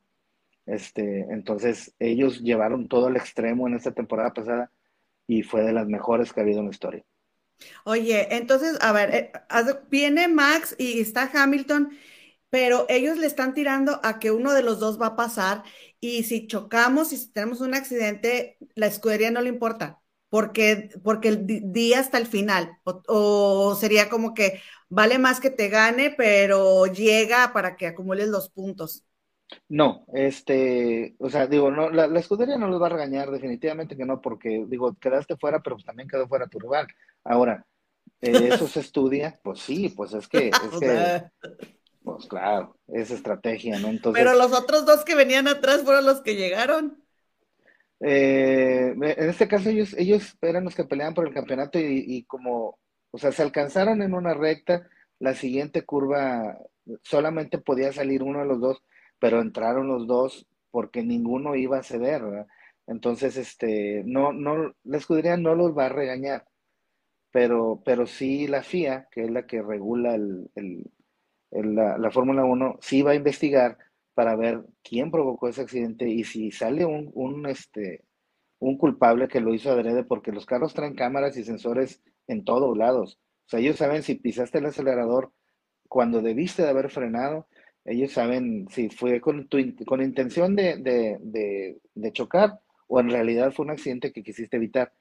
Este, 0.66 1.20
entonces 1.30 1.96
ellos 1.98 2.40
llevaron 2.42 2.86
todo 2.86 3.06
al 3.08 3.16
extremo 3.16 3.66
en 3.66 3.74
esta 3.74 3.92
temporada 3.92 4.32
pasada 4.32 4.70
y 5.26 5.42
fue 5.42 5.62
de 5.62 5.72
las 5.72 5.88
mejores 5.88 6.32
que 6.32 6.40
ha 6.40 6.44
habido 6.44 6.60
en 6.60 6.66
la 6.66 6.70
historia. 6.70 7.04
Oye, 7.84 8.34
entonces, 8.36 8.76
a 8.80 8.92
ver, 8.92 9.14
eh, 9.14 9.32
viene 9.90 10.28
Max 10.28 10.74
y 10.78 11.00
está 11.00 11.30
Hamilton, 11.32 11.90
pero 12.50 12.86
ellos 12.88 13.18
le 13.18 13.26
están 13.26 13.54
tirando 13.54 14.00
a 14.04 14.18
que 14.18 14.30
uno 14.30 14.52
de 14.54 14.62
los 14.62 14.78
dos 14.80 15.00
va 15.00 15.08
a 15.08 15.16
pasar 15.16 15.64
y 16.00 16.24
si 16.24 16.46
chocamos 16.46 17.12
y 17.12 17.16
si 17.18 17.28
tenemos 17.32 17.60
un 17.60 17.74
accidente, 17.74 18.58
la 18.74 18.86
escudería 18.86 19.30
no 19.30 19.42
le 19.42 19.48
importa 19.50 20.00
porque, 20.30 20.90
porque 21.02 21.28
el 21.28 21.46
día 21.72 22.00
hasta 22.00 22.18
el 22.18 22.26
final, 22.26 22.78
o, 22.84 23.02
o, 23.08 23.74
sería 23.76 24.08
como 24.10 24.34
que 24.34 24.60
vale 24.88 25.18
más 25.18 25.40
que 25.40 25.50
te 25.50 25.68
gane, 25.68 26.10
pero 26.16 26.86
llega 26.86 27.52
para 27.52 27.76
que 27.76 27.86
acumules 27.86 28.28
los 28.28 28.50
puntos. 28.50 29.04
No, 29.68 30.04
este, 30.12 31.14
o 31.18 31.30
sea, 31.30 31.46
digo, 31.46 31.70
no, 31.70 31.90
la, 31.90 32.06
la 32.06 32.20
escudería 32.20 32.58
no 32.58 32.68
los 32.68 32.80
va 32.80 32.86
a 32.86 32.90
regañar, 32.90 33.30
definitivamente 33.30 33.96
que 33.96 34.04
no, 34.04 34.20
porque 34.20 34.64
digo, 34.68 34.96
quedaste 35.00 35.36
fuera, 35.36 35.60
pero 35.62 35.76
pues 35.76 35.86
también 35.86 36.08
quedó 36.08 36.28
fuera 36.28 36.46
tu 36.46 36.58
rival. 36.58 36.86
Ahora, 37.24 37.64
eh, 38.20 38.50
eso 38.52 38.66
se 38.66 38.80
estudia, 38.80 39.38
pues 39.42 39.60
sí, 39.60 39.88
pues 39.90 40.12
es 40.12 40.28
que, 40.28 40.48
es 40.48 40.80
que, 40.80 41.22
pues 42.02 42.26
claro, 42.26 42.76
es 42.88 43.10
estrategia, 43.10 43.78
¿no? 43.78 43.88
Entonces, 43.88 44.22
pero 44.22 44.36
los 44.36 44.52
otros 44.52 44.84
dos 44.86 45.04
que 45.04 45.14
venían 45.14 45.48
atrás 45.48 45.82
fueron 45.82 46.06
los 46.06 46.20
que 46.20 46.36
llegaron. 46.36 47.02
Eh, 48.00 48.94
en 48.94 49.28
este 49.28 49.48
caso 49.48 49.70
ellos, 49.70 49.94
ellos 49.98 50.36
eran 50.40 50.64
los 50.64 50.74
que 50.74 50.84
peleaban 50.84 51.14
por 51.14 51.26
el 51.26 51.34
campeonato 51.34 51.78
y, 51.78 52.04
y, 52.06 52.24
como, 52.24 52.78
o 53.10 53.18
sea, 53.18 53.32
se 53.32 53.42
alcanzaron 53.42 54.02
en 54.02 54.14
una 54.14 54.34
recta, 54.34 54.88
la 55.18 55.34
siguiente 55.34 55.84
curva 55.84 56.56
solamente 57.02 57.58
podía 57.58 57.92
salir 57.92 58.22
uno 58.22 58.40
de 58.40 58.46
los 58.46 58.60
dos, 58.60 58.82
pero 59.18 59.40
entraron 59.40 59.88
los 59.88 60.06
dos 60.06 60.46
porque 60.70 61.02
ninguno 61.02 61.56
iba 61.56 61.78
a 61.78 61.82
ceder, 61.82 62.22
¿verdad? 62.22 62.46
Entonces, 62.86 63.36
este, 63.36 64.02
no, 64.06 64.32
no, 64.32 64.74
la 64.84 64.96
escudería 64.96 65.36
no 65.36 65.54
los 65.54 65.76
va 65.76 65.86
a 65.86 65.90
regañar, 65.90 66.46
pero, 67.30 67.82
pero 67.84 68.06
sí 68.06 68.46
la 68.46 68.62
FIA, 68.62 69.08
que 69.10 69.24
es 69.24 69.30
la 69.30 69.46
que 69.46 69.62
regula 69.62 70.14
el, 70.14 70.50
el, 70.54 70.84
la, 71.50 71.98
la 71.98 72.10
Fórmula 72.10 72.44
1, 72.44 72.78
sí 72.80 73.02
va 73.02 73.12
a 73.12 73.16
investigar 73.16 73.78
para 74.14 74.36
ver 74.36 74.64
quién 74.82 75.10
provocó 75.10 75.48
ese 75.48 75.62
accidente 75.62 76.08
y 76.08 76.24
si 76.24 76.50
sale 76.50 76.84
un, 76.84 77.10
un, 77.14 77.46
este, 77.46 78.04
un 78.58 78.76
culpable 78.76 79.28
que 79.28 79.40
lo 79.40 79.54
hizo 79.54 79.70
adrede, 79.70 80.04
porque 80.04 80.32
los 80.32 80.46
carros 80.46 80.74
traen 80.74 80.94
cámaras 80.94 81.36
y 81.36 81.44
sensores 81.44 82.02
en 82.26 82.44
todos 82.44 82.76
lados. 82.76 83.18
O 83.46 83.50
sea, 83.50 83.60
ellos 83.60 83.76
saben 83.76 84.02
si 84.02 84.16
pisaste 84.16 84.58
el 84.58 84.66
acelerador 84.66 85.32
cuando 85.88 86.20
debiste 86.20 86.62
de 86.62 86.70
haber 86.70 86.90
frenado, 86.90 87.46
ellos 87.84 88.12
saben 88.12 88.66
si 88.70 88.90
fue 88.90 89.20
con, 89.20 89.48
tu, 89.48 89.58
con 89.86 90.02
intención 90.02 90.54
de, 90.56 90.76
de, 90.76 91.78
de, 91.94 92.12
chocar 92.12 92.60
o 92.86 93.00
en 93.00 93.10
realidad 93.10 93.52
fue 93.52 93.64
un 93.64 93.70
accidente 93.70 94.12
que 94.12 94.22
quisiste 94.22 94.56
evitar. 94.56 94.92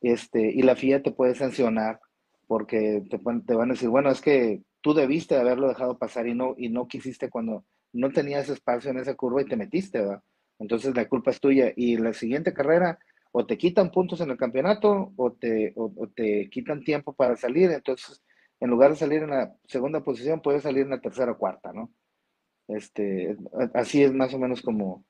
Este, 0.00 0.40
y 0.40 0.62
la 0.62 0.76
FIA 0.76 1.02
te 1.02 1.12
puede 1.12 1.34
sancionar 1.34 2.00
porque 2.46 3.02
te, 3.10 3.18
te 3.18 3.54
van 3.54 3.70
a 3.70 3.74
decir, 3.74 3.88
bueno, 3.88 4.10
es 4.10 4.20
que 4.20 4.62
tú 4.80 4.94
debiste 4.94 5.34
de 5.34 5.40
haberlo 5.40 5.68
dejado 5.68 5.98
pasar 5.98 6.28
y 6.28 6.34
no, 6.34 6.54
y 6.56 6.68
no 6.68 6.86
quisiste 6.86 7.30
cuando 7.30 7.64
no 7.92 8.10
tenías 8.10 8.48
espacio 8.48 8.90
en 8.90 8.98
esa 8.98 9.14
curva 9.14 9.42
y 9.42 9.46
te 9.46 9.56
metiste, 9.56 10.00
¿verdad? 10.00 10.22
Entonces 10.58 10.94
la 10.94 11.08
culpa 11.08 11.30
es 11.30 11.40
tuya. 11.40 11.72
Y 11.74 11.96
la 11.96 12.12
siguiente 12.12 12.52
carrera, 12.52 12.98
o 13.32 13.46
te 13.46 13.58
quitan 13.58 13.90
puntos 13.90 14.20
en 14.20 14.30
el 14.30 14.36
campeonato, 14.36 15.12
o 15.16 15.32
te, 15.32 15.72
o, 15.76 15.92
o 15.96 16.08
te 16.08 16.48
quitan 16.50 16.84
tiempo 16.84 17.12
para 17.14 17.36
salir. 17.36 17.70
Entonces 17.70 18.22
en 18.60 18.70
lugar 18.70 18.90
de 18.90 18.96
salir 18.96 19.22
en 19.22 19.30
la 19.30 19.54
segunda 19.66 20.02
posición, 20.02 20.40
puede 20.40 20.60
salir 20.60 20.82
en 20.82 20.90
la 20.90 21.00
tercera 21.00 21.32
o 21.32 21.38
cuarta, 21.38 21.72
¿no? 21.72 21.90
Este, 22.68 23.36
así 23.74 24.02
es 24.02 24.12
más 24.12 24.34
o 24.34 24.38
menos 24.38 24.62
como, 24.62 25.04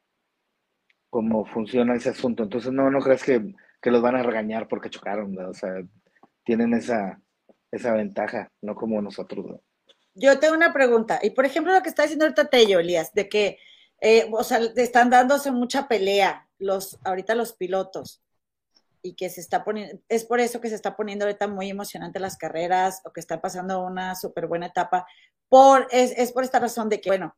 como 1.10 1.44
funciona 1.46 1.94
ese 1.94 2.10
asunto. 2.10 2.42
Entonces, 2.42 2.72
no, 2.72 2.90
no 2.90 3.00
crees 3.00 3.24
que, 3.24 3.54
que 3.80 3.90
los 3.90 4.02
van 4.02 4.16
a 4.16 4.22
regañar 4.22 4.68
porque 4.68 4.90
chocaron. 4.90 5.38
O 5.38 5.54
sea, 5.54 5.72
tienen 6.44 6.74
esa, 6.74 7.20
esa 7.70 7.92
ventaja, 7.92 8.50
no 8.62 8.74
como 8.74 9.00
nosotros. 9.00 9.46
¿no? 9.46 9.60
Yo 10.14 10.38
tengo 10.38 10.54
una 10.54 10.72
pregunta. 10.72 11.20
Y 11.22 11.30
por 11.30 11.44
ejemplo, 11.44 11.72
lo 11.72 11.82
que 11.82 11.88
está 11.88 12.02
diciendo 12.02 12.24
ahorita 12.24 12.48
Tello, 12.48 12.80
Elías, 12.80 13.12
de 13.12 13.28
que, 13.28 13.58
eh, 14.00 14.28
o 14.32 14.42
sea, 14.44 14.58
están 14.76 15.10
dándose 15.10 15.50
mucha 15.50 15.88
pelea 15.88 16.48
los, 16.58 16.98
ahorita 17.04 17.34
los 17.34 17.52
pilotos. 17.52 18.22
Y 19.02 19.14
que 19.14 19.28
se 19.28 19.40
está 19.40 19.62
poniendo, 19.62 20.00
es 20.08 20.24
por 20.24 20.40
eso 20.40 20.60
que 20.60 20.68
se 20.68 20.74
está 20.74 20.96
poniendo 20.96 21.26
ahorita 21.26 21.46
muy 21.46 21.70
emocionante 21.70 22.18
las 22.18 22.36
carreras 22.36 23.02
o 23.04 23.12
que 23.12 23.20
está 23.20 23.40
pasando 23.40 23.84
una 23.84 24.14
súper 24.14 24.46
buena 24.46 24.66
etapa. 24.66 25.06
Por, 25.48 25.86
es, 25.90 26.12
es 26.16 26.32
por 26.32 26.42
esta 26.42 26.58
razón 26.58 26.88
de 26.88 27.00
que, 27.00 27.10
bueno, 27.10 27.36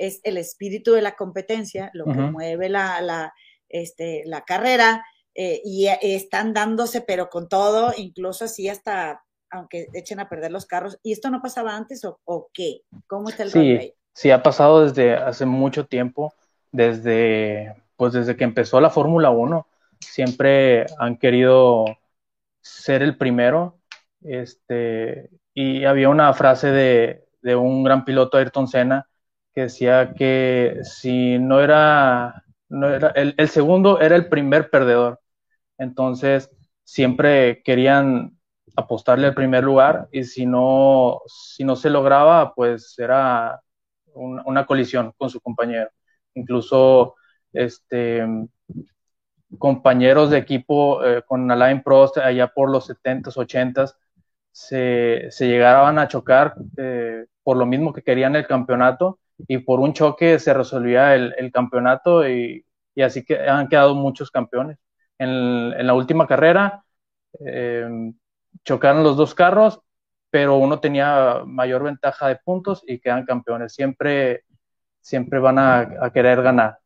es 0.00 0.20
el 0.24 0.38
espíritu 0.38 0.92
de 0.92 1.02
la 1.02 1.14
competencia 1.14 1.90
lo 1.92 2.06
que 2.06 2.14
mueve 2.14 2.70
la, 2.70 3.02
la, 3.02 3.34
este, 3.68 4.22
la 4.24 4.44
carrera 4.44 5.04
eh, 5.34 5.60
y 5.62 5.86
eh, 5.86 5.98
están 6.02 6.54
dándose, 6.54 7.02
pero 7.02 7.28
con 7.28 7.48
todo, 7.48 7.92
incluso 7.96 8.46
así 8.46 8.68
hasta 8.68 9.22
aunque 9.52 9.88
echen 9.94 10.20
a 10.20 10.28
perder 10.28 10.52
los 10.52 10.64
carros. 10.64 10.98
¿Y 11.02 11.12
esto 11.12 11.28
no 11.28 11.42
pasaba 11.42 11.76
antes 11.76 12.04
o, 12.04 12.20
o 12.24 12.48
qué? 12.54 12.82
¿Cómo 13.06 13.28
está 13.28 13.42
el 13.42 13.52
rollo 13.52 13.80
ahí? 13.80 13.88
Sí, 13.88 13.94
sí, 14.14 14.30
ha 14.30 14.42
pasado 14.42 14.84
desde 14.84 15.14
hace 15.14 15.44
mucho 15.44 15.86
tiempo, 15.86 16.32
desde, 16.70 17.74
pues 17.96 18.12
desde 18.12 18.36
que 18.36 18.44
empezó 18.44 18.80
la 18.80 18.90
Fórmula 18.90 19.30
1. 19.30 19.66
Siempre 19.98 20.86
han 20.98 21.18
querido 21.18 21.84
ser 22.60 23.02
el 23.02 23.18
primero. 23.18 23.76
Este, 24.22 25.30
y 25.52 25.84
había 25.84 26.08
una 26.08 26.32
frase 26.32 26.68
de, 26.68 27.26
de 27.42 27.56
un 27.56 27.82
gran 27.82 28.04
piloto, 28.04 28.38
Ayrton 28.38 28.68
Senna, 28.68 29.09
decía 29.62 30.14
que 30.14 30.78
si 30.82 31.38
no 31.38 31.60
era, 31.60 32.44
no 32.68 32.88
era 32.88 33.08
el, 33.10 33.34
el 33.38 33.48
segundo 33.48 34.00
era 34.00 34.16
el 34.16 34.28
primer 34.28 34.70
perdedor. 34.70 35.20
Entonces, 35.78 36.50
siempre 36.84 37.62
querían 37.64 38.38
apostarle 38.76 39.26
al 39.28 39.34
primer 39.34 39.64
lugar 39.64 40.08
y 40.12 40.24
si 40.24 40.46
no, 40.46 41.20
si 41.26 41.64
no 41.64 41.76
se 41.76 41.90
lograba, 41.90 42.54
pues 42.54 42.98
era 42.98 43.60
un- 44.14 44.42
una 44.46 44.66
colisión 44.66 45.12
con 45.18 45.30
su 45.30 45.40
compañero. 45.40 45.90
Incluso 46.34 47.16
este, 47.52 48.24
compañeros 49.58 50.30
de 50.30 50.38
equipo 50.38 51.04
eh, 51.04 51.22
con 51.26 51.50
Alain 51.50 51.82
Prost 51.82 52.18
allá 52.18 52.48
por 52.48 52.70
los 52.70 52.86
70s, 52.86 53.36
80s, 53.36 53.96
se, 54.52 55.26
se 55.30 55.46
llegaban 55.48 55.98
a 55.98 56.08
chocar 56.08 56.54
eh, 56.76 57.26
por 57.42 57.56
lo 57.56 57.66
mismo 57.66 57.92
que 57.92 58.02
querían 58.02 58.36
el 58.36 58.46
campeonato 58.46 59.19
y 59.48 59.58
por 59.58 59.80
un 59.80 59.92
choque 59.92 60.38
se 60.38 60.54
resolvía 60.54 61.14
el, 61.14 61.52
campeonato 61.52 62.28
y, 62.28 62.64
así 63.02 63.24
que 63.24 63.38
han 63.38 63.68
quedado 63.68 63.94
muchos 63.94 64.30
campeones. 64.30 64.78
En, 65.18 65.86
la 65.86 65.94
última 65.94 66.26
carrera 66.26 66.84
eh, 67.44 68.12
chocaron 68.64 69.02
los 69.02 69.16
dos 69.16 69.34
carros, 69.34 69.80
pero 70.30 70.56
uno 70.56 70.80
tenía 70.80 71.42
mayor 71.46 71.82
ventaja 71.82 72.28
de 72.28 72.36
puntos 72.36 72.82
y 72.86 73.00
quedan 73.00 73.24
campeones. 73.24 73.72
Siempre, 73.74 74.44
siempre 75.00 75.38
van 75.38 75.58
a, 75.58 75.80
a 76.00 76.12
querer 76.12 76.42
ganar. 76.42 76.78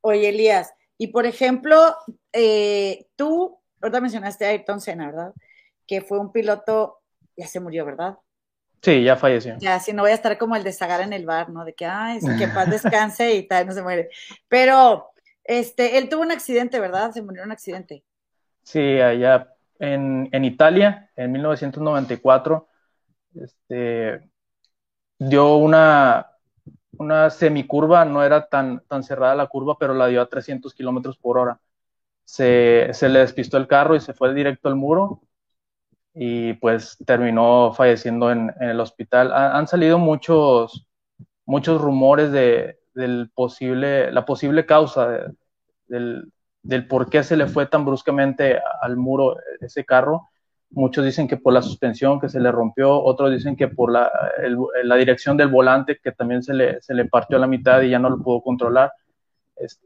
Oye, 0.00 0.28
Elías, 0.28 0.72
y 0.96 1.08
por 1.08 1.26
ejemplo, 1.26 1.94
eh, 2.32 3.06
tú, 3.16 3.60
ahorita 3.80 4.00
mencionaste 4.00 4.46
a 4.46 4.48
Ayrton 4.48 4.80
Senna, 4.80 5.06
¿verdad? 5.06 5.32
Que 5.86 6.00
fue 6.00 6.18
un 6.18 6.32
piloto, 6.32 7.00
ya 7.36 7.46
se 7.46 7.60
murió, 7.60 7.84
¿verdad? 7.84 8.18
Sí, 8.82 9.02
ya 9.02 9.16
falleció. 9.16 9.56
Ya, 9.58 9.80
si 9.80 9.92
no 9.92 10.02
voy 10.02 10.12
a 10.12 10.14
estar 10.14 10.38
como 10.38 10.56
el 10.56 10.64
de 10.64 10.72
Zagar 10.72 11.00
en 11.00 11.12
el 11.12 11.26
bar, 11.26 11.50
¿no? 11.50 11.64
De 11.64 11.74
que, 11.74 11.84
ay, 11.86 12.20
que 12.38 12.48
paz 12.48 12.70
descanse 12.70 13.34
y 13.34 13.46
tal, 13.46 13.66
no 13.66 13.72
se 13.72 13.82
muere. 13.82 14.10
Pero, 14.48 15.10
este, 15.44 15.98
él 15.98 16.08
tuvo 16.08 16.22
un 16.22 16.32
accidente, 16.32 16.78
¿verdad? 16.78 17.10
Se 17.12 17.22
murió 17.22 17.42
en 17.42 17.48
un 17.48 17.52
accidente. 17.52 18.04
Sí, 18.62 19.00
allá 19.00 19.52
en, 19.78 20.28
en 20.32 20.44
Italia, 20.44 21.10
en 21.16 21.32
1994, 21.32 22.68
este, 23.34 24.20
dio 25.18 25.56
una, 25.56 26.26
una 26.98 27.30
semicurva, 27.30 28.04
no 28.04 28.22
era 28.22 28.48
tan, 28.48 28.80
tan 28.88 29.02
cerrada 29.02 29.34
la 29.34 29.46
curva, 29.46 29.76
pero 29.78 29.94
la 29.94 30.06
dio 30.06 30.22
a 30.22 30.28
300 30.28 30.74
kilómetros 30.74 31.16
por 31.18 31.38
hora. 31.38 31.60
Se, 32.24 32.90
se 32.92 33.08
le 33.08 33.20
despistó 33.20 33.56
el 33.56 33.66
carro 33.66 33.96
y 33.96 34.00
se 34.00 34.12
fue 34.12 34.34
directo 34.34 34.68
al 34.68 34.76
muro 34.76 35.22
y 36.14 36.54
pues 36.54 36.96
terminó 37.06 37.72
falleciendo 37.72 38.30
en, 38.30 38.52
el 38.60 38.80
hospital. 38.80 39.32
Han, 39.32 39.66
salido 39.66 39.98
muchos, 39.98 40.86
muchos 41.44 41.80
rumores 41.80 42.32
de, 42.32 42.78
del 42.94 43.30
posible, 43.34 44.10
la 44.10 44.24
posible 44.24 44.66
causa 44.66 45.08
de, 45.08 45.32
del, 45.86 46.32
del 46.62 46.86
por 46.86 47.08
qué 47.08 47.22
se 47.22 47.36
le 47.36 47.46
fue 47.46 47.66
tan 47.66 47.84
bruscamente 47.84 48.60
al 48.80 48.96
muro 48.96 49.36
ese 49.60 49.84
carro. 49.84 50.28
Muchos 50.70 51.04
dicen 51.04 51.28
que 51.28 51.38
por 51.38 51.54
la 51.54 51.62
suspensión 51.62 52.20
que 52.20 52.28
se 52.28 52.40
le 52.40 52.52
rompió, 52.52 53.02
otros 53.02 53.30
dicen 53.30 53.56
que 53.56 53.68
por 53.68 53.90
la, 53.90 54.10
la 54.82 54.96
dirección 54.96 55.36
del 55.36 55.48
volante 55.48 55.98
que 56.02 56.12
también 56.12 56.42
se 56.42 56.52
le, 56.52 56.80
se 56.82 56.92
le, 56.92 57.06
partió 57.06 57.38
a 57.38 57.40
la 57.40 57.46
mitad 57.46 57.80
y 57.80 57.90
ya 57.90 57.98
no 57.98 58.10
lo 58.10 58.22
pudo 58.22 58.42
controlar. 58.42 58.92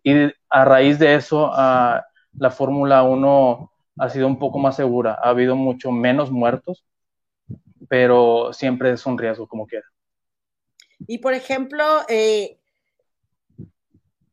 Y 0.03 0.32
a 0.49 0.65
raíz 0.65 0.99
de 0.99 1.15
eso, 1.15 1.53
la 1.55 2.51
Fórmula 2.51 3.05
1 3.05 3.72
ha 3.98 4.09
sido 4.09 4.27
un 4.27 4.39
poco 4.39 4.59
más 4.59 4.77
segura. 4.77 5.19
Ha 5.23 5.31
habido 5.31 5.56
mucho 5.56 5.90
menos 5.90 6.31
muertos, 6.31 6.85
pero 7.89 8.52
siempre 8.52 8.93
es 8.93 9.05
un 9.06 9.19
riesgo 9.19 9.47
como 9.47 9.66
quiera. 9.66 9.86
Y 11.06 11.19
por 11.19 11.35
ejemplo, 11.35 11.85
eh, 12.09 12.59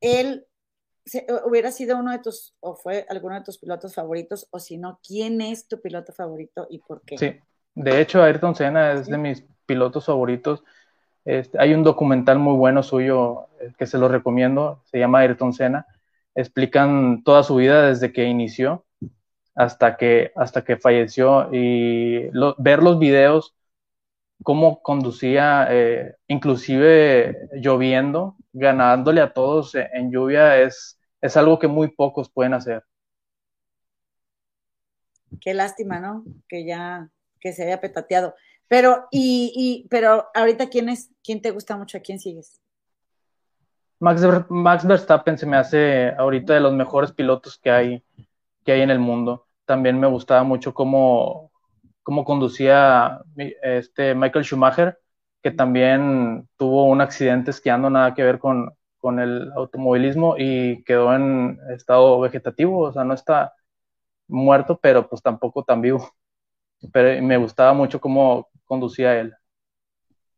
él 0.01 0.45
se, 1.05 1.25
hubiera 1.45 1.71
sido 1.71 1.97
uno 1.97 2.11
de 2.11 2.19
tus, 2.19 2.55
o 2.59 2.75
fue 2.75 3.05
alguno 3.09 3.35
de 3.35 3.43
tus 3.43 3.57
pilotos 3.57 3.95
favoritos, 3.95 4.47
o 4.51 4.59
si 4.59 4.77
no, 4.77 4.99
¿quién 5.05 5.41
es 5.41 5.67
tu 5.67 5.81
piloto 5.81 6.13
favorito 6.13 6.67
y 6.69 6.79
por 6.79 7.01
qué? 7.01 7.17
Sí, 7.17 7.35
de 7.75 8.01
hecho, 8.01 8.21
Ayrton 8.21 8.55
Senna 8.55 8.93
es 8.93 9.05
¿Sí? 9.05 9.11
de 9.11 9.17
mis 9.17 9.45
pilotos 9.65 10.05
favoritos. 10.05 10.63
Este, 11.25 11.59
hay 11.59 11.73
un 11.73 11.83
documental 11.83 12.39
muy 12.39 12.55
bueno 12.55 12.83
suyo 12.83 13.47
eh, 13.59 13.73
que 13.77 13.87
se 13.87 13.97
lo 13.97 14.07
recomiendo, 14.07 14.81
se 14.85 14.99
llama 14.99 15.19
Ayrton 15.19 15.53
Senna. 15.53 15.85
Explican 16.35 17.23
toda 17.23 17.43
su 17.43 17.55
vida 17.55 17.87
desde 17.87 18.13
que 18.13 18.25
inició 18.25 18.85
hasta 19.55 19.97
que, 19.97 20.31
hasta 20.35 20.63
que 20.63 20.77
falleció 20.77 21.53
y 21.53 22.29
lo, 22.31 22.55
ver 22.57 22.81
los 22.81 22.99
videos, 22.99 23.55
cómo 24.43 24.81
conducía, 24.81 25.67
eh, 25.69 26.15
inclusive 26.27 27.49
lloviendo, 27.53 28.37
ganándole 28.53 29.21
a 29.21 29.33
todos 29.33 29.75
en 29.75 30.11
lluvia, 30.11 30.61
es, 30.61 30.99
es 31.21 31.37
algo 31.37 31.59
que 31.59 31.67
muy 31.67 31.89
pocos 31.89 32.29
pueden 32.29 32.53
hacer. 32.53 32.83
Qué 35.41 35.53
lástima, 35.53 35.99
¿no? 35.99 36.23
Que 36.47 36.65
ya, 36.65 37.09
que 37.39 37.53
se 37.53 37.63
haya 37.65 37.79
petateado. 37.79 38.35
Pero, 38.67 39.07
y, 39.11 39.51
y, 39.55 39.87
pero 39.89 40.27
ahorita, 40.33 40.69
¿quién 40.69 40.89
es, 40.89 41.11
quién 41.23 41.41
te 41.41 41.51
gusta 41.51 41.75
mucho? 41.75 41.97
¿A 41.97 42.01
quién 42.01 42.19
sigues? 42.19 42.59
Max, 43.99 44.21
Max 44.49 44.85
Verstappen 44.85 45.37
se 45.37 45.45
me 45.45 45.57
hace 45.57 46.09
ahorita 46.17 46.53
de 46.53 46.61
los 46.61 46.73
mejores 46.73 47.11
pilotos 47.11 47.57
que 47.57 47.69
hay, 47.69 48.03
que 48.69 48.73
hay 48.73 48.81
en 48.81 48.91
el 48.91 48.99
mundo. 48.99 49.47
También 49.65 49.99
me 49.99 50.05
gustaba 50.05 50.43
mucho 50.43 50.75
cómo, 50.75 51.51
cómo 52.03 52.23
conducía 52.23 53.19
este 53.63 54.13
Michael 54.13 54.45
Schumacher, 54.45 54.99
que 55.41 55.49
también 55.49 56.47
tuvo 56.55 56.85
un 56.85 57.01
accidente 57.01 57.49
esquiando, 57.49 57.89
nada 57.89 58.13
que 58.13 58.21
ver 58.21 58.37
con, 58.37 58.71
con 58.99 59.19
el 59.19 59.51
automovilismo 59.53 60.35
y 60.37 60.83
quedó 60.83 61.15
en 61.15 61.57
estado 61.75 62.19
vegetativo, 62.19 62.77
o 62.77 62.93
sea, 62.93 63.03
no 63.03 63.15
está 63.15 63.55
muerto, 64.27 64.79
pero 64.79 65.09
pues 65.09 65.23
tampoco 65.23 65.63
tan 65.63 65.81
vivo. 65.81 66.07
Pero 66.93 67.23
me 67.23 67.37
gustaba 67.37 67.73
mucho 67.73 67.99
cómo 67.99 68.49
conducía 68.65 69.19
él. 69.19 69.33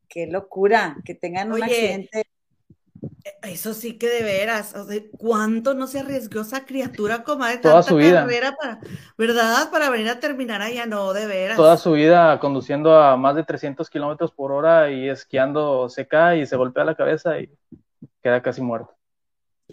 Qué 0.07 0.25
locura, 0.27 0.95
que 1.03 1.15
tengan 1.15 1.51
un 1.51 1.61
accidente. 1.63 2.23
Eso 3.41 3.73
sí 3.73 3.97
que 3.97 4.07
de 4.07 4.21
veras, 4.21 4.75
o 4.75 4.85
sea, 4.85 5.01
¿cuánto 5.17 5.73
no 5.73 5.87
se 5.87 5.99
arriesgó 5.99 6.41
esa 6.41 6.65
criatura, 6.65 7.23
comadre? 7.23 7.57
Toda 7.57 7.75
tanta 7.75 7.89
su 7.89 7.95
vida. 7.95 8.21
carrera 8.21 8.55
para, 8.55 8.79
¿verdad? 9.17 9.71
Para 9.71 9.89
venir 9.89 10.09
a 10.09 10.19
terminar 10.19 10.61
allá, 10.61 10.85
no, 10.85 11.11
de 11.13 11.25
veras. 11.25 11.57
Toda 11.57 11.77
su 11.77 11.93
vida 11.93 12.39
conduciendo 12.39 12.95
a 12.95 13.17
más 13.17 13.35
de 13.35 13.43
300 13.43 13.89
kilómetros 13.89 14.31
por 14.31 14.51
hora 14.51 14.91
y 14.91 15.09
esquiando 15.09 15.89
se 15.89 16.07
cae 16.07 16.41
y 16.41 16.45
se 16.45 16.55
golpea 16.55 16.83
la 16.83 16.95
cabeza 16.95 17.39
y 17.39 17.49
queda 18.21 18.41
casi 18.41 18.61
muerto. 18.61 18.95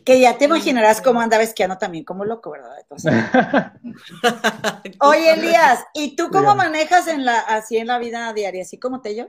Que 0.04 0.20
ya 0.20 0.38
te 0.38 0.46
imaginarás 0.46 1.02
cómo 1.02 1.20
andaba 1.20 1.42
esquiando 1.42 1.76
también, 1.76 2.04
como 2.04 2.24
loco, 2.24 2.50
¿verdad? 2.52 2.78
Entonces, 2.80 3.12
oye, 5.00 5.32
Elías, 5.32 5.84
¿y 5.92 6.16
tú 6.16 6.30
cómo 6.30 6.54
manejas 6.54 7.06
en 7.08 7.26
la, 7.26 7.40
así 7.40 7.76
en 7.76 7.88
la 7.88 7.98
vida 7.98 8.32
diaria? 8.32 8.62
¿Así 8.62 8.78
como 8.78 9.02
te 9.02 9.14
yo? 9.14 9.26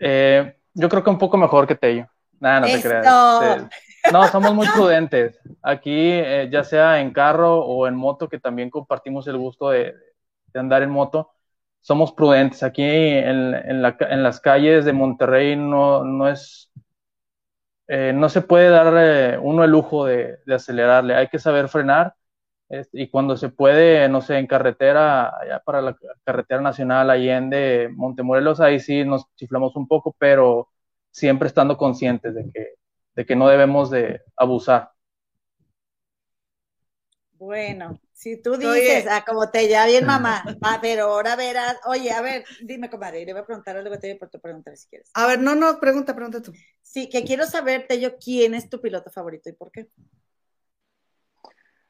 Eh, 0.00 0.56
yo 0.72 0.88
creo 0.88 1.04
que 1.04 1.10
un 1.10 1.18
poco 1.18 1.36
mejor 1.36 1.66
que 1.66 1.74
Tello. 1.74 2.08
Nada, 2.42 2.60
no 2.60 2.66
te 2.66 2.82
creas. 2.82 3.06
Sí. 3.06 4.10
No, 4.12 4.26
somos 4.26 4.52
muy 4.52 4.66
prudentes. 4.74 5.38
Aquí, 5.62 5.92
eh, 5.94 6.48
ya 6.50 6.64
sea 6.64 7.00
en 7.00 7.12
carro 7.12 7.60
o 7.60 7.86
en 7.86 7.94
moto, 7.94 8.28
que 8.28 8.40
también 8.40 8.68
compartimos 8.68 9.28
el 9.28 9.36
gusto 9.36 9.70
de, 9.70 9.94
de 10.52 10.60
andar 10.60 10.82
en 10.82 10.90
moto, 10.90 11.30
somos 11.80 12.12
prudentes. 12.12 12.64
Aquí 12.64 12.82
en, 12.82 13.54
en, 13.54 13.80
la, 13.80 13.96
en 14.00 14.24
las 14.24 14.40
calles 14.40 14.84
de 14.84 14.92
Monterrey 14.92 15.54
no, 15.54 16.02
no 16.02 16.28
es, 16.28 16.68
eh, 17.86 18.12
no 18.12 18.28
se 18.28 18.40
puede 18.42 18.70
dar 18.70 18.92
eh, 18.96 19.38
uno 19.40 19.62
el 19.62 19.70
lujo 19.70 20.06
de, 20.06 20.38
de, 20.44 20.54
acelerarle, 20.54 21.14
hay 21.14 21.28
que 21.28 21.38
saber 21.38 21.68
frenar. 21.68 22.14
y 22.92 23.08
cuando 23.08 23.36
se 23.36 23.50
puede, 23.50 24.08
no 24.08 24.20
sé, 24.20 24.38
en 24.38 24.46
carretera, 24.48 25.28
allá 25.40 25.60
para 25.60 25.80
la 25.80 25.96
carretera 26.24 26.60
nacional 26.60 27.10
Allende, 27.10 27.88
Montemorelos, 27.94 28.60
ahí 28.60 28.80
sí 28.80 29.04
nos 29.04 29.26
chiflamos 29.36 29.76
un 29.76 29.86
poco, 29.86 30.16
pero 30.18 30.71
siempre 31.12 31.46
estando 31.46 31.76
conscientes 31.76 32.34
de 32.34 32.50
que, 32.50 32.74
de 33.14 33.26
que 33.26 33.36
no 33.36 33.46
debemos 33.46 33.90
de 33.90 34.20
abusar. 34.36 34.90
Bueno, 37.34 38.00
si 38.12 38.40
tú 38.40 38.56
dices, 38.56 39.06
ah, 39.10 39.24
como 39.26 39.50
te 39.50 39.68
ya 39.68 39.84
bien 39.86 40.06
mamá, 40.06 40.44
ah, 40.62 40.78
pero 40.80 41.06
ahora 41.06 41.34
verás, 41.36 41.76
oye, 41.86 42.12
a 42.12 42.22
ver, 42.22 42.44
dime, 42.62 42.88
comadre, 42.88 43.24
le 43.26 43.32
voy 43.32 43.42
a 43.42 43.46
preguntar 43.46 43.76
algo 43.76 43.98
te 43.98 44.14
voy 44.14 44.28
a 44.32 44.38
preguntar 44.38 44.76
si 44.76 44.88
quieres. 44.88 45.10
A 45.14 45.26
ver, 45.26 45.40
no, 45.40 45.54
no, 45.54 45.78
pregunta, 45.80 46.14
pregunta 46.14 46.40
tú. 46.40 46.52
Sí, 46.80 47.08
que 47.08 47.24
quiero 47.24 47.44
saber, 47.46 47.86
yo 48.00 48.16
quién 48.16 48.54
es 48.54 48.68
tu 48.68 48.80
piloto 48.80 49.10
favorito 49.10 49.48
y 49.48 49.54
por 49.54 49.72
qué. 49.72 49.88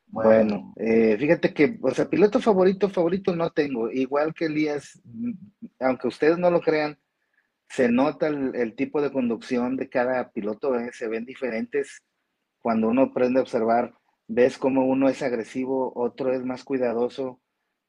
Bueno, 0.06 0.74
eh, 0.76 1.16
fíjate 1.18 1.54
que, 1.54 1.78
o 1.80 1.90
sea, 1.90 2.08
piloto 2.08 2.38
favorito, 2.40 2.88
favorito 2.90 3.34
no 3.34 3.50
tengo. 3.50 3.90
Igual 3.90 4.34
que 4.34 4.46
Elías, 4.46 5.00
aunque 5.80 6.08
ustedes 6.08 6.36
no 6.38 6.50
lo 6.50 6.60
crean, 6.60 6.98
se 7.72 7.88
nota 7.88 8.28
el, 8.28 8.74
tipo 8.74 9.00
de 9.00 9.10
conducción 9.10 9.76
de 9.76 9.88
cada 9.88 10.30
piloto, 10.30 10.78
¿eh? 10.78 10.90
se 10.92 11.08
ven 11.08 11.24
diferentes 11.24 12.02
cuando 12.60 12.88
uno 12.88 13.04
aprende 13.04 13.38
a 13.38 13.42
observar 13.42 13.94
ves 14.28 14.58
como 14.58 14.84
uno 14.86 15.08
es 15.08 15.22
agresivo, 15.22 15.90
otro 15.96 16.34
es 16.34 16.44
más 16.44 16.64
cuidadoso. 16.64 17.40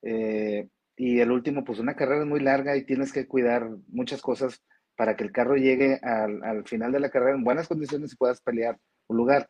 Eh, 0.02 0.70
y 0.96 1.20
el 1.20 1.32
último, 1.32 1.66
pues 1.66 1.80
una 1.80 1.96
carrera 1.96 2.22
es 2.22 2.28
muy 2.28 2.40
larga 2.40 2.78
y 2.78 2.86
tienes 2.86 3.12
que 3.12 3.28
cuidar 3.28 3.70
muchas 3.88 4.22
cosas 4.22 4.64
para 4.96 5.18
que 5.18 5.26
el 5.26 5.34
carro 5.34 5.58
llegue 5.58 6.00
al, 6.02 6.66
final 6.66 6.94
de 6.94 7.02
la 7.02 7.10
carrera 7.10 7.36
en 7.36 7.44
buenas 7.44 7.68
condiciones 7.68 8.14
y 8.14 8.16
puedas 8.16 8.40
pelear 8.40 8.80
un 9.08 9.18
lugar. 9.18 9.50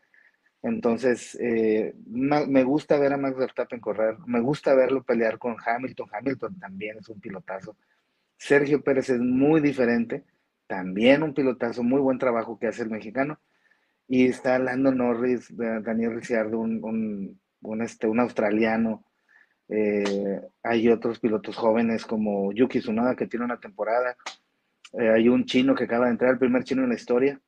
Entonces, 0.64 1.38
eh, 1.42 1.94
me 2.08 2.64
gusta 2.64 2.98
ver 2.98 3.14
a 3.14 3.18
Max 3.18 3.38
Verstappen 3.38 3.80
correr, 3.80 4.18
me 4.26 4.40
gusta 4.42 4.74
verlo 4.74 5.04
pelear 5.04 5.38
con 5.38 5.58
Hamilton. 5.64 6.10
Hamilton 6.12 6.60
también 6.60 6.98
es 6.98 7.10
un 7.10 7.20
pilotazo. 7.20 7.78
Sergio 8.44 8.84
Pérez 8.84 9.10
es 9.10 9.22
muy 9.22 9.62
diferente, 9.62 10.26
también 10.68 11.24
un 11.24 11.34
pilotazo, 11.34 11.82
muy 11.82 12.02
buen 12.02 12.18
trabajo 12.18 12.60
que 12.60 12.68
hace 12.68 12.84
el 12.84 12.90
mexicano 12.90 13.40
y 14.06 14.26
está 14.26 14.60
Lando 14.60 14.92
Norris, 14.92 15.48
Daniel 15.56 16.16
Ricciardo, 16.16 16.60
un, 16.60 17.40
un, 17.62 17.82
este, 17.82 18.06
un 18.06 18.20
australiano. 18.20 19.06
Eh, 19.70 20.42
hay 20.62 20.90
otros 20.90 21.20
pilotos 21.20 21.56
jóvenes 21.56 22.06
como 22.06 22.52
Yuki 22.52 22.80
Tsunoda 22.80 23.16
que 23.16 23.28
tiene 23.28 23.46
una 23.46 23.62
temporada. 23.62 24.18
Eh, 24.92 25.10
hay 25.10 25.30
un 25.30 25.46
chino 25.46 25.74
que 25.74 25.86
acaba 25.86 26.08
de 26.08 26.12
entrar, 26.12 26.32
el 26.32 26.38
primer 26.38 26.66
chino 26.66 26.84
en 26.84 26.90
la 26.90 26.96
historia, 26.96 27.40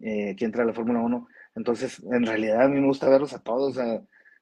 eh, 0.00 0.36
que 0.36 0.44
entra 0.44 0.62
a 0.62 0.66
la 0.66 0.74
Fórmula 0.74 1.00
1. 1.00 1.26
Entonces, 1.56 2.00
en 2.12 2.24
realidad 2.24 2.62
a 2.62 2.68
mí 2.68 2.80
me 2.80 2.86
gusta 2.86 3.08
verlos 3.08 3.32
a 3.32 3.42
todos. 3.42 3.76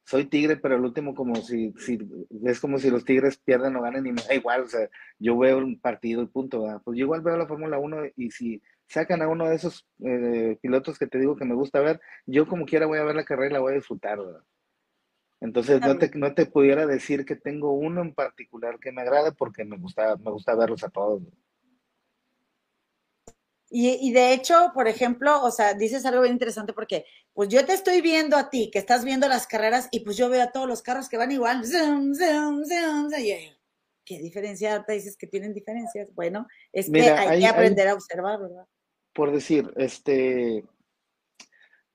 Soy 0.04 0.26
tigre, 0.26 0.56
pero 0.56 0.76
el 0.76 0.84
último 0.84 1.14
como 1.14 1.36
si, 1.36 1.72
si 1.78 1.98
es 2.44 2.60
como 2.60 2.78
si 2.78 2.90
los 2.90 3.04
tigres 3.04 3.38
pierden 3.38 3.76
o 3.76 3.82
ganen 3.82 4.06
y 4.06 4.12
me 4.12 4.22
da 4.22 4.34
igual. 4.34 4.62
O 4.62 4.66
sea, 4.66 4.88
yo 5.18 5.38
veo 5.38 5.58
un 5.58 5.78
partido 5.80 6.22
y 6.22 6.26
punto. 6.26 6.64
Pues 6.84 6.98
yo 6.98 7.04
igual 7.04 7.22
veo 7.22 7.36
la 7.36 7.46
Fórmula 7.46 7.78
1 7.78 8.06
y 8.16 8.30
si 8.30 8.62
sacan 8.86 9.22
a 9.22 9.28
uno 9.28 9.48
de 9.48 9.54
esos 9.56 9.86
eh, 10.04 10.58
pilotos 10.60 10.98
que 10.98 11.06
te 11.06 11.18
digo 11.18 11.36
que 11.36 11.44
me 11.44 11.54
gusta 11.54 11.80
ver, 11.80 12.00
yo 12.26 12.46
como 12.46 12.66
quiera 12.66 12.86
voy 12.86 12.98
a 12.98 13.04
ver 13.04 13.16
la 13.16 13.24
carrera 13.24 13.50
y 13.50 13.52
la 13.54 13.60
voy 13.60 13.72
a 13.72 13.76
disfrutar, 13.76 14.18
¿verdad? 14.18 14.42
Entonces 15.40 15.80
no 15.80 15.98
te, 15.98 16.10
no 16.14 16.34
te 16.34 16.46
pudiera 16.46 16.86
decir 16.86 17.24
que 17.24 17.34
tengo 17.34 17.72
uno 17.72 18.00
en 18.02 18.14
particular 18.14 18.78
que 18.78 18.92
me 18.92 19.02
agrade 19.02 19.32
porque 19.32 19.64
me 19.64 19.76
gusta, 19.76 20.16
me 20.16 20.30
gusta 20.30 20.54
verlos 20.54 20.84
a 20.84 20.90
todos. 20.90 21.22
Y, 23.74 24.06
y, 24.06 24.12
de 24.12 24.34
hecho, 24.34 24.70
por 24.74 24.86
ejemplo, 24.86 25.42
o 25.42 25.50
sea, 25.50 25.72
dices 25.72 26.04
algo 26.04 26.20
bien 26.20 26.34
interesante 26.34 26.74
porque, 26.74 27.06
pues 27.32 27.48
yo 27.48 27.64
te 27.64 27.72
estoy 27.72 28.02
viendo 28.02 28.36
a 28.36 28.50
ti, 28.50 28.70
que 28.70 28.78
estás 28.78 29.02
viendo 29.02 29.28
las 29.28 29.46
carreras 29.46 29.88
y 29.90 30.00
pues 30.00 30.18
yo 30.18 30.28
veo 30.28 30.42
a 30.42 30.52
todos 30.52 30.68
los 30.68 30.82
carros 30.82 31.08
que 31.08 31.16
van 31.16 31.32
igual. 31.32 31.62
¿Qué 34.04 34.18
diferencia 34.18 34.84
te 34.84 34.92
dices 34.92 35.16
que 35.16 35.26
tienen 35.26 35.54
diferencias? 35.54 36.12
Bueno, 36.14 36.46
es 36.70 36.90
que 36.90 37.00
hay, 37.00 37.40
que 37.40 37.46
aprender 37.46 37.88
a 37.88 37.94
observar, 37.94 38.40
¿verdad? 38.40 38.66
por 39.12 39.32
decir, 39.32 39.72
este, 39.76 40.64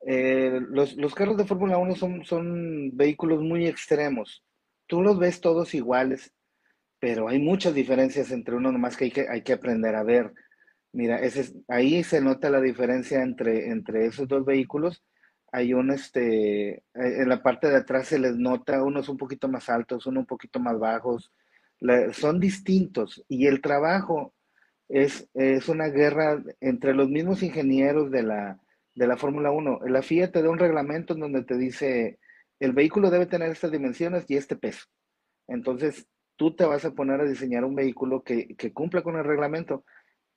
eh, 0.06 0.60
los, 0.70 0.96
los, 0.96 1.16
carros 1.16 1.38
de 1.38 1.46
Fórmula 1.46 1.78
1 1.78 1.96
son, 1.96 2.26
son 2.26 2.96
vehículos 2.96 3.42
muy 3.42 3.68
extremos. 3.68 4.44
Tú 4.88 5.02
los 5.02 5.18
ves 5.20 5.42
todos 5.42 5.74
iguales, 5.74 6.34
pero 7.00 7.28
hay 7.28 7.40
muchas 7.40 7.74
diferencias 7.74 8.32
entre 8.32 8.56
uno 8.56 8.72
nomás 8.72 8.96
que 8.96 9.06
hay 9.06 9.12
que, 9.12 9.28
hay 9.28 9.42
que 9.42 9.54
aprender 9.54 9.96
a 9.96 10.04
ver. 10.04 10.34
Mira, 10.94 11.20
ahí 11.68 12.04
se 12.04 12.22
nota 12.22 12.50
la 12.50 12.62
diferencia 12.62 13.22
entre, 13.22 13.70
entre 13.70 14.06
esos 14.06 14.28
dos 14.28 14.46
vehículos. 14.46 15.04
Hay 15.52 15.74
un, 15.74 15.92
este, 15.92 16.70
eh, 16.70 16.84
en 16.94 17.30
la 17.30 17.42
parte 17.42 17.70
de 17.70 17.78
atrás 17.78 18.08
se 18.08 18.20
les 18.20 18.36
nota, 18.36 18.84
unos 18.84 19.10
un 19.10 19.18
poquito 19.18 19.48
más 19.48 19.70
altos, 19.70 20.06
uno 20.06 20.22
un 20.22 20.26
poquito 20.26 20.60
más 20.60 20.78
bajos. 20.80 21.32
son 22.14 22.40
distintos 22.40 23.24
y 23.28 23.48
el 23.48 23.62
trabajo 23.62 24.34
es, 24.90 25.30
es 25.34 25.70
una 25.70 25.88
guerra 25.88 26.42
entre 26.62 26.94
los 26.94 27.10
mismos 27.10 27.44
ingenieros 27.44 28.12
de 28.12 28.24
la, 28.24 28.60
de 28.96 29.08
la 29.08 29.18
Fórmula 29.18 29.52
1. 29.52 29.82
La 29.88 30.02
FIA 30.02 30.32
te 30.32 30.42
da 30.42 30.50
un 30.50 30.60
reglamento 30.60 31.14
en 31.14 31.20
donde 31.20 31.44
te 31.44 31.58
dice, 31.58 32.20
el 32.60 32.74
vehículo 32.74 33.10
debe 33.10 33.28
tener 33.28 33.52
estas 33.52 33.72
dimensiones 33.72 34.26
y 34.28 34.38
este 34.38 34.56
peso. 34.56 34.86
Entonces, 35.48 36.08
tú 36.36 36.56
te 36.56 36.66
vas 36.66 36.84
a 36.86 36.92
poner 36.92 37.22
a 37.22 37.26
diseñar 37.26 37.64
un 37.64 37.76
vehículo 37.76 38.24
que, 38.24 38.56
que 38.56 38.74
cumpla 38.74 39.04
con 39.04 39.16
el 39.16 39.24
reglamento. 39.24 39.86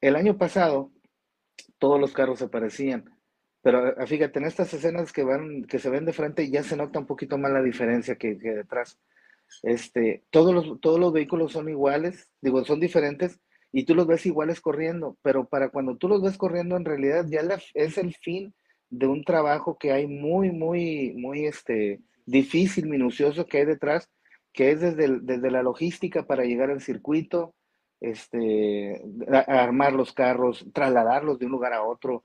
El 0.01 0.17
año 0.17 0.39
pasado, 0.39 0.93
todos 1.79 2.01
los 2.01 2.13
carros 2.13 2.39
se 2.39 2.49
parecían. 2.49 3.05
Pero 3.63 3.95
ah, 3.99 4.07
fíjate, 4.07 4.39
en 4.39 4.47
estas 4.47 4.73
escenas 4.73 5.13
que 5.13 5.25
van, 5.25 5.65
que 5.65 5.79
se 5.79 5.91
ven 5.91 6.07
de 6.07 6.13
frente, 6.13 6.51
ya 6.51 6.63
se 6.63 6.77
nota 6.77 6.99
un 6.99 7.07
poquito 7.07 7.37
más 7.39 7.53
la 7.53 7.63
diferencia 7.63 8.17
que, 8.17 8.35
detrás. 8.35 8.99
Este, 9.63 10.25
todos 10.31 10.55
los, 10.55 10.81
todos 10.81 10.99
los 10.99 11.13
vehículos 11.13 11.53
son 11.53 11.69
iguales, 11.69 12.31
digo, 12.41 12.65
son 12.65 12.81
diferentes, 12.81 13.41
y 13.73 13.85
tú 13.85 13.95
los 13.95 14.07
ves 14.07 14.27
iguales 14.27 14.61
corriendo, 14.61 15.19
pero 15.23 15.49
para 15.49 15.69
cuando 15.69 15.97
tú 15.97 16.09
los 16.09 16.23
ves 16.23 16.39
corriendo, 16.39 16.77
en 16.77 16.85
realidad 16.85 17.27
ya 17.29 17.43
es 17.75 17.99
el 17.99 18.15
fin 18.15 18.55
de 18.89 19.07
un 19.07 19.25
trabajo 19.25 19.77
que 19.79 19.93
hay 19.93 20.07
muy, 20.07 20.51
muy, 20.51 21.13
muy 21.17 21.47
este, 21.47 22.01
difícil, 22.27 22.89
minucioso 22.89 23.47
que 23.47 23.59
hay 23.59 23.67
detrás, 23.67 24.11
que 24.53 24.73
es 24.73 24.81
desde, 24.81 25.21
desde 25.21 25.51
la 25.51 25.63
logística 25.63 26.27
para 26.27 26.45
llegar 26.45 26.71
al 26.71 26.81
circuito, 26.81 27.55
este, 28.01 29.03
armar 29.47 29.93
los 29.93 30.13
carros, 30.13 30.67
trasladarlos 30.73 31.39
de 31.39 31.47
un 31.47 31.53
lugar 31.53 31.73
a 31.73 31.83
otro. 31.85 32.25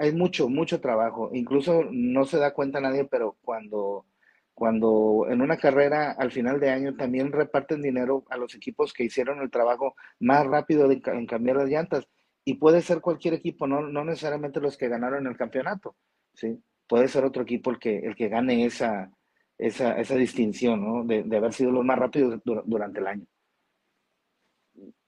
Hay 0.00 0.12
mucho, 0.12 0.48
mucho 0.48 0.80
trabajo. 0.80 1.30
Incluso 1.32 1.84
no 1.90 2.24
se 2.24 2.38
da 2.38 2.54
cuenta 2.54 2.80
nadie, 2.80 3.04
pero 3.04 3.36
cuando 3.42 4.06
cuando 4.54 5.26
en 5.28 5.42
una 5.42 5.56
carrera 5.56 6.12
al 6.12 6.30
final 6.30 6.60
de 6.60 6.70
año 6.70 6.94
también 6.94 7.32
reparten 7.32 7.82
dinero 7.82 8.24
a 8.30 8.36
los 8.36 8.54
equipos 8.54 8.92
que 8.92 9.04
hicieron 9.04 9.40
el 9.40 9.50
trabajo 9.50 9.96
más 10.20 10.46
rápido 10.46 10.90
en 10.90 11.26
cambiar 11.26 11.56
las 11.56 11.68
llantas. 11.68 12.08
Y 12.44 12.54
puede 12.54 12.80
ser 12.82 13.00
cualquier 13.00 13.34
equipo, 13.34 13.66
no, 13.66 13.80
no 13.80 14.04
necesariamente 14.04 14.60
los 14.60 14.76
que 14.76 14.88
ganaron 14.88 15.26
el 15.26 15.36
campeonato, 15.36 15.96
¿sí? 16.34 16.62
Puede 16.86 17.08
ser 17.08 17.24
otro 17.24 17.42
equipo 17.42 17.70
el 17.70 17.78
que, 17.78 17.98
el 17.98 18.14
que 18.14 18.28
gane 18.28 18.66
esa, 18.66 19.10
esa, 19.56 19.98
esa 19.98 20.14
distinción, 20.14 20.84
¿no? 20.84 21.04
De, 21.04 21.22
de, 21.22 21.36
haber 21.38 21.54
sido 21.54 21.72
los 21.72 21.84
más 21.84 21.98
rápidos 21.98 22.40
durante 22.44 23.00
el 23.00 23.06
año. 23.06 23.26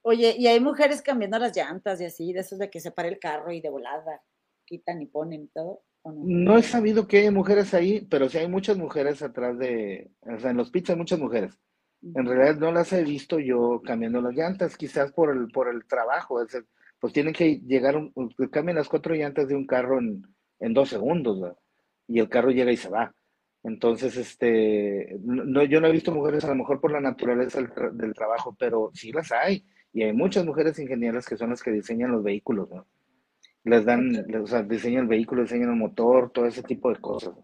Oye, 0.09 0.37
y 0.39 0.47
hay 0.47 0.61
mujeres 0.61 1.03
cambiando 1.03 1.37
las 1.37 1.57
llantas 1.57 2.01
y 2.01 2.05
así, 2.05 2.33
de 2.33 2.39
esos 2.39 2.61
de 2.61 2.71
que 2.71 2.79
se 2.79 2.93
para 2.93 3.09
el 3.09 3.19
carro 3.19 3.51
y 3.51 3.61
de 3.61 3.71
volada, 3.71 4.23
quitan 4.65 5.03
y 5.03 5.07
ponen 5.07 5.43
y 5.43 5.49
todo. 5.49 5.83
No 6.05 6.57
he 6.57 6.63
sabido 6.63 7.09
que 7.09 7.19
hay 7.19 7.31
mujeres 7.33 7.75
ahí, 7.75 8.07
pero 8.09 8.29
sí 8.29 8.39
hay 8.39 8.47
muchas 8.47 8.79
mujeres 8.79 9.21
atrás 9.21 9.59
de, 9.59 10.13
o 10.21 10.39
sea, 10.39 10.53
en 10.53 10.59
los 10.59 10.71
pits 10.71 10.91
hay 10.91 10.97
muchas 10.97 11.19
mujeres. 11.19 11.59
En 12.03 12.25
realidad 12.25 12.55
no 12.55 12.71
las 12.71 12.93
he 12.93 13.03
visto 13.03 13.41
yo 13.41 13.83
cambiando 13.85 14.23
las 14.23 14.33
llantas, 14.33 14.77
quizás 14.77 15.11
por 15.11 15.37
el, 15.37 15.49
por 15.49 15.69
el 15.69 15.85
trabajo. 15.87 16.39
pues 17.01 17.13
tienen 17.13 17.35
que 17.35 17.59
llegar, 17.63 17.97
un, 17.97 18.13
cambian 18.53 18.77
las 18.77 18.89
cuatro 18.89 19.13
llantas 19.13 19.49
de 19.49 19.57
un 19.57 19.67
carro 19.67 19.99
en, 19.99 20.23
en 20.61 20.73
dos 20.73 20.89
segundos, 20.89 21.57
y 22.07 22.21
el 22.21 22.29
carro 22.29 22.53
llega 22.53 22.71
y 22.71 22.77
se 22.77 22.91
va. 22.91 23.13
Entonces, 23.65 24.17
este, 24.17 25.19
no, 25.25 25.65
yo 25.65 25.81
no 25.81 25.89
he 25.89 25.93
visto 25.93 26.13
mujeres 26.13 26.45
a 26.45 26.49
lo 26.51 26.55
mejor 26.55 26.81
por 26.81 26.93
la 26.93 27.01
naturaleza 27.01 27.61
del, 27.61 27.97
del 27.97 28.15
trabajo, 28.15 28.55
pero 28.57 28.93
sí 28.95 29.11
las 29.11 29.33
hay. 29.33 29.67
Y 29.97 30.03
hay 30.03 30.13
muchas 30.13 30.45
mujeres 30.45 30.79
ingenieras 30.79 31.25
que 31.25 31.39
son 31.39 31.49
las 31.49 31.63
que 31.63 31.71
diseñan 31.71 32.13
los 32.13 32.23
vehículos, 32.23 32.69
¿no? 32.69 32.87
les 33.65 33.83
dan, 33.87 34.27
o 34.43 34.47
sea, 34.47 34.63
diseñan 34.63 35.05
el 35.05 35.09
vehículo, 35.09 35.41
diseñan 35.41 35.71
el 35.71 35.77
motor, 35.77 36.31
todo 36.31 36.45
ese 36.45 36.63
tipo 36.63 36.91
de 36.93 37.01
cosas. 37.01 37.35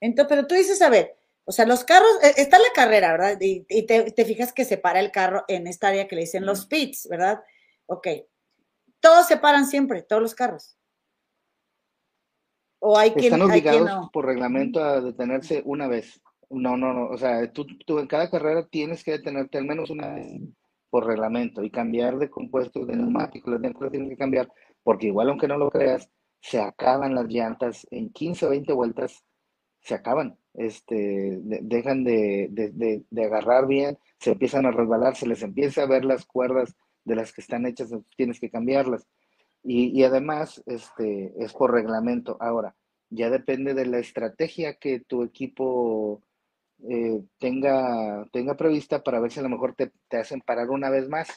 Entonces, 0.00 0.28
pero 0.28 0.48
tú 0.48 0.56
dices, 0.56 0.82
a 0.82 0.90
ver, 0.90 1.16
o 1.44 1.52
sea, 1.52 1.64
los 1.64 1.84
carros, 1.84 2.10
eh, 2.24 2.34
está 2.38 2.58
la 2.58 2.72
carrera, 2.74 3.12
¿verdad? 3.12 3.38
Y, 3.40 3.62
te, 3.86 4.24
fijas 4.24 4.52
que 4.52 4.64
se 4.64 4.76
para 4.76 4.98
el 4.98 5.12
carro 5.12 5.44
en 5.46 5.68
esta 5.68 5.88
área 5.88 6.08
que 6.08 6.16
le 6.16 6.22
dicen 6.22 6.44
los 6.44 6.66
pits, 6.66 7.06
¿verdad? 7.08 7.44
Ok. 7.86 8.08
Todos 8.98 9.28
se 9.28 9.36
paran 9.36 9.68
siempre, 9.68 10.02
todos 10.02 10.20
los 10.20 10.34
carros. 10.34 10.76
O 12.80 12.98
hay 12.98 13.12
quien, 13.12 13.32
Están 13.32 13.42
obligados 13.42 14.10
por 14.12 14.26
reglamento 14.26 14.82
a 14.82 15.00
detenerse 15.00 15.62
una 15.64 15.86
vez. 15.86 16.20
No, 16.50 16.76
no, 16.76 16.92
no. 16.92 17.06
O 17.06 17.16
sea, 17.16 17.48
tú, 17.52 17.64
tú 17.86 18.00
en 18.00 18.08
cada 18.08 18.28
carrera 18.28 18.66
tienes 18.66 19.04
que 19.04 19.12
detenerte 19.12 19.58
al 19.58 19.64
menos 19.64 19.90
una 19.90 20.12
vez 20.12 20.26
por 20.92 21.06
reglamento 21.06 21.64
y 21.64 21.70
cambiar 21.70 22.18
de 22.18 22.28
compuestos 22.28 22.86
de 22.86 22.94
neumáticos. 22.94 23.50
Las 23.50 23.62
llantas 23.62 23.90
tienen 23.90 24.10
que 24.10 24.16
cambiar 24.18 24.52
porque 24.82 25.06
igual 25.06 25.30
aunque 25.30 25.48
no 25.48 25.56
lo 25.56 25.70
creas, 25.70 26.10
se 26.38 26.60
acaban 26.60 27.14
las 27.14 27.28
llantas 27.28 27.86
en 27.90 28.10
15 28.12 28.44
o 28.44 28.50
20 28.50 28.74
vueltas, 28.74 29.24
se 29.80 29.94
acaban. 29.94 30.36
Este, 30.52 30.94
de- 31.40 31.60
dejan 31.62 32.04
de, 32.04 32.48
de, 32.50 33.24
agarrar 33.24 33.66
bien, 33.66 33.96
se 34.18 34.32
empiezan 34.32 34.66
a 34.66 34.70
resbalar, 34.70 35.16
se 35.16 35.26
les 35.26 35.42
empieza 35.42 35.84
a 35.84 35.86
ver 35.86 36.04
las 36.04 36.26
cuerdas 36.26 36.76
de 37.04 37.16
las 37.16 37.32
que 37.32 37.40
están 37.40 37.64
hechas, 37.64 37.90
tienes 38.14 38.38
que 38.38 38.50
cambiarlas. 38.50 39.08
Y, 39.62 39.98
y 39.98 40.04
además, 40.04 40.62
este, 40.66 41.32
es 41.42 41.54
por 41.54 41.72
reglamento. 41.72 42.36
Ahora, 42.38 42.76
ya 43.08 43.30
depende 43.30 43.72
de 43.72 43.86
la 43.86 43.98
estrategia 43.98 44.74
que 44.74 45.00
tu 45.00 45.22
equipo 45.22 46.22
eh, 46.88 47.22
tenga, 47.38 48.26
tenga 48.32 48.56
prevista 48.56 49.02
para 49.02 49.20
ver 49.20 49.30
si 49.30 49.40
a 49.40 49.42
lo 49.42 49.48
mejor 49.48 49.74
te, 49.74 49.92
hacen 50.16 50.40
parar 50.40 50.70
una 50.70 50.90
vez 50.90 51.08
más. 51.08 51.28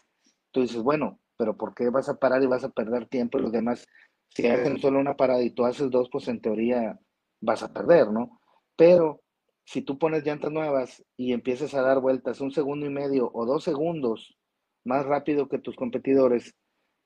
Tú 0.51 0.61
dices, 0.61 0.81
bueno, 0.81 1.19
pero 1.37 1.55
¿por 1.55 1.73
qué 1.75 1.89
vas 1.89 2.09
a 2.09 2.17
parar 2.17 2.41
y 2.41 2.47
vas 2.47 2.63
a 2.63 2.69
perder 2.69 3.07
tiempo? 3.07 3.37
Y 3.37 3.41
los 3.41 3.51
demás, 3.51 3.85
si 4.29 4.47
hacen 4.47 4.79
solo 4.79 4.99
una 4.99 5.15
parada 5.15 5.41
y 5.43 5.51
tú 5.51 5.65
haces 5.65 5.89
dos, 5.89 6.09
pues 6.11 6.27
en 6.27 6.41
teoría 6.41 6.99
vas 7.41 7.63
a 7.63 7.73
perder, 7.73 8.11
¿no? 8.11 8.39
Pero 8.75 9.21
si 9.65 9.81
tú 9.81 9.97
pones 9.97 10.25
llantas 10.25 10.51
nuevas 10.51 11.03
y 11.17 11.33
empiezas 11.33 11.73
a 11.73 11.81
dar 11.81 11.99
vueltas 11.99 12.41
un 12.41 12.51
segundo 12.51 12.85
y 12.85 12.89
medio 12.89 13.29
o 13.33 13.45
dos 13.45 13.63
segundos 13.63 14.37
más 14.83 15.05
rápido 15.05 15.47
que 15.47 15.59
tus 15.59 15.75
competidores, 15.75 16.55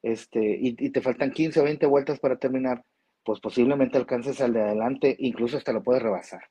este, 0.02 0.40
y, 0.40 0.76
y 0.78 0.90
te 0.91 1.02
faltan 1.02 1.32
15 1.32 1.60
o 1.60 1.64
20 1.64 1.86
vueltas 1.88 2.20
para 2.20 2.38
terminar, 2.38 2.84
pues 3.24 3.40
posiblemente 3.40 3.98
alcances 3.98 4.40
al 4.41 4.53
de 4.53 4.61
adelante, 4.61 5.16
incluso 5.20 5.57
hasta 5.57 5.74
lo 5.74 5.84
puedes 5.84 6.03
rebasar. 6.03 6.41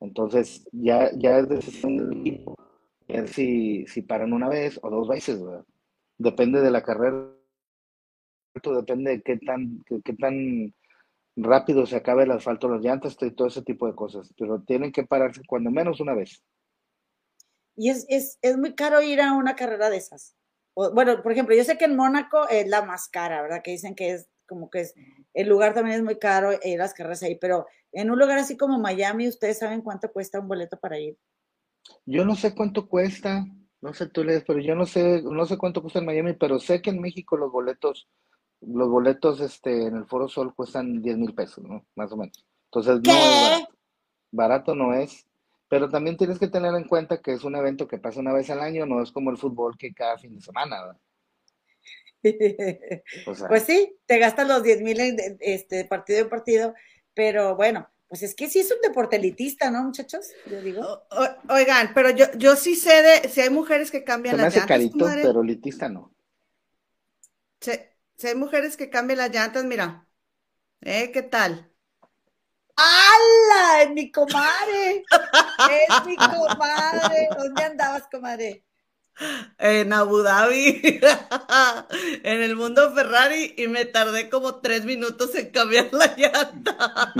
Entonces, 0.00 0.66
ya, 0.72 1.10
ya 1.14 1.38
es 1.38 1.48
decisión 1.48 1.96
del 1.98 2.20
equipo 2.20 2.56
ver 3.12 3.28
si, 3.28 3.86
si 3.86 4.02
paran 4.02 4.32
una 4.32 4.48
vez 4.48 4.78
o 4.82 4.90
dos 4.90 5.08
veces, 5.08 5.42
¿verdad? 5.42 5.64
Depende 6.18 6.60
de 6.60 6.70
la 6.70 6.82
carrera, 6.82 7.28
depende 8.54 9.10
de 9.10 9.22
qué 9.22 9.36
tan, 9.38 9.82
qué, 9.86 10.00
qué 10.04 10.14
tan 10.14 10.74
rápido 11.36 11.86
se 11.86 11.96
acabe 11.96 12.24
el 12.24 12.30
asfalto, 12.30 12.68
las 12.68 12.82
llantas 12.82 13.16
y 13.20 13.30
todo 13.30 13.48
ese 13.48 13.62
tipo 13.62 13.86
de 13.86 13.94
cosas, 13.94 14.32
pero 14.38 14.62
tienen 14.62 14.92
que 14.92 15.04
pararse 15.04 15.42
cuando 15.46 15.70
menos 15.70 16.00
una 16.00 16.14
vez. 16.14 16.42
Y 17.76 17.90
es, 17.90 18.04
es, 18.08 18.38
es 18.42 18.58
muy 18.58 18.74
caro 18.74 19.00
ir 19.00 19.20
a 19.20 19.32
una 19.32 19.56
carrera 19.56 19.88
de 19.88 19.96
esas. 19.96 20.36
O, 20.74 20.92
bueno, 20.92 21.22
por 21.22 21.32
ejemplo, 21.32 21.54
yo 21.54 21.64
sé 21.64 21.78
que 21.78 21.86
en 21.86 21.96
Mónaco 21.96 22.48
es 22.48 22.68
la 22.68 22.82
más 22.82 23.08
cara, 23.08 23.42
¿verdad? 23.42 23.62
Que 23.62 23.70
dicen 23.72 23.94
que 23.94 24.10
es 24.10 24.28
como 24.46 24.68
que 24.68 24.80
es, 24.80 24.94
el 25.32 25.48
lugar 25.48 25.74
también 25.74 25.96
es 25.96 26.02
muy 26.02 26.18
caro 26.18 26.50
a 26.50 26.76
las 26.76 26.92
carreras 26.92 27.22
ahí, 27.22 27.36
pero 27.36 27.66
en 27.92 28.10
un 28.10 28.18
lugar 28.18 28.38
así 28.38 28.56
como 28.56 28.78
Miami, 28.78 29.28
¿ustedes 29.28 29.58
saben 29.58 29.82
cuánto 29.82 30.12
cuesta 30.12 30.40
un 30.40 30.48
boleto 30.48 30.78
para 30.78 30.98
ir? 30.98 31.16
Yo 32.06 32.24
no 32.24 32.34
sé 32.36 32.54
cuánto 32.54 32.88
cuesta, 32.88 33.44
no 33.80 33.94
sé 33.94 34.08
tú 34.08 34.24
lees, 34.24 34.44
pero 34.46 34.60
yo 34.60 34.74
no 34.74 34.86
sé, 34.86 35.22
no 35.22 35.46
sé 35.46 35.56
cuánto 35.56 35.82
cuesta 35.82 35.98
en 35.98 36.06
Miami, 36.06 36.34
pero 36.34 36.58
sé 36.58 36.82
que 36.82 36.90
en 36.90 37.00
México 37.00 37.36
los 37.36 37.50
boletos, 37.50 38.08
los 38.60 38.88
boletos 38.88 39.40
este, 39.40 39.86
en 39.86 39.96
el 39.96 40.06
Foro 40.06 40.28
Sol 40.28 40.54
cuestan 40.54 41.02
10 41.02 41.18
mil 41.18 41.34
pesos, 41.34 41.64
¿no? 41.64 41.86
Más 41.96 42.12
o 42.12 42.16
menos. 42.16 42.44
Entonces 42.66 43.00
no 43.02 43.12
es 43.12 43.50
barato. 43.50 43.74
Barato 44.32 44.74
no 44.74 44.94
es, 44.94 45.26
pero 45.68 45.88
también 45.88 46.16
tienes 46.16 46.38
que 46.38 46.48
tener 46.48 46.74
en 46.74 46.86
cuenta 46.86 47.20
que 47.20 47.32
es 47.32 47.44
un 47.44 47.56
evento 47.56 47.88
que 47.88 47.98
pasa 47.98 48.20
una 48.20 48.32
vez 48.32 48.50
al 48.50 48.60
año, 48.60 48.86
no 48.86 49.02
es 49.02 49.10
como 49.12 49.30
el 49.30 49.38
fútbol 49.38 49.76
que 49.76 49.92
cada 49.94 50.18
fin 50.18 50.34
de 50.34 50.42
semana, 50.42 50.80
¿verdad? 50.82 51.00
O 53.26 53.34
sea, 53.34 53.48
Pues 53.48 53.62
sí, 53.62 53.96
te 54.04 54.18
gastas 54.18 54.46
los 54.46 54.62
10 54.62 54.82
mil 54.82 54.98
este, 55.40 55.84
partido 55.86 56.20
en 56.20 56.28
partido, 56.28 56.74
pero 57.14 57.56
bueno, 57.56 57.88
pues 58.08 58.22
es 58.22 58.34
que 58.34 58.48
sí 58.48 58.60
es 58.60 58.70
un 58.72 58.80
deporte 58.82 59.16
elitista, 59.16 59.70
¿no, 59.70 59.82
muchachos? 59.84 60.26
Yo 60.46 60.60
digo. 60.60 60.82
O- 60.82 61.02
o- 61.10 61.54
oigan, 61.54 61.92
pero 61.94 62.10
yo, 62.10 62.26
yo 62.36 62.56
sí 62.56 62.74
sé 62.76 63.02
de 63.02 63.28
si 63.28 63.40
hay 63.40 63.50
mujeres 63.50 63.90
que 63.90 64.04
cambian 64.04 64.36
se 64.36 64.38
me 64.38 64.42
las 64.42 64.48
hace 64.48 64.60
llantas, 64.60 64.66
carito, 64.66 65.04
pero 65.20 65.42
elitista 65.42 65.88
no. 65.90 66.12
Si, 67.60 67.72
si 68.16 68.26
hay 68.28 68.34
mujeres 68.34 68.76
que 68.76 68.90
cambian 68.90 69.18
las 69.18 69.30
llantas, 69.30 69.64
mira. 69.64 70.06
¿Eh? 70.82 71.10
¿Qué 71.12 71.22
tal? 71.22 71.72
¡Hala! 72.76 73.82
¡Es 73.84 73.90
mi 73.92 74.10
comadre! 74.10 75.08
¡Es 75.64 76.02
mi 76.04 76.24
comadre! 76.26 77.34
¿Dónde 77.36 77.62
andabas, 77.64 78.08
comadre? 78.10 78.64
En 79.58 79.92
Abu 79.92 80.22
Dhabi, 80.22 80.80
en 82.22 82.42
el 82.42 82.56
mundo 82.56 82.92
Ferrari, 82.94 83.54
y 83.56 83.68
me 83.68 83.84
tardé 83.84 84.30
como 84.30 84.60
tres 84.60 84.84
minutos 84.84 85.34
en 85.34 85.50
cambiar 85.50 85.88
la 85.92 86.14
llanta. 86.16 87.14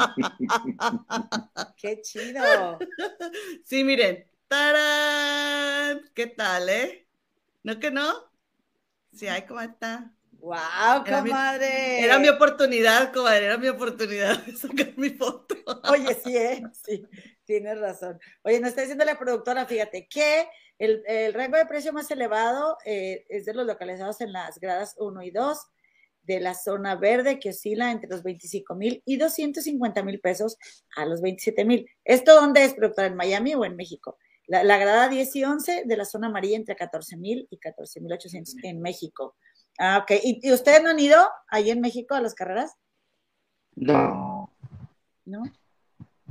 ¡Qué 1.77 2.01
chido! 2.02 2.86
Sí, 3.64 3.85
miren. 3.85 4.27
¡Tarán! 4.48 6.02
¿Qué 6.14 6.27
tal, 6.27 6.68
eh? 6.68 7.09
¿No 7.62 7.78
que 7.81 7.90
no? 7.90 8.12
Sí, 9.12 9.27
ay, 9.28 9.43
¿cómo 9.47 9.60
está? 9.60 10.14
¡Wow, 10.32 11.05
Era 11.05 11.22
mi- 11.22 11.31
comadre! 11.31 12.01
Era 12.05 12.18
mi 12.18 12.28
oportunidad, 12.28 13.12
comadre, 13.12 13.47
era 13.47 13.59
mi 13.59 13.68
oportunidad 13.68 14.39
de 14.44 14.56
sacar 14.56 14.93
mi 14.97 15.10
foto. 15.10 15.55
Oye, 15.90 16.14
sí, 16.14 16.36
¿eh? 16.36 16.62
Sí, 16.72 17.06
tienes 17.44 17.78
razón. 17.78 18.18
Oye, 18.43 18.60
nos 18.60 18.70
está 18.70 18.82
diciendo 18.82 19.05
la 19.05 19.18
productora, 19.18 19.66
fíjate, 19.66 20.09
que 20.09 20.48
el, 20.81 21.02
el 21.07 21.35
rango 21.35 21.59
de 21.59 21.66
precio 21.66 21.93
más 21.93 22.11
elevado 22.11 22.78
eh, 22.86 23.27
es 23.28 23.44
de 23.44 23.52
los 23.52 23.66
localizados 23.66 24.20
en 24.23 24.32
las 24.32 24.59
gradas 24.59 24.97
1 24.98 25.23
y 25.23 25.31
2 25.31 25.59
de 26.23 26.40
la 26.40 26.55
zona 26.55 26.97
verde, 26.97 27.39
que 27.39 27.51
oscila 27.51 27.90
entre 27.90 28.09
los 28.09 28.23
25 28.23 28.74
mil 28.74 29.02
y 29.05 29.19
250 29.19 30.02
mil 30.02 30.20
pesos 30.20 30.57
a 30.97 31.05
los 31.05 31.20
27 31.20 31.66
mil. 31.66 31.86
¿Esto 32.05 32.35
dónde 32.35 32.65
es, 32.65 32.74
productora? 32.74 33.09
¿En 33.09 33.16
Miami 33.16 33.55
o 33.55 33.65
en 33.66 33.77
México? 33.77 34.16
La, 34.47 34.65
la 34.65 34.78
grada 34.78 35.09
10 35.09 35.36
y 35.36 35.44
11 35.44 35.82
de 35.85 35.97
la 35.98 36.07
zona 36.07 36.28
amarilla 36.28 36.57
entre 36.57 36.77
14 36.77 37.16
mil 37.19 37.47
y 37.51 37.59
14 37.59 38.01
mil 38.01 38.12
800 38.15 38.57
en 38.62 38.81
México. 38.81 39.36
Ah, 39.78 39.98
ok. 40.02 40.12
¿Y, 40.23 40.40
y 40.48 40.52
ustedes 40.52 40.82
no 40.82 40.89
han 40.90 40.98
ido 40.98 41.19
ahí 41.48 41.70
en 41.70 41.82
México 41.82 42.15
a 42.15 42.23
las 42.23 42.35
carreras? 42.35 42.74
No, 43.77 44.51
¿No? 45.27 45.43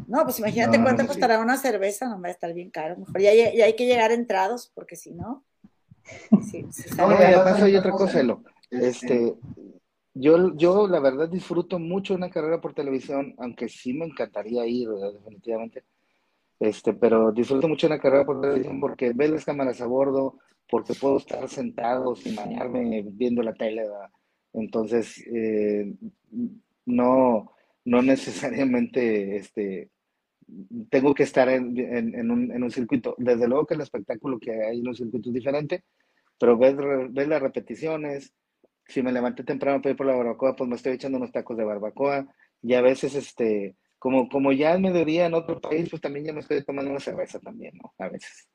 No, 0.07 0.23
pues 0.23 0.39
imagínate 0.39 0.77
No, 0.77 0.83
cuánto 0.83 1.03
sí. 1.03 1.07
costará 1.07 1.39
una 1.39 1.57
cerveza, 1.57 2.07
no 2.07 2.21
va 2.21 2.29
a 2.29 2.31
estar 2.31 2.53
bien 2.53 2.69
caro. 2.69 2.97
Mejor 2.97 3.21
ya, 3.21 3.33
ya 3.33 3.65
hay 3.65 3.75
que 3.75 3.85
llegar 3.85 4.11
entrados, 4.11 4.71
porque 4.73 4.95
si 4.95 5.11
no. 5.11 5.43
Sí, 6.41 6.65
sí 6.71 6.89
No, 6.97 7.07
además 7.07 7.61
hay 7.61 7.75
otra 7.75 7.91
cosa, 7.91 8.19
Elo. 8.19 8.43
Este, 8.71 9.35
yo, 10.13 10.55
yo 10.55 10.87
la 10.87 10.99
verdad 10.99 11.29
disfruto 11.29 11.79
mucho 11.79 12.15
una 12.15 12.29
carrera 12.29 12.59
por 12.61 12.73
televisión, 12.73 13.35
aunque 13.37 13.69
sí 13.69 13.93
me 13.93 14.05
encantaría 14.05 14.65
ir, 14.65 14.89
¿verdad? 14.89 15.13
definitivamente. 15.13 15.83
Este, 16.59 16.93
pero 16.93 17.31
disfruto 17.31 17.67
mucho 17.67 17.87
una 17.87 17.99
carrera 17.99 18.25
por 18.25 18.41
televisión 18.41 18.79
porque 18.79 19.13
ves 19.13 19.29
las 19.29 19.45
cámaras 19.45 19.79
a 19.81 19.87
bordo, 19.87 20.39
porque 20.69 20.93
puedo 20.93 21.17
estar 21.17 21.47
sentado 21.47 22.15
sin 22.15 22.35
bañarme 22.35 23.03
viendo 23.05 23.41
la 23.41 23.53
tele, 23.53 23.83
¿verdad? 23.83 24.09
Entonces, 24.53 25.23
eh, 25.31 25.93
no, 26.85 27.51
no 27.89 28.01
necesariamente 28.01 29.37
este, 29.37 29.89
tengo 30.89 31.13
que 31.13 31.23
estar 31.23 31.49
en, 31.49 31.77
en- 31.77 32.15
en 32.15 32.31
un, 32.31 32.51
en 32.51 32.63
un 32.63 32.71
circuito. 32.71 33.15
Desde 33.17 33.47
luego 33.47 33.65
que 33.65 33.75
el 33.75 33.81
espectáculo 33.81 34.39
que 34.39 34.51
hay 34.63 34.79
en 34.79 34.87
un 34.87 34.95
circuito 34.95 35.29
es 35.29 35.33
diferente, 35.35 35.83
pero 36.39 36.57
ves, 36.57 36.75
ves 37.11 37.27
las 37.27 37.41
repeticiones. 37.41 38.33
Si 38.85 39.01
me 39.03 39.11
levanté 39.11 39.43
temprano 39.43 39.81
para 39.81 39.91
ir 39.91 39.97
por 39.97 40.07
la 40.07 40.15
barbacoa, 40.15 40.55
pues 40.55 40.69
me 40.69 40.75
estoy 40.75 40.93
echando 40.93 41.17
unos 41.17 41.31
tacos 41.31 41.57
de 41.57 41.63
barbacoa. 41.63 42.27
Y 42.61 42.73
a 42.73 42.81
veces, 42.81 43.15
este, 43.15 43.75
como, 43.99 44.27
como 44.29 44.51
ya 44.51 44.73
es 44.73 44.79
mediodía 44.79 45.25
en 45.27 45.33
otro 45.35 45.59
país, 45.61 45.89
pues 45.89 46.01
también 46.01 46.25
ya 46.25 46.33
me 46.33 46.39
estoy 46.41 46.63
tomando 46.63 46.91
una 46.91 46.99
cerveza 46.99 47.39
también, 47.39 47.73
¿no? 47.81 47.93
A 47.99 48.09
veces. 48.09 48.47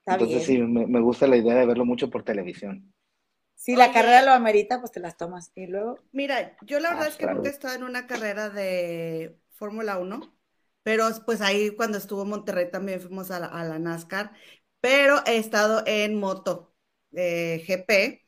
Está 0.00 0.14
Entonces 0.14 0.46
bien. 0.46 0.60
sí, 0.60 0.62
me, 0.72 0.86
me 0.86 1.00
gusta 1.00 1.26
la 1.26 1.36
idea 1.36 1.54
de 1.56 1.66
verlo 1.66 1.84
mucho 1.84 2.08
por 2.10 2.22
televisión. 2.22 2.92
Si 3.58 3.76
la 3.76 3.92
carrera 3.92 4.22
lo 4.22 4.32
amerita, 4.32 4.80
pues 4.80 4.90
te 4.92 5.00
las 5.00 5.18
tomas. 5.18 5.52
Y 5.54 5.66
luego, 5.66 5.98
Mira, 6.12 6.56
yo 6.62 6.80
la 6.80 6.90
verdad 6.90 7.06
Ah, 7.06 7.08
es 7.08 7.16
que 7.16 7.26
claro. 7.26 7.26
nunca 7.26 7.48
he 7.50 7.52
estado 7.52 7.74
en 7.74 7.82
una 7.84 8.06
carrera 8.06 8.48
de 8.50 9.38
Fórmula 9.52 9.98
1, 9.98 10.34
pero 10.82 11.06
pues 11.26 11.40
ahí 11.42 11.70
cuando 11.76 11.98
estuvo 11.98 12.22
en 12.22 12.30
Monterrey 12.30 12.70
también 12.70 13.00
fuimos 13.00 13.30
a 13.30 13.40
la, 13.40 13.46
a 13.46 13.64
la 13.64 13.78
NASCAR, 13.78 14.32
pero 14.80 15.22
he 15.26 15.36
estado 15.38 15.82
en 15.86 16.14
moto 16.18 16.74
eh, 17.12 17.62
GP, 17.66 18.26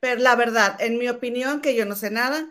pero 0.00 0.20
la 0.22 0.36
verdad, 0.36 0.80
en 0.80 0.98
mi 0.98 1.08
opinión, 1.08 1.60
que 1.60 1.74
yo 1.76 1.84
no 1.86 1.96
sé 1.96 2.10
nada, 2.10 2.48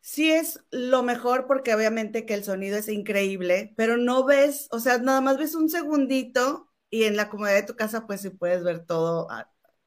sí 0.00 0.30
es 0.32 0.64
lo 0.70 1.02
mejor 1.04 1.46
porque 1.48 1.74
obviamente 1.74 2.26
que 2.26 2.34
el 2.34 2.44
sonido 2.44 2.78
es 2.78 2.88
increíble, 2.88 3.74
pero 3.76 3.96
no 3.98 4.24
ves, 4.26 4.68
o 4.72 4.80
sea, 4.80 4.98
nada 4.98 5.20
más 5.22 5.38
ves 5.38 5.54
un 5.56 5.68
segundito 5.70 6.70
y 6.90 7.04
en 7.04 7.16
la 7.16 7.30
comodidad 7.30 7.56
de 7.56 7.62
tu 7.64 7.76
casa 7.76 8.06
pues 8.06 8.22
sí 8.22 8.30
puedes 8.30 8.64
ver 8.64 8.86
todo 8.86 9.28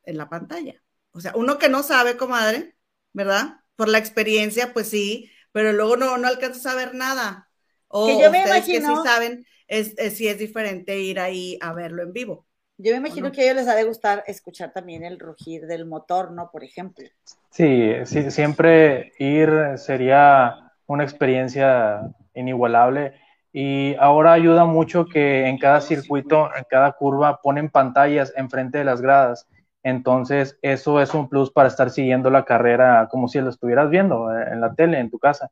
en 0.05 0.17
la 0.17 0.29
pantalla. 0.29 0.80
O 1.13 1.19
sea, 1.21 1.33
uno 1.35 1.57
que 1.57 1.69
no 1.69 1.83
sabe, 1.83 2.17
comadre, 2.17 2.75
¿verdad? 3.13 3.57
Por 3.75 3.89
la 3.89 3.97
experiencia, 3.97 4.73
pues 4.73 4.89
sí, 4.89 5.29
pero 5.51 5.73
luego 5.73 5.97
no, 5.97 6.17
no 6.17 6.27
alcanzas 6.27 6.65
a 6.67 6.75
ver 6.75 6.93
nada. 6.95 7.49
O 7.87 8.07
Que 8.07 8.13
yo 8.23 8.31
me 8.31 8.37
ustedes 8.39 8.65
que 8.65 8.81
sí 8.81 8.81
imagino- 8.81 9.03
saben, 9.03 9.45
es, 9.67 9.93
es, 9.97 10.17
sí 10.17 10.27
es 10.27 10.37
diferente 10.39 10.99
ir 10.99 11.19
ahí 11.19 11.57
a 11.61 11.73
verlo 11.73 12.03
en 12.03 12.13
vivo. 12.13 12.47
yo 12.77 12.91
me 12.91 12.97
imagino 12.97 13.27
no? 13.27 13.31
que 13.31 13.41
a 13.41 13.43
ellos 13.45 13.55
les 13.57 13.67
ha 13.67 13.75
de 13.75 13.83
gustar 13.85 14.23
escuchar 14.27 14.73
también 14.73 15.03
el 15.03 15.19
rugir 15.19 15.67
del 15.67 15.85
motor, 15.85 16.31
¿no? 16.31 16.49
Por 16.51 16.63
ejemplo. 16.63 17.05
Sí, 17.49 17.93
sí, 18.05 18.31
siempre 18.31 19.11
ir 19.19 19.49
sería 19.77 20.71
una 20.87 21.03
experiencia 21.03 22.01
inigualable 22.33 23.13
Y 23.53 23.95
ahora 23.95 24.31
ayuda 24.33 24.65
mucho 24.65 25.05
que 25.05 25.47
en 25.47 25.57
cada 25.57 25.81
circuito, 25.81 26.49
en 26.55 26.63
cada 26.69 26.93
curva, 26.93 27.41
ponen 27.41 27.69
pantallas 27.69 28.31
enfrente 28.37 28.77
de 28.77 28.85
las 28.85 29.01
gradas. 29.01 29.47
Entonces, 29.83 30.57
eso 30.61 31.01
es 31.01 31.13
un 31.13 31.27
plus 31.27 31.51
para 31.51 31.67
estar 31.67 31.89
siguiendo 31.89 32.29
la 32.29 32.45
carrera 32.45 33.07
como 33.09 33.27
si 33.27 33.39
lo 33.41 33.49
estuvieras 33.49 33.89
viendo 33.89 34.31
eh, 34.31 34.45
en 34.51 34.61
la 34.61 34.73
tele, 34.75 34.99
en 34.99 35.09
tu 35.09 35.17
casa, 35.17 35.49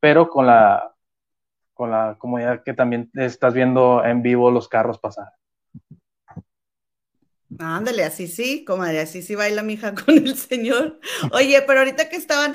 pero 0.00 0.28
con 0.28 0.46
la, 0.46 0.92
con 1.74 1.90
la 1.90 2.16
comodidad 2.18 2.62
que 2.64 2.74
también 2.74 3.10
estás 3.14 3.54
viendo 3.54 4.04
en 4.04 4.22
vivo 4.22 4.50
los 4.50 4.68
carros 4.68 4.98
pasar. 4.98 5.28
Ándale, 7.58 8.04
así 8.04 8.28
sí, 8.28 8.64
comadre, 8.64 9.00
así 9.00 9.22
sí 9.22 9.34
baila 9.34 9.62
mi 9.62 9.74
hija 9.74 9.94
con 10.06 10.16
el 10.16 10.36
señor. 10.36 11.00
Oye, 11.32 11.62
pero 11.62 11.80
ahorita 11.80 12.08
que 12.08 12.16
estaban 12.16 12.54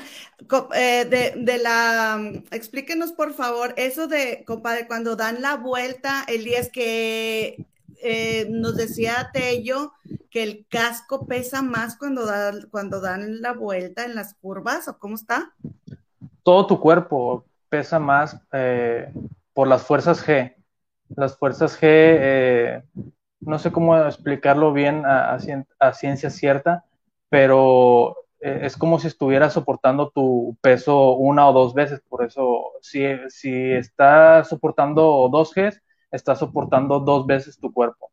eh, 0.74 1.04
de, 1.04 1.34
de, 1.36 1.58
la, 1.58 2.32
explíquenos 2.50 3.12
por 3.12 3.34
favor, 3.34 3.74
eso 3.76 4.06
de, 4.06 4.42
compadre, 4.46 4.86
cuando 4.86 5.14
dan 5.14 5.42
la 5.42 5.56
vuelta, 5.56 6.24
el 6.28 6.44
día 6.44 6.60
es 6.60 6.70
que 6.70 7.66
eh, 8.06 8.46
nos 8.50 8.76
decía 8.76 9.30
Tello 9.32 9.92
que 10.30 10.42
el 10.42 10.66
casco 10.68 11.26
pesa 11.26 11.62
más 11.62 11.96
cuando, 11.96 12.22
cuando 12.70 13.00
dan 13.00 13.40
la 13.40 13.52
vuelta 13.52 14.04
en 14.04 14.14
las 14.14 14.34
curvas, 14.34 14.88
¿o 14.88 14.98
cómo 14.98 15.14
está? 15.14 15.54
Todo 16.42 16.66
tu 16.66 16.80
cuerpo 16.80 17.44
pesa 17.68 17.98
más 17.98 18.40
eh, 18.52 19.12
por 19.52 19.68
las 19.68 19.82
fuerzas 19.82 20.24
G. 20.26 20.54
Las 21.08 21.36
fuerzas 21.36 21.80
G 21.80 22.82
no 23.46 23.58
sé 23.58 23.70
cómo 23.72 23.96
explicarlo 23.96 24.72
bien 24.72 25.04
a, 25.06 25.38
ciencia 25.92 26.30
cierta, 26.30 26.84
pero 27.28 28.16
eh, 28.40 28.60
es 28.62 28.76
como 28.76 28.98
si 28.98 29.06
estuvieras 29.06 29.52
soportando 29.52 30.10
tu 30.10 30.56
peso 30.60 31.12
una 31.12 31.48
o 31.48 31.52
dos 31.52 31.72
veces. 31.72 32.00
Por 32.08 32.24
eso, 32.24 32.72
si, 32.80 33.04
si 33.28 33.72
estás 33.72 34.48
soportando 34.48 35.28
dos 35.30 35.54
Gs, 35.54 35.80
estás 36.10 36.38
soportando 36.38 37.00
dos 37.00 37.26
veces 37.26 37.58
tu 37.58 37.72
cuerpo. 37.72 38.10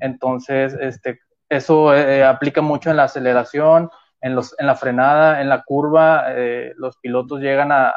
Entonces, 0.00 0.76
este, 0.80 1.20
eso 1.48 1.94
eh, 1.94 2.24
aplica 2.24 2.60
mucho 2.60 2.90
en 2.90 2.96
la 2.96 3.04
aceleración, 3.04 3.90
en, 4.20 4.34
los, 4.34 4.54
en 4.58 4.66
la 4.66 4.74
frenada, 4.74 5.40
en 5.40 5.48
la 5.48 5.62
curva. 5.62 6.24
Eh, 6.28 6.72
los 6.76 6.96
pilotos 6.98 7.40
llegan 7.40 7.72
a, 7.72 7.92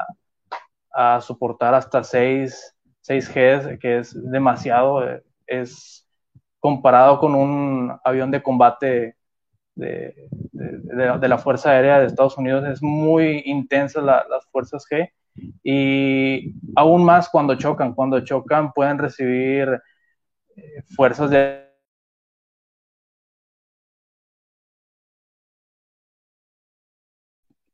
a 0.91 1.21
soportar 1.21 1.73
hasta 1.73 2.03
6, 2.03 2.75
6 3.01 3.29
Gs, 3.29 3.79
que 3.79 3.99
es 3.99 4.31
demasiado. 4.31 5.03
es 5.47 6.05
comparado 6.59 7.19
con 7.19 7.35
un 7.35 7.95
avión 8.03 8.31
de 8.31 8.41
combate 8.41 9.15
de, 9.75 10.15
la 10.51 11.37
Fuerza 11.37 11.69
Aérea 11.69 11.99
de 11.99 12.07
Estados 12.07 12.37
Unidos, 12.37 12.65
es 12.65 12.81
muy 12.81 13.43
intensa 13.45 14.01
las 14.01 14.45
fuerzas 14.51 14.83
G 14.89 15.11
y 15.63 16.53
aún 16.75 17.03
más 17.03 17.29
cuando 17.29 17.55
chocan, 17.55 17.93
cuando 17.93 18.19
chocan 18.21 18.71
pueden 18.73 18.97
recibir 18.97 19.81
eh, 20.55 20.83
fuerzas 20.95 21.29
de... 21.29 21.65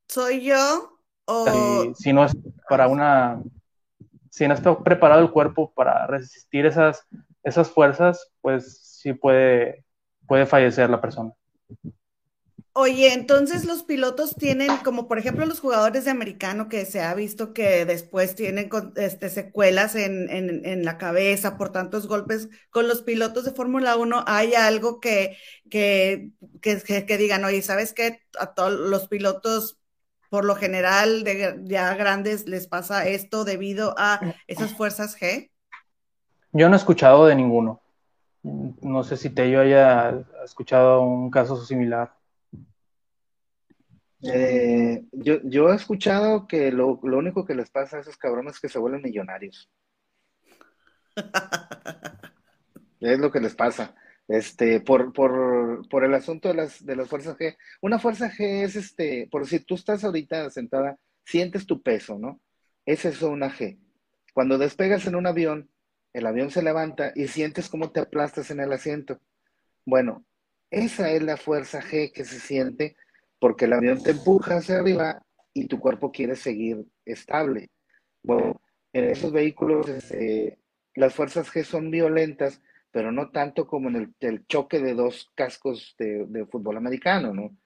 ¿Soy 0.07 0.41
yo? 0.41 0.99
O... 1.25 1.93
Si, 1.95 2.11
no 2.11 2.25
es 2.25 2.33
para 2.67 2.87
una... 2.87 3.41
Si 4.29 4.47
no 4.47 4.53
está 4.53 4.77
preparado 4.77 5.21
el 5.21 5.31
cuerpo 5.31 5.71
para 5.73 6.07
resistir 6.07 6.65
esas 6.65 7.07
esas 7.43 7.69
fuerzas, 7.71 8.31
pues 8.41 8.79
sí 8.81 9.13
puede, 9.13 9.85
puede 10.27 10.45
fallecer 10.45 10.89
la 10.89 11.01
persona. 11.01 11.33
Oye, 12.73 13.13
entonces 13.13 13.65
los 13.65 13.83
pilotos 13.83 14.33
tienen, 14.35 14.69
como 14.77 15.09
por 15.09 15.19
ejemplo 15.19 15.45
los 15.45 15.59
jugadores 15.59 16.05
de 16.05 16.11
americano, 16.11 16.69
que 16.69 16.85
se 16.85 17.01
ha 17.01 17.13
visto 17.13 17.51
que 17.51 17.83
después 17.85 18.33
tienen 18.33 18.69
este, 18.95 19.29
secuelas 19.29 19.95
en, 19.95 20.29
en, 20.29 20.85
la 20.85 20.97
cabeza 20.97 21.57
por 21.57 21.73
tantos 21.73 22.07
golpes, 22.07 22.47
con 22.69 22.87
los 22.87 23.01
pilotos 23.01 23.43
de 23.43 23.51
Fórmula 23.51 23.97
1 23.97 24.23
hay 24.25 24.53
algo 24.53 25.01
que, 25.01 25.37
digan, 25.65 27.43
oye, 27.43 27.61
¿sabes 27.61 27.91
qué? 27.91 28.21
A 28.39 28.53
todos 28.53 28.71
los 28.71 29.09
pilotos, 29.09 29.77
por 30.29 30.45
lo 30.45 30.55
general, 30.55 31.25
de, 31.25 31.59
ya 31.63 31.93
grandes, 31.95 32.47
les 32.47 32.67
pasa 32.67 33.05
esto 33.05 33.43
debido 33.43 33.95
a 33.97 34.21
esas 34.47 34.71
fuerzas 34.77 35.19
G. 35.19 35.51
Yo 36.53 36.69
no 36.69 36.75
he 36.75 36.79
escuchado 36.79 37.25
de 37.25 37.35
ninguno. 37.35 37.81
No 38.43 39.03
sé 39.03 39.17
si 39.17 39.29
Tello 39.29 39.59
haya 39.59 40.23
escuchado 40.45 41.01
un 41.01 41.29
caso 41.29 41.63
similar. 41.65 42.20
Eh, 44.23 45.03
yo, 45.11 45.39
yo 45.43 45.71
he 45.71 45.75
escuchado 45.75 46.47
que 46.47 46.71
lo, 46.71 46.99
único 47.01 47.45
que 47.45 47.55
les 47.55 47.69
pasa 47.69 47.97
a 47.97 48.01
esos 48.01 48.17
cabrones 48.17 48.55
es 48.55 48.59
que 48.59 48.69
se 48.69 48.79
vuelven 48.79 49.01
millonarios. 49.01 49.69
es 52.99 53.19
lo 53.19 53.31
que 53.31 53.39
les 53.39 53.55
pasa. 53.55 53.95
Este, 54.27 54.79
por, 54.79 55.11
por, 55.11 55.87
por 55.89 56.03
el 56.03 56.13
asunto 56.13 56.49
de 56.49 56.53
las, 56.55 56.85
de 56.85 56.95
las 56.95 57.09
fuerzas 57.09 57.37
G. 57.37 57.57
Una 57.81 57.99
fuerza 57.99 58.31
G 58.31 58.63
es 58.63 58.75
este, 58.75 59.27
por 59.31 59.47
si 59.47 59.59
tú 59.59 59.75
estás 59.75 60.03
ahorita 60.03 60.49
sentada, 60.49 60.97
sientes 61.25 61.65
tu 61.65 61.81
peso, 61.81 62.17
¿no? 62.17 62.39
Es 62.85 63.05
eso 63.05 63.29
una 63.29 63.51
G. 63.51 63.79
Cuando 64.33 64.57
despegas 64.57 65.05
en 65.07 65.15
un 65.15 65.27
avión, 65.27 65.69
el 66.13 66.25
avión 66.25 66.51
se 66.51 66.61
levanta 66.61 67.11
y 67.15 67.27
sientes 67.27 67.69
cómo 67.69 67.91
te 67.91 67.99
aplastas 67.99 68.51
en 68.51 68.59
el 68.59 68.71
asiento. 68.71 69.19
Bueno, 69.85 70.25
esa 70.69 71.09
es 71.11 71.21
la 71.23 71.37
fuerza 71.37 71.81
G 71.81 72.11
que 72.13 72.23
se 72.23 72.39
siente 72.39 72.95
porque 73.41 73.65
el 73.65 73.73
avión 73.73 74.01
te 74.03 74.11
empuja 74.11 74.57
hacia 74.57 74.77
arriba 74.77 75.21
y 75.51 75.65
tu 75.65 75.79
cuerpo 75.79 76.11
quiere 76.11 76.35
seguir 76.35 76.85
estable. 77.03 77.71
Bueno, 78.21 78.61
en 78.93 79.05
esos 79.05 79.31
vehículos 79.31 79.89
este, 79.89 80.59
las 80.93 81.15
fuerzas 81.15 81.51
G 81.51 81.63
son 81.63 81.89
violentas, 81.89 82.61
pero 82.91 83.11
no 83.11 83.31
tanto 83.31 83.65
como 83.65 83.89
en 83.89 84.13
el, 84.19 84.45
choque 84.45 84.79
de 84.79 84.93
dos 84.93 85.31
cascos 85.33 85.95
de, 85.97 86.27
de, 86.27 86.45
fútbol 86.45 86.77
americano, 86.77 87.33
¿no? 87.33 87.57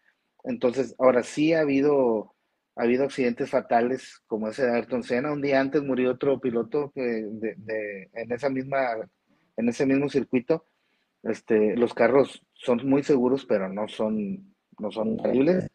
Entonces, 0.45 0.95
ahora 0.97 1.23
sí 1.23 1.53
ha 1.53 1.59
habido 1.59 2.35
ha 2.77 2.83
habido 2.83 3.05
accidentes 3.05 3.49
fatales 3.49 4.21
como 4.27 4.49
ese 4.49 4.65
de 4.65 4.75
Ayrton 4.75 5.03
Senna. 5.03 5.31
Un 5.31 5.41
día 5.41 5.59
antes 5.59 5.81
murió 5.81 6.11
otro 6.11 6.39
piloto 6.39 6.91
de, 6.95 8.09
en, 8.13 8.31
esa 8.31 8.49
misma, 8.49 9.09
en 9.55 9.69
ese 9.69 9.85
mismo 9.85 10.09
circuito. 10.09 10.65
Este, 11.23 11.75
los 11.75 11.93
carros 11.93 12.45
son 12.53 12.87
muy 12.87 13.03
seguros, 13.03 13.45
pero 13.45 13.69
no 13.69 13.87
son, 13.87 14.54
no 14.79 14.91
son 14.91 15.09
increíbles. 15.09 15.69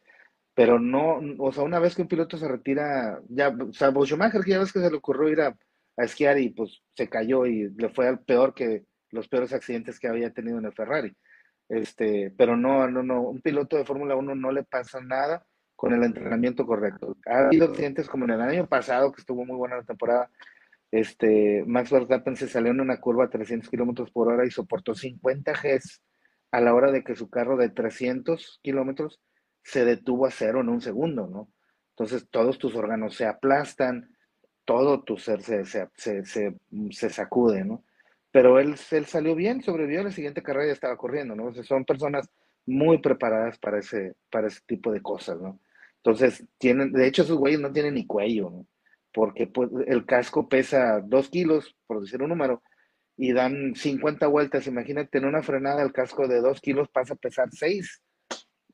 Pero 0.55 0.79
no, 0.79 1.21
o 1.39 1.53
sea, 1.53 1.63
una 1.63 1.79
vez 1.79 1.95
que 1.95 2.03
un 2.03 2.09
piloto 2.09 2.37
se 2.37 2.49
retira, 2.49 3.21
ya, 3.29 3.57
salvo 3.73 4.05
Schumacher, 4.05 4.43
que 4.43 4.51
ya 4.51 4.59
ves 4.59 4.73
que 4.73 4.81
se 4.81 4.91
le 4.91 4.97
ocurrió 4.97 5.29
ir 5.29 5.41
a, 5.41 5.57
a 5.97 6.05
esquiar 6.05 6.39
y 6.39 6.51
pues 6.51 6.83
se 6.95 7.09
cayó 7.09 7.47
y 7.47 7.71
le 7.71 7.89
fue 7.89 8.09
al 8.09 8.21
peor 8.21 8.53
que 8.53 8.85
los 9.11 9.29
peores 9.29 9.53
accidentes 9.53 9.99
que 9.99 10.09
había 10.09 10.33
tenido 10.33 10.59
en 10.59 10.67
el 10.67 10.73
Ferrari. 10.73 11.17
Este, 11.69 12.33
pero 12.37 12.57
no, 12.57 12.89
no, 12.91 13.03
no, 13.03 13.23
un 13.23 13.41
piloto 13.41 13.77
de 13.77 13.85
Fórmula 13.85 14.17
1 14.17 14.35
no 14.35 14.51
le 14.51 14.65
pasa 14.65 15.01
nada 15.01 15.47
con 15.77 15.95
el 15.95 16.03
entrenamiento 16.03 16.67
correcto. 16.67 17.17
Ha 17.27 17.47
habido 17.47 17.67
accidentes 17.67 18.09
como 18.09 18.25
en 18.25 18.33
el 18.33 18.41
año 18.41 18.67
pasado, 18.67 19.13
que 19.13 19.21
estuvo 19.21 19.45
muy 19.47 19.57
buena 19.57 19.77
la 19.77 19.85
temporada, 19.85 20.31
este, 20.91 21.65
Max 21.67 21.91
Verstappen 21.91 22.37
se 22.37 22.49
salió 22.49 22.73
en 22.73 22.81
una 22.81 23.01
curva 23.01 23.25
a 23.25 23.31
300 23.31 23.71
kilómetros 23.71 24.11
por 24.11 24.29
hora 24.29 24.45
y 24.45 24.51
soportó 24.51 24.95
50 24.95 25.53
Gs 25.53 26.03
a 26.51 26.61
la 26.61 26.75
hora 26.75 26.91
de 26.91 27.05
que 27.05 27.15
su 27.15 27.31
carro 27.31 27.57
de 27.57 27.71
300 27.71 28.61
kilómetros 28.63 29.21
se 29.63 29.85
detuvo 29.85 30.27
a 30.27 30.31
cero 30.31 30.61
en 30.61 30.69
un 30.69 30.81
segundo, 30.81 31.27
¿no? 31.27 31.51
Entonces 31.91 32.29
todos 32.31 32.59
tus 32.59 32.75
órganos 32.75 33.15
se 33.15 33.27
aplastan, 33.27 34.17
todo 34.65 35.03
tu 35.03 35.17
ser 35.17 35.43
se, 35.43 35.65
se, 35.65 35.89
se, 35.95 36.57
se 36.91 37.11
sacude, 37.11 37.65
¿no? 37.65 37.85
Pero 38.31 38.59
él, 38.59 38.77
él 38.91 39.07
salió 39.07 39.35
bien, 39.35 39.63
sobrevivió, 39.63 40.03
la 40.03 40.13
siguiente 40.13 40.43
carrera 40.43 40.69
ya 40.69 40.73
estaba 40.73 40.97
corriendo, 40.97 41.35
¿no? 41.35 41.53
son 41.65 41.85
personas 41.85 42.31
muy 42.65 42.99
preparadas 42.99 43.59
para 43.59 43.81
ese, 43.81 44.15
para 44.31 44.47
ese 44.47 44.61
tipo 44.67 44.93
de 44.93 45.03
cosas, 45.03 45.41
¿no? 45.41 45.61
Entonces, 45.97 46.47
tienen, 46.57 46.93
de 46.93 47.07
hecho, 47.07 47.23
esos 47.23 47.37
güeyes 47.37 47.61
no 47.61 47.73
tienen 47.73 47.95
ni 47.95 48.07
cuello, 48.07 48.51
¿no? 48.51 48.67
Porque 49.13 49.47
pues, 49.47 49.71
el 49.87 50.07
casco 50.07 50.49
pesa 50.49 51.01
dos 51.01 51.29
kilos, 51.29 51.77
por 51.87 52.01
decir 52.01 52.23
un 52.23 52.31
número, 52.31 52.63
y 53.21 53.35
dan 53.35 53.75
50 53.75 54.27
vueltas. 54.29 54.67
Imagínate, 54.67 55.19
en 55.19 55.27
una 55.27 55.43
frenada 55.43 55.83
el 55.83 55.93
casco 55.93 56.27
de 56.27 56.41
dos 56.41 56.61
kilos 56.63 56.89
pasa 56.89 57.13
a 57.13 57.19
pesar 57.19 57.51
seis, 57.53 58.03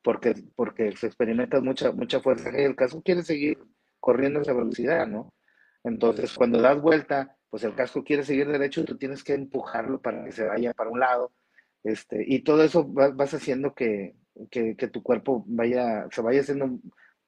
porque, 0.01 0.35
porque 0.55 0.95
se 0.95 1.07
experimenta 1.07 1.59
mucha, 1.59 1.91
mucha 1.91 2.21
fuerza 2.21 2.49
el 2.51 2.77
casco 2.77 3.01
quiere 3.01 3.23
seguir 3.23 3.57
corriendo 3.99 4.39
a 4.39 4.43
esa 4.43 4.53
velocidad, 4.53 5.05
¿no? 5.05 5.33
Entonces, 5.83 6.33
cuando 6.33 6.61
das 6.61 6.81
vuelta, 6.81 7.35
pues 7.49 7.65
el 7.65 7.75
casco 7.75 8.05
quiere 8.05 8.23
seguir 8.23 8.47
derecho 8.47 8.81
y 8.81 8.85
tú 8.85 8.97
tienes 8.97 9.21
que 9.21 9.33
empujarlo 9.33 10.01
para 10.01 10.23
que 10.23 10.31
se 10.31 10.45
vaya 10.45 10.73
para 10.73 10.91
un 10.91 11.01
lado. 11.01 11.33
Este, 11.83 12.23
y 12.25 12.39
todo 12.43 12.63
eso 12.63 12.85
vas 12.87 13.33
haciendo 13.33 13.73
que, 13.73 14.15
que, 14.49 14.77
que, 14.77 14.87
tu 14.87 15.03
cuerpo 15.03 15.43
vaya, 15.47 16.07
se 16.09 16.21
vaya 16.21 16.39
haciendo 16.39 16.79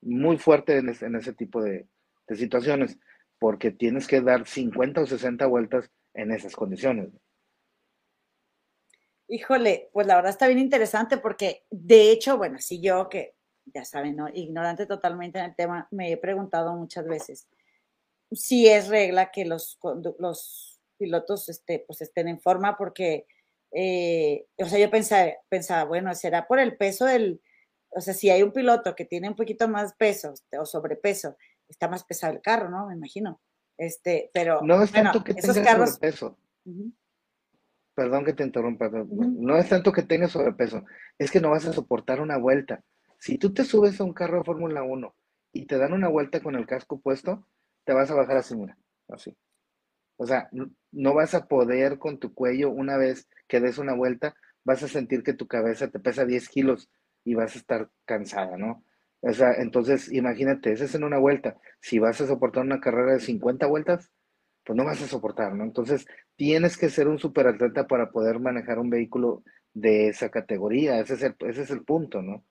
muy 0.02 0.38
fuerte 0.38 0.78
en, 0.78 1.16
ese 1.16 1.34
tipo 1.34 1.62
de, 1.62 1.86
situaciones, 2.34 2.98
porque 3.40 3.72
tienes 3.72 4.08
que 4.08 4.22
dar 4.22 4.48
50 4.48 5.02
o 5.02 5.06
60 5.06 5.46
vueltas 5.48 5.90
en 6.22 6.32
esas 6.32 6.56
condiciones. 6.56 7.10
Híjole, 9.28 9.90
pues 9.94 10.08
la 10.08 10.16
verdad 10.16 10.32
está 10.32 10.48
bien 10.48 10.60
interesante 10.60 11.18
porque 11.18 11.64
de 11.70 12.12
hecho, 12.12 12.38
bueno, 12.38 12.58
si 12.60 12.82
yo 12.82 13.10
que 13.10 13.36
ya 13.66 13.86
saben, 13.86 14.16
¿no? 14.16 14.28
ignorante 14.30 14.88
totalmente 14.88 15.38
en 15.38 15.46
el 15.46 15.56
tema, 15.56 15.88
me 15.92 16.12
he 16.12 16.18
preguntado 16.18 16.76
muchas 16.76 17.06
veces 17.06 17.48
si 18.32 18.68
es 18.68 18.88
regla 18.88 19.32
que 19.32 19.46
los, 19.46 19.80
los 20.20 20.80
pilotos 20.98 21.50
este, 21.50 21.84
pues 21.88 22.02
estén 22.02 22.28
en 22.28 22.40
forma 22.40 22.78
porque, 22.78 23.26
eh, 23.72 24.46
o 24.58 24.66
sea, 24.66 24.80
yo 24.80 24.90
pensaba, 24.90 25.32
pensaba, 25.48 25.84
bueno, 25.86 26.14
será 26.16 26.48
por 26.48 26.60
el 26.60 26.78
peso 26.78 27.06
del, 27.06 27.42
o 27.90 28.02
sea, 28.02 28.14
si 28.14 28.30
hay 28.30 28.44
un 28.44 28.52
piloto 28.52 28.96
que 28.96 29.06
tiene 29.06 29.30
un 29.30 29.36
poquito 29.36 29.68
más 29.68 29.94
peso 29.96 30.34
o 30.60 30.66
sobrepeso, 30.66 31.38
está 31.68 31.88
más 31.88 32.04
pesado 32.04 32.34
el 32.34 32.42
carro, 32.42 32.70
¿no? 32.70 32.88
Me 32.88 32.96
imagino. 32.96 33.40
Este, 33.80 34.30
pero 34.34 34.62
No 34.62 34.84
es 34.84 34.92
bueno, 34.92 35.12
tanto 35.12 35.24
que 35.24 35.34
tengas 35.34 35.60
carros, 35.60 35.90
sobrepeso. 35.92 36.38
Perdón 37.96 38.26
que 38.26 38.34
te 38.34 38.44
interrumpa. 38.44 38.90
No 38.90 39.58
es 39.58 39.70
tanto 39.70 39.94
que 39.94 40.04
tengas 40.04 40.32
sobrepeso. 40.32 40.84
Es 41.18 41.32
que 41.32 41.40
no 41.40 41.52
vas 41.52 41.66
a 41.66 41.72
soportar 41.72 42.20
una 42.20 42.38
vuelta. 42.38 42.84
Si 43.20 43.38
tú 43.38 43.54
te 43.54 43.64
subes 43.64 44.00
a 44.00 44.04
un 44.04 44.14
carro 44.14 44.40
de 44.40 44.44
Fórmula 44.44 44.84
1 44.84 45.16
y 45.54 45.66
te 45.66 45.78
dan 45.78 45.94
una 45.94 46.10
vuelta 46.10 46.42
con 46.42 46.56
el 46.56 46.68
casco 46.68 47.00
puesto, 47.00 47.48
te 47.86 47.94
vas 47.94 48.12
a 48.12 48.16
bajar 48.16 48.38
así, 48.38 48.54
mira, 48.56 48.78
así. 49.08 49.38
O 50.18 50.28
sea, 50.28 50.50
no 50.52 51.14
vas 51.14 51.34
a 51.34 51.48
poder 51.48 52.00
con 52.00 52.20
tu 52.20 52.34
cuello, 52.34 52.72
una 52.72 52.98
vez 52.98 53.30
que 53.48 53.62
des 53.62 53.78
una 53.78 53.96
vuelta, 53.96 54.36
vas 54.66 54.84
a 54.84 54.90
sentir 54.90 55.24
que 55.24 55.34
tu 55.34 55.48
cabeza 55.48 55.88
te 55.88 56.00
pesa 56.00 56.26
10 56.26 56.50
kilos 56.50 56.90
y 57.24 57.36
vas 57.36 57.56
a 57.56 57.60
estar 57.60 57.90
cansada, 58.04 58.58
¿no? 58.58 58.84
O 59.22 59.34
sea, 59.34 59.54
entonces 59.54 60.12
imagínate, 60.12 60.72
esa 60.72 60.86
es 60.86 60.96
en 60.96 61.04
una 61.04 61.18
vuelta. 61.18 61.58
Si 61.82 62.00
vas 62.00 62.22
a 62.22 62.28
soportar 62.28 62.64
una 62.64 62.80
carrera 62.80 63.14
de 63.14 63.20
50 63.20 63.68
vueltas, 63.68 64.12
pues 64.64 64.78
no 64.78 64.86
vas 64.86 65.02
a 65.02 65.08
soportar, 65.08 65.56
¿no? 65.56 65.64
Entonces 65.64 66.06
tienes 66.36 66.78
que 66.78 66.90
ser 66.90 67.08
un 67.08 67.20
superatleta 67.20 67.88
para 67.88 68.12
poder 68.12 68.40
manejar 68.40 68.80
un 68.80 68.90
vehículo 68.90 69.44
de 69.74 70.10
esa 70.10 70.30
categoría. 70.30 71.00
Ese 71.00 71.16
es 71.16 71.24
el, 71.24 71.36
ese 71.40 71.64
es 71.64 71.72
el 71.72 71.84
punto, 71.84 72.22
¿no? 72.22 72.46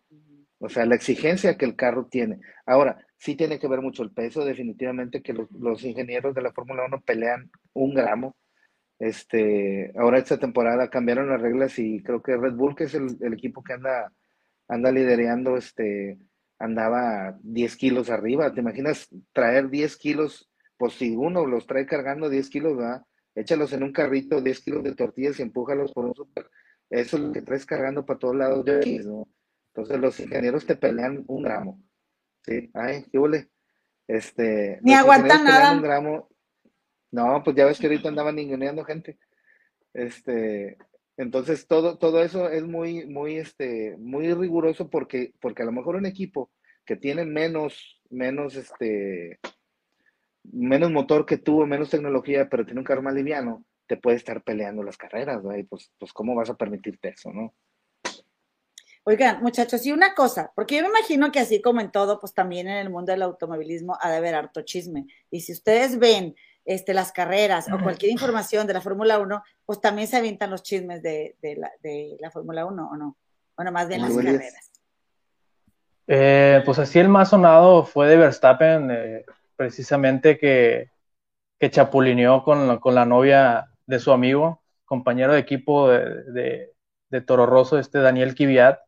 O 0.59 0.69
sea, 0.69 0.85
la 0.87 0.97
exigencia 0.97 1.57
que 1.57 1.65
el 1.65 1.77
carro 1.77 2.07
tiene. 2.07 2.41
Ahora, 2.67 2.99
sí 3.17 3.37
tiene 3.37 3.59
que 3.59 3.69
ver 3.69 3.81
mucho 3.81 4.03
el 4.03 4.11
peso, 4.11 4.45
definitivamente 4.45 5.23
que 5.23 5.33
los, 5.33 5.51
los 5.53 5.85
ingenieros 5.85 6.35
de 6.35 6.43
la 6.43 6.53
Fórmula 6.53 6.85
1 6.87 7.01
pelean 7.03 7.51
un 7.73 7.95
gramo. 7.95 8.37
Este, 8.99 9.93
ahora 9.97 10.19
esta 10.19 10.39
temporada 10.39 10.91
cambiaron 10.91 11.29
las 11.29 11.41
reglas 11.41 11.79
y 11.79 12.03
creo 12.03 12.21
que 12.21 12.37
Red 12.37 12.55
Bull, 12.55 12.75
que 12.75 12.85
es 12.85 12.95
el, 12.95 13.17
el 13.21 13.35
equipo 13.35 13.63
que 13.63 13.75
anda, 13.75 14.13
anda 14.67 14.91
liderando, 14.91 15.57
este, 15.57 16.19
andaba 16.59 17.39
10 17.43 17.77
kilos 17.77 18.11
arriba. 18.11 18.53
¿Te 18.53 18.61
imaginas 18.61 19.09
traer 19.33 19.71
10 19.71 19.97
kilos? 19.97 20.51
Pues 20.77 20.95
si 20.95 21.15
uno 21.17 21.47
los 21.47 21.67
trae 21.67 21.87
cargando 21.87 22.29
10 22.29 22.49
kilos, 22.51 22.77
¿verdad? 22.77 23.03
Échalos 23.35 23.73
en 23.73 23.83
un 23.83 23.93
carrito, 23.93 24.41
10 24.41 24.61
kilos 24.61 24.83
de 24.85 24.95
tortillas 24.95 25.39
y 25.39 25.43
empújalos 25.43 25.93
por 25.93 26.07
un 26.07 26.15
super. 26.15 26.51
Eso 26.91 27.17
es 27.17 27.23
lo 27.23 27.33
que 27.33 27.43
traes 27.43 27.67
cargando 27.67 28.05
para 28.05 28.19
todos 28.19 28.37
lados 28.37 28.65
de 28.65 28.77
aquí, 28.77 28.99
¿no? 28.99 29.29
Entonces 29.75 30.01
los 30.01 30.19
ingenieros 30.21 30.67
te 30.67 30.77
pelean 30.77 31.25
un 31.29 31.43
gramo. 31.43 31.81
Sí, 32.45 32.71
ay, 32.75 33.05
qué 33.13 33.19
huele. 33.19 33.49
Este, 34.07 34.81
Ni 34.83 34.95
aguantan 34.95 35.45
nada. 35.45 35.73
un 35.73 35.83
gramo. 35.83 36.29
No, 37.11 37.43
pues 37.45 37.57
ya 37.57 37.67
ves 37.67 37.79
que 37.79 37.87
ahorita 37.87 38.09
andaban 38.09 38.37
ninguneando 38.37 38.85
gente. 38.85 39.19
Este, 39.93 40.79
entonces 41.19 41.67
todo, 41.67 41.99
todo 41.99 42.23
eso 42.23 42.49
es 42.49 42.63
muy, 42.63 43.05
muy, 43.07 43.39
este, 43.39 43.97
muy 43.99 44.33
riguroso 44.33 44.89
porque, 44.89 45.35
porque 45.41 45.63
a 45.63 45.67
lo 45.67 45.73
mejor 45.73 45.97
un 45.97 46.07
equipo 46.07 46.51
que 46.87 46.95
tiene 46.95 47.25
menos, 47.25 48.01
menos, 48.09 48.55
este, 48.55 49.41
menos 50.45 50.93
motor 50.93 51.27
que 51.27 51.37
tú, 51.37 51.67
menos 51.67 51.91
tecnología, 51.91 52.49
pero 52.49 52.65
tiene 52.65 52.81
un 52.81 52.85
carro 52.85 53.03
más 53.03 53.15
liviano, 53.15 53.65
te 53.89 53.97
puede 53.97 54.17
estar 54.17 54.45
peleando 54.45 54.85
las 54.85 54.97
carreras, 54.97 55.43
¿no? 55.43 55.57
Y 55.59 55.65
pues, 55.65 55.91
pues, 55.99 56.13
¿cómo 56.13 56.37
vas 56.37 56.51
a 56.51 56.57
permitirte 56.57 57.09
eso, 57.09 57.33
no? 57.33 57.53
Oigan, 59.03 59.43
muchachos, 59.43 59.85
y 59.87 59.93
una 59.93 60.15
cosa, 60.15 60.53
porque 60.55 60.77
yo 60.77 60.83
me 60.83 60.91
imagino 60.91 61.33
que 61.33 61.41
así 61.41 61.61
como 61.61 61.81
en 61.81 61.91
todo, 61.91 62.21
pues 62.21 62.33
también 62.33 62.69
en 62.69 62.77
el 62.77 62.91
mundo 62.91 63.11
del 63.11 63.23
automovilismo 63.23 63.99
ha 64.01 64.11
de 64.11 64.19
haber 64.19 64.37
harto 64.37 64.63
chisme. 64.63 65.07
Y 65.33 65.41
si 65.41 65.53
ustedes 65.53 65.99
ven 65.99 66.37
este, 66.69 66.93
las 66.93 67.13
carreras 67.13 67.67
o 67.73 67.79
cualquier 67.83 68.13
información 68.13 68.67
de 68.67 68.75
la 68.75 68.81
Fórmula 68.83 69.19
1, 69.19 69.43
pues 69.65 69.81
también 69.81 70.07
se 70.07 70.19
avientan 70.19 70.51
los 70.51 70.63
chismes 70.63 71.03
de, 71.03 71.37
de 71.41 71.57
la, 71.57 71.71
de 71.83 72.17
la 72.21 72.31
Fórmula 72.31 72.67
1, 72.67 72.91
¿o 72.93 72.97
no? 72.97 73.17
Bueno, 73.57 73.73
más 73.73 73.89
bien 73.89 74.03
las 74.03 74.13
carreras. 74.33 74.71
Eh, 76.07 76.63
pues 76.65 76.79
así 76.79 76.99
el 76.99 77.09
más 77.09 77.31
sonado 77.31 77.85
fue 77.85 78.09
de 78.09 78.17
Verstappen, 78.17 78.91
eh, 78.91 79.25
precisamente 79.57 80.39
que, 80.39 80.91
que 81.59 81.71
chapulineó 81.71 82.43
con, 82.45 82.69
la- 82.69 82.79
con 82.79 82.95
la 82.95 83.05
novia 83.05 83.67
de 83.87 83.99
su 83.99 84.13
amigo, 84.13 84.63
compañero 84.85 85.33
de 85.33 85.41
equipo 85.41 85.89
de, 85.91 86.23
de, 86.25 86.73
de 87.11 87.21
Toro 87.21 87.47
Rosso, 87.47 87.79
este 87.79 87.99
Daniel 87.99 88.35
Kvyat, 88.35 88.79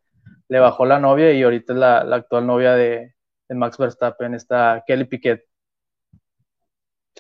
le 0.48 0.60
bajó 0.60 0.84
la 0.84 0.98
novia 0.98 1.32
y 1.32 1.42
ahorita 1.42 1.72
es 1.72 1.78
la, 1.78 2.04
la 2.04 2.16
actual 2.16 2.46
novia 2.46 2.74
de, 2.74 3.14
de 3.48 3.54
Max 3.54 3.78
Verstappen, 3.78 4.34
esta 4.34 4.82
Kelly 4.86 5.04
Piquet. 5.04 5.44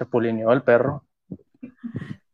Chapulineó 0.00 0.50
el 0.52 0.62
perro. 0.62 1.04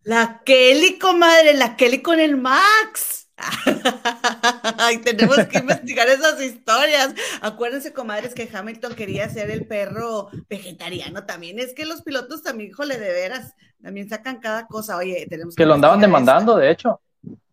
La 0.05 0.40
Kelly, 0.44 1.01
comadre, 1.01 1.52
la 1.55 1.74
Kelly 1.74 2.01
con 2.01 2.20
el 2.20 2.36
Max. 2.36 3.28
Ay, 4.78 4.98
tenemos 4.98 5.36
que 5.48 5.59
investigar 5.59 6.06
esas 6.09 6.40
historias. 6.40 7.12
Acuérdense, 7.43 7.93
comadres, 7.93 8.34
que 8.34 8.48
Hamilton 8.51 8.94
quería 8.94 9.28
ser 9.28 9.51
el 9.51 9.66
perro 9.66 10.28
vegetariano 10.48 11.24
también. 11.24 11.59
Es 11.59 11.74
que 11.74 11.86
los 11.86 12.02
pilotos 12.02 12.44
también, 12.44 12.70
híjole, 12.70 12.98
de 12.98 13.12
veras, 13.12 13.52
también 13.82 14.09
sacan 14.09 14.38
cada 14.38 14.68
cosa. 14.68 14.97
Oye, 14.97 15.26
tenemos 15.28 15.56
Que 15.56 15.66
lo 15.66 15.74
andaban 15.74 16.01
demandando, 16.01 16.56
de 16.56 16.70
hecho. 16.70 17.01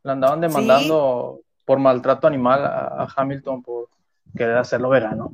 Lo 0.03 0.11
andaban 0.11 0.41
demandando 0.41 1.41
por 1.65 1.79
maltrato 1.79 2.27
animal 2.27 2.63
a, 2.63 3.03
a 3.03 3.07
Hamilton 3.15 3.63
por 3.63 3.89
querer 4.37 4.57
hacerlo 4.57 4.89
verano. 4.89 5.33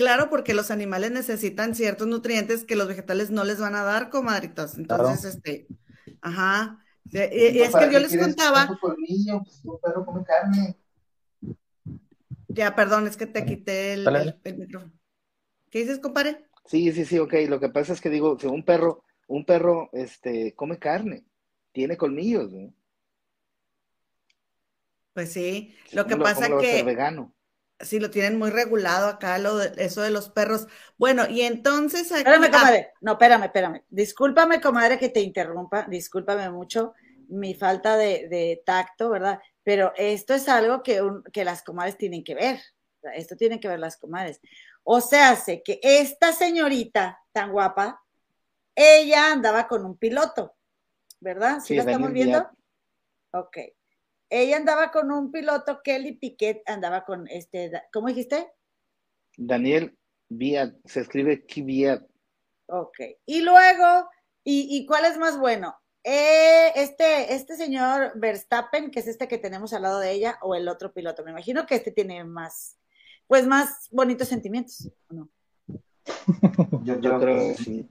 Claro, 0.00 0.30
porque 0.30 0.54
los 0.54 0.70
animales 0.70 1.10
necesitan 1.10 1.74
ciertos 1.74 2.06
nutrientes 2.06 2.64
que 2.64 2.74
los 2.74 2.88
vegetales 2.88 3.30
no 3.30 3.44
les 3.44 3.60
van 3.60 3.74
a 3.74 3.82
dar, 3.82 4.08
comadritos. 4.08 4.78
Entonces, 4.78 5.34
este, 5.34 5.68
ajá. 6.22 6.82
Y- 7.12 7.18
y 7.18 7.62
es 7.62 7.76
que 7.76 7.92
yo 7.92 7.98
les 8.00 8.16
contaba, 8.16 8.66
un 8.70 9.78
perro 9.82 10.06
come 10.06 10.24
carne. 10.24 10.74
ya, 12.48 12.74
perdón, 12.74 13.06
es 13.08 13.18
que 13.18 13.26
te 13.26 13.44
quité 13.44 13.92
el, 13.92 14.06
el- 14.42 14.56
micrófono. 14.56 14.92
¿Qué 15.70 15.80
dices, 15.80 15.98
compadre? 15.98 16.46
Sí, 16.64 16.92
sí, 16.92 17.04
sí, 17.04 17.18
ok. 17.18 17.34
Lo 17.46 17.60
que 17.60 17.68
pasa 17.68 17.92
es 17.92 18.00
que 18.00 18.08
digo, 18.08 18.38
si 18.38 18.46
un 18.46 18.64
perro, 18.64 19.04
un 19.28 19.44
perro, 19.44 19.90
este, 19.92 20.54
come 20.54 20.78
carne, 20.78 21.24
tiene 21.72 21.98
colmillos, 21.98 22.50
¿no? 22.52 22.72
Pues 25.12 25.32
sí, 25.32 25.74
lo 25.92 26.06
que 26.06 26.14
¿Cómo 26.14 26.24
pasa 26.24 26.48
va 26.48 26.60
a 26.60 26.64
ser 26.64 26.70
que 26.70 26.82
vegano. 26.84 27.34
Sí 27.80 28.00
lo 28.00 28.10
tienen 28.10 28.38
muy 28.38 28.50
regulado 28.50 29.08
acá, 29.08 29.38
lo 29.38 29.56
de- 29.56 29.72
eso 29.84 30.02
de 30.02 30.10
los 30.10 30.28
perros. 30.30 30.66
Bueno, 30.98 31.28
y 31.28 31.42
entonces 31.42 32.12
aquí, 32.12 32.28
Espérame, 32.28 32.50
ah, 32.52 32.58
comadre. 32.58 32.92
No, 33.00 33.12
espérame, 33.12 33.44
espérame. 33.44 33.82
Discúlpame, 33.88 34.60
comadre, 34.60 34.98
que 34.98 35.08
te 35.08 35.20
interrumpa. 35.20 35.86
Discúlpame 35.88 36.50
mucho 36.50 36.94
mi 37.28 37.54
falta 37.54 37.96
de, 37.96 38.28
de 38.28 38.62
tacto, 38.66 39.10
¿verdad? 39.10 39.38
Pero 39.62 39.92
esto 39.96 40.34
es 40.34 40.48
algo 40.48 40.82
que, 40.82 41.00
un- 41.02 41.22
que 41.32 41.44
las 41.44 41.62
comadres 41.62 41.96
tienen 41.96 42.22
que 42.24 42.34
ver. 42.34 42.60
Esto 43.14 43.36
tienen 43.36 43.60
que 43.60 43.68
ver 43.68 43.78
las 43.80 43.96
comadres. 43.96 44.40
O 44.84 45.00
sea, 45.00 45.30
hace 45.30 45.62
que 45.62 45.80
esta 45.82 46.32
señorita 46.32 47.18
tan 47.32 47.52
guapa, 47.52 48.02
ella 48.74 49.32
andaba 49.32 49.68
con 49.68 49.84
un 49.84 49.96
piloto, 49.98 50.54
¿verdad? 51.20 51.60
¿Sí, 51.60 51.68
Sí, 51.68 51.74
la 51.76 51.82
estamos 51.82 52.12
viendo? 52.12 52.38
Ok. 53.32 53.58
Ella 54.30 54.56
andaba 54.56 54.92
con 54.92 55.10
un 55.10 55.32
piloto, 55.32 55.80
Kelly 55.82 56.12
Piquet 56.12 56.62
andaba 56.66 57.04
con 57.04 57.26
este, 57.26 57.72
¿cómo 57.92 58.06
dijiste? 58.06 58.52
Daniel 59.36 59.98
Viat, 60.28 60.74
se 60.84 61.00
escribe 61.00 61.44
Kvyat. 61.44 62.02
Ok. 62.66 62.98
Y 63.26 63.40
luego, 63.40 64.08
¿y, 64.44 64.68
y 64.70 64.86
cuál 64.86 65.04
es 65.04 65.18
más 65.18 65.36
bueno? 65.36 65.76
Eh, 66.04 66.72
este, 66.76 67.34
este 67.34 67.56
señor 67.56 68.12
Verstappen, 68.14 68.92
que 68.92 69.00
es 69.00 69.08
este 69.08 69.26
que 69.26 69.38
tenemos 69.38 69.72
al 69.72 69.82
lado 69.82 69.98
de 69.98 70.12
ella, 70.12 70.38
o 70.42 70.54
el 70.54 70.68
otro 70.68 70.92
piloto. 70.92 71.24
Me 71.24 71.32
imagino 71.32 71.66
que 71.66 71.74
este 71.74 71.90
tiene 71.90 72.22
más, 72.22 72.78
pues 73.26 73.46
más 73.46 73.88
bonitos 73.90 74.28
sentimientos, 74.28 74.88
¿o 75.08 75.14
no? 75.14 75.28
Yo, 76.84 76.98
yo 77.00 77.20
creo 77.20 77.36
que 77.36 77.54
sí. 77.54 77.88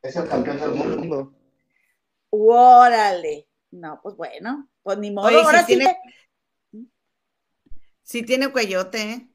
Es 0.00 0.16
el 0.16 0.28
campeón 0.28 0.58
del 0.58 0.70
mundo. 0.70 1.34
Órale. 2.30 3.46
No, 3.72 3.98
pues 4.02 4.14
bueno, 4.16 4.68
pues 4.82 4.98
ni 4.98 5.10
modo. 5.10 5.26
Oye, 5.26 5.38
ahora 5.38 5.60
sí, 5.60 5.66
tiene- 5.76 5.84
que- 6.72 6.78
sí 8.02 8.22
tiene 8.22 8.52
cuellote, 8.52 9.02
¿eh? 9.02 9.28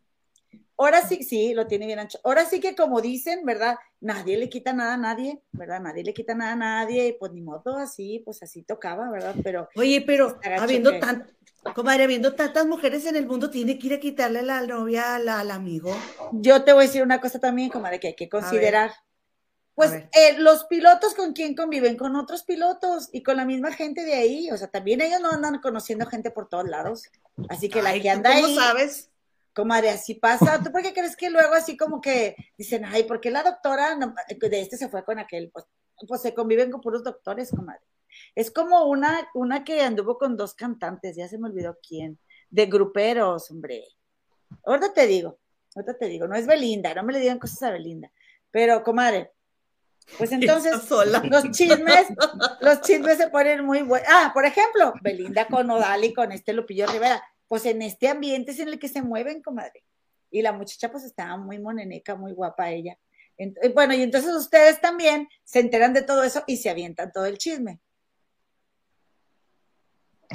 ahora 0.80 1.02
sí, 1.02 1.24
sí, 1.24 1.56
lo 1.56 1.66
tiene 1.66 1.88
bien 1.88 1.98
ancho. 1.98 2.20
Ahora 2.24 2.46
sí 2.46 2.60
que 2.60 2.76
como 2.76 3.02
dicen, 3.02 3.44
¿verdad? 3.46 3.78
Nadie 4.00 4.38
le 4.38 4.48
quita 4.48 4.74
nada 4.74 4.94
a 4.94 4.98
nadie, 4.98 5.42
¿verdad? 5.52 5.82
Nadie 5.82 6.04
le 6.04 6.14
quita 6.14 6.36
nada 6.36 6.52
a 6.54 6.56
nadie, 6.56 7.08
y 7.08 7.14
pues 7.14 7.32
ni 7.34 7.42
modo, 7.42 7.78
así, 7.78 8.22
pues 8.24 8.44
así 8.44 8.62
tocaba, 8.62 9.10
¿verdad? 9.10 9.36
Pero 9.44 9.68
Oye, 9.76 10.02
pero 10.06 10.40
gacho 10.40 10.64
habiendo 10.64 10.92
que- 10.92 11.00
tan, 11.00 11.28
comadre, 11.74 12.04
habiendo 12.04 12.36
tantas 12.36 12.68
mujeres 12.68 13.08
en 13.08 13.16
el 13.16 13.26
mundo, 13.26 13.50
tiene 13.50 13.80
que 13.80 13.88
ir 13.88 13.94
a 13.96 14.00
quitarle 14.00 14.44
la 14.44 14.62
novia 14.68 15.16
al, 15.16 15.28
al 15.30 15.50
amigo. 15.50 15.96
Yo 16.32 16.64
te 16.64 16.74
voy 16.74 16.84
a 16.84 16.88
decir 16.88 17.02
una 17.02 17.20
cosa 17.20 17.40
también, 17.40 17.72
comadre, 17.72 18.00
que 18.00 18.10
hay 18.10 18.16
que 18.16 18.30
considerar. 18.30 18.92
Pues 19.78 19.94
eh, 19.94 20.34
los 20.40 20.64
pilotos 20.66 21.14
con 21.14 21.34
quién 21.34 21.56
conviven, 21.56 21.98
con 21.98 22.16
otros 22.16 22.44
pilotos 22.44 23.10
y 23.14 23.22
con 23.22 23.38
la 23.38 23.46
misma 23.46 23.72
gente 23.72 24.04
de 24.06 24.16
ahí. 24.16 24.50
O 24.52 24.58
sea, 24.58 24.68
también 24.70 25.02
ellos 25.02 25.22
no 25.22 25.30
andan 25.30 25.60
conociendo 25.62 26.08
gente 26.08 26.32
por 26.32 26.50
todos 26.50 26.68
lados. 26.68 27.04
Así 27.48 27.70
que 27.70 27.84
la 27.84 27.92
Ay, 27.92 28.02
que 28.02 28.10
¿tú 28.10 28.16
anda 28.18 28.34
¿Cómo 28.34 28.48
ahí, 28.48 28.56
sabes? 28.56 29.12
comadre, 29.54 29.90
así 29.92 30.16
pasa. 30.16 30.62
¿Tú 30.64 30.72
por 30.72 30.82
qué 30.82 30.94
crees 30.94 31.16
que 31.16 31.30
luego 31.30 31.54
así 31.54 31.78
como 31.78 32.02
que 32.02 32.36
dicen, 32.58 32.86
ay, 32.86 33.04
¿por 33.04 33.22
qué 33.22 33.30
la 33.30 33.44
doctora 33.44 33.96
no- 33.96 34.16
de 34.28 34.62
este 34.62 34.78
se 34.78 34.90
fue 34.90 35.06
con 35.06 35.20
aquel? 35.20 35.52
Pues, 35.52 35.66
pues 36.08 36.22
se 36.22 36.34
conviven 36.34 36.72
con 36.72 36.82
puros 36.82 37.04
doctores, 37.04 37.52
comadre. 37.52 37.82
Es 38.34 38.50
como 38.50 38.86
una, 38.86 39.30
una 39.36 39.64
que 39.64 39.82
anduvo 39.82 40.18
con 40.18 40.36
dos 40.38 40.56
cantantes, 40.56 41.16
ya 41.16 41.28
se 41.28 41.38
me 41.38 41.50
olvidó 41.50 41.78
quién, 41.88 42.18
de 42.50 42.66
gruperos, 42.66 43.52
hombre. 43.52 43.84
Ahorita 44.66 44.92
te 44.94 45.06
digo, 45.06 45.38
ahorita 45.76 45.98
te 45.98 46.06
digo, 46.08 46.28
no 46.28 46.36
es 46.36 46.48
Belinda, 46.48 46.96
no 46.96 47.04
me 47.04 47.14
le 47.14 47.20
digan 47.20 47.38
cosas 47.40 47.62
a 47.64 47.72
Belinda, 47.72 48.12
pero 48.50 48.82
comadre, 48.84 49.34
pues 50.18 50.32
entonces 50.32 50.90
los 50.90 51.52
chismes, 51.52 52.08
los 52.62 52.82
chismes 52.82 53.18
se 53.18 53.30
ponen 53.30 53.66
muy 53.66 53.82
buenos. 53.82 54.08
Ah, 54.10 54.32
por 54.34 54.46
ejemplo, 54.46 54.94
Belinda 55.02 55.48
con 55.48 55.70
Odal 55.70 56.04
y 56.04 56.14
con 56.14 56.32
este 56.32 56.54
Lupillo 56.54 56.88
Rivera, 56.88 57.22
pues 57.48 57.66
en 57.66 57.82
este 57.82 58.08
ambiente 58.08 58.52
es 58.52 58.60
en 58.60 58.70
el 58.70 58.80
que 58.80 58.88
se 58.88 59.02
mueven, 59.02 59.42
comadre. 59.42 59.84
Y 60.30 60.42
la 60.42 60.52
muchacha 60.52 60.92
pues 60.92 61.04
estaba 61.04 61.38
muy 61.38 61.60
moneneca, 61.60 62.16
muy 62.16 62.34
guapa 62.34 62.70
ella. 62.70 62.98
Bueno, 63.76 63.94
y 63.94 64.02
entonces 64.02 64.34
ustedes 64.34 64.82
también 64.82 65.30
se 65.44 65.60
enteran 65.60 65.94
de 65.94 66.02
todo 66.02 66.24
eso 66.24 66.44
y 66.48 66.58
se 66.58 66.70
avientan 66.70 67.12
todo 67.12 67.26
el 67.26 67.38
chisme. 67.38 67.80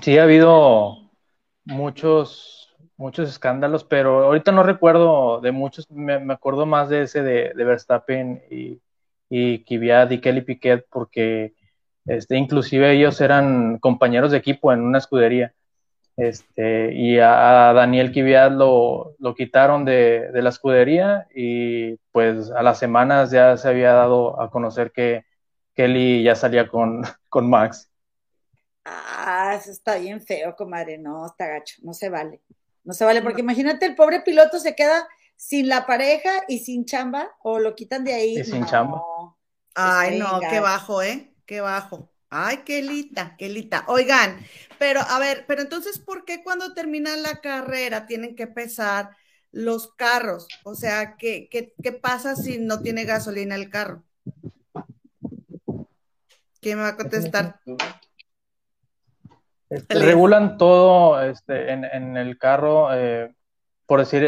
Sí, 0.00 0.16
ha 0.16 0.22
habido 0.22 1.10
muchos, 1.64 2.74
muchos 2.96 3.28
escándalos, 3.28 3.84
pero 3.84 4.24
ahorita 4.24 4.52
no 4.52 4.62
recuerdo 4.62 5.40
de 5.40 5.52
muchos, 5.52 5.90
me, 5.90 6.18
me 6.20 6.32
acuerdo 6.32 6.64
más 6.64 6.88
de 6.88 7.02
ese 7.02 7.22
de, 7.22 7.52
de 7.54 7.64
Verstappen 7.64 8.42
y, 8.50 8.80
y 9.34 9.64
Kvyat 9.64 10.12
y 10.12 10.20
Kelly 10.20 10.42
Piquet, 10.42 10.84
porque 10.90 11.54
este, 12.04 12.36
inclusive 12.36 12.92
ellos 12.92 13.18
eran 13.22 13.78
compañeros 13.78 14.30
de 14.30 14.36
equipo 14.36 14.74
en 14.74 14.82
una 14.82 14.98
escudería. 14.98 15.54
Este, 16.18 16.92
y 16.92 17.18
a, 17.18 17.70
a 17.70 17.72
Daniel 17.72 18.12
Kvyat 18.12 18.52
lo, 18.52 19.14
lo 19.18 19.34
quitaron 19.34 19.86
de, 19.86 20.30
de 20.30 20.42
la 20.42 20.50
escudería 20.50 21.28
y 21.34 21.96
pues 22.12 22.50
a 22.50 22.62
las 22.62 22.78
semanas 22.78 23.30
ya 23.30 23.56
se 23.56 23.68
había 23.68 23.94
dado 23.94 24.38
a 24.38 24.50
conocer 24.50 24.92
que 24.92 25.24
Kelly 25.74 26.22
ya 26.22 26.34
salía 26.34 26.68
con, 26.68 27.02
con 27.30 27.48
Max. 27.48 27.90
Ah, 28.84 29.54
eso 29.58 29.70
está 29.70 29.96
bien 29.96 30.20
feo, 30.20 30.54
comadre. 30.54 30.98
No, 30.98 31.24
está 31.24 31.46
gacho, 31.46 31.76
no 31.80 31.94
se 31.94 32.10
vale. 32.10 32.42
No 32.84 32.92
se 32.92 33.06
vale, 33.06 33.22
porque 33.22 33.40
imagínate, 33.40 33.86
el 33.86 33.94
pobre 33.94 34.20
piloto 34.20 34.58
se 34.58 34.74
queda 34.74 35.08
sin 35.42 35.68
la 35.68 35.86
pareja 35.86 36.44
y 36.46 36.60
sin 36.60 36.84
chamba, 36.84 37.28
o 37.42 37.58
lo 37.58 37.74
quitan 37.74 38.04
de 38.04 38.14
ahí. 38.14 38.38
Y 38.38 38.44
sin 38.44 38.60
No, 38.60 38.66
chamba. 38.68 39.02
Ay, 39.74 40.18
Está 40.18 40.32
no, 40.34 40.40
qué 40.40 40.60
bajo, 40.60 41.02
¿eh? 41.02 41.34
Qué 41.46 41.60
bajo. 41.60 42.12
Ay, 42.30 42.58
qué 42.58 42.80
lita, 42.80 43.34
qué 43.36 43.48
lita. 43.48 43.84
Oigan, 43.88 44.38
pero 44.78 45.00
a 45.00 45.18
ver, 45.18 45.44
pero 45.48 45.60
entonces, 45.60 45.98
¿por 45.98 46.24
qué 46.24 46.44
cuando 46.44 46.74
termina 46.74 47.16
la 47.16 47.40
carrera 47.40 48.06
tienen 48.06 48.36
que 48.36 48.46
pesar 48.46 49.10
los 49.50 49.92
carros? 49.94 50.46
O 50.62 50.76
sea, 50.76 51.16
¿qué, 51.16 51.48
qué, 51.50 51.74
qué 51.82 51.90
pasa 51.90 52.36
si 52.36 52.58
no 52.58 52.80
tiene 52.80 53.04
gasolina 53.04 53.56
el 53.56 53.68
carro? 53.68 54.04
¿Quién 56.60 56.78
me 56.78 56.84
va 56.84 56.90
a 56.90 56.96
contestar? 56.96 57.58
Este, 59.68 59.98
regulan 59.98 60.56
todo 60.56 61.20
este, 61.20 61.72
en, 61.72 61.84
en 61.84 62.16
el 62.16 62.38
carro, 62.38 62.94
eh, 62.94 63.34
por 63.92 64.00
decir, 64.00 64.26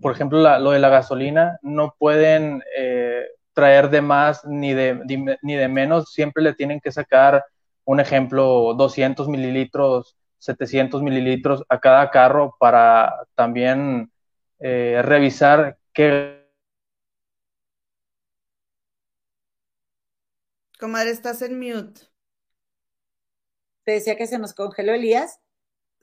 por 0.00 0.12
ejemplo, 0.12 0.40
la- 0.40 0.58
lo 0.58 0.70
de 0.70 0.78
la 0.78 0.88
gasolina, 0.88 1.58
no 1.62 1.94
pueden 1.98 2.62
eh, 2.78 3.26
traer 3.52 3.90
de 3.90 4.00
más 4.00 4.42
ni 4.46 4.72
de, 4.72 4.98
ni 5.42 5.54
de 5.54 5.68
menos, 5.68 6.10
siempre 6.14 6.42
le 6.42 6.54
tienen 6.54 6.80
que 6.80 6.90
sacar, 6.92 7.44
un 7.84 8.00
ejemplo, 8.00 8.72
200 8.74 9.28
mililitros, 9.28 10.16
700 10.38 11.02
mililitros 11.02 11.62
a 11.68 11.78
cada 11.78 12.10
carro 12.10 12.56
para 12.58 13.12
también 13.34 14.10
eh, 14.60 15.02
revisar 15.04 15.76
qué 15.92 16.46
Comadre, 20.80 21.10
estás 21.10 21.42
en 21.42 21.58
mute. 21.58 22.00
Te 23.84 23.92
decía 23.92 24.16
que 24.16 24.26
se 24.26 24.38
nos 24.38 24.54
congeló 24.54 24.94
Elías. 24.94 25.38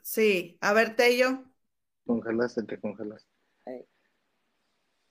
Sí, 0.04 0.58
a 0.62 0.74
ver, 0.74 0.96
Tello. 0.96 1.49
Congelaste, 2.20 2.64
te 2.64 2.80
congelaste. 2.80 3.30
Ahí. 3.68 3.86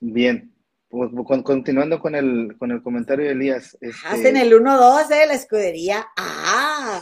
Bien, 0.01 0.53
pues, 0.89 1.09
con- 1.25 1.43
continuando 1.43 1.97
con 1.99 2.13
el, 2.13 2.57
con 2.57 2.71
el 2.71 2.83
comentario 2.83 3.25
de 3.25 3.31
Elías. 3.31 3.77
este- 3.79 4.07
Hacen 4.07 4.35
el 4.35 4.53
1-2 4.53 5.07
de 5.07 5.25
la 5.25 5.33
escudería. 5.33 6.05
Ah, 6.17 7.01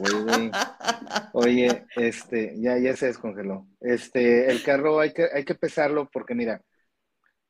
güey, 0.00 0.22
güey. 0.24 0.50
Oye, 1.34 1.86
este, 1.94 2.54
ya, 2.58 2.78
ya 2.78 2.96
se 2.96 3.06
descongeló. 3.06 3.68
Este, 3.80 4.50
el 4.50 4.60
carro 4.64 4.98
hay 4.98 5.12
que, 5.12 5.26
hay 5.32 5.44
que 5.44 5.54
pesarlo 5.54 6.08
porque 6.12 6.34
mira, 6.34 6.60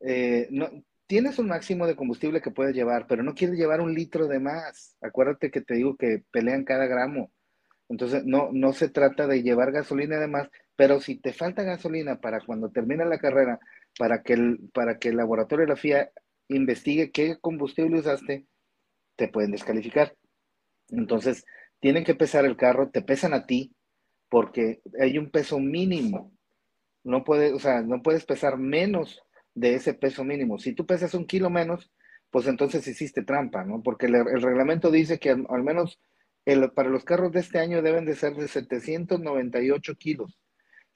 eh, 0.01 0.47
no, 0.51 0.69
tienes 1.07 1.39
un 1.39 1.49
máximo 1.49 1.87
de 1.87 1.97
combustible 1.97 2.43
que 2.43 2.51
puedes 2.51 2.75
llevar, 2.75 3.07
pero 3.07 3.23
no 3.23 3.35
quieres 3.35 3.57
llevar 3.59 3.81
un 3.81 3.95
litro 3.95 4.27
de 4.29 4.41
más. 4.41 4.95
Acuérdate 5.01 5.51
que 5.51 5.63
te 5.63 5.75
digo 5.75 5.97
que 5.97 6.23
pelean 6.31 6.65
cada 6.65 6.87
gramo. 6.87 7.33
Entonces, 7.89 8.25
no, 8.25 8.51
no 8.53 8.73
se 8.73 8.89
trata 8.89 9.27
de 9.27 9.43
llevar 9.43 9.73
gasolina 9.73 10.19
de 10.21 10.29
más, 10.29 10.49
pero 10.81 10.99
si 10.99 11.17
te 11.17 11.35
falta 11.35 11.63
gasolina 11.63 12.21
para 12.23 12.41
cuando 12.41 12.71
termine 12.71 13.05
la 13.05 13.19
carrera, 13.19 13.61
para 13.99 14.23
que 14.23 14.33
el, 14.33 14.71
para 14.73 14.99
que 14.99 15.11
el 15.11 15.17
laboratorio 15.19 15.67
de 15.67 15.69
la 15.69 15.77
FIA 15.77 16.11
investigue 16.49 17.11
qué 17.11 17.37
combustible 17.39 17.99
usaste, 17.99 18.47
te 19.17 19.29
pueden 19.29 19.53
descalificar. 19.53 20.17
Entonces, 20.91 21.45
tienen 21.81 22.05
que 22.05 22.15
pesar 22.15 22.45
el 22.47 22.57
carro, 22.57 22.91
te 22.91 23.03
pesan 23.03 23.35
a 23.35 23.47
ti, 23.47 23.75
porque 24.31 24.83
hay 25.01 25.19
un 25.19 25.31
peso 25.31 25.59
mínimo. 25.61 26.33
No 27.05 27.25
puedes, 27.25 27.53
o 27.55 27.59
sea, 27.61 27.83
no 27.83 28.03
puedes 28.03 28.25
pesar 28.27 28.59
menos 28.59 29.23
de 29.55 29.75
ese 29.75 29.95
peso 29.95 30.25
mínimo. 30.25 30.59
Si 30.59 30.75
tú 30.75 30.87
pesas 30.87 31.15
un 31.15 31.27
kilo 31.27 31.51
menos, 31.51 31.91
pues 32.31 32.47
entonces 32.47 32.87
hiciste 32.89 33.23
trampa, 33.25 33.65
¿no? 33.65 33.83
Porque 33.83 34.07
el, 34.07 34.17
el 34.17 34.43
reglamento 34.43 34.91
dice 34.91 35.19
que 35.19 35.31
al, 35.31 35.47
al 35.51 35.65
menos 35.65 36.01
el- 36.47 36.71
para 36.73 36.91
los 36.91 37.05
carros 37.05 37.33
de 37.33 37.41
este 37.41 37.59
año 37.59 37.83
deben 37.83 38.07
de 38.07 38.17
ser 38.17 38.35
de 38.37 38.49
798 38.49 39.97
kilos. 39.97 40.39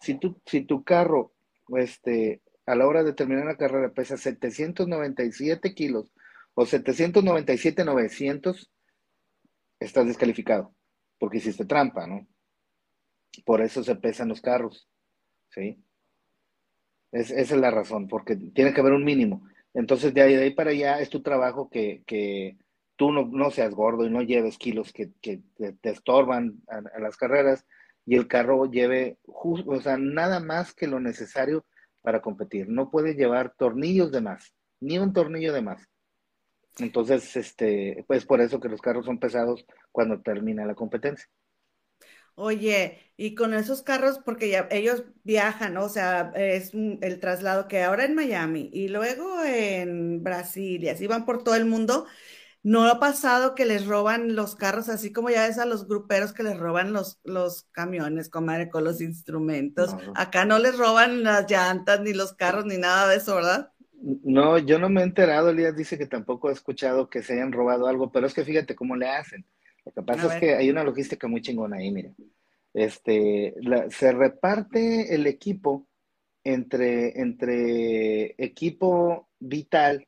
Si 0.00 0.18
tu, 0.18 0.40
si 0.46 0.62
tu 0.62 0.84
carro, 0.84 1.32
este, 1.76 2.42
a 2.66 2.74
la 2.74 2.86
hora 2.86 3.02
de 3.02 3.12
terminar 3.12 3.46
la 3.46 3.56
carrera 3.56 3.92
pesa 3.92 4.16
797 4.16 5.74
kilos 5.74 6.12
o 6.54 6.66
797, 6.66 7.84
900, 7.84 8.70
estás 9.80 10.06
descalificado, 10.06 10.74
porque 11.18 11.38
hiciste 11.38 11.64
trampa, 11.64 12.06
¿no? 12.06 12.26
Por 13.44 13.60
eso 13.60 13.82
se 13.82 13.96
pesan 13.96 14.28
los 14.28 14.40
carros, 14.40 14.88
¿sí? 15.50 15.82
Es, 17.12 17.30
esa 17.30 17.54
es 17.54 17.60
la 17.60 17.70
razón, 17.70 18.08
porque 18.08 18.36
tiene 18.36 18.72
que 18.72 18.80
haber 18.80 18.92
un 18.92 19.04
mínimo. 19.04 19.48
Entonces, 19.72 20.14
de 20.14 20.22
ahí, 20.22 20.36
de 20.36 20.44
ahí 20.44 20.54
para 20.54 20.70
allá 20.70 21.00
es 21.00 21.10
tu 21.10 21.22
trabajo 21.22 21.68
que, 21.68 22.02
que 22.06 22.56
tú 22.96 23.12
no, 23.12 23.26
no 23.26 23.50
seas 23.50 23.74
gordo 23.74 24.06
y 24.06 24.10
no 24.10 24.22
lleves 24.22 24.58
kilos 24.58 24.92
que, 24.92 25.10
que 25.20 25.42
te, 25.56 25.90
estorban 25.90 26.62
a 26.68 27.00
las 27.00 27.16
carreras 27.16 27.66
y 28.06 28.16
el 28.16 28.28
carro 28.28 28.66
lleve, 28.70 29.18
jus- 29.26 29.64
o 29.66 29.80
sea, 29.80 29.96
nada 29.98 30.40
más 30.40 30.74
que 30.74 30.86
lo 30.86 31.00
necesario 31.00 31.64
para 32.02 32.20
competir. 32.22 32.68
No 32.68 32.90
puede 32.90 33.14
llevar 33.14 33.54
tornillos 33.56 34.12
de 34.12 34.20
más, 34.20 34.54
ni 34.80 34.98
un 34.98 35.12
tornillo 35.12 35.52
de 35.52 35.62
más. 35.62 35.88
Entonces, 36.78 37.36
este, 37.36 38.04
pues 38.06 38.26
por 38.26 38.40
eso 38.40 38.60
que 38.60 38.68
los 38.68 38.80
carros 38.80 39.06
son 39.06 39.18
pesados 39.18 39.66
cuando 39.92 40.20
termina 40.22 40.64
la 40.66 40.74
competencia. 40.76 41.26
Oye, 42.36 42.98
y 43.16 43.34
con 43.36 43.54
esos 43.54 43.82
carros, 43.82 44.18
porque 44.24 44.66
ellos 44.70 45.04
viajan. 45.22 45.76
O 45.76 45.88
sea, 45.88 46.32
es 46.34 46.72
el 46.74 47.20
traslado 47.20 47.68
que 47.68 47.82
ahora 47.82 48.04
en 48.04 48.14
Miami 48.14 48.70
y 48.72 48.88
luego 48.88 49.42
en 49.44 50.22
Brasil 50.24 50.82
y 50.82 50.88
así 50.88 51.06
van 51.06 51.24
por 51.26 51.44
todo 51.44 51.54
el 51.54 51.64
mundo. 51.66 52.06
¿No 52.64 52.86
ha 52.86 52.98
pasado 52.98 53.54
que 53.54 53.66
les 53.66 53.86
roban 53.86 54.34
los 54.34 54.56
carros, 54.56 54.88
así 54.88 55.12
como 55.12 55.28
ya 55.28 55.46
ves 55.46 55.58
a 55.58 55.66
los 55.66 55.86
gruperos 55.86 56.32
que 56.32 56.42
les 56.42 56.58
roban 56.58 56.94
los, 56.94 57.20
los 57.22 57.64
camiones, 57.72 58.30
comadre, 58.30 58.70
con 58.70 58.84
los 58.84 59.02
instrumentos? 59.02 59.94
No. 59.94 60.14
Acá 60.16 60.46
no 60.46 60.58
les 60.58 60.78
roban 60.78 61.22
las 61.22 61.48
llantas, 61.48 62.00
ni 62.00 62.14
los 62.14 62.32
carros, 62.32 62.64
ni 62.64 62.78
nada 62.78 63.06
de 63.08 63.16
eso, 63.16 63.34
¿verdad? 63.36 63.70
No, 64.24 64.58
yo 64.58 64.78
no 64.78 64.88
me 64.88 65.02
he 65.02 65.04
enterado, 65.04 65.50
Elías 65.50 65.76
dice 65.76 65.98
que 65.98 66.06
tampoco 66.06 66.48
ha 66.48 66.52
escuchado 66.52 67.08
que 67.10 67.22
se 67.22 67.34
hayan 67.34 67.52
robado 67.52 67.86
algo, 67.86 68.10
pero 68.10 68.26
es 68.26 68.34
que 68.34 68.44
fíjate 68.44 68.74
cómo 68.74 68.96
le 68.96 69.08
hacen. 69.08 69.44
Lo 69.84 69.92
que 69.92 70.02
pasa 70.02 70.34
es 70.34 70.40
que 70.40 70.54
hay 70.54 70.70
una 70.70 70.84
logística 70.84 71.28
muy 71.28 71.42
chingona 71.42 71.76
ahí, 71.76 71.92
mira. 71.92 72.10
Este, 72.72 73.54
la- 73.60 73.90
se 73.90 74.12
reparte 74.12 75.14
el 75.14 75.26
equipo 75.26 75.86
entre, 76.44 77.20
entre 77.20 78.34
equipo 78.42 79.28
vital 79.38 80.06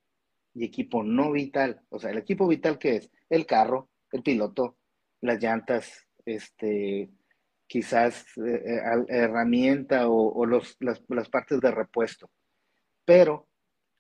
y 0.57 0.65
equipo 0.65 1.03
no 1.03 1.33
vital. 1.33 1.83
O 1.91 1.99
sea, 1.99 2.11
el 2.11 2.19
equipo 2.19 2.49
vital, 2.49 2.79
¿qué 2.79 2.97
es? 2.97 3.11
El 3.29 3.45
carro, 3.45 3.91
el 4.11 4.23
piloto, 4.23 4.77
las 5.21 5.41
llantas, 5.41 6.07
este, 6.25 7.11
quizás 7.67 8.25
eh, 8.39 8.63
eh, 8.65 9.05
herramienta 9.09 10.09
o, 10.09 10.47
los, 10.47 10.77
las, 10.81 11.03
las 11.09 11.29
partes 11.29 11.61
de 11.61 11.71
repuesto. 11.71 12.31
Pero 13.05 13.47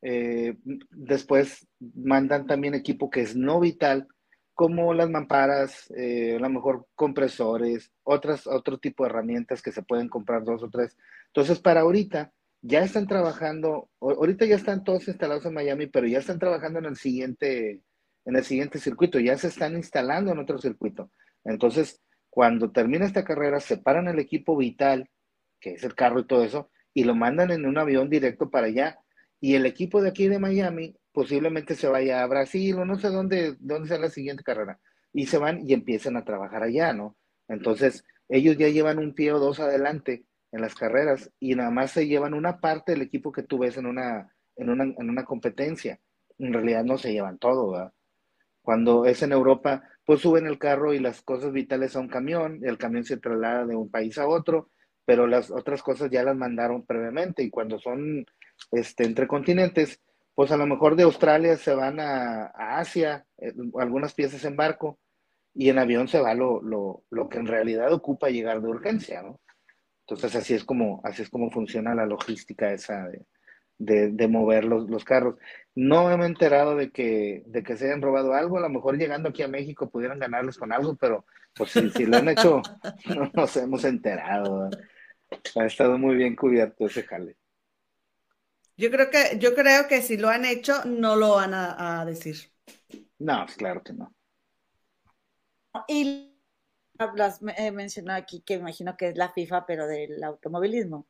eh, 0.01 0.57
después 0.91 1.69
mandan 1.95 2.47
también 2.47 2.75
equipo 2.75 3.11
que 3.11 3.21
es 3.21 3.37
no 3.37 3.61
vital, 3.61 4.09
como 4.55 4.95
las 4.95 5.11
mamparas, 5.11 5.93
eh, 5.95 6.37
a 6.37 6.41
lo 6.41 6.49
mejor 6.49 6.87
compresores, 6.95 7.93
otras, 8.05 8.47
otro 8.47 8.79
tipo 8.79 9.05
de 9.05 9.11
herramientas 9.11 9.61
que 9.61 9.71
se 9.71 9.83
pueden 9.83 10.09
comprar 10.09 10.45
dos 10.45 10.63
o 10.63 10.71
tres. 10.71 10.97
Entonces, 11.27 11.61
para 11.61 11.83
ahorita, 11.83 12.33
ya 12.67 12.83
están 12.83 13.07
trabajando, 13.07 13.89
ahorita 14.01 14.45
ya 14.45 14.57
están 14.57 14.83
todos 14.83 15.07
instalados 15.07 15.47
en 15.47 15.55
Miami, 15.55 15.87
pero 15.87 16.07
ya 16.09 16.19
están 16.19 16.41
trabajando 16.41 16.81
en 16.81 16.87
el 16.87 16.97
siguiente, 16.97 17.81
en 18.25 18.37
el 18.37 18.45
siguiente 18.45 18.81
circuito, 18.81 19.21
ya 19.21 19.39
se 19.39 19.49
están 19.49 19.77
instalando 19.77 20.33
en 20.33 20.39
otro 20.41 20.59
circuito. 20.59 21.13
Entonces, 21.45 22.03
cuando 22.29 22.73
termina 22.73 23.07
esta 23.07 23.25
carrera, 23.25 23.61
separan 23.61 24.09
el 24.09 24.19
equipo 24.19 24.57
vital, 24.57 25.09
que 25.61 25.75
es 25.75 25.85
el 25.85 25.95
carro 25.95 26.21
y 26.21 26.27
todo 26.27 26.43
eso, 26.43 26.71
y 26.93 27.05
lo 27.05 27.15
mandan 27.15 27.53
en 27.53 27.67
un 27.67 27.79
avión 27.79 28.11
directo 28.11 28.51
para 28.51 28.67
allá. 28.67 28.99
Y 29.41 29.55
el 29.55 29.65
equipo 29.65 30.03
de 30.03 30.09
aquí 30.09 30.27
de 30.27 30.41
Miami 30.41 30.97
posiblemente 31.13 31.77
se 31.77 31.87
vaya 31.87 32.23
a 32.23 32.27
Brasil 32.27 32.77
o 32.79 32.85
no 32.85 32.99
sé 32.99 33.09
dónde, 33.09 33.55
dónde 33.61 33.89
sea 33.89 33.99
la 33.99 34.11
siguiente 34.11 34.43
carrera. 34.43 34.81
Y 35.13 35.27
se 35.27 35.39
van 35.39 35.61
y 35.65 35.73
empiezan 35.73 36.17
a 36.17 36.25
trabajar 36.25 36.65
allá, 36.65 36.93
¿no? 36.93 37.17
Entonces, 37.49 38.05
ellos 38.29 38.57
ya 38.59 38.69
llevan 38.69 38.99
un 38.99 39.15
pie 39.15 39.33
o 39.33 39.39
dos 39.39 39.61
adelante 39.61 40.25
en 40.57 40.63
las 40.63 40.75
carreras 40.75 41.31
y 41.39 41.55
nada 41.55 41.71
más 41.71 41.93
se 41.93 42.07
llevan 42.07 42.35
una 42.35 42.59
parte 42.59 42.93
del 42.93 43.03
equipo 43.03 43.31
que 43.31 43.43
tú 43.43 43.59
ves 43.59 43.77
en 43.77 43.87
una, 43.87 44.35
en 44.57 44.71
una, 44.71 44.85
en 44.85 45.11
una 45.11 45.25
competencia. 45.25 46.01
En 46.39 46.53
realidad 46.53 46.85
no 46.85 46.99
se 46.99 47.13
llevan 47.13 47.39
todo, 47.39 47.71
¿verdad? 47.71 47.93
Cuando 48.63 49.07
es 49.07 49.23
en 49.23 49.33
Europa, 49.33 49.85
pues 50.05 50.21
suben 50.21 50.47
el 50.47 50.59
carro 50.59 50.93
y 50.93 50.99
las 50.99 51.23
cosas 51.23 51.53
vitales 51.53 51.95
a 51.95 52.01
un 52.01 52.09
camión, 52.09 52.61
el 52.65 52.79
camión 52.79 53.05
se 53.05 53.17
traslada 53.19 53.65
de 53.65 53.77
un 53.77 53.91
país 53.91 54.19
a 54.19 54.27
otro, 54.27 54.71
pero 55.05 55.27
las 55.27 55.51
otras 55.51 55.83
cosas 55.83 56.11
ya 56.11 56.25
las 56.25 56.37
mandaron 56.37 56.85
previamente 56.85 57.45
y 57.45 57.51
cuando 57.51 57.79
son 57.79 58.27
este, 58.73 59.05
entre 59.05 59.29
continentes, 59.29 60.01
pues 60.35 60.51
a 60.51 60.57
lo 60.57 60.67
mejor 60.67 60.97
de 60.97 61.05
Australia 61.05 61.57
se 61.57 61.75
van 61.75 62.01
a, 62.01 62.47
a 62.47 62.79
Asia, 62.79 63.25
eh, 63.39 63.55
algunas 63.79 64.15
piezas 64.15 64.45
en 64.45 64.57
barco, 64.57 64.99
y 65.55 65.71
en 65.71 65.79
avión 65.79 66.07
se 66.07 66.21
va 66.21 66.35
lo, 66.35 66.61
lo, 66.61 67.05
lo 67.11 67.29
que 67.29 67.39
en 67.39 67.47
realidad 67.47 67.91
ocupa 67.93 68.29
llegar 68.29 68.61
de 68.61 68.69
urgencia, 68.69 69.23
¿no? 69.23 69.41
Entonces 70.09 70.37
así 70.37 70.55
es 70.55 70.65
como, 70.65 71.01
así 71.03 71.23
es 71.23 71.31
como 71.31 71.51
funciona 71.51 71.93
la 71.93 72.07
logística 72.07 72.73
esa 72.73 73.09
de, 73.09 73.27
de, 73.79 74.11
de 74.13 74.29
mover 74.29 74.65
los, 74.65 74.89
los, 74.89 75.05
carros. 75.05 75.35
No 75.75 76.17
me 76.17 76.25
he 76.25 76.29
enterado 76.29 76.77
de 76.77 76.93
que, 76.93 77.43
de 77.47 77.65
que 77.65 77.77
se 77.77 77.87
hayan 77.87 78.03
robado 78.03 78.33
algo, 78.33 78.59
a 78.59 78.61
lo 78.61 78.69
mejor 78.69 78.97
llegando 78.97 79.31
aquí 79.31 79.43
a 79.43 79.49
México 79.49 79.91
pudieran 79.91 80.21
ganarles 80.21 80.59
con 80.59 80.73
algo, 80.73 80.95
pero 80.95 81.27
pues 81.55 81.73
si, 81.73 81.91
si 81.91 82.07
lo 82.07 82.19
han 82.19 82.29
hecho, 82.29 82.63
no 83.17 83.33
nos 83.35 83.57
hemos 83.57 83.85
enterado. 83.85 84.71
Ha 85.57 85.67
estado 85.67 85.99
muy 85.99 86.15
bien 86.15 86.37
cubierto 86.37 86.87
ese 86.87 87.03
jale. 87.03 87.37
Yo 88.77 88.93
creo 88.93 89.11
que, 89.11 89.39
yo 89.41 89.57
creo 89.57 89.89
que 89.89 90.03
si 90.03 90.17
lo 90.17 90.29
han 90.29 90.45
hecho, 90.45 90.85
no 90.85 91.17
lo 91.17 91.35
van 91.35 91.53
a, 91.53 92.01
a 92.01 92.05
decir. 92.05 92.37
No, 93.19 93.45
pues 93.45 93.57
claro 93.57 93.83
que 93.83 93.93
no. 93.93 94.15
Y 95.89 96.36
hablas, 96.99 97.41
eh, 97.57 97.71
mencionado 97.71 98.19
aquí 98.19 98.41
que 98.41 98.55
imagino 98.55 98.97
que 98.97 99.09
es 99.09 99.17
la 99.17 99.31
FIFA, 99.31 99.67
pero 99.67 99.87
del 99.87 100.23
automovilismo. 100.23 101.07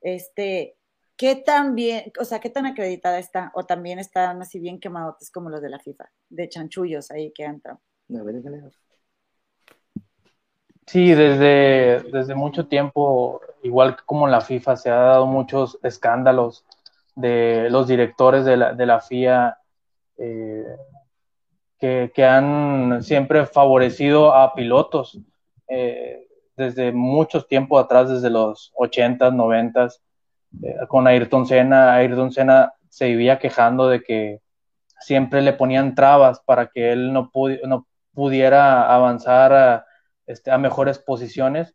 Este, 0.00 0.76
¿qué 1.16 1.36
tan 1.36 1.74
bien, 1.74 2.12
o 2.20 2.24
sea, 2.24 2.40
qué 2.40 2.50
tan 2.50 2.66
acreditada 2.66 3.18
está? 3.18 3.52
O 3.54 3.64
también 3.64 3.98
están 3.98 4.40
así 4.42 4.58
bien 4.58 4.80
quemadotes 4.80 5.30
como 5.30 5.50
los 5.50 5.62
de 5.62 5.70
la 5.70 5.78
FIFA, 5.78 6.10
de 6.28 6.48
chanchullos 6.48 7.10
ahí 7.10 7.32
que 7.32 7.44
entran. 7.44 7.78
Sí, 10.86 11.14
desde, 11.14 12.02
desde 12.10 12.34
mucho 12.34 12.66
tiempo, 12.66 13.40
igual 13.62 13.96
como 14.04 14.26
en 14.26 14.32
la 14.32 14.42
FIFA, 14.42 14.76
se 14.76 14.90
ha 14.90 14.96
dado 14.96 15.26
muchos 15.26 15.78
escándalos 15.82 16.64
de 17.16 17.68
los 17.70 17.88
directores 17.88 18.44
de 18.44 18.56
la, 18.56 18.74
de 18.74 18.86
la 18.86 19.00
FIA 19.00 19.58
eh, 20.18 20.76
que, 21.78 22.12
que, 22.14 22.24
han 22.24 23.02
siempre 23.02 23.46
favorecido 23.46 24.34
a 24.34 24.54
pilotos 24.54 25.18
eh, 25.68 26.26
desde 26.56 26.92
muchos 26.92 27.46
tiempos 27.48 27.82
atrás, 27.82 28.08
desde 28.08 28.30
los 28.30 28.72
80s, 28.76 29.34
90s, 29.34 30.00
eh, 30.62 30.76
con 30.88 31.06
Ayrton 31.06 31.46
Senna. 31.46 31.94
Ayrton 31.94 32.32
Senna 32.32 32.72
se 32.88 33.06
vivía 33.06 33.38
quejando 33.38 33.88
de 33.88 34.02
que 34.02 34.40
siempre 35.00 35.42
le 35.42 35.52
ponían 35.52 35.94
trabas 35.94 36.40
para 36.40 36.68
que 36.68 36.92
él 36.92 37.12
no, 37.12 37.30
pudi 37.30 37.58
no 37.66 37.86
pudiera 38.14 38.94
avanzar 38.94 39.52
a, 39.52 39.86
este, 40.26 40.50
a 40.50 40.58
mejores 40.58 40.98
posiciones. 40.98 41.74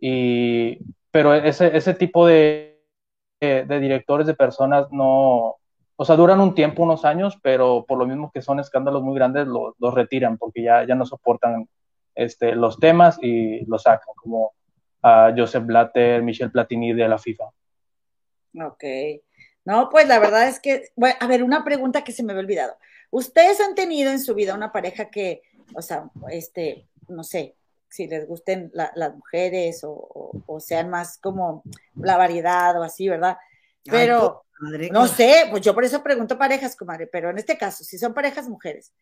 Y, 0.00 0.78
pero 1.10 1.32
ese, 1.34 1.76
ese 1.76 1.94
tipo 1.94 2.26
de, 2.26 2.82
de, 3.40 3.64
de, 3.64 3.80
directores, 3.80 4.26
de 4.26 4.34
personas, 4.34 4.90
no, 4.90 5.56
o 5.96 6.04
sea, 6.04 6.16
duran 6.16 6.40
un 6.40 6.54
tiempo, 6.54 6.82
unos 6.82 7.04
años, 7.04 7.38
pero 7.42 7.84
por 7.86 7.98
lo 7.98 8.06
mismo 8.06 8.30
que 8.30 8.42
son 8.42 8.60
escándalos 8.60 9.02
muy 9.02 9.14
grandes, 9.14 9.46
los 9.46 9.74
lo 9.78 9.90
retiran 9.90 10.36
porque 10.36 10.62
ya, 10.62 10.86
ya 10.86 10.94
no 10.94 11.06
soportan 11.06 11.68
este, 12.14 12.54
los 12.54 12.78
temas 12.78 13.18
y 13.22 13.64
los 13.64 13.82
sacan, 13.82 14.14
como 14.16 14.52
a 15.02 15.32
Joseph 15.36 15.64
Blatter, 15.64 16.22
Michel 16.22 16.50
Platini 16.50 16.92
de 16.92 17.08
la 17.08 17.18
FIFA. 17.18 17.44
Ok. 18.64 18.84
No, 19.64 19.88
pues 19.88 20.06
la 20.06 20.18
verdad 20.18 20.48
es 20.48 20.60
que, 20.60 20.90
bueno, 20.96 21.16
a 21.18 21.26
ver, 21.26 21.42
una 21.42 21.64
pregunta 21.64 22.04
que 22.04 22.12
se 22.12 22.22
me 22.22 22.32
había 22.32 22.44
olvidado. 22.44 22.76
¿Ustedes 23.10 23.60
han 23.60 23.74
tenido 23.74 24.10
en 24.10 24.20
su 24.20 24.34
vida 24.34 24.54
una 24.54 24.72
pareja 24.72 25.10
que, 25.10 25.42
o 25.74 25.82
sea, 25.82 26.10
este, 26.30 26.86
no 27.08 27.24
sé, 27.24 27.56
si 27.88 28.06
les 28.06 28.26
gusten 28.26 28.70
la, 28.74 28.92
las 28.94 29.14
mujeres 29.14 29.82
o, 29.84 29.92
o, 29.92 30.42
o, 30.46 30.60
sean 30.60 30.90
más 30.90 31.18
como 31.18 31.62
la 31.94 32.16
variedad 32.16 32.78
o 32.78 32.82
así, 32.82 33.08
¿verdad? 33.08 33.38
Pero, 33.90 34.44
Ay, 34.60 34.70
madre, 34.70 34.90
no 34.90 35.06
sé, 35.06 35.46
pues 35.50 35.62
yo 35.62 35.74
por 35.74 35.84
eso 35.84 36.02
pregunto 36.02 36.38
parejas, 36.38 36.76
comadre, 36.76 37.06
pero 37.06 37.30
en 37.30 37.38
este 37.38 37.56
caso, 37.58 37.84
si 37.84 37.98
son 37.98 38.14
parejas 38.14 38.48
mujeres, 38.48 38.92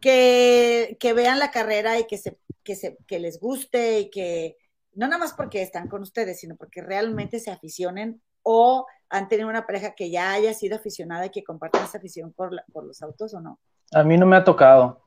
que, 0.00 0.96
que 1.00 1.12
vean 1.12 1.38
la 1.38 1.50
carrera 1.50 1.98
y 1.98 2.06
que, 2.06 2.18
se, 2.18 2.38
que, 2.62 2.76
se, 2.76 2.96
que 3.06 3.18
les 3.18 3.40
guste 3.40 4.00
y 4.00 4.10
que, 4.10 4.56
no 4.94 5.06
nada 5.06 5.18
más 5.18 5.32
porque 5.32 5.62
están 5.62 5.88
con 5.88 6.02
ustedes, 6.02 6.40
sino 6.40 6.56
porque 6.56 6.82
realmente 6.82 7.40
se 7.40 7.50
aficionen 7.50 8.20
o 8.42 8.86
han 9.10 9.28
tenido 9.28 9.48
una 9.48 9.66
pareja 9.66 9.94
que 9.94 10.10
ya 10.10 10.32
haya 10.32 10.54
sido 10.54 10.76
aficionada 10.76 11.26
y 11.26 11.30
que 11.30 11.44
compartan 11.44 11.84
esa 11.84 11.98
afición 11.98 12.32
por, 12.32 12.52
la, 12.52 12.64
por 12.72 12.84
los 12.84 13.02
autos 13.02 13.34
o 13.34 13.40
no? 13.40 13.58
A 13.92 14.02
mí 14.02 14.16
no 14.16 14.26
me 14.26 14.36
ha 14.36 14.44
tocado. 14.44 15.02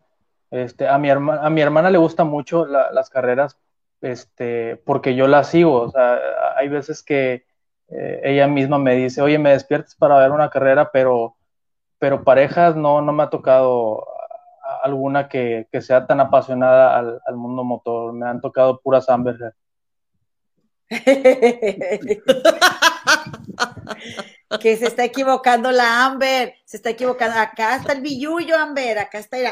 Este, 0.49 0.87
a, 0.87 0.97
mi 0.97 1.09
herma, 1.09 1.39
a 1.41 1.49
mi 1.49 1.61
hermana 1.61 1.89
le 1.89 1.97
gustan 1.97 2.27
mucho 2.27 2.65
la, 2.65 2.91
las 2.91 3.09
carreras 3.09 3.57
este, 4.01 4.77
porque 4.77 5.15
yo 5.15 5.27
las 5.27 5.49
sigo. 5.49 5.81
O 5.81 5.91
sea, 5.91 6.19
hay 6.55 6.67
veces 6.67 7.03
que 7.03 7.45
eh, 7.91 8.21
ella 8.23 8.47
misma 8.47 8.79
me 8.79 8.95
dice, 8.95 9.21
oye, 9.21 9.37
me 9.37 9.51
despiertes 9.51 9.95
para 9.95 10.17
ver 10.17 10.31
una 10.31 10.49
carrera, 10.49 10.89
pero, 10.91 11.35
pero 11.99 12.23
parejas 12.23 12.75
no, 12.75 13.01
no 13.01 13.11
me 13.11 13.23
ha 13.23 13.29
tocado 13.29 14.07
alguna 14.83 15.27
que, 15.27 15.67
que 15.71 15.81
sea 15.81 16.07
tan 16.07 16.21
apasionada 16.21 16.97
al, 16.97 17.21
al, 17.25 17.35
mundo 17.35 17.63
motor. 17.63 18.13
Me 18.13 18.27
han 18.27 18.39
tocado 18.39 18.79
puras 18.79 19.09
Amber. 19.09 19.53
que 24.61 24.77
se 24.77 24.87
está 24.87 25.03
equivocando 25.03 25.71
la 25.71 26.05
Amber, 26.05 26.53
se 26.65 26.77
está 26.77 26.91
equivocando. 26.91 27.39
Acá 27.39 27.75
está 27.75 27.93
el 27.93 28.01
billullo, 28.01 28.57
Amber, 28.57 28.99
acá 28.99 29.19
está. 29.19 29.37
El... 29.37 29.49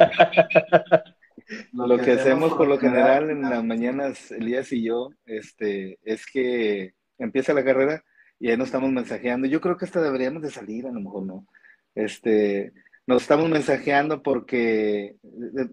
Lo, 1.73 1.87
lo 1.87 1.97
que 1.97 2.13
hacemos 2.13 2.53
por 2.53 2.67
lo 2.67 2.77
general 2.77 3.31
en 3.31 3.41
las 3.41 3.63
mañanas, 3.63 4.31
Elías 4.31 4.71
y 4.71 4.83
yo, 4.83 5.09
este, 5.25 5.97
es 6.03 6.25
que 6.25 6.93
empieza 7.17 7.53
la 7.53 7.63
carrera 7.63 8.03
y 8.39 8.49
ahí 8.49 8.57
nos 8.57 8.67
estamos 8.67 8.91
mensajeando. 8.91 9.47
Yo 9.47 9.61
creo 9.61 9.77
que 9.77 9.85
hasta 9.85 10.01
deberíamos 10.01 10.41
de 10.41 10.51
salir, 10.51 10.87
a 10.87 10.91
lo 10.91 11.01
mejor 11.01 11.25
no. 11.25 11.47
Este, 11.95 12.73
nos 13.05 13.23
estamos 13.23 13.49
mensajeando 13.49 14.23
porque 14.23 15.17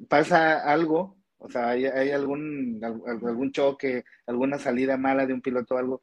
pasa 0.08 0.62
algo, 0.70 1.16
o 1.38 1.50
sea, 1.50 1.68
hay, 1.70 1.86
algún, 2.10 2.80
algún 2.82 3.52
choque, 3.52 4.04
alguna 4.26 4.58
salida 4.58 4.96
mala 4.96 5.26
de 5.26 5.34
un 5.34 5.42
piloto 5.42 5.74
o 5.74 5.78
algo, 5.78 6.02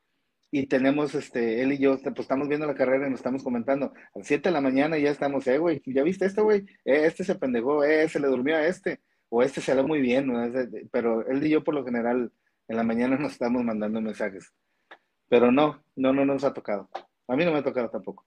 y 0.52 0.68
tenemos, 0.68 1.16
este, 1.16 1.64
él 1.64 1.74
y 1.74 1.80
yo, 1.80 1.98
pues 2.00 2.20
estamos 2.20 2.48
viendo 2.48 2.68
la 2.68 2.76
carrera 2.76 3.08
y 3.08 3.10
nos 3.10 3.20
estamos 3.20 3.44
comentando, 3.44 3.88
a 4.14 4.20
las 4.20 4.28
7 4.28 4.50
de 4.50 4.54
la 4.54 4.62
mañana 4.62 5.00
ya 5.00 5.10
estamos, 5.10 5.48
eh, 5.48 5.58
güey, 5.58 5.82
¿ya 5.88 6.04
viste 6.04 6.26
esto, 6.28 6.44
güey? 6.44 6.60
Eh, 6.86 7.08
este 7.08 7.24
se 7.24 7.36
pendejó, 7.36 7.84
eh, 7.84 8.08
se 8.08 8.20
le 8.20 8.28
durmió 8.28 8.56
a 8.56 8.68
este, 8.68 9.02
o 9.30 9.42
este 9.42 9.62
se 9.62 9.68
salió 9.72 9.88
muy 9.88 10.00
bien, 10.02 10.28
¿no? 10.28 10.48
pero 10.92 11.28
él 11.28 11.44
y 11.44 11.50
yo 11.50 11.64
por 11.64 11.74
lo 11.74 11.84
general 11.84 12.32
en 12.68 12.78
la 12.78 12.84
mañana 12.84 13.18
nos 13.18 13.32
estamos 13.32 13.64
mandando 13.64 14.00
mensajes. 14.00 14.54
Pero 15.34 15.52
no, 15.52 15.84
no, 15.96 16.14
no 16.14 16.26
nos 16.26 16.44
ha 16.44 16.54
tocado. 16.54 16.88
A 17.28 17.36
mí 17.36 17.44
no 17.44 17.52
me 17.52 17.58
ha 17.58 17.64
tocado 17.64 17.90
tampoco. 17.90 18.24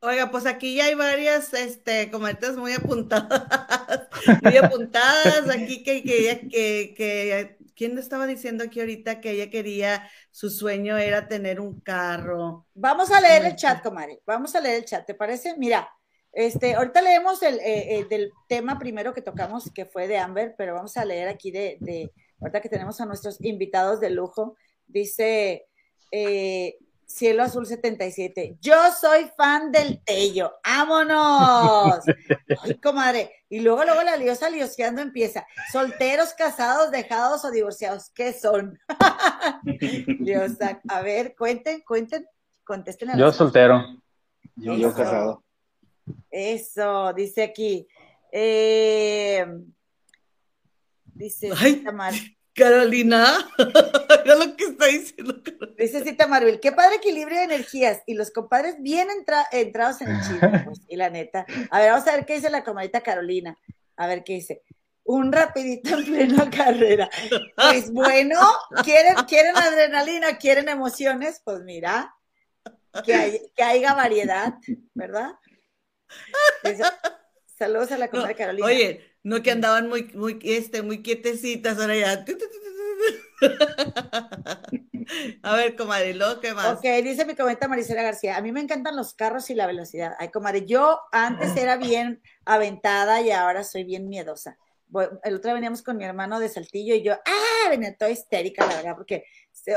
Oiga, 0.00 0.30
pues 0.30 0.44
aquí 0.44 0.74
ya 0.74 0.84
hay 0.84 0.94
varias 0.94 1.54
este, 1.54 2.10
cometas 2.10 2.54
muy 2.58 2.74
apuntadas, 2.74 4.08
muy 4.42 4.58
apuntadas 4.58 5.48
aquí 5.48 5.82
que, 5.82 6.02
que, 6.02 6.48
que, 6.50 6.94
que, 6.94 7.56
¿quién 7.74 7.96
estaba 7.96 8.26
diciendo 8.26 8.62
aquí 8.62 8.80
ahorita 8.80 9.22
que 9.22 9.30
ella 9.30 9.48
quería, 9.48 10.06
su 10.32 10.50
sueño 10.50 10.98
era 10.98 11.28
tener 11.28 11.60
un 11.60 11.80
carro? 11.80 12.66
Vamos 12.74 13.10
a 13.10 13.22
leer 13.22 13.46
el 13.46 13.56
chat, 13.56 13.82
comadre, 13.82 14.20
vamos 14.26 14.54
a 14.54 14.60
leer 14.60 14.80
el 14.80 14.84
chat, 14.84 15.06
¿te 15.06 15.14
parece? 15.14 15.56
Mira, 15.56 15.90
este, 16.30 16.74
ahorita 16.74 17.00
leemos 17.00 17.42
el, 17.42 17.58
eh, 17.60 18.00
el, 18.00 18.08
del 18.10 18.32
tema 18.48 18.78
primero 18.78 19.14
que 19.14 19.22
tocamos, 19.22 19.70
que 19.74 19.86
fue 19.86 20.08
de 20.08 20.18
Amber, 20.18 20.54
pero 20.58 20.74
vamos 20.74 20.94
a 20.98 21.06
leer 21.06 21.28
aquí 21.28 21.50
de, 21.50 21.78
de 21.80 22.12
ahorita 22.40 22.60
que 22.60 22.68
tenemos 22.68 23.00
a 23.00 23.06
nuestros 23.06 23.40
invitados 23.40 24.00
de 24.00 24.10
lujo, 24.10 24.56
dice... 24.86 25.66
Eh, 26.10 26.78
Cielo 27.08 27.42
Azul 27.42 27.66
77. 27.66 28.58
Yo 28.60 28.76
soy 28.92 29.30
fan 29.34 29.72
del 29.72 30.04
Tello. 30.04 30.52
¡Vámonos! 30.62 32.04
Ay, 32.62 32.74
comadre. 32.74 33.32
Y 33.48 33.60
luego, 33.60 33.82
luego 33.84 34.02
la 34.02 34.16
liosa 34.16 34.50
lioseando 34.50 35.00
empieza. 35.00 35.46
Solteros, 35.72 36.34
casados, 36.34 36.90
dejados 36.90 37.46
o 37.46 37.50
divorciados. 37.50 38.10
¿Qué 38.10 38.34
son? 38.34 38.78
liosa. 40.20 40.82
A 40.86 41.00
ver, 41.00 41.34
cuenten, 41.34 41.80
cuenten, 41.80 42.26
contesten. 42.62 43.10
A 43.10 43.16
Yo 43.16 43.32
soltero. 43.32 43.82
Yo, 44.56 44.74
yo 44.74 44.92
casado. 44.92 45.42
Eso, 46.30 47.14
dice 47.14 47.42
aquí. 47.42 47.88
Eh, 48.30 49.46
dice 51.18 51.50
Ay. 51.58 51.84
Carolina, 52.54 53.48
mira 54.24 54.34
lo 54.34 54.56
que 54.56 54.64
está 54.64 54.86
diciendo 54.86 55.40
Carolina. 55.44 55.76
dice 55.78 56.02
Cita 56.02 56.26
Marvel, 56.26 56.58
qué 56.58 56.72
padre 56.72 56.96
equilibrio 56.96 57.38
de 57.38 57.44
energías 57.44 58.02
y 58.06 58.14
los 58.14 58.32
compadres 58.32 58.76
bien 58.80 59.08
entra- 59.10 59.46
entrados 59.52 60.00
en 60.00 60.08
el 60.10 60.20
chisme, 60.22 60.58
pues, 60.64 60.80
y 60.88 60.96
la 60.96 61.08
neta. 61.10 61.46
A 61.70 61.78
ver, 61.80 61.92
vamos 61.92 62.08
a 62.08 62.16
ver 62.16 62.26
qué 62.26 62.34
dice 62.34 62.50
la 62.50 62.64
comadita 62.64 63.00
Carolina. 63.00 63.56
A 63.96 64.06
ver 64.08 64.24
qué 64.24 64.34
dice. 64.34 64.62
Un 65.04 65.32
rapidito 65.32 65.96
en 65.98 66.04
plena 66.04 66.50
carrera. 66.50 67.08
Pues 67.56 67.90
bueno, 67.92 68.40
quieren, 68.84 69.14
quieren 69.28 69.56
adrenalina, 69.56 70.36
quieren 70.36 70.68
emociones, 70.68 71.40
pues 71.44 71.60
mira, 71.62 72.14
que, 73.04 73.14
hay- 73.14 73.52
que 73.56 73.62
haya 73.62 73.94
variedad, 73.94 74.54
¿verdad? 74.94 75.30
Dice, 76.64 76.82
saludos 77.56 77.92
a 77.92 77.98
la 77.98 78.08
comadre 78.08 78.32
No, 78.34 78.38
Carolina. 78.38 78.66
Oye, 78.66 79.07
no 79.22 79.42
que 79.42 79.50
andaban 79.50 79.88
muy, 79.88 80.04
muy, 80.14 80.38
este, 80.42 80.82
muy 80.82 81.02
quietecitas, 81.02 81.78
ahora 81.78 81.96
ya. 81.96 82.24
A 85.42 85.56
ver, 85.56 85.76
comadre, 85.76 86.14
¿lo 86.14 86.40
qué 86.40 86.54
más? 86.54 86.78
Ok, 86.78 86.84
dice 87.02 87.24
mi 87.24 87.34
comenta 87.34 87.68
Marisela 87.68 88.02
García, 88.02 88.36
a 88.36 88.42
mí 88.42 88.52
me 88.52 88.60
encantan 88.60 88.96
los 88.96 89.14
carros 89.14 89.50
y 89.50 89.54
la 89.54 89.66
velocidad. 89.66 90.14
Ay, 90.18 90.30
comadre, 90.30 90.66
yo 90.66 91.00
antes 91.12 91.56
era 91.56 91.76
bien 91.76 92.22
aventada 92.44 93.20
y 93.20 93.30
ahora 93.30 93.64
soy 93.64 93.84
bien 93.84 94.08
miedosa. 94.08 94.58
El 95.22 95.34
otro 95.34 95.48
día 95.48 95.54
veníamos 95.54 95.82
con 95.82 95.98
mi 95.98 96.04
hermano 96.04 96.40
de 96.40 96.48
Saltillo 96.48 96.94
y 96.94 97.02
yo, 97.02 97.12
ah, 97.12 97.68
venía 97.68 97.94
toda 97.96 98.10
histérica, 98.10 98.66
la 98.66 98.76
verdad, 98.76 98.96
porque, 98.96 99.24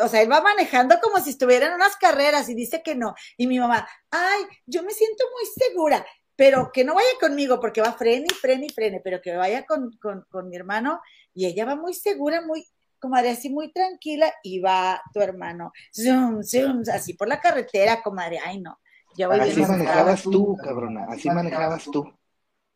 o 0.01 0.07
sea, 0.07 0.21
él 0.21 0.31
va 0.31 0.41
manejando 0.41 0.99
como 1.01 1.19
si 1.19 1.31
estuviera 1.31 1.67
en 1.67 1.73
unas 1.73 1.97
carreras 1.97 2.47
y 2.47 2.55
dice 2.55 2.81
que 2.81 2.95
no. 2.95 3.13
Y 3.35 3.47
mi 3.47 3.59
mamá, 3.59 3.85
ay, 4.09 4.43
yo 4.65 4.83
me 4.83 4.93
siento 4.93 5.25
muy 5.33 5.67
segura, 5.67 6.05
pero 6.41 6.71
que 6.71 6.83
no 6.83 6.95
vaya 6.95 7.07
conmigo 7.19 7.59
porque 7.59 7.81
va 7.81 7.93
frene 7.93 8.25
y 8.27 8.33
frene 8.33 8.65
y 8.65 8.69
frene, 8.69 8.99
pero 9.03 9.21
que 9.21 9.35
vaya 9.35 9.63
con, 9.63 9.91
con, 10.01 10.25
con 10.27 10.49
mi 10.49 10.55
hermano 10.55 10.99
y 11.35 11.45
ella 11.45 11.65
va 11.65 11.75
muy 11.75 11.93
segura, 11.93 12.41
muy, 12.41 12.65
comadre, 12.97 13.29
así 13.29 13.51
muy 13.51 13.71
tranquila 13.71 14.33
y 14.41 14.59
va 14.59 14.99
tu 15.13 15.21
hermano, 15.21 15.71
zoom, 15.93 16.41
zoom, 16.41 16.81
así 16.91 17.13
por 17.13 17.27
la 17.27 17.39
carretera, 17.39 18.01
comadre, 18.01 18.39
ay 18.43 18.59
no, 18.59 18.79
yo 19.15 19.29
voy 19.29 19.39
Así 19.39 19.61
manejabas 19.61 20.23
tú, 20.23 20.57
cabrona. 20.57 21.05
Así 21.09 21.29
manejabas 21.29 21.83
tú. 21.83 22.11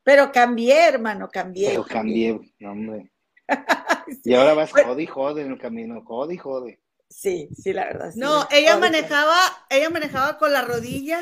Pero 0.04 0.32
cambié, 0.32 0.90
hermano, 0.90 1.28
cambié. 1.28 1.70
Pero 1.70 1.86
cambié, 1.86 2.40
no, 2.60 2.72
hombre. 2.72 3.12
Y 4.24 4.36
ahora 4.36 4.54
vas 4.54 4.72
jode 4.72 5.02
y 5.02 5.08
jode 5.08 5.42
en 5.42 5.54
el 5.54 5.58
camino, 5.58 6.04
jode 6.06 6.36
y 6.36 6.38
jode. 6.38 6.80
Sí, 7.10 7.49
sí, 7.56 7.73
la 7.73 7.86
verdad. 7.86 8.11
sí. 8.11 8.19
No, 8.19 8.48
ella 8.52 8.77
manejaba, 8.77 9.38
ella 9.69 9.90
manejaba 9.90 10.38
con 10.38 10.52
la 10.52 10.61
rodilla, 10.64 11.19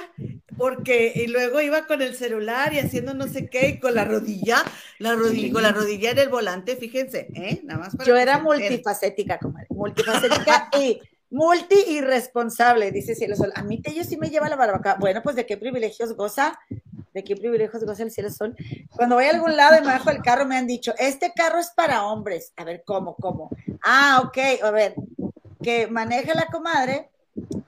porque, 0.57 1.11
y 1.15 1.27
luego 1.27 1.61
iba 1.61 1.85
con 1.85 2.01
el 2.01 2.15
celular 2.15 2.73
y 2.73 2.79
haciendo 2.79 3.13
no 3.13 3.27
sé 3.27 3.49
qué, 3.49 3.69
y 3.69 3.79
con 3.79 3.95
la 3.95 4.05
rodilla, 4.05 4.63
la 4.99 5.15
rodilla, 5.15 5.53
con 5.53 5.63
la 5.63 5.71
rodilla 5.71 6.11
en 6.11 6.19
el 6.19 6.29
volante, 6.29 6.75
fíjense, 6.75 7.27
¿eh? 7.33 7.61
Nada 7.63 7.79
más 7.79 7.95
para 7.95 8.07
Yo 8.07 8.17
era 8.17 8.39
multifacética, 8.39 9.37
comadre, 9.39 9.67
multifacética 9.69 10.69
y 10.79 10.99
multi 11.33 11.75
irresponsable, 11.89 12.91
dice 12.91 13.15
Cielo 13.15 13.35
Sol. 13.35 13.51
A 13.55 13.63
mí 13.63 13.81
Tello 13.81 14.03
sí 14.03 14.17
me 14.17 14.29
lleva 14.29 14.49
la 14.49 14.55
barbacoa. 14.55 14.95
Bueno, 14.99 15.21
pues 15.23 15.35
de 15.35 15.45
qué 15.45 15.57
privilegios 15.57 16.13
goza, 16.15 16.59
de 17.13 17.23
qué 17.23 17.35
privilegios 17.35 17.83
goza 17.83 18.03
el 18.03 18.11
Cielo 18.11 18.29
Sol. 18.29 18.55
Cuando 18.95 19.15
voy 19.15 19.25
a 19.25 19.31
algún 19.31 19.57
lado 19.57 19.77
y 19.77 19.81
me 19.81 19.87
bajo 19.87 20.11
el 20.11 20.21
carro, 20.21 20.45
me 20.45 20.57
han 20.57 20.67
dicho, 20.67 20.93
este 20.99 21.33
carro 21.35 21.59
es 21.59 21.71
para 21.75 22.05
hombres. 22.05 22.53
A 22.55 22.63
ver, 22.63 22.83
¿cómo, 22.85 23.15
cómo? 23.15 23.49
Ah, 23.83 24.21
ok, 24.23 24.37
a 24.61 24.71
ver, 24.71 24.93
que 25.63 25.87
maneja 25.87 26.33
la 26.35 26.47
comadre 26.47 27.09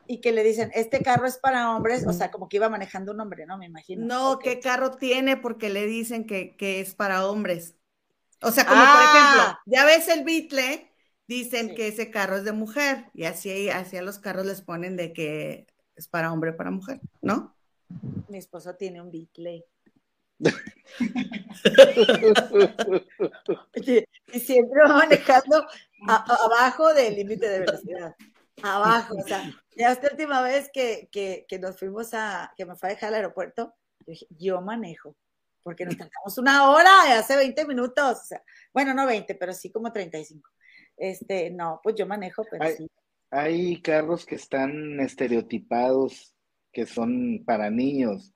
y 0.05 0.21
que 0.21 0.31
le 0.31 0.43
dicen, 0.43 0.69
este 0.75 1.01
carro 1.01 1.25
es 1.25 1.37
para 1.37 1.75
hombres, 1.75 2.05
o 2.05 2.13
sea, 2.13 2.29
como 2.29 2.47
que 2.47 2.57
iba 2.57 2.69
manejando 2.69 3.11
un 3.13 3.19
hombre, 3.21 3.45
¿no? 3.47 3.57
Me 3.57 3.65
imagino. 3.65 4.05
No. 4.05 4.37
¿qué 4.39 4.59
carro 4.59 4.91
tiene? 4.91 5.37
Porque 5.37 5.69
le 5.69 5.85
dicen 5.87 6.25
que, 6.27 6.55
que 6.55 6.79
es 6.81 6.93
para 6.93 7.27
hombres. 7.27 7.75
O 8.41 8.51
sea, 8.51 8.65
como 8.65 8.79
por 8.81 8.87
Ah. 8.87 9.05
ejemplo, 9.09 9.59
ya 9.65 9.85
ves 9.85 10.07
el 10.09 10.23
Beatle, 10.23 10.91
dicen 11.27 11.69
Sí. 11.69 11.75
que 11.75 11.87
ese 11.87 12.11
carro 12.11 12.35
es 12.37 12.43
de 12.43 12.51
mujer, 12.51 13.05
y 13.15 13.23
así, 13.23 13.69
así 13.69 13.97
a 13.97 14.03
los 14.03 14.19
carros 14.19 14.45
les 14.45 14.61
ponen 14.61 14.95
de 14.95 15.13
que 15.13 15.65
es 15.95 16.07
para 16.07 16.31
hombre 16.31 16.53
para 16.53 16.69
mujer, 16.69 16.99
¿no? 17.21 17.55
Mi 18.29 18.37
esposo 18.37 18.75
tiene 18.75 19.01
un 19.01 19.09
Beatle. 19.11 19.65
Y, 23.75 24.39
siempre 24.39 24.81
va 24.81 24.97
manejando 24.97 25.65
a- 26.07 26.45
abajo 26.45 26.93
del 26.93 27.15
límite 27.15 27.47
de 27.47 27.59
velocidad. 27.59 28.15
Abajo, 28.63 29.15
o 29.17 29.27
sea, 29.27 29.43
ya 29.75 29.91
esta 29.91 30.09
última 30.11 30.41
vez 30.41 30.69
que, 30.73 31.09
que, 31.11 31.45
que 31.47 31.59
nos 31.59 31.77
fuimos 31.77 32.13
a, 32.13 32.53
que 32.55 32.65
me 32.65 32.75
fue 32.75 32.89
a 32.89 32.93
dejar 32.93 33.09
al 33.09 33.15
aeropuerto, 33.15 33.75
yo 33.99 34.05
dije, 34.07 34.27
yo 34.29 34.61
manejo, 34.61 35.15
porque 35.63 35.85
nos 35.85 35.97
tardamos 35.97 36.37
una 36.37 36.69
hora, 36.69 37.17
hace 37.17 37.35
20 37.35 37.65
minutos, 37.65 38.19
o 38.21 38.25
sea, 38.25 38.41
bueno, 38.73 38.93
no 38.93 39.05
20, 39.05 39.35
pero 39.35 39.53
sí 39.53 39.71
como 39.71 39.91
35. 39.91 40.49
Este, 40.97 41.51
no, 41.51 41.81
pues 41.83 41.95
yo 41.95 42.07
manejo, 42.07 42.45
pero 42.49 42.65
sí. 42.75 42.87
Hay 43.31 43.81
carros 43.81 44.25
que 44.25 44.35
están 44.35 44.99
estereotipados, 44.99 46.35
que 46.71 46.85
son 46.85 47.43
para 47.45 47.69
niños, 47.69 48.33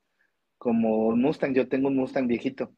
como 0.60 1.07
un 1.07 1.22
Mustang. 1.22 1.56
Yo 1.56 1.68
tengo 1.68 1.88
un 1.88 1.95
Mustang 1.95 2.27
viejito 2.27 2.72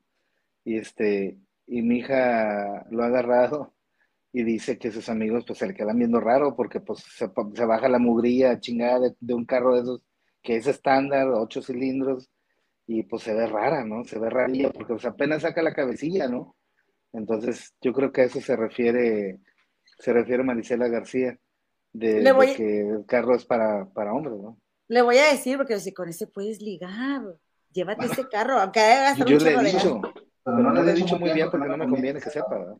y 0.63 0.77
este 0.77 1.37
y 1.67 1.81
mi 1.81 1.97
hija 1.97 2.85
lo 2.89 3.03
ha 3.03 3.07
agarrado 3.07 3.73
y 4.31 4.43
dice 4.43 4.77
que 4.77 4.91
sus 4.91 5.09
amigos 5.09 5.43
pues 5.45 5.59
se 5.59 5.67
le 5.67 5.73
quedan 5.73 5.97
viendo 5.97 6.21
raro 6.21 6.55
porque 6.55 6.79
pues 6.79 6.99
se, 6.99 7.29
se 7.53 7.65
baja 7.65 7.89
la 7.89 7.99
mugrilla 7.99 8.59
chingada 8.59 8.99
de, 8.99 9.15
de 9.19 9.33
un 9.33 9.45
carro 9.45 9.75
de 9.75 9.81
esos 9.81 10.01
que 10.41 10.55
es 10.55 10.67
estándar, 10.67 11.27
ocho 11.29 11.61
cilindros 11.61 12.29
y 12.87 13.03
pues 13.03 13.23
se 13.23 13.33
ve 13.33 13.47
rara, 13.47 13.83
¿no? 13.83 14.03
Se 14.03 14.19
ve 14.19 14.29
rarilla 14.29 14.71
porque 14.71 14.93
pues 14.93 15.05
apenas 15.05 15.41
saca 15.41 15.61
la 15.61 15.73
cabecilla, 15.73 16.27
¿no? 16.27 16.55
Entonces 17.13 17.73
yo 17.81 17.93
creo 17.93 18.11
que 18.11 18.21
a 18.21 18.25
eso 18.25 18.39
se 18.41 18.55
refiere, 18.55 19.39
se 19.99 20.13
refiere 20.13 20.43
Marisela 20.43 20.87
García, 20.87 21.37
de, 21.93 22.21
de 22.21 22.55
que 22.55 22.81
el 22.81 23.05
carro 23.05 23.35
es 23.35 23.45
para, 23.45 23.85
para 23.93 24.13
hombres, 24.13 24.39
¿no? 24.41 24.57
Le 24.87 25.01
voy 25.01 25.17
a 25.17 25.31
decir, 25.31 25.57
porque 25.57 25.79
si 25.79 25.93
con 25.93 26.09
ese 26.09 26.27
puedes 26.27 26.61
ligar, 26.61 27.21
llévate 27.73 28.05
ese 28.05 28.27
carro, 28.29 28.59
aunque 28.59 28.79
haya 28.79 29.13
Y 29.15 29.19
gastar 29.19 29.27
yo 29.27 29.33
un 29.37 29.39
le 29.39 29.49
he 29.49 29.53
chorro 29.53 29.63
de 29.65 29.71
gas. 29.71 29.83
dicho, 29.83 30.01
pero 30.43 30.57
no 30.57 30.83
le 30.83 30.91
he 30.91 30.95
dicho 30.95 31.17
muy 31.19 31.31
bien 31.31 31.49
porque 31.51 31.67
no 31.67 31.77
me 31.77 31.87
conviene 31.89 32.19
que 32.19 32.29
sepa, 32.29 32.57
¿verdad? 32.57 32.75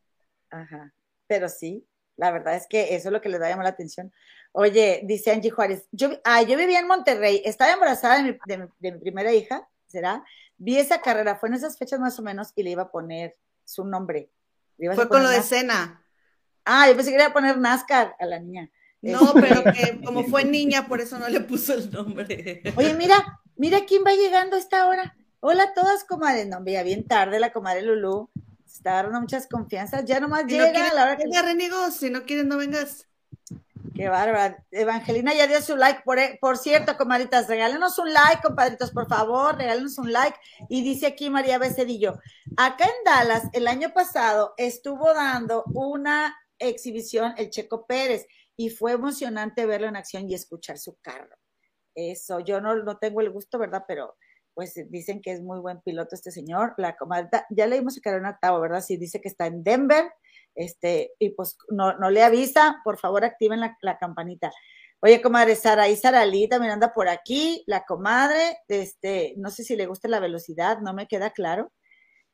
Ajá, 0.50 0.94
pero 1.28 1.48
sí, 1.50 1.88
la 2.18 2.32
verdad 2.32 2.56
es 2.56 2.68
que 2.68 2.96
eso 2.96 3.10
es 3.10 3.14
lo 3.14 3.22
que 3.22 3.30
les 3.30 3.40
da 3.40 3.50
llamar 3.50 3.66
la 3.66 3.70
atención. 3.72 4.12
Oye, 4.54 5.02
dice 5.06 5.32
Angie 5.32 5.50
Juárez, 5.50 5.88
yo, 5.92 6.10
vi- 6.10 6.20
ah, 6.26 6.42
yo 6.42 6.58
vivía 6.58 6.80
en 6.80 6.88
Monterrey, 6.88 7.42
estaba 7.46 7.72
embarazada 7.72 8.18
de 8.18 8.24
mi, 8.34 8.38
de 8.46 8.58
mi- 8.58 8.70
de 8.80 8.92
mi 8.92 9.00
primera 9.00 9.32
hija, 9.34 9.68
¿será? 9.88 10.24
Vi 10.58 10.78
esa 10.78 11.02
carrera, 11.02 11.38
fue 11.38 11.50
en 11.50 11.56
esas 11.56 11.78
fechas 11.78 12.00
más 12.00 12.20
o 12.20 12.22
menos 12.22 12.52
y 12.56 12.64
le 12.64 12.72
iba 12.72 12.84
a 12.84 12.92
poner 12.92 13.38
su 13.64 13.86
nombre. 13.86 14.30
Fue 14.94 15.08
con 15.08 15.24
lo 15.24 15.30
de 15.30 15.42
cena. 15.42 16.06
Ah, 16.66 16.88
yo 16.90 16.96
pensé 16.96 17.12
que 17.12 17.18
le 17.18 17.24
iba 17.24 17.32
a 17.32 17.34
poner 17.34 17.58
NASCAR 17.58 18.16
a 18.20 18.26
la 18.26 18.40
niña. 18.40 18.70
No, 19.02 19.34
pero 19.42 19.64
que 19.72 20.02
como 20.04 20.24
fue 20.26 20.44
niña, 20.44 20.88
por 20.88 21.00
eso 21.02 21.18
no 21.18 21.28
le 21.30 21.40
puso 21.42 21.74
el 21.74 21.90
nombre. 21.92 22.62
Oye, 22.76 22.94
mira, 22.94 23.16
mira 23.56 23.86
quién 23.86 24.04
va 24.06 24.14
llegando 24.14 24.56
a 24.56 24.60
esta 24.60 24.88
hora. 24.88 25.16
Hola 25.40 25.64
a 25.64 25.74
todas, 25.74 26.04
comadres. 26.04 26.48
No, 26.48 26.64
ya 26.66 26.84
bien 26.84 27.08
tarde 27.08 27.40
la 27.40 27.52
comadre 27.52 27.82
Lulú. 27.82 28.30
Se 28.66 28.78
está 28.78 29.04
dando 29.04 29.20
muchas 29.22 29.48
confianzas. 29.48 30.06
Ya 30.06 30.20
nomás 30.20 30.44
Si 30.48 30.58
no 30.58 30.66
llega 30.66 30.90
a 30.90 30.94
la 30.94 31.04
hora 31.04 31.18
que... 31.18 31.24
venga, 31.24 31.42
Renigo, 31.42 31.92
si 31.92 32.10
no 32.10 32.24
quieres, 32.24 32.46
no 32.46 32.58
vengas. 32.58 33.08
Qué 33.96 34.08
bárbara. 34.08 34.64
Evangelina 34.72 35.34
ya 35.34 35.48
dio 35.48 35.62
su 35.62 35.76
like. 35.76 36.02
Por, 36.04 36.18
por 36.40 36.58
cierto, 36.58 36.96
comadritas, 36.98 37.48
regálenos 37.48 37.98
un 38.00 38.14
like, 38.14 38.42
compadritos, 38.42 38.92
por 38.92 39.08
favor, 39.08 39.58
regálenos 39.58 39.98
un 39.98 40.14
like. 40.14 40.38
Y 40.70 40.84
dice 40.84 41.08
aquí 41.08 41.30
María 41.30 41.58
Becedillo, 41.58 42.20
acá 42.58 42.86
en 42.86 43.04
Dallas, 43.04 43.44
el 43.54 43.68
año 43.68 43.92
pasado, 43.94 44.54
estuvo 44.58 45.14
dando 45.14 45.64
una 45.74 46.38
exhibición 46.60 47.34
el 47.38 47.50
Checo 47.50 47.86
Pérez 47.86 48.28
y 48.56 48.70
fue 48.70 48.94
emocionante 48.94 49.66
verlo 49.66 49.88
en 49.88 49.96
acción 49.96 50.30
y 50.30 50.36
escuchar 50.36 50.78
su 50.78 50.98
carro. 51.02 51.36
Eso, 51.96 52.40
yo 52.40 52.62
no, 52.62 52.76
no 52.76 52.98
tengo 52.98 53.22
el 53.22 53.32
gusto, 53.32 53.60
¿verdad? 53.60 53.84
Pero 53.88 54.16
pues 54.54 54.74
dicen 54.90 55.22
que 55.22 55.32
es 55.32 55.42
muy 55.42 55.60
buen 55.60 55.82
piloto 55.82 56.16
este 56.16 56.32
señor. 56.32 56.74
La 56.78 56.96
comadrita, 56.96 57.46
ya 57.50 57.68
leímos 57.68 57.98
a 57.98 58.02
Carolina 58.02 58.32
Octavo, 58.32 58.60
¿verdad? 58.60 58.82
Sí, 58.82 58.98
dice 58.98 59.22
que 59.22 59.30
está 59.30 59.48
en 59.48 59.64
Denver 59.64 60.12
este, 60.56 61.14
y 61.20 61.30
pues 61.30 61.58
no, 61.70 61.98
no 61.98 62.10
le 62.10 62.24
avisa, 62.24 62.82
por 62.84 62.98
favor 62.98 63.24
activen 63.24 63.62
la, 63.82 63.98
campanita. 63.98 64.52
Oye, 65.02 65.22
comadre 65.22 65.56
Sara, 65.56 65.90
y 65.90 65.96
Saralí 65.96 66.48
también 66.48 66.74
anda 66.74 66.94
por 66.94 67.10
aquí, 67.10 67.64
la 67.66 67.86
comadre, 67.86 68.60
este, 68.68 69.34
no 69.38 69.50
sé 69.50 69.64
si 69.64 69.76
le 69.76 69.88
gusta 69.88 70.08
la 70.08 70.20
velocidad, 70.20 70.80
no 70.80 70.94
me 70.94 71.08
queda 71.08 71.32
claro. 71.32 71.72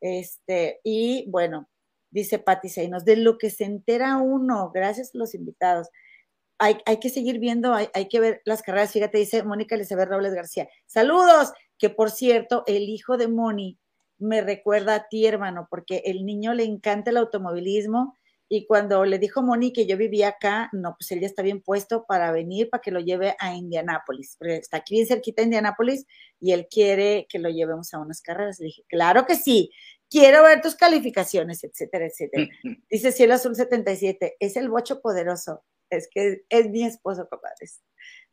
Este, 0.02 0.80
y 0.84 1.30
bueno, 1.30 1.70
dice 2.12 2.40
Pati 2.40 2.70
Seinos, 2.70 3.06
de 3.06 3.18
lo 3.18 3.38
que 3.38 3.50
se 3.50 3.66
entera 3.66 4.18
uno, 4.18 4.72
gracias 4.74 5.12
a 5.14 5.18
los 5.18 5.34
invitados. 5.34 5.90
Hay, 6.60 6.78
hay 6.86 7.00
que 7.00 7.10
seguir 7.10 7.40
viendo, 7.40 7.74
hay, 7.74 7.88
hay 7.94 8.08
que 8.08 8.20
ver 8.20 8.42
las 8.46 8.64
carreras, 8.64 8.92
fíjate, 8.92 9.18
dice 9.18 9.44
Mónica 9.44 9.76
Elizabeth 9.76 10.10
Robles 10.10 10.34
García. 10.34 10.68
Saludos, 10.86 11.52
que 11.78 11.90
por 11.90 12.12
cierto, 12.12 12.64
el 12.68 12.90
hijo 12.90 13.18
de 13.18 13.28
Moni 13.28 13.78
me 14.20 14.42
recuerda 14.42 14.96
a 14.96 15.08
ti, 15.08 15.26
hermano, 15.26 15.68
porque 15.70 16.02
el 16.06 16.26
niño 16.26 16.54
le 16.54 16.64
encanta 16.64 17.12
el 17.12 17.18
automovilismo 17.18 18.18
Y 18.50 18.66
cuando 18.66 19.04
le 19.06 19.20
dijo 19.20 19.42
Moni 19.42 19.74
que 19.74 19.86
yo 19.86 19.98
vivía 19.98 20.30
acá, 20.30 20.70
no, 20.72 20.96
pues 20.98 21.12
él 21.12 21.20
ya 21.20 21.28
está 21.28 21.44
bien 21.44 21.62
puesto 21.62 22.06
para 22.08 22.32
venir, 22.32 22.70
para 22.70 22.82
que 22.82 22.92
lo 22.92 23.02
lleve 23.02 23.36
a 23.40 23.54
Indianápolis. 23.54 24.38
Porque 24.40 24.56
está 24.56 24.78
aquí 24.78 24.96
bien 24.96 25.08
cerquita 25.08 25.42
de 25.42 25.48
Indianápolis 25.48 26.06
y 26.40 26.54
él 26.54 26.68
quiere 26.70 27.28
que 27.30 27.40
lo 27.40 27.50
llevemos 27.50 27.94
a 27.94 28.00
unas 28.00 28.22
carreras. 28.22 28.60
Le 28.60 28.68
dije, 28.68 28.84
claro 28.88 29.26
que 29.26 29.36
sí, 29.36 29.72
quiero 30.10 30.44
ver 30.44 30.62
tus 30.62 30.76
calificaciones, 30.76 31.64
etcétera, 31.64 32.08
etcétera. 32.08 32.48
Dice 32.90 33.12
Cielo 33.12 33.34
Azul 33.34 33.56
77, 33.56 34.38
es 34.40 34.56
el 34.56 34.70
bocho 34.70 35.02
poderoso. 35.02 35.64
Es 35.90 36.08
que 36.12 36.44
es 36.50 36.70
mi 36.70 36.86
esposo, 36.86 37.28
compadres. 37.30 37.82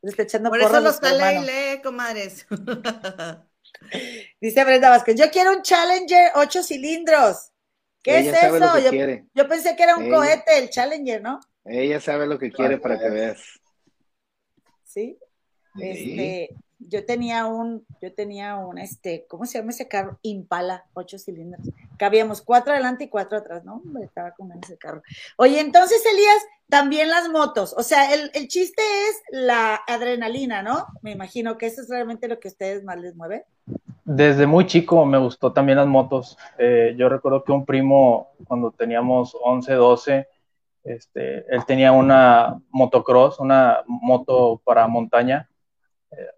Le 0.02 0.10
está 0.10 0.22
echando 0.24 0.51
Por 0.51 0.60
eso 0.60 0.81
los 0.81 0.97
sale 0.97 1.40
y 1.40 1.44
lee, 1.76 1.82
comadres. 1.82 2.47
Dice 4.40 4.64
Brenda 4.64 4.90
Vázquez, 4.90 5.16
yo 5.18 5.31
quiero 5.31 5.52
un 5.52 5.62
Challenger 5.62 6.32
8 6.35 6.62
cilindros. 6.62 7.51
¿Qué 8.02 8.18
Ella 8.18 8.32
es 8.32 8.39
sabe 8.40 8.60
lo 8.60 8.66
eso? 8.66 8.74
que 8.76 8.82
Yo, 8.85 8.90
quiere. 8.90 9.24
yo 9.35 9.48
pensé 9.48 9.76
que 9.76 9.82
era 9.82 9.97
un 9.97 10.05
Ella. 10.05 10.16
cohete, 10.16 10.59
el 10.59 10.70
Challenger, 10.70 11.22
¿no? 11.22 11.40
Ella 11.64 12.01
sabe 12.01 12.26
lo 12.26 12.39
que 12.39 12.52
quiere 12.52 12.78
para 12.78 12.98
que 12.98 13.09
veas. 13.09 13.40
Sí. 14.85 15.18
Sí. 15.76 15.82
Este, 15.82 16.48
yo 16.78 17.05
tenía 17.05 17.46
un, 17.46 17.86
yo 18.01 18.12
tenía 18.12 18.56
un, 18.56 18.78
este, 18.78 19.26
¿cómo 19.28 19.46
se 19.46 19.59
llama 19.59 19.70
ese 19.70 19.88
carro? 19.88 20.18
Impala, 20.22 20.84
ocho 20.94 21.18
cilindros. 21.18 21.68
Cabíamos 21.98 22.42
cuatro 22.42 22.72
adelante 22.72 23.05
y 23.05 23.09
cuatro 23.09 23.38
atrás, 23.38 23.64
¿no? 23.64 23.76
Hombre, 23.76 24.05
estaba 24.05 24.32
con 24.32 24.52
ese 24.52 24.76
carro. 24.76 25.02
Oye, 25.36 25.60
entonces, 25.60 26.05
Elías, 26.06 26.42
también 26.68 27.09
las 27.09 27.28
motos. 27.28 27.74
O 27.76 27.82
sea, 27.82 28.12
el, 28.12 28.30
el 28.34 28.48
chiste 28.48 28.82
es 29.09 29.22
la 29.30 29.80
adrenalina, 29.86 30.62
¿no? 30.62 30.86
Me 31.02 31.12
imagino 31.12 31.59
que 31.59 31.66
eso 31.66 31.82
es 31.82 31.88
realmente 31.88 32.28
lo 32.28 32.40
que 32.40 32.48
a 32.48 32.52
ustedes 32.52 32.84
más 32.84 32.98
les 32.98 33.14
mueve. 33.14 33.46
Desde 34.05 34.46
muy 34.46 34.66
chico 34.66 35.06
me 35.06 35.16
gustó 35.16 35.52
también 35.52 35.78
las 35.78 35.86
motos. 35.86 36.36
Eh, 36.59 36.94
yo 36.98 37.09
recuerdo 37.09 37.42
que 37.42 37.52
un 37.52 37.64
primo, 37.64 38.32
cuando 38.46 38.70
teníamos 38.70 39.34
11, 39.42 39.72
12, 39.72 40.28
este, 40.84 41.46
él 41.48 41.64
tenía 41.66 41.92
una 41.92 42.60
motocross, 42.70 43.40
una 43.40 43.78
moto 43.86 44.60
para 44.62 44.86
montaña. 44.86 45.48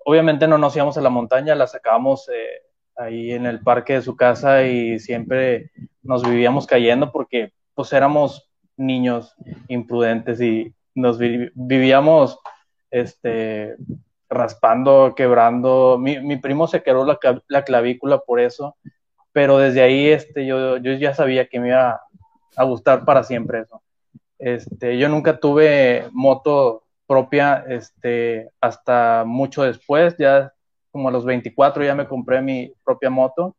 Obviamente 0.04 0.46
no 0.46 0.58
nos 0.58 0.74
íbamos 0.76 0.96
a 0.98 1.00
la 1.00 1.10
montaña, 1.10 1.54
la 1.54 1.66
sacábamos 1.66 2.28
eh, 2.28 2.62
ahí 2.96 3.32
en 3.32 3.46
el 3.46 3.60
parque 3.60 3.94
de 3.94 4.02
su 4.02 4.16
casa 4.16 4.64
y 4.64 4.98
siempre 4.98 5.70
nos 6.02 6.22
vivíamos 6.22 6.66
cayendo 6.66 7.12
porque 7.12 7.52
pues 7.74 7.92
éramos 7.92 8.50
niños 8.76 9.34
imprudentes 9.68 10.40
y 10.40 10.72
nos 10.94 11.18
vi- 11.18 11.50
vivíamos 11.54 12.38
este, 12.90 13.76
raspando, 14.28 15.14
quebrando. 15.14 15.98
Mi, 15.98 16.20
mi 16.20 16.36
primo 16.36 16.66
se 16.68 16.82
quebró 16.82 17.04
la, 17.04 17.18
la 17.48 17.64
clavícula 17.64 18.18
por 18.18 18.40
eso, 18.40 18.76
pero 19.32 19.58
desde 19.58 19.82
ahí 19.82 20.08
este, 20.08 20.46
yo, 20.46 20.78
yo 20.78 20.92
ya 20.94 21.14
sabía 21.14 21.46
que 21.48 21.60
me 21.60 21.68
iba 21.68 22.00
a 22.56 22.64
gustar 22.64 23.04
para 23.04 23.22
siempre 23.22 23.60
eso. 23.60 23.82
Este, 24.38 24.96
yo 24.98 25.08
nunca 25.08 25.38
tuve 25.38 26.08
moto 26.12 26.84
propia 27.06 27.64
este, 27.68 28.50
hasta 28.60 29.24
mucho 29.26 29.62
después, 29.62 30.16
ya 30.18 30.52
como 30.90 31.08
a 31.08 31.12
los 31.12 31.24
24 31.24 31.84
ya 31.84 31.94
me 31.94 32.08
compré 32.08 32.40
mi 32.40 32.72
propia 32.84 33.10
moto 33.10 33.56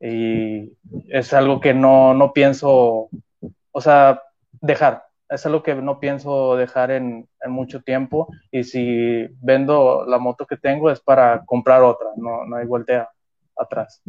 y 0.00 0.72
es 1.08 1.32
algo 1.32 1.60
que 1.60 1.74
no, 1.74 2.14
no 2.14 2.32
pienso, 2.32 3.08
o 3.72 3.80
sea, 3.80 4.22
dejar. 4.60 5.04
Es 5.28 5.44
algo 5.44 5.62
que 5.62 5.74
no 5.74 5.98
pienso 5.98 6.56
dejar 6.56 6.92
en, 6.92 7.28
en 7.40 7.50
mucho 7.50 7.82
tiempo 7.82 8.28
y 8.50 8.62
si 8.64 9.26
vendo 9.40 10.04
la 10.06 10.18
moto 10.18 10.46
que 10.46 10.56
tengo 10.56 10.90
es 10.90 11.00
para 11.00 11.44
comprar 11.44 11.82
otra, 11.82 12.10
no, 12.16 12.44
no 12.44 12.56
hay 12.56 12.66
vuelta 12.66 13.10
atrás. 13.56 14.02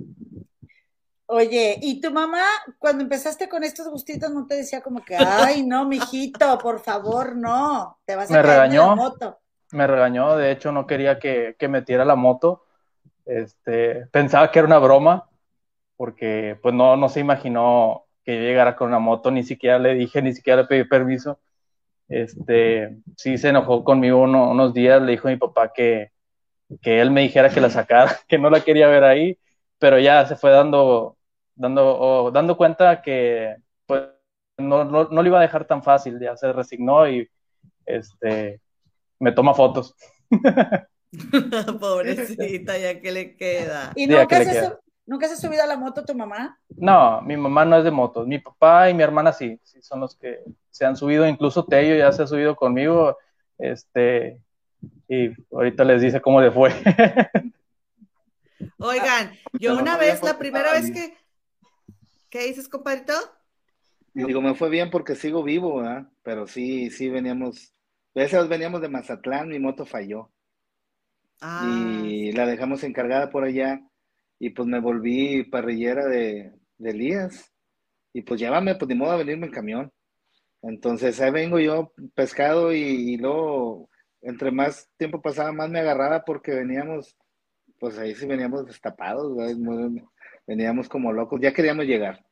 Oye, 1.30 1.78
¿y 1.82 2.00
tu 2.02 2.12
mamá 2.12 2.44
cuando 2.80 3.04
empezaste 3.04 3.48
con 3.50 3.64
estos 3.64 3.88
gustitos 3.90 4.32
no 4.32 4.46
te 4.48 4.56
decía 4.56 4.82
como 4.82 5.04
que, 5.06 5.16
ay, 5.16 5.66
no, 5.66 5.86
mijito, 5.86 6.62
por 6.62 6.80
favor, 6.82 7.36
no, 7.36 8.00
te 8.06 8.16
vas 8.16 8.32
a 8.34 8.38
Me 8.38 8.42
caer 8.42 8.70
de 8.70 8.80
la 8.80 8.90
regañó. 8.90 8.90
moto? 8.90 9.40
me 9.72 9.88
regañó, 9.88 10.38
de 10.38 10.52
hecho 10.52 10.72
no 10.72 10.88
quería 10.88 11.20
que, 11.20 11.56
que 11.60 11.68
metiera 11.70 12.06
la 12.06 12.16
moto, 12.16 12.64
este, 13.26 14.08
pensaba 14.08 14.52
que 14.52 14.60
era 14.60 14.68
una 14.68 14.80
broma, 14.80 15.30
porque 15.98 16.58
pues 16.64 16.76
no, 16.76 16.98
no 16.98 17.10
se 17.10 17.22
imaginó 17.22 18.06
que 18.26 18.36
yo 18.38 18.42
llegara 18.44 18.76
con 18.78 18.90
una 18.90 19.00
moto, 19.00 19.32
ni 19.32 19.44
siquiera 19.44 19.80
le 19.80 19.96
dije, 19.96 20.22
ni 20.24 20.34
siquiera 20.34 20.64
le 20.64 20.68
pedí 20.70 20.86
permiso, 20.86 21.40
este, 22.10 22.98
sí 23.18 23.38
se 23.40 23.50
enojó 23.50 23.84
conmigo 23.86 24.22
uno- 24.24 24.52
unos 24.52 24.74
días, 24.74 25.02
le 25.02 25.14
dijo 25.14 25.28
a 25.30 25.32
mi 25.32 25.38
papá 25.38 25.74
que, 25.74 26.12
que 26.82 27.02
él 27.02 27.12
me 27.12 27.22
dijera 27.22 27.50
que 27.50 27.62
la 27.62 27.70
sacara, 27.70 28.18
que 28.28 28.38
no 28.40 28.50
la 28.50 28.62
quería 28.64 28.88
ver 28.88 29.04
ahí, 29.04 29.40
pero 29.80 30.00
ya 30.00 30.26
se 30.26 30.36
fue 30.36 30.52
dando, 30.52 31.17
dando, 31.58 32.00
o 32.00 32.32
dando 32.32 32.56
cuenta 32.56 33.02
que 33.02 33.58
pues 33.86 34.04
no, 34.58 34.86
no, 34.86 35.06
no 35.06 35.22
lo 35.22 35.28
iba 35.28 35.40
a 35.40 35.42
dejar 35.42 35.66
tan 35.66 35.84
fácil, 35.84 36.20
ya 36.20 36.36
se 36.38 36.52
resignó 36.54 37.08
y 37.08 37.30
este, 37.86 38.62
me 39.20 39.32
toma 39.32 39.54
fotos. 39.54 39.96
Pobrecita, 41.80 42.78
ya 42.78 43.00
que 43.00 43.12
le 43.12 43.36
queda. 43.36 43.92
¿Y 43.96 44.06
Sí, 44.06 44.16
¿a 44.16 44.20
nunca 44.22 44.38
se, 44.44 44.52
queda? 44.52 44.80
nunca 45.06 45.28
se 45.28 45.34
ha 45.34 45.38
subido 45.38 45.64
a 45.64 45.68
la 45.68 45.78
moto 45.78 46.04
tu 46.04 46.16
mamá? 46.16 46.60
No, 46.70 47.22
mi 47.22 47.38
mamá 47.38 47.66
no 47.66 47.78
es 47.78 47.84
de 47.84 47.92
motos, 47.92 48.28
mi 48.28 48.40
papá 48.40 48.90
y 48.90 48.94
mi 48.94 49.04
hermana 49.04 49.32
sí, 49.32 49.60
sí 49.64 49.82
son 49.82 50.00
los 50.02 50.16
que 50.16 50.44
se 50.70 50.86
han 50.86 50.96
subido, 50.96 51.28
incluso 51.28 51.66
Tello 51.66 51.96
ya 51.96 52.12
se 52.12 52.24
ha 52.24 52.28
subido 52.28 52.56
conmigo, 52.56 53.18
este, 53.58 54.40
y 55.08 55.30
ahorita 55.52 55.84
les 55.84 56.02
dice 56.02 56.22
cómo 56.22 56.42
le 56.42 56.52
fue. 56.52 56.72
Oigan, 58.80 59.32
yo 59.54 59.72
Pero 59.72 59.82
una 59.82 59.98
vez, 59.98 60.22
la 60.24 60.38
primera 60.38 60.72
vez 60.72 60.92
que. 60.92 61.16
¿Qué 62.30 62.46
dices, 62.48 62.70
compadrito? 62.70 63.14
Digo, 64.14 64.42
me 64.42 64.54
fue 64.54 64.70
bien 64.70 64.90
porque 64.92 65.16
sigo 65.16 65.44
vivo, 65.44 65.78
¿verdad? 65.78 66.10
Pero 66.24 66.46
sí, 66.48 66.90
sí 66.90 67.08
veníamos, 67.10 67.74
esas 68.16 68.50
veníamos 68.50 68.82
de 68.82 68.90
Mazatlán, 68.90 69.48
mi 69.50 69.60
moto 69.60 69.86
falló 69.86 70.30
Ah, 71.42 72.18
y 72.18 72.32
la 72.34 72.46
dejamos 72.46 72.84
encargada 72.84 73.30
por 73.30 73.44
allá 73.44 73.82
y 74.40 74.52
pues 74.52 74.68
me 74.68 74.80
volví 74.80 75.44
parrillera 75.46 76.06
de, 76.08 76.54
de 76.78 76.90
Elías 76.92 77.52
y 78.14 78.22
pues 78.24 78.40
llévame, 78.42 78.76
pues 78.76 78.90
ni 78.90 78.96
modo 78.96 79.12
a 79.14 79.18
venirme 79.18 79.48
en 79.48 79.54
camión. 79.54 79.94
Entonces 80.64 81.20
ahí 81.22 81.32
vengo 81.32 81.60
yo 81.60 81.94
pescado 82.16 82.74
y, 82.74 82.80
y 82.80 83.18
luego 83.18 83.90
entre 84.22 84.52
más 84.52 84.90
tiempo 84.98 85.22
pasaba 85.22 85.54
más 85.54 85.70
me 85.70 85.80
agarraba 85.82 86.26
porque 86.26 86.54
veníamos, 86.54 87.18
pues 87.80 87.98
ahí 88.00 88.16
sí 88.16 88.28
veníamos 88.28 88.66
destapados, 88.68 89.36
¿verdad? 89.38 89.92
Veníamos 90.48 90.90
como 90.90 91.12
locos, 91.12 91.40
ya 91.42 91.54
queríamos 91.54 91.86
llegar. 91.86 92.26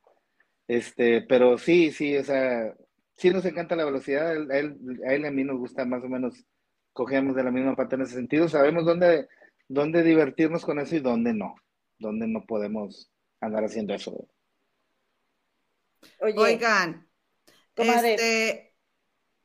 Este, 0.68 1.22
pero 1.22 1.58
sí, 1.58 1.92
sí, 1.92 2.18
o 2.18 2.24
sea, 2.24 2.74
sí 3.16 3.30
nos 3.30 3.46
encanta 3.46 3.76
la 3.76 3.86
velocidad, 3.86 4.30
a 4.30 4.34
él, 4.34 4.52
a 4.52 4.58
él, 4.58 4.78
a 5.08 5.14
él 5.14 5.22
y 5.22 5.28
a 5.28 5.32
mí 5.32 5.44
nos 5.44 5.60
gusta 5.60 5.86
más 5.86 6.04
o 6.04 6.08
menos, 6.08 6.46
cogemos 6.94 7.36
de 7.36 7.44
la 7.44 7.52
misma 7.52 7.76
pata 7.76 7.96
en 7.96 8.04
ese 8.04 8.16
sentido, 8.16 8.48
sabemos 8.48 8.86
dónde, 8.86 9.28
dónde 9.68 10.02
divertirnos 10.02 10.66
con 10.66 10.80
eso 10.80 10.96
y 10.96 11.00
dónde 11.00 11.34
no, 11.34 11.56
dónde 12.00 12.28
no 12.28 12.46
podemos 12.46 13.12
andar 13.42 13.64
haciendo 13.66 13.94
eso. 13.94 14.28
Oye, 16.22 16.36
Oigan, 16.38 17.08
comadre, 17.76 18.14
este. 18.16 18.76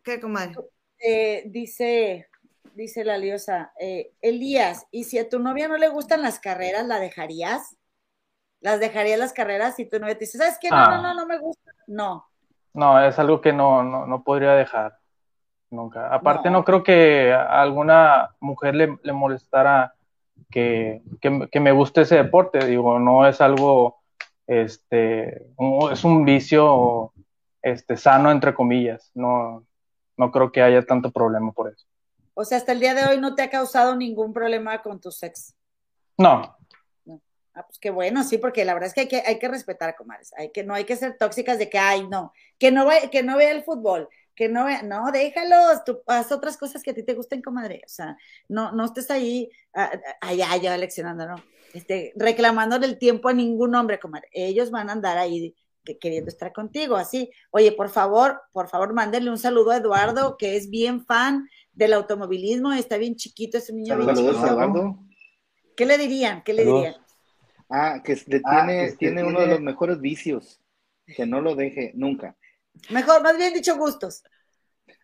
¿Qué, 0.02 0.20
comadre? 0.20 0.54
eh, 0.98 1.42
dice, 1.46 2.28
dice 2.74 3.04
la 3.04 3.18
liosa, 3.18 3.72
eh, 3.78 4.12
Elías, 4.20 4.86
¿y 4.90 5.04
si 5.04 5.18
a 5.18 5.28
tu 5.28 5.38
novia 5.38 5.68
no 5.68 5.76
le 5.76 5.88
gustan 5.88 6.22
las 6.22 6.38
carreras, 6.38 6.86
la 6.86 7.00
dejarías? 7.00 7.76
¿Las 8.60 8.78
dejarías 8.80 9.18
las 9.18 9.32
carreras 9.32 9.76
si 9.76 9.86
tu 9.86 9.98
novia 9.98 10.14
te 10.14 10.20
dice, 10.20 10.38
¿sabes 10.38 10.58
qué? 10.60 10.70
No, 10.70 10.76
Ah. 10.76 10.90
no, 10.96 11.02
no, 11.02 11.14
no 11.14 11.26
me 11.26 11.38
gusta. 11.38 11.70
No. 11.86 12.26
No, 12.74 13.02
es 13.02 13.18
algo 13.18 13.40
que 13.40 13.52
no, 13.52 13.82
no, 13.82 14.06
no 14.06 14.22
podría 14.22 14.52
dejar 14.52 14.96
nunca. 15.70 16.12
Aparte, 16.14 16.50
No. 16.50 16.58
no, 16.58 16.64
creo 16.64 16.82
que 16.82 17.32
a 17.32 17.60
alguna 17.62 18.30
mujer 18.40 18.74
le, 18.74 18.98
le 19.02 19.12
molestara 19.12 19.94
que, 20.50 21.02
que, 21.20 21.48
que 21.50 21.60
me 21.60 21.72
guste 21.72 22.02
ese 22.02 22.16
deporte. 22.16 22.64
Digo, 22.66 22.98
no 22.98 23.26
es 23.26 23.40
algo, 23.40 24.00
este, 24.46 25.46
un- 25.56 25.90
es 25.92 26.04
un 26.04 26.24
vicio, 26.24 27.12
este, 27.62 27.96
sano, 27.96 28.30
entre 28.30 28.54
comillas. 28.54 29.10
No, 29.14 29.64
no 30.16 30.30
creo 30.30 30.52
que 30.52 30.62
haya 30.62 30.82
tanto 30.84 31.10
problema 31.10 31.52
por 31.52 31.70
eso. 31.72 31.86
O 32.34 32.44
sea, 32.44 32.58
hasta 32.58 32.72
el 32.72 32.80
día 32.80 32.94
de 32.94 33.04
hoy 33.04 33.18
no 33.20 33.34
te 33.34 33.42
ha 33.42 33.50
causado 33.50 33.96
ningún 33.96 34.32
problema 34.32 34.80
con 34.82 35.00
tu 35.00 35.10
sex. 35.10 35.54
No, 36.18 36.56
Ah, 37.54 37.66
pues 37.66 37.78
qué 37.78 37.90
bueno, 37.90 38.22
sí, 38.22 38.38
porque 38.38 38.64
la 38.64 38.74
verdad 38.74 38.88
es 38.88 38.94
que 38.94 39.00
hay 39.02 39.08
que, 39.08 39.22
hay 39.26 39.38
que 39.38 39.48
respetar, 39.48 39.96
comadres. 39.96 40.32
Hay 40.36 40.50
que, 40.52 40.62
no 40.62 40.72
hay 40.74 40.84
que 40.84 40.96
ser 40.96 41.16
tóxicas 41.18 41.58
de 41.58 41.68
que, 41.68 41.78
ay, 41.78 42.06
no, 42.08 42.32
que 42.58 42.70
no, 42.70 42.86
ve- 42.86 43.10
que 43.10 43.22
no 43.24 43.36
vea 43.36 43.50
el 43.50 43.64
fútbol, 43.64 44.08
que 44.36 44.48
no 44.48 44.64
vea, 44.66 44.82
no, 44.82 45.10
déjalos, 45.10 45.82
tú 45.84 46.00
haz 46.06 46.30
otras 46.30 46.56
cosas 46.56 46.82
que 46.82 46.92
a 46.92 46.94
ti 46.94 47.02
te 47.02 47.14
gusten, 47.14 47.42
comadre. 47.42 47.82
O 47.84 47.88
sea, 47.88 48.16
no, 48.48 48.70
no 48.72 48.84
estés 48.84 49.10
ahí, 49.10 49.50
ah, 49.74 49.90
ah, 50.22 50.28
allá, 50.28 50.56
ya 50.58 50.76
leccionando, 50.78 51.26
¿no? 51.26 51.34
Este, 51.74 52.12
reclamándole 52.16 52.86
el 52.86 52.98
tiempo 52.98 53.28
a 53.28 53.32
ningún 53.32 53.74
hombre, 53.74 53.98
comadre. 53.98 54.28
Ellos 54.32 54.70
van 54.70 54.88
a 54.88 54.92
andar 54.92 55.18
ahí 55.18 55.54
que- 55.84 55.98
queriendo 55.98 56.28
estar 56.28 56.52
contigo, 56.52 56.94
así. 56.96 57.30
Oye, 57.50 57.72
por 57.72 57.88
favor, 57.90 58.40
por 58.52 58.68
favor, 58.68 58.92
mándenle 58.94 59.30
un 59.30 59.38
saludo 59.38 59.72
a 59.72 59.78
Eduardo, 59.78 60.36
que 60.36 60.56
es 60.56 60.70
bien 60.70 61.04
fan 61.04 61.48
del 61.72 61.94
automovilismo, 61.94 62.72
está 62.72 62.96
bien 62.96 63.16
chiquito, 63.16 63.58
es 63.58 63.68
un 63.70 63.78
niño 63.78 63.96
bien 63.96 64.14
Saludos, 64.14 64.36
chiquito. 64.36 64.52
Eduardo. 64.52 64.98
¿Qué 65.76 65.86
le 65.86 65.96
dirían? 65.98 66.42
¿Qué 66.44 66.52
le 66.52 66.62
Saludos. 66.64 66.82
dirían? 66.84 67.06
Ah, 67.70 68.02
que 68.04 68.16
le 68.26 68.40
Ah, 68.44 68.66
tiene, 68.66 68.88
que 68.90 68.92
tiene 68.98 69.22
tiene- 69.22 69.28
uno 69.30 69.40
de 69.40 69.46
los 69.48 69.60
mejores 69.60 70.00
vicios, 70.00 70.60
que 71.06 71.26
no 71.26 71.40
lo 71.40 71.54
deje 71.54 71.92
nunca. 71.94 72.36
Mejor, 72.90 73.22
más 73.22 73.36
bien 73.38 73.54
dicho, 73.54 73.76
gustos. 73.76 74.22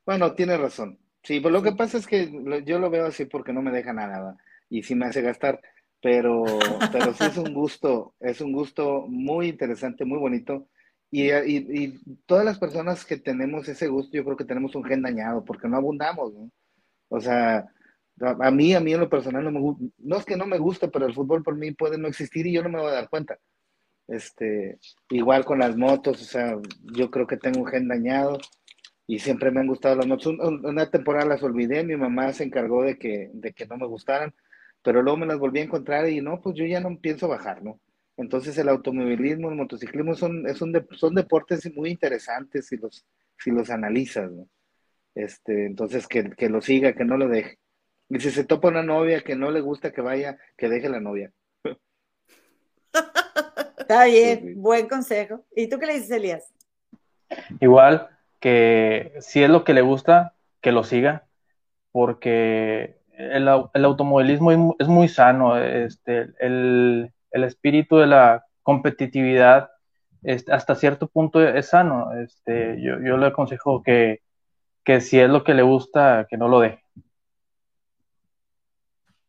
Bueno, 0.04 0.34
tiene 0.34 0.56
razón. 0.56 0.98
Sí, 1.22 1.40
pues 1.40 1.52
lo 1.52 1.62
que 1.62 1.72
pasa 1.72 1.98
es 1.98 2.06
que 2.06 2.26
lo- 2.26 2.58
yo 2.60 2.78
lo 2.78 2.90
veo 2.90 3.06
así 3.06 3.24
porque 3.24 3.52
no 3.52 3.62
me 3.62 3.72
deja 3.72 3.92
nada 3.92 4.36
y 4.70 4.82
sí 4.82 4.94
me 4.94 5.06
hace 5.06 5.22
gastar, 5.22 5.60
pero, 6.00 6.86
pero 6.92 7.14
sí 7.14 7.26
es 7.26 7.36
un 7.36 7.52
gusto, 7.54 8.14
es 8.20 8.40
un 8.40 8.52
gusto 8.52 9.06
muy 9.08 9.48
interesante, 9.48 10.04
muy 10.04 10.18
bonito. 10.18 10.68
Y, 11.10 11.30
y, 11.32 11.56
y 11.84 12.00
todas 12.26 12.44
las 12.44 12.58
personas 12.58 13.04
que 13.04 13.16
tenemos 13.16 13.68
ese 13.68 13.88
gusto, 13.88 14.16
yo 14.16 14.24
creo 14.24 14.36
que 14.36 14.44
tenemos 14.44 14.74
un 14.74 14.84
gen 14.84 15.02
dañado 15.02 15.44
porque 15.44 15.68
no 15.68 15.76
abundamos, 15.76 16.32
¿no? 16.34 16.50
O 17.08 17.20
sea, 17.20 17.66
a, 18.20 18.50
mí, 18.50 18.74
a 18.74 18.80
mí 18.80 18.92
en 18.94 19.00
lo 19.00 19.08
personal 19.08 19.44
no 19.44 19.50
me 19.52 19.60
gusta, 19.60 19.84
no 19.98 20.16
es 20.16 20.24
que 20.24 20.36
no 20.36 20.46
me 20.46 20.58
guste, 20.58 20.88
pero 20.88 21.06
el 21.06 21.14
fútbol 21.14 21.42
por 21.42 21.56
mí 21.56 21.72
puede 21.72 21.98
no 21.98 22.08
existir 22.08 22.46
y 22.46 22.52
yo 22.52 22.62
no 22.62 22.68
me 22.70 22.80
voy 22.80 22.88
a 22.90 22.94
dar 22.94 23.08
cuenta. 23.08 23.38
Este, 24.08 24.78
igual 25.10 25.44
con 25.44 25.58
las 25.58 25.76
motos, 25.76 26.22
o 26.22 26.24
sea, 26.24 26.56
yo 26.94 27.10
creo 27.10 27.26
que 27.26 27.36
tengo 27.36 27.60
un 27.60 27.66
gen 27.66 27.88
dañado 27.88 28.38
y 29.06 29.18
siempre 29.18 29.50
me 29.50 29.60
han 29.60 29.66
gustado 29.66 29.96
las 29.96 30.06
motos. 30.06 30.26
Un- 30.26 30.40
un- 30.40 30.66
una 30.66 30.90
temporada 30.90 31.26
las 31.26 31.42
olvidé, 31.42 31.84
mi 31.84 31.96
mamá 31.96 32.32
se 32.32 32.44
encargó 32.44 32.82
de 32.84 32.98
que, 32.98 33.30
de 33.34 33.52
que 33.52 33.66
no 33.66 33.76
me 33.76 33.86
gustaran, 33.86 34.34
pero 34.82 35.02
luego 35.02 35.18
me 35.18 35.26
las 35.26 35.38
volví 35.38 35.60
a 35.60 35.64
encontrar 35.64 36.08
y 36.08 36.20
no, 36.20 36.40
pues 36.40 36.56
yo 36.56 36.64
ya 36.66 36.80
no 36.80 36.98
pienso 37.00 37.28
bajar, 37.28 37.62
¿no? 37.62 37.80
Entonces 38.16 38.56
el 38.58 38.68
automovilismo, 38.68 39.50
el 39.50 39.56
motociclismo 39.56 40.14
son, 40.14 40.46
es 40.48 40.62
un 40.62 40.72
de- 40.72 40.86
son 40.92 41.14
deportes 41.14 41.70
muy 41.74 41.90
interesantes 41.90 42.66
si 42.68 42.76
los, 42.76 43.04
si 43.38 43.50
los 43.50 43.70
analizas, 43.70 44.30
¿no? 44.32 44.48
Este, 45.14 45.66
entonces 45.66 46.06
que, 46.06 46.30
que 46.30 46.48
lo 46.48 46.60
siga, 46.60 46.92
que 46.94 47.04
no 47.04 47.16
lo 47.16 47.28
deje. 47.28 47.58
Y 48.08 48.20
si 48.20 48.30
se 48.30 48.44
topa 48.44 48.68
una 48.68 48.82
novia 48.82 49.22
que 49.22 49.36
no 49.36 49.50
le 49.50 49.60
gusta 49.60 49.92
que 49.92 50.00
vaya, 50.00 50.38
que 50.56 50.68
deje 50.68 50.88
la 50.88 51.00
novia. 51.00 51.32
Está 53.78 54.04
bien, 54.06 54.40
Sí, 54.40 54.48
sí. 54.54 54.54
buen 54.54 54.88
consejo. 54.88 55.44
¿Y 55.54 55.68
tú 55.68 55.78
qué 55.78 55.86
le 55.86 55.94
dices, 55.94 56.10
Elías? 56.10 56.52
Igual 57.60 58.08
que 58.40 59.14
si 59.20 59.42
es 59.42 59.50
lo 59.50 59.64
que 59.64 59.74
le 59.74 59.82
gusta, 59.82 60.34
que 60.60 60.72
lo 60.72 60.84
siga, 60.84 61.26
porque 61.92 63.00
el, 63.10 63.48
el 63.74 63.84
automovilismo 63.84 64.76
es 64.78 64.88
muy 64.88 65.08
sano, 65.08 65.58
este, 65.58 66.28
el, 66.40 67.12
el 67.30 67.44
espíritu 67.44 67.96
de 67.98 68.06
la 68.06 68.46
competitividad 68.62 69.70
este, 70.22 70.52
hasta 70.52 70.74
cierto 70.74 71.08
punto 71.08 71.46
es 71.46 71.68
sano. 71.68 72.12
Este, 72.20 72.80
yo, 72.82 73.00
yo 73.00 73.16
le 73.16 73.26
aconsejo 73.26 73.82
que, 73.82 74.22
que 74.84 75.00
si 75.00 75.20
es 75.20 75.30
lo 75.30 75.44
que 75.44 75.54
le 75.54 75.62
gusta, 75.62 76.26
que 76.28 76.36
no 76.36 76.48
lo 76.48 76.60
deje. 76.60 76.85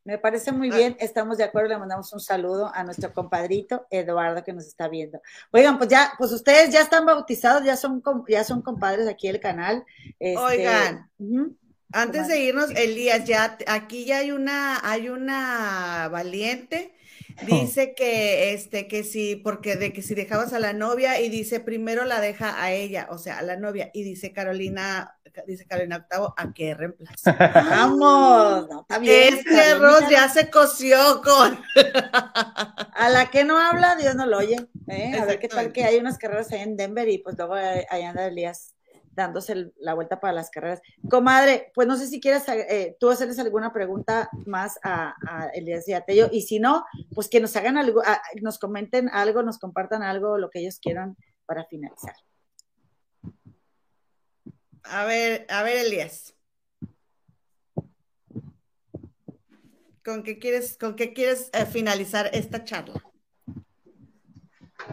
Me 0.08 0.18
parece 0.18 0.54
muy 0.54 0.70
bien, 0.70 0.96
estamos 1.02 1.38
de 1.38 1.44
acuerdo, 1.44 1.68
le 1.68 1.78
mandamos 1.80 2.14
un 2.14 2.22
saludo 2.22 2.72
a 2.74 2.86
nuestro 2.86 3.12
compadrito 3.12 3.88
Eduardo 3.90 4.42
que 4.42 4.54
nos 4.54 4.66
está 4.66 4.88
viendo. 4.88 5.22
Oigan, 5.52 5.78
pues 5.78 5.90
ya, 5.90 6.14
pues 6.18 6.32
ustedes 6.32 6.70
ya 6.70 6.80
están 6.80 7.06
bautizados, 7.06 7.66
ya 7.66 7.76
son, 7.76 8.02
ya 8.30 8.46
son 8.46 8.62
compadres 8.62 9.06
aquí 9.10 9.28
del 9.28 9.42
canal. 9.42 9.84
Este, 10.18 10.38
Oigan. 10.38 11.10
Antes 11.92 12.30
de 12.30 12.40
irnos, 12.40 12.72
Elías, 12.72 13.26
ya 13.26 13.58
aquí 13.68 14.06
ya 14.06 14.20
hay 14.20 14.32
una, 14.32 14.80
hay 14.82 15.10
una 15.10 16.08
valiente. 16.10 16.94
Dice 17.46 17.94
que 17.94 18.54
este, 18.54 18.88
que 18.88 19.04
si, 19.04 19.36
porque 19.36 19.76
de 19.76 19.92
que 19.92 20.02
si 20.02 20.16
dejabas 20.16 20.54
a 20.54 20.60
la 20.60 20.72
novia, 20.72 21.20
y 21.20 21.28
dice 21.28 21.60
primero 21.60 22.06
la 22.06 22.20
deja 22.22 22.64
a 22.64 22.72
ella, 22.72 23.08
o 23.12 23.18
sea, 23.18 23.40
a 23.40 23.44
la 23.44 23.58
novia, 23.58 23.92
y 23.94 24.04
dice 24.04 24.32
Carolina, 24.32 25.17
dice 25.46 25.66
Carolina 25.68 25.98
Octavo, 25.98 26.34
¿a 26.38 26.54
qué 26.54 26.74
reemplazo? 26.74 27.32
Vamos, 27.70 28.68
no, 28.70 28.82
está 28.82 29.00
bien. 29.00 29.34
Este 29.36 29.44
Carolina. 29.50 29.72
arroz 29.98 30.10
ya 30.10 30.30
se 30.30 30.50
coció 30.50 31.22
con. 31.24 31.60
A 32.94 33.10
la 33.10 33.30
que 33.30 33.44
no 33.44 33.58
habla, 33.60 33.96
Dios 33.96 34.16
no 34.16 34.26
lo 34.26 34.38
oye. 34.38 34.58
¿eh? 34.88 35.18
A 35.20 35.26
ver 35.26 35.40
qué 35.40 35.48
tal 35.48 35.72
que 35.72 35.84
hay 35.84 35.98
unas 35.98 36.18
carreras 36.18 36.52
ahí 36.52 36.62
en 36.62 36.76
Denver 36.78 37.08
y 37.10 37.20
pues 37.20 37.38
luego 37.38 37.54
ahí 37.54 37.84
ahí 37.90 38.04
anda 38.04 38.26
Elías 38.26 38.74
dándose 39.12 39.72
la 39.80 39.96
vuelta 39.96 40.20
para 40.20 40.32
las 40.34 40.52
carreras. 40.52 40.80
Comadre, 41.10 41.72
pues 41.74 41.88
no 41.88 41.98
sé 41.98 42.06
si 42.06 42.20
quieres 42.22 42.44
eh, 42.50 42.96
tú 43.00 43.10
hacerles 43.10 43.40
alguna 43.40 43.74
pregunta 43.74 44.30
más 44.46 44.78
a, 44.84 45.16
a 45.28 45.48
Elías 45.56 45.88
y 45.88 45.94
a 45.94 46.02
Tello, 46.02 46.30
y 46.32 46.44
si 46.44 46.60
no, 46.60 46.86
pues 47.16 47.28
que 47.28 47.40
nos 47.40 47.56
hagan 47.56 47.78
algo, 47.80 48.04
a- 48.06 48.22
nos 48.44 48.60
comenten 48.60 49.10
algo, 49.10 49.42
nos 49.42 49.58
compartan 49.58 50.04
algo, 50.04 50.38
lo 50.38 50.52
que 50.52 50.60
ellos 50.60 50.78
quieran 50.80 51.18
para 51.48 51.66
finalizar. 51.66 52.14
A 54.90 55.06
ver, 55.06 55.46
a 55.50 55.64
ver, 55.64 55.86
Elías. 55.86 56.34
¿Con 60.04 60.24
qué 60.24 60.40
quieres, 60.40 60.78
con 60.78 60.96
qué 60.96 61.14
quieres 61.14 61.50
eh, 61.54 61.66
finalizar 61.66 62.30
esta 62.34 62.64
charla? 62.64 63.04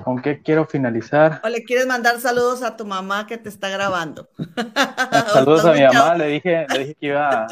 ¿Con 0.02 0.20
qué 0.20 0.42
quiero 0.42 0.66
finalizar? 0.66 1.40
¿O 1.44 1.48
le 1.48 1.62
quieres 1.62 1.86
mandar 1.86 2.18
saludos 2.20 2.62
a 2.62 2.76
tu 2.76 2.84
mamá 2.84 3.26
que 3.26 3.38
te 3.38 3.48
está 3.48 3.68
grabando? 3.68 4.28
Saludos 5.32 5.64
a 5.66 5.72
mi 5.72 5.82
mamá, 5.82 6.14
le 6.16 6.26
dije, 6.26 6.66
le 6.68 6.78
dije 6.80 6.94
que 6.96 7.06
iba, 7.06 7.46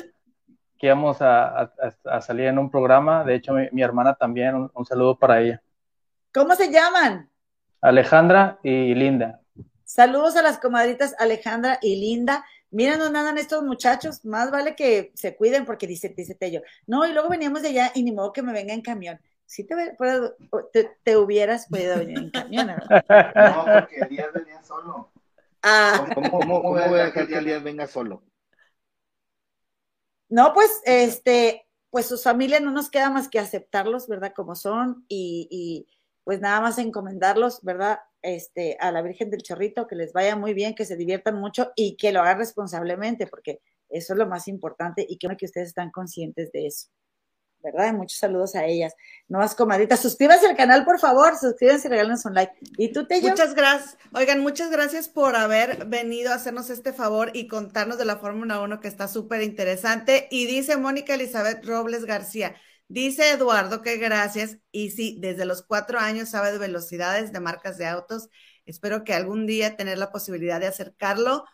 que 0.78 0.86
íbamos 0.88 1.22
a, 1.22 1.60
a- 1.60 1.72
a 2.04 2.20
salir 2.20 2.46
en 2.46 2.58
un 2.58 2.68
programa, 2.70 3.22
de 3.22 3.36
hecho 3.36 3.52
mi, 3.52 3.68
mi 3.70 3.82
hermana 3.82 4.14
también, 4.14 4.54
un, 4.56 4.70
un 4.74 4.84
saludo 4.86 5.16
para 5.16 5.40
ella. 5.40 5.62
¿Cómo 6.34 6.54
se 6.56 6.70
llaman? 6.72 7.30
Alejandra 7.80 8.58
y 8.64 8.94
Linda. 8.94 9.40
Saludos 9.92 10.36
a 10.36 10.42
las 10.42 10.58
comadritas 10.58 11.14
Alejandra 11.18 11.78
y 11.82 11.96
Linda. 11.96 12.46
Miren 12.70 12.98
dónde 12.98 13.18
andan 13.18 13.36
estos 13.36 13.62
muchachos. 13.62 14.24
Más 14.24 14.50
vale 14.50 14.74
que 14.74 15.12
se 15.14 15.36
cuiden 15.36 15.66
porque 15.66 15.86
dice, 15.86 16.08
dice 16.16 16.34
Tello. 16.34 16.62
No, 16.86 17.04
y 17.04 17.12
luego 17.12 17.28
veníamos 17.28 17.60
de 17.60 17.68
allá 17.68 17.92
y 17.94 18.02
ni 18.02 18.10
modo 18.10 18.32
que 18.32 18.40
me 18.40 18.54
venga 18.54 18.72
en 18.72 18.80
camión. 18.80 19.20
Si 19.44 19.64
te, 19.64 19.94
puedo- 19.98 20.34
te, 20.72 20.96
te 21.02 21.18
hubieras 21.18 21.66
podido 21.66 21.98
venir 21.98 22.16
en 22.16 22.30
camión, 22.30 22.68
¿verdad? 22.68 23.04
No, 23.36 23.80
porque 23.80 23.96
Elías 23.96 24.32
venía 24.32 24.62
solo. 24.62 25.12
Ah, 25.62 26.06
¿Cómo, 26.14 26.30
cómo, 26.30 26.62
cómo 26.62 26.70
voy 26.72 26.98
a 26.98 27.04
dejar 27.04 27.26
que 27.28 27.36
Elías 27.36 27.62
venga 27.62 27.86
solo? 27.86 28.22
no, 30.30 30.54
pues, 30.54 30.70
este, 30.86 31.68
pues 31.90 32.06
sus 32.06 32.22
familias 32.22 32.62
no 32.62 32.70
nos 32.70 32.88
queda 32.88 33.10
más 33.10 33.28
que 33.28 33.38
aceptarlos, 33.38 34.08
¿verdad? 34.08 34.32
Como 34.34 34.54
son 34.54 35.04
y, 35.06 35.48
y, 35.50 35.86
pues 36.24 36.40
nada 36.40 36.62
más 36.62 36.78
encomendarlos, 36.78 37.60
¿verdad? 37.60 37.98
Este, 38.22 38.76
a 38.80 38.92
la 38.92 39.02
Virgen 39.02 39.30
del 39.30 39.42
Chorrito, 39.42 39.88
que 39.88 39.96
les 39.96 40.12
vaya 40.12 40.36
muy 40.36 40.54
bien, 40.54 40.74
que 40.74 40.84
se 40.84 40.96
diviertan 40.96 41.40
mucho 41.40 41.72
y 41.74 41.96
que 41.96 42.12
lo 42.12 42.20
hagan 42.20 42.38
responsablemente, 42.38 43.26
porque 43.26 43.60
eso 43.88 44.14
es 44.14 44.18
lo 44.18 44.26
más 44.26 44.48
importante 44.48 45.04
y 45.08 45.18
creo 45.18 45.36
que 45.36 45.46
ustedes 45.46 45.68
están 45.68 45.90
conscientes 45.90 46.50
de 46.52 46.66
eso. 46.66 46.88
¿Verdad? 47.62 47.92
Muchos 47.94 48.18
saludos 48.18 48.56
a 48.56 48.64
ellas. 48.64 48.92
Nuevas 49.28 49.54
comadritas, 49.54 50.00
suscríbanse 50.00 50.46
al 50.46 50.56
canal, 50.56 50.84
por 50.84 50.98
favor, 50.98 51.36
suscríbanse 51.38 51.86
y 51.86 51.90
regálenos 51.90 52.24
un 52.24 52.34
like. 52.34 52.52
¿Y 52.76 52.92
tú, 52.92 53.06
Tello? 53.06 53.28
Muchas 53.28 53.54
gracias. 53.54 53.96
Oigan, 54.14 54.40
muchas 54.40 54.68
gracias 54.70 55.08
por 55.08 55.36
haber 55.36 55.86
venido 55.86 56.32
a 56.32 56.36
hacernos 56.36 56.70
este 56.70 56.92
favor 56.92 57.30
y 57.34 57.46
contarnos 57.46 57.98
de 57.98 58.04
la 58.04 58.16
Fórmula 58.16 58.60
1 58.60 58.80
que 58.80 58.88
está 58.88 59.06
súper 59.06 59.42
interesante. 59.42 60.26
Y 60.30 60.46
dice 60.46 60.76
Mónica 60.76 61.14
Elizabeth 61.14 61.64
Robles 61.64 62.04
García, 62.04 62.56
dice 62.92 63.30
Eduardo 63.30 63.82
que 63.82 63.96
gracias. 63.96 64.58
Y 64.70 64.90
sí, 64.90 65.18
desde 65.20 65.44
los 65.44 65.62
cuatro 65.62 65.98
años 65.98 66.30
sabe 66.30 66.52
de 66.52 66.58
velocidades 66.58 67.32
de 67.32 67.40
marcas 67.40 67.78
de 67.78 67.86
autos. 67.86 68.28
Espero 68.66 69.04
que 69.04 69.14
algún 69.14 69.46
día 69.46 69.76
tener 69.76 69.98
la 69.98 70.12
posibilidad 70.12 70.60
de 70.60 70.66
acercarlo. 70.68 71.44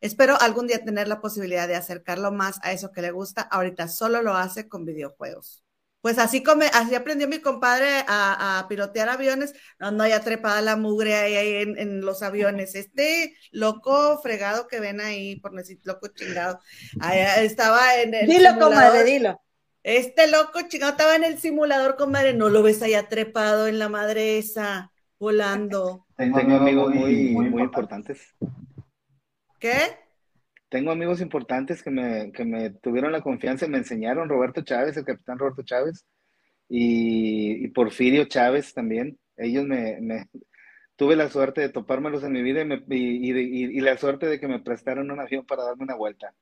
Espero 0.00 0.36
algún 0.40 0.66
día 0.66 0.84
tener 0.84 1.08
la 1.08 1.20
posibilidad 1.20 1.68
de 1.68 1.76
acercarlo 1.76 2.32
más 2.32 2.58
a 2.62 2.72
eso 2.72 2.92
que 2.92 3.02
le 3.02 3.10
gusta. 3.10 3.42
Ahorita 3.42 3.88
solo 3.88 4.22
lo 4.22 4.34
hace 4.34 4.68
con 4.68 4.84
videojuegos. 4.84 5.62
Pues 6.02 6.18
así, 6.18 6.42
come, 6.42 6.70
así 6.72 6.94
aprendió 6.94 7.26
mi 7.26 7.40
compadre 7.40 8.04
a, 8.06 8.60
a 8.60 8.68
pilotear 8.68 9.08
aviones. 9.08 9.54
No, 9.80 9.90
no, 9.90 10.06
ya 10.06 10.20
trepada 10.20 10.62
la 10.62 10.76
mugre 10.76 11.16
ahí, 11.16 11.34
ahí 11.34 11.62
en, 11.62 11.78
en 11.78 12.00
los 12.00 12.22
aviones. 12.22 12.74
Este 12.76 13.34
loco 13.50 14.20
fregado 14.22 14.68
que 14.68 14.78
ven 14.78 15.00
ahí, 15.00 15.40
por 15.40 15.52
decir 15.56 15.80
loco 15.82 16.08
chingado, 16.08 16.60
ahí 17.00 17.44
estaba 17.44 17.96
en 17.96 18.14
el 18.14 18.26
Dilo, 18.28 18.56
comadre, 18.58 19.02
dilo. 19.02 19.42
Este 19.86 20.28
loco 20.28 20.58
chingado 20.68 20.90
estaba 20.90 21.14
en 21.14 21.22
el 21.22 21.38
simulador, 21.38 21.94
comadre. 21.96 22.34
No 22.34 22.48
lo 22.48 22.60
ves 22.64 22.82
allá 22.82 23.08
trepado 23.08 23.68
en 23.68 23.78
la 23.78 23.88
madre 23.88 24.36
esa, 24.36 24.90
volando. 25.20 26.04
Tengo 26.16 26.38
amigos 26.56 26.92
muy, 26.92 27.30
muy 27.36 27.62
importantes. 27.62 28.34
¿Qué? 29.60 29.96
Tengo 30.68 30.90
amigos 30.90 31.20
importantes 31.20 31.84
que 31.84 31.90
me, 31.90 32.32
que 32.32 32.44
me 32.44 32.70
tuvieron 32.70 33.12
la 33.12 33.22
confianza 33.22 33.66
y 33.66 33.68
me 33.68 33.78
enseñaron, 33.78 34.28
Roberto 34.28 34.62
Chávez, 34.62 34.96
el 34.96 35.04
capitán 35.04 35.38
Roberto 35.38 35.62
Chávez, 35.62 36.04
y, 36.68 37.64
y 37.64 37.68
Porfirio 37.68 38.24
Chávez 38.24 38.74
también. 38.74 39.18
Ellos 39.36 39.64
me, 39.64 39.98
me- 40.00 40.28
tuve 40.96 41.14
la 41.14 41.30
suerte 41.30 41.60
de 41.60 41.68
topármelos 41.68 42.24
en 42.24 42.32
mi 42.32 42.42
vida 42.42 42.62
y, 42.62 42.64
me- 42.64 42.82
y- 42.88 43.30
y- 43.30 43.38
y- 43.38 43.78
y 43.78 43.80
la 43.80 43.96
suerte 43.98 44.26
de 44.26 44.40
que 44.40 44.48
me 44.48 44.60
prestaron 44.60 45.12
un 45.12 45.20
avión 45.20 45.46
para 45.46 45.62
darme 45.64 45.84
una 45.84 45.94
vuelta. 45.94 46.34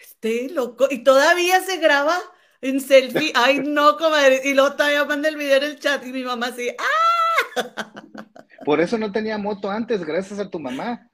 Este 0.00 0.48
loco. 0.50 0.86
Y 0.90 1.02
todavía 1.04 1.60
se 1.60 1.78
graba 1.78 2.18
en 2.68 2.80
selfie. 2.80 3.32
Ay, 3.34 3.60
no, 3.60 3.96
comadre. 3.96 4.40
Y 4.44 4.54
luego 4.54 4.74
todavía 4.76 5.04
manda 5.04 5.28
el 5.28 5.36
video 5.36 5.58
en 5.58 5.64
el 5.64 5.78
chat 5.78 6.04
y 6.06 6.12
mi 6.12 6.22
mamá 6.24 6.48
así, 6.48 6.68
¡ah! 6.78 8.02
Por 8.64 8.80
eso 8.80 8.98
no 8.98 9.12
tenía 9.12 9.38
moto 9.38 9.70
antes, 9.70 10.04
gracias 10.04 10.38
a 10.40 10.50
tu 10.50 10.58
mamá. 10.58 11.08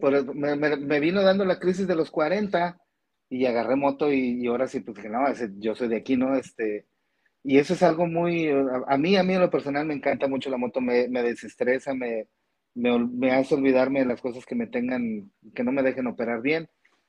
Por 0.00 0.34
me, 0.34 0.56
me- 0.56 0.76
me 0.76 1.00
vino 1.00 1.22
dando 1.22 1.44
la 1.44 1.58
crisis 1.58 1.86
de 1.86 1.96
los 1.96 2.10
40 2.10 2.78
y 3.30 3.46
agarré 3.46 3.76
moto 3.76 4.12
y, 4.12 4.42
y 4.42 4.46
ahora 4.46 4.68
sí, 4.68 4.80
pues 4.80 4.96
dije, 4.96 5.08
no, 5.08 5.20
yo 5.58 5.74
soy 5.74 5.88
de 5.88 5.96
aquí, 5.96 6.16
¿no? 6.16 6.36
Este, 6.36 6.86
y 7.44 7.58
eso 7.58 7.74
es 7.74 7.82
algo 7.82 8.06
muy, 8.06 8.48
a, 8.50 8.82
a 8.88 8.98
mí, 8.98 9.16
a 9.16 9.22
mí 9.22 9.34
en 9.34 9.40
lo 9.40 9.50
personal 9.50 9.86
me 9.86 9.94
encanta 9.94 10.28
mucho 10.28 10.50
la 10.50 10.58
moto, 10.58 10.80
me, 10.80 11.08
me 11.08 11.22
desestresa, 11.22 11.94
me, 11.94 12.28
me 12.74 13.32
hace 13.32 13.54
olvidarme 13.54 14.00
de 14.00 14.06
las 14.06 14.20
cosas 14.20 14.46
que 14.46 14.54
me 14.54 14.66
tengan, 14.68 15.30
que 15.54 15.64
no 15.64 15.72
me 15.72 15.82
dejen 15.82 16.06
operar 16.06 16.42
bien, 16.42 16.68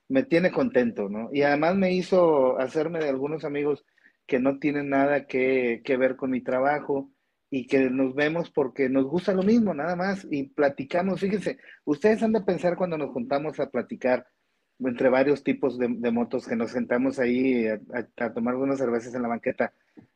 me 0.10 0.24
tiene 0.24 0.52
contento, 0.52 1.08
¿no? 1.10 1.30
Y 1.32 1.44
además 1.44 1.76
me 1.76 1.94
hizo 1.94 2.60
hacerme 2.60 3.00
de 3.00 3.10
algunos 3.10 3.46
amigos 3.46 3.86
que 4.28 4.40
no 4.40 4.60
tienen 4.60 4.90
nada 4.90 5.26
que, 5.26 5.82
que 5.84 5.98
ver 5.98 6.16
con 6.16 6.32
mi 6.32 6.42
trabajo 6.42 7.10
y 7.50 7.66
que 7.66 7.90
nos 7.90 8.14
vemos 8.14 8.52
porque 8.52 8.90
nos 8.90 9.06
gusta 9.06 9.34
lo 9.34 9.44
mismo, 9.44 9.74
nada 9.74 9.96
más, 9.96 10.28
y 10.30 10.44
platicamos, 10.44 11.20
fíjense, 11.20 11.58
ustedes 11.86 12.22
han 12.22 12.34
de 12.34 12.42
pensar 12.42 12.76
cuando 12.76 12.98
nos 12.98 13.12
juntamos 13.12 13.60
a 13.60 13.70
platicar 13.70 14.28
entre 14.80 15.10
varios 15.10 15.44
tipos 15.44 15.78
de, 15.78 15.88
motos 16.12 16.48
que 16.48 16.56
nos 16.56 16.72
sentamos 16.72 17.20
ahí 17.20 17.66
a 17.68 18.34
tomar 18.34 18.56
unas 18.56 18.78
cervezas 18.78 19.14
en 19.14 19.24
la 19.24 19.28
banqueta, 19.28 19.74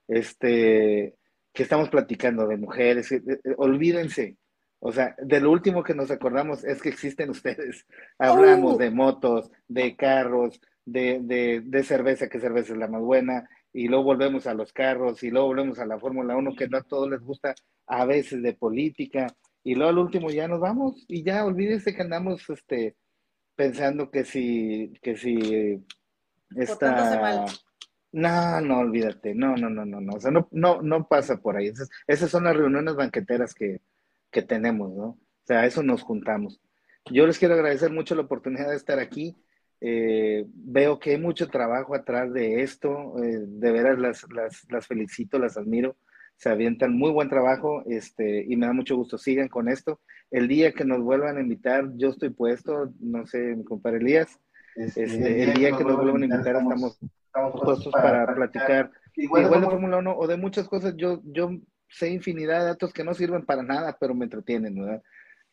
este, 0.07 1.15
que 1.53 1.63
estamos 1.63 1.89
platicando 1.89 2.47
de 2.47 2.57
mujeres, 2.57 3.11
eh, 3.11 3.21
eh, 3.27 3.53
olvídense, 3.57 4.37
o 4.85 4.91
sea, 4.91 5.15
de 5.17 5.39
lo 5.39 5.49
último 5.49 5.81
que 5.81 5.95
nos 5.95 6.11
acordamos 6.11 6.65
es 6.65 6.81
que 6.81 6.89
existen 6.89 7.29
ustedes. 7.29 7.87
Hablamos 8.19 8.73
Oh. 8.73 8.77
de 8.77 8.91
motos, 8.91 9.49
de 9.65 9.95
carros, 9.95 10.59
de, 10.83 11.21
de, 11.23 11.61
de 11.63 11.83
cerveza, 11.83 12.27
que 12.27 12.41
cerveza 12.41 12.73
es 12.73 12.79
la 12.79 12.89
más 12.89 13.01
buena, 13.01 13.47
y 13.71 13.87
luego 13.87 14.03
volvemos 14.03 14.45
a 14.45 14.53
los 14.53 14.73
carros, 14.73 15.23
y 15.23 15.29
luego 15.29 15.47
volvemos 15.47 15.79
a 15.79 15.85
la 15.85 15.97
Fórmula 15.97 16.35
1, 16.35 16.53
que 16.57 16.67
no 16.67 16.79
a 16.79 16.83
todos 16.83 17.09
les 17.09 17.21
gusta, 17.21 17.55
a 17.87 18.03
veces 18.03 18.43
de 18.43 18.55
política, 18.55 19.27
y 19.63 19.75
luego 19.75 19.89
al 19.89 19.99
último 19.99 20.29
ya 20.29 20.49
nos 20.49 20.59
vamos, 20.59 21.05
y 21.07 21.23
ya 21.23 21.45
olvídense 21.45 21.95
que 21.95 22.01
andamos 22.01 22.49
este, 22.49 22.97
pensando 23.55 24.11
que 24.11 24.25
si, 24.25 24.91
que 25.01 25.15
si 25.15 25.35
mal. 25.37 26.61
esta... 26.61 27.45
No, 28.11 28.59
no, 28.59 28.79
olvídate, 28.79 29.33
no, 29.33 29.55
no, 29.55 29.69
no, 29.69 29.85
no, 29.85 30.01
no, 30.01 30.13
o 30.15 30.19
sea, 30.19 30.29
no, 30.29 30.49
no, 30.51 30.81
no 30.81 31.07
pasa 31.07 31.37
por 31.37 31.55
ahí. 31.55 31.67
Esas, 31.67 31.89
esas 32.05 32.29
son 32.29 32.43
las 32.43 32.55
reuniones 32.55 32.95
banqueteras 32.95 33.55
que, 33.55 33.79
que 34.33 34.41
tenemos, 34.41 34.91
¿no? 34.93 35.05
O 35.05 35.45
sea, 35.45 35.61
a 35.61 35.65
eso 35.65 35.81
nos 35.83 36.01
juntamos. 36.01 36.59
Yo 37.11 37.25
les 37.27 37.39
quiero 37.39 37.53
agradecer 37.53 37.91
mucho 37.91 38.15
la 38.15 38.23
oportunidad 38.23 38.69
de 38.69 38.75
estar 38.75 38.99
aquí. 38.99 39.37
Eh, 39.79 40.45
veo 40.47 40.99
que 40.99 41.11
hay 41.11 41.17
mucho 41.17 41.49
trabajo 41.49 41.95
atrás 41.95 42.33
de 42.33 42.61
esto. 42.63 43.15
eh, 43.23 43.39
de 43.45 43.71
veras 43.71 43.99
las, 43.99 44.25
las, 44.33 44.65
las 44.69 44.87
felicito, 44.87 45.39
las 45.39 45.57
admiro. 45.57 45.95
Se 46.35 46.49
avientan 46.49 46.97
muy 46.97 47.11
buen 47.11 47.29
trabajo 47.29 47.83
este, 47.85 48.43
y 48.47 48.55
me 48.55 48.65
da 48.65 48.73
mucho 48.73 48.95
gusto. 48.95 49.17
Sigan 49.17 49.49
con 49.49 49.69
esto. 49.69 49.99
El 50.31 50.47
día 50.47 50.73
que 50.73 50.85
nos 50.85 51.01
vuelvan 51.01 51.37
a 51.37 51.41
invitar, 51.41 51.91
yo 51.95 52.09
estoy 52.09 52.29
puesto, 52.29 52.91
no 52.99 53.25
sé, 53.27 53.55
mi 53.55 53.63
compadre 53.63 53.97
Elías. 53.97 54.39
Este, 54.75 55.43
el 55.43 55.53
día 55.53 55.77
que 55.77 55.83
nos 55.83 55.95
vuelvan 55.97 56.23
a 56.23 56.25
invitar, 56.25 56.55
estamos 56.55 56.97
puestos 57.61 57.93
para 57.93 58.33
platicar 58.33 58.91
igual 59.15 59.49
de 59.49 59.61
Fórmula 59.61 59.97
1 59.97 60.17
o 60.17 60.27
de 60.27 60.37
muchas 60.37 60.67
cosas. 60.67 60.95
Yo, 60.97 61.21
yo 61.25 61.51
sé 61.93 62.09
infinidad 62.09 62.59
de 62.59 62.65
datos 62.65 62.93
que 62.93 63.03
no 63.03 63.13
sirven 63.13 63.45
para 63.45 63.63
nada, 63.63 63.97
pero 63.99 64.15
me 64.15 64.25
entretienen, 64.25 64.75
¿verdad? 64.75 65.03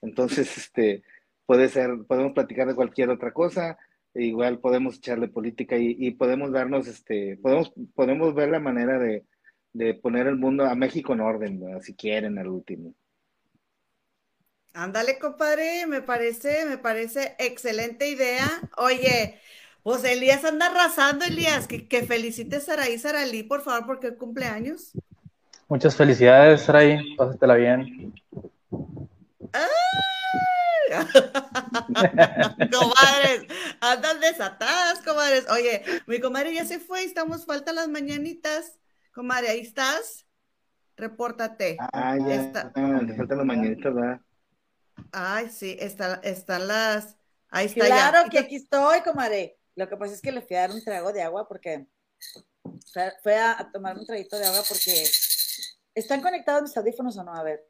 Entonces, 0.00 0.56
este, 0.58 1.02
puede 1.46 1.68
ser, 1.68 1.90
podemos 2.08 2.32
platicar 2.32 2.66
de 2.66 2.74
cualquier 2.74 3.10
otra 3.10 3.32
cosa, 3.32 3.78
igual 4.14 4.58
podemos 4.58 4.96
echarle 4.96 5.28
política 5.28 5.76
y, 5.78 6.10
podemos 6.12 6.52
darnos, 6.52 6.88
este, 6.88 7.38
podemos, 7.42 7.72
podemos 7.94 8.34
ver 8.34 8.50
la 8.50 8.60
manera 8.60 8.98
de, 8.98 9.24
de 9.72 9.94
poner 9.94 10.26
el 10.26 10.36
mundo 10.36 10.64
a 10.64 10.74
México 10.74 11.12
en 11.12 11.20
orden, 11.20 11.60
¿verdad? 11.60 11.80
si 11.80 11.94
quieren, 11.94 12.38
al 12.38 12.48
último. 12.48 12.94
Ándale, 14.72 15.18
compadre, 15.18 15.86
me 15.86 16.00
parece, 16.00 16.64
me 16.64 16.78
parece 16.78 17.34
excelente 17.38 18.08
idea. 18.08 18.46
Oye, 18.76 19.40
pues 19.82 20.04
Elías 20.04 20.44
anda 20.44 20.66
arrasando, 20.66 21.24
Elías, 21.24 21.66
que, 21.66 21.88
que 21.88 22.04
felicites 22.04 22.64
a 22.64 22.76
Saraí 22.76 22.98
Saralí, 22.98 23.42
por 23.42 23.62
favor, 23.62 23.86
porque 23.86 24.08
es 24.08 24.16
cumpleaños. 24.16 24.92
Muchas 25.70 25.96
felicidades, 25.96 26.62
Saraí. 26.62 27.14
Pásatela 27.16 27.54
bien. 27.54 28.12
comadres, 32.72 33.46
andan 33.80 34.20
desatadas, 34.20 35.00
comadres. 35.04 35.48
Oye, 35.50 35.82
mi 36.06 36.20
comadre 36.20 36.52
ya 36.54 36.64
se 36.64 36.80
fue, 36.80 37.04
estamos, 37.04 37.46
falta 37.46 37.72
las 37.72 37.88
mañanitas. 37.88 38.78
Comadre, 39.14 39.48
ahí 39.50 39.60
estás. 39.60 40.26
Repórtate. 40.96 41.76
Ah, 41.92 42.16
ya, 42.18 42.34
Está- 42.34 42.72
ah, 42.74 43.00
faltan 43.16 43.38
las 43.38 43.46
mañanitas, 43.46 43.94
¿verdad? 43.94 44.20
Ay, 45.12 45.48
sí, 45.50 45.76
está, 45.80 46.20
están 46.22 46.66
las. 46.68 47.16
Ahí 47.50 47.66
está 47.66 47.86
Claro 47.86 48.24
ya. 48.24 48.28
que 48.28 48.38
aquí 48.40 48.56
estoy, 48.56 49.00
comadre. 49.02 49.56
Lo 49.76 49.88
que 49.88 49.96
pasa 49.96 50.14
es 50.14 50.20
que 50.20 50.32
le 50.32 50.42
fui 50.42 50.56
a 50.56 50.60
dar 50.62 50.72
un 50.72 50.82
trago 50.84 51.12
de 51.12 51.22
agua 51.22 51.48
porque 51.48 51.86
fue, 52.92 53.12
fue 53.22 53.36
a, 53.38 53.52
a 53.58 53.70
tomar 53.70 53.96
un 53.96 54.04
traguito 54.04 54.36
de 54.38 54.46
agua 54.46 54.62
porque 54.68 55.04
están 56.00 56.20
conectados 56.22 56.62
mis 56.64 56.76
audífonos 56.76 57.16
o 57.18 57.24
no, 57.24 57.34
a 57.34 57.42
ver. 57.42 57.66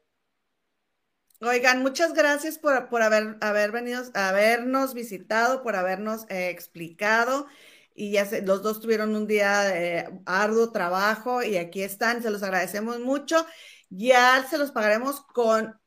Oigan, 1.41 1.81
muchas 1.81 2.13
gracias 2.13 2.57
por, 2.59 2.87
por 2.89 3.01
haber, 3.01 3.37
haber 3.41 3.71
venido, 3.71 4.03
habernos 4.13 4.93
visitado, 4.93 5.63
por 5.63 5.75
habernos 5.75 6.25
eh, 6.29 6.49
explicado. 6.49 7.47
Y 7.95 8.11
ya 8.11 8.25
se- 8.25 8.41
los 8.43 8.61
dos 8.61 8.79
tuvieron 8.79 9.15
un 9.15 9.27
día 9.27 9.61
de 9.61 10.21
arduo 10.25 10.71
trabajo 10.71 11.41
y 11.43 11.57
aquí 11.57 11.81
están, 11.81 12.21
se 12.21 12.29
los 12.29 12.43
agradecemos 12.43 12.99
mucho. 12.99 13.45
Ya 13.89 14.45
se 14.49 14.57
los 14.59 14.71
pagaremos 14.71 15.21
con 15.21 15.79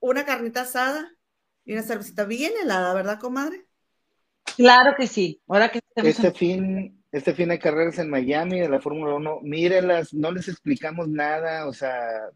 una 0.00 0.24
carnita 0.24 0.62
asada 0.62 1.10
y 1.64 1.74
una 1.74 1.82
cervecita 1.82 2.24
bien 2.24 2.52
helada, 2.62 2.94
¿verdad, 2.94 3.20
comadre? 3.20 3.66
Claro 4.56 4.94
que 4.96 5.06
sí. 5.06 5.42
Ahora 5.48 5.70
que 5.70 5.80
Este 5.96 6.28
en- 6.28 6.34
fin, 6.34 7.01
este 7.12 7.34
fin 7.34 7.50
hay 7.50 7.58
carreras 7.58 7.98
en 7.98 8.10
Miami 8.10 8.58
de 8.60 8.68
la 8.68 8.80
Fórmula 8.80 9.14
1. 9.14 9.40
Mírenlas, 9.42 10.14
no 10.14 10.32
les 10.32 10.48
explicamos 10.48 11.08
nada, 11.08 11.68
o 11.68 11.72
sea, 11.72 12.30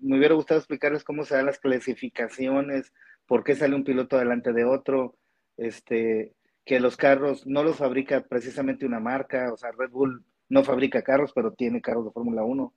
me 0.00 0.18
hubiera 0.18 0.34
gustado 0.34 0.58
explicarles 0.58 1.04
cómo 1.04 1.24
se 1.24 1.36
dan 1.36 1.46
las 1.46 1.58
clasificaciones, 1.58 2.92
por 3.26 3.44
qué 3.44 3.54
sale 3.54 3.76
un 3.76 3.84
piloto 3.84 4.18
delante 4.18 4.52
de 4.52 4.64
otro, 4.64 5.16
este, 5.58 6.34
que 6.64 6.80
los 6.80 6.96
carros 6.96 7.46
no 7.46 7.62
los 7.62 7.76
fabrica 7.76 8.22
precisamente 8.22 8.86
una 8.86 9.00
marca, 9.00 9.52
o 9.52 9.56
sea, 9.56 9.70
Red 9.76 9.90
Bull 9.90 10.24
no 10.48 10.64
fabrica 10.64 11.02
carros, 11.02 11.32
pero 11.34 11.52
tiene 11.52 11.82
carros 11.82 12.06
de 12.06 12.12
Fórmula 12.12 12.42
1. 12.42 12.74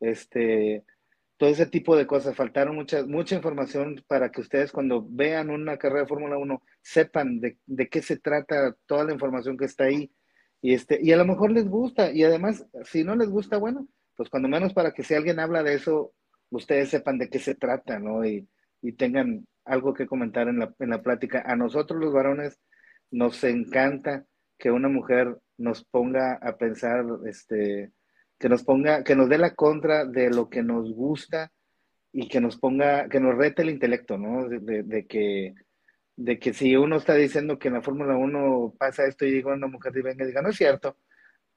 Este, 0.00 0.84
todo 1.36 1.50
ese 1.50 1.66
tipo 1.66 1.96
de 1.96 2.06
cosas. 2.06 2.36
Faltaron 2.36 2.76
mucha, 2.76 3.04
mucha 3.06 3.34
información 3.34 4.02
para 4.06 4.30
que 4.30 4.40
ustedes 4.40 4.72
cuando 4.72 5.04
vean 5.08 5.50
una 5.50 5.76
carrera 5.78 6.02
de 6.02 6.08
Fórmula 6.08 6.38
1 6.38 6.62
sepan 6.82 7.40
de, 7.40 7.58
de 7.66 7.88
qué 7.88 8.02
se 8.02 8.18
trata 8.18 8.76
toda 8.86 9.04
la 9.04 9.12
información 9.12 9.56
que 9.56 9.64
está 9.64 9.84
ahí. 9.84 10.10
Y, 10.66 10.74
este, 10.74 10.98
y 11.00 11.12
a 11.12 11.16
lo 11.16 11.24
mejor 11.24 11.52
les 11.52 11.68
gusta. 11.68 12.10
Y 12.10 12.24
además, 12.24 12.66
si 12.84 13.04
no 13.04 13.14
les 13.14 13.28
gusta, 13.30 13.56
bueno, 13.56 13.86
pues 14.16 14.28
cuando 14.28 14.48
menos 14.48 14.72
para 14.72 14.90
que 14.92 15.04
si 15.04 15.14
alguien 15.14 15.38
habla 15.38 15.62
de 15.62 15.74
eso, 15.74 16.12
ustedes 16.50 16.88
sepan 16.88 17.18
de 17.18 17.28
qué 17.30 17.38
se 17.38 17.54
trata, 17.54 18.00
¿no? 18.00 18.24
Y, 18.24 18.48
y 18.82 18.92
tengan 18.92 19.46
algo 19.64 19.94
que 19.94 20.06
comentar 20.08 20.48
en 20.48 20.58
la, 20.58 20.74
en 20.80 20.90
la 20.90 21.02
plática. 21.02 21.44
A 21.46 21.54
nosotros 21.54 22.00
los 22.00 22.12
varones 22.12 22.58
nos 23.12 23.44
encanta 23.44 24.24
que 24.58 24.72
una 24.72 24.88
mujer 24.88 25.38
nos 25.56 25.84
ponga 25.84 26.34
a 26.42 26.56
pensar, 26.56 27.04
este, 27.26 27.92
que 28.40 28.48
nos 28.48 28.64
ponga, 28.64 29.04
que 29.04 29.14
nos 29.14 29.28
dé 29.28 29.38
la 29.38 29.54
contra 29.54 30.04
de 30.04 30.30
lo 30.30 30.48
que 30.50 30.64
nos 30.64 30.92
gusta 30.92 31.52
y 32.12 32.26
que 32.26 32.40
nos 32.40 32.58
ponga, 32.58 33.08
que 33.08 33.20
nos 33.20 33.36
rete 33.36 33.62
el 33.62 33.70
intelecto, 33.70 34.18
¿no? 34.18 34.48
De, 34.48 34.58
de- 34.58 34.82
de 34.82 35.06
que, 35.06 35.54
de 36.16 36.38
que 36.38 36.52
si 36.54 36.76
uno 36.76 36.96
está 36.96 37.14
diciendo 37.14 37.58
que 37.58 37.68
en 37.68 37.74
la 37.74 37.82
Fórmula 37.82 38.16
1 38.16 38.74
pasa 38.78 39.06
esto 39.06 39.26
y 39.26 39.32
llega 39.32 39.52
una 39.54 39.66
mujer 39.66 39.92
y 39.96 40.02
venga 40.02 40.24
y 40.24 40.28
diga, 40.28 40.42
no 40.42 40.48
es 40.50 40.56
cierto, 40.56 40.96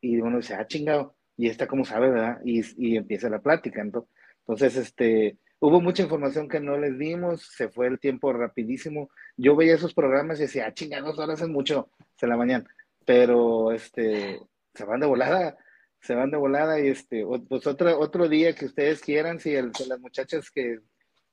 y 0.01 0.19
uno 0.19 0.37
dice, 0.37 0.55
ah, 0.55 0.67
chingado, 0.67 1.15
y 1.37 1.47
esta 1.47 1.67
como 1.67 1.85
sabe, 1.85 2.09
¿verdad? 2.09 2.39
Y, 2.43 2.61
y 2.77 2.97
empieza 2.97 3.29
la 3.29 3.41
plática. 3.41 3.81
Entonces, 3.81 4.75
este, 4.77 5.37
hubo 5.59 5.79
mucha 5.81 6.03
información 6.03 6.47
que 6.49 6.59
no 6.59 6.77
les 6.77 6.97
dimos, 6.97 7.41
se 7.55 7.69
fue 7.69 7.87
el 7.87 7.99
tiempo 7.99 8.33
rapidísimo. 8.33 9.09
Yo 9.37 9.55
veía 9.55 9.75
esos 9.75 9.93
programas 9.93 10.39
y 10.39 10.43
decía, 10.43 10.65
ah, 10.67 10.73
chinga, 10.73 10.99
dos 11.01 11.17
horas 11.19 11.41
es 11.41 11.47
mucho, 11.47 11.89
se 12.17 12.27
la 12.27 12.35
mañana, 12.37 12.65
pero, 13.05 13.71
este, 13.71 14.39
se 14.73 14.85
van 14.85 14.99
de 14.99 15.07
volada, 15.07 15.57
se 16.01 16.15
van 16.15 16.31
de 16.31 16.37
volada 16.37 16.79
y, 16.79 16.87
este, 16.89 17.25
pues 17.47 17.65
otro, 17.67 17.97
otro 17.99 18.27
día 18.29 18.53
que 18.55 18.65
ustedes 18.65 19.01
quieran, 19.01 19.39
si, 19.39 19.53
el- 19.55 19.73
si 19.75 19.87
las 19.87 19.99
muchachas 19.99 20.49
que, 20.51 20.79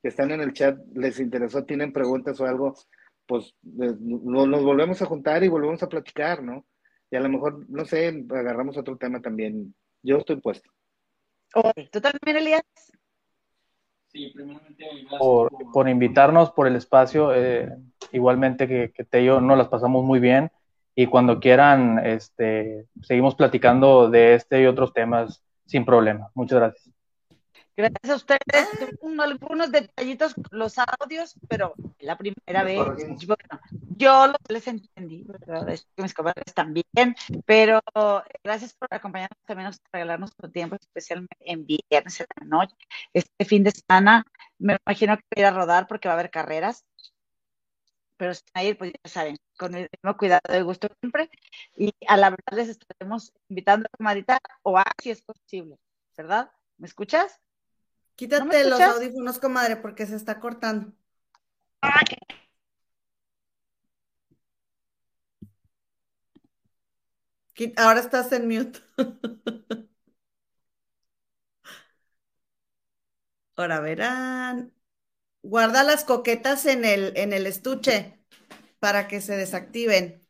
que 0.01 0.07
están 0.09 0.31
en 0.31 0.41
el 0.41 0.53
chat 0.53 0.77
les 0.93 1.19
interesó, 1.19 1.65
tienen 1.65 1.91
preguntas 1.93 2.39
o 2.39 2.45
algo, 2.45 2.75
pues 3.27 3.53
no- 3.63 4.47
nos 4.47 4.63
volvemos 4.63 5.01
a 5.01 5.05
juntar 5.05 5.43
y 5.43 5.49
volvemos 5.49 5.83
a 5.83 5.89
platicar, 5.89 6.41
¿no? 6.41 6.65
Y 7.11 7.15
a 7.15 7.19
lo 7.19 7.29
mejor, 7.29 7.65
no 7.69 7.85
sé, 7.85 8.25
agarramos 8.29 8.77
otro 8.77 8.97
tema 8.97 9.21
también. 9.21 9.73
Yo 10.03 10.17
estoy 10.17 10.37
puesto. 10.37 10.69
¿Tú 11.91 12.01
también, 12.01 12.37
Elías? 12.37 12.63
Sí, 14.07 14.31
primeramente 14.33 14.85
por, 15.19 15.51
por 15.71 15.89
invitarnos, 15.89 16.51
por 16.51 16.67
el 16.67 16.75
espacio. 16.75 17.33
eh, 17.33 17.69
igualmente 18.11 18.67
que, 18.67 18.91
que 18.91 19.03
Tello 19.03 19.41
nos 19.41 19.57
las 19.57 19.67
pasamos 19.67 20.03
muy 20.03 20.19
bien. 20.19 20.51
Y 20.95 21.07
cuando 21.07 21.39
quieran, 21.39 21.99
este, 22.05 22.87
seguimos 23.03 23.35
platicando 23.35 24.09
de 24.09 24.33
este 24.35 24.61
y 24.61 24.65
otros 24.65 24.93
temas 24.93 25.43
sin 25.65 25.85
problema. 25.85 26.29
Muchas 26.33 26.59
gracias. 26.59 26.96
Gracias 27.77 28.09
a 28.09 28.15
ustedes. 28.15 28.67
Un- 29.01 29.21
algunos 29.21 29.71
detallitos, 29.71 30.33
los 30.49 30.75
audios, 30.79 31.35
pero 31.47 31.75
la 31.99 32.17
primera 32.17 32.63
vez, 32.63 32.79
bueno, 33.27 33.61
yo 33.95 34.33
les 34.49 34.67
entendí, 34.67 35.23
¿verdad? 35.27 35.69
Es 35.69 35.87
que 35.95 36.01
mis 36.01 36.13
comadres 36.15 36.53
también, 36.55 36.85
pero 37.45 37.79
gracias 38.43 38.73
por 38.73 38.87
acompañarnos 38.91 39.37
también, 39.45 39.69
por 39.69 39.79
regalarnos 39.93 40.35
tu 40.35 40.49
tiempo, 40.49 40.75
especialmente 40.75 41.35
en 41.41 41.65
viernes 41.67 42.19
en 42.19 42.27
la 42.41 42.45
noche, 42.47 42.75
este 43.13 43.45
fin 43.45 43.63
de 43.63 43.71
semana. 43.71 44.25
Me 44.57 44.77
imagino 44.85 45.15
que 45.17 45.23
va 45.23 45.37
a 45.37 45.39
ir 45.41 45.45
a 45.45 45.51
rodar 45.51 45.87
porque 45.87 46.07
va 46.07 46.15
a 46.15 46.17
haber 46.17 46.31
carreras. 46.31 46.83
Pero 48.17 48.33
si 48.33 48.41
a 48.55 48.63
ir, 48.63 48.77
pues 48.77 48.91
ya 48.93 49.09
saben, 49.09 49.37
con 49.59 49.75
el 49.75 49.87
mismo 49.91 50.17
cuidado 50.17 50.41
y 50.57 50.61
gusto 50.63 50.87
siempre. 50.99 51.29
Y 51.75 51.93
a 52.07 52.17
la 52.17 52.31
verdad 52.31 52.53
les 52.53 52.69
estaremos 52.69 53.31
invitando 53.49 53.85
a 53.87 53.97
comadita 53.97 54.39
o 54.63 54.77
a 54.77 54.83
si 55.01 55.11
es 55.11 55.21
posible, 55.21 55.77
¿verdad? 56.17 56.49
¿Me 56.77 56.87
escuchas? 56.87 57.39
Quítate 58.17 58.63
¿No 58.65 58.69
los 58.71 58.81
audífonos, 58.81 59.39
comadre, 59.39 59.77
porque 59.77 60.05
se 60.05 60.15
está 60.17 60.39
cortando. 60.41 60.91
Qui- 67.55 67.73
Ahora 67.77 67.99
estás 68.01 68.31
en 68.31 68.47
mute. 68.47 68.79
Ahora 73.55 73.79
verán. 73.81 74.73
Guarda 75.43 75.83
las 75.83 76.03
coquetas 76.05 76.65
en 76.67 76.85
el, 76.85 77.13
en 77.17 77.33
el 77.33 77.47
estuche 77.47 78.19
para 78.79 79.07
que 79.09 79.21
se 79.21 79.37
desactiven. 79.37 80.25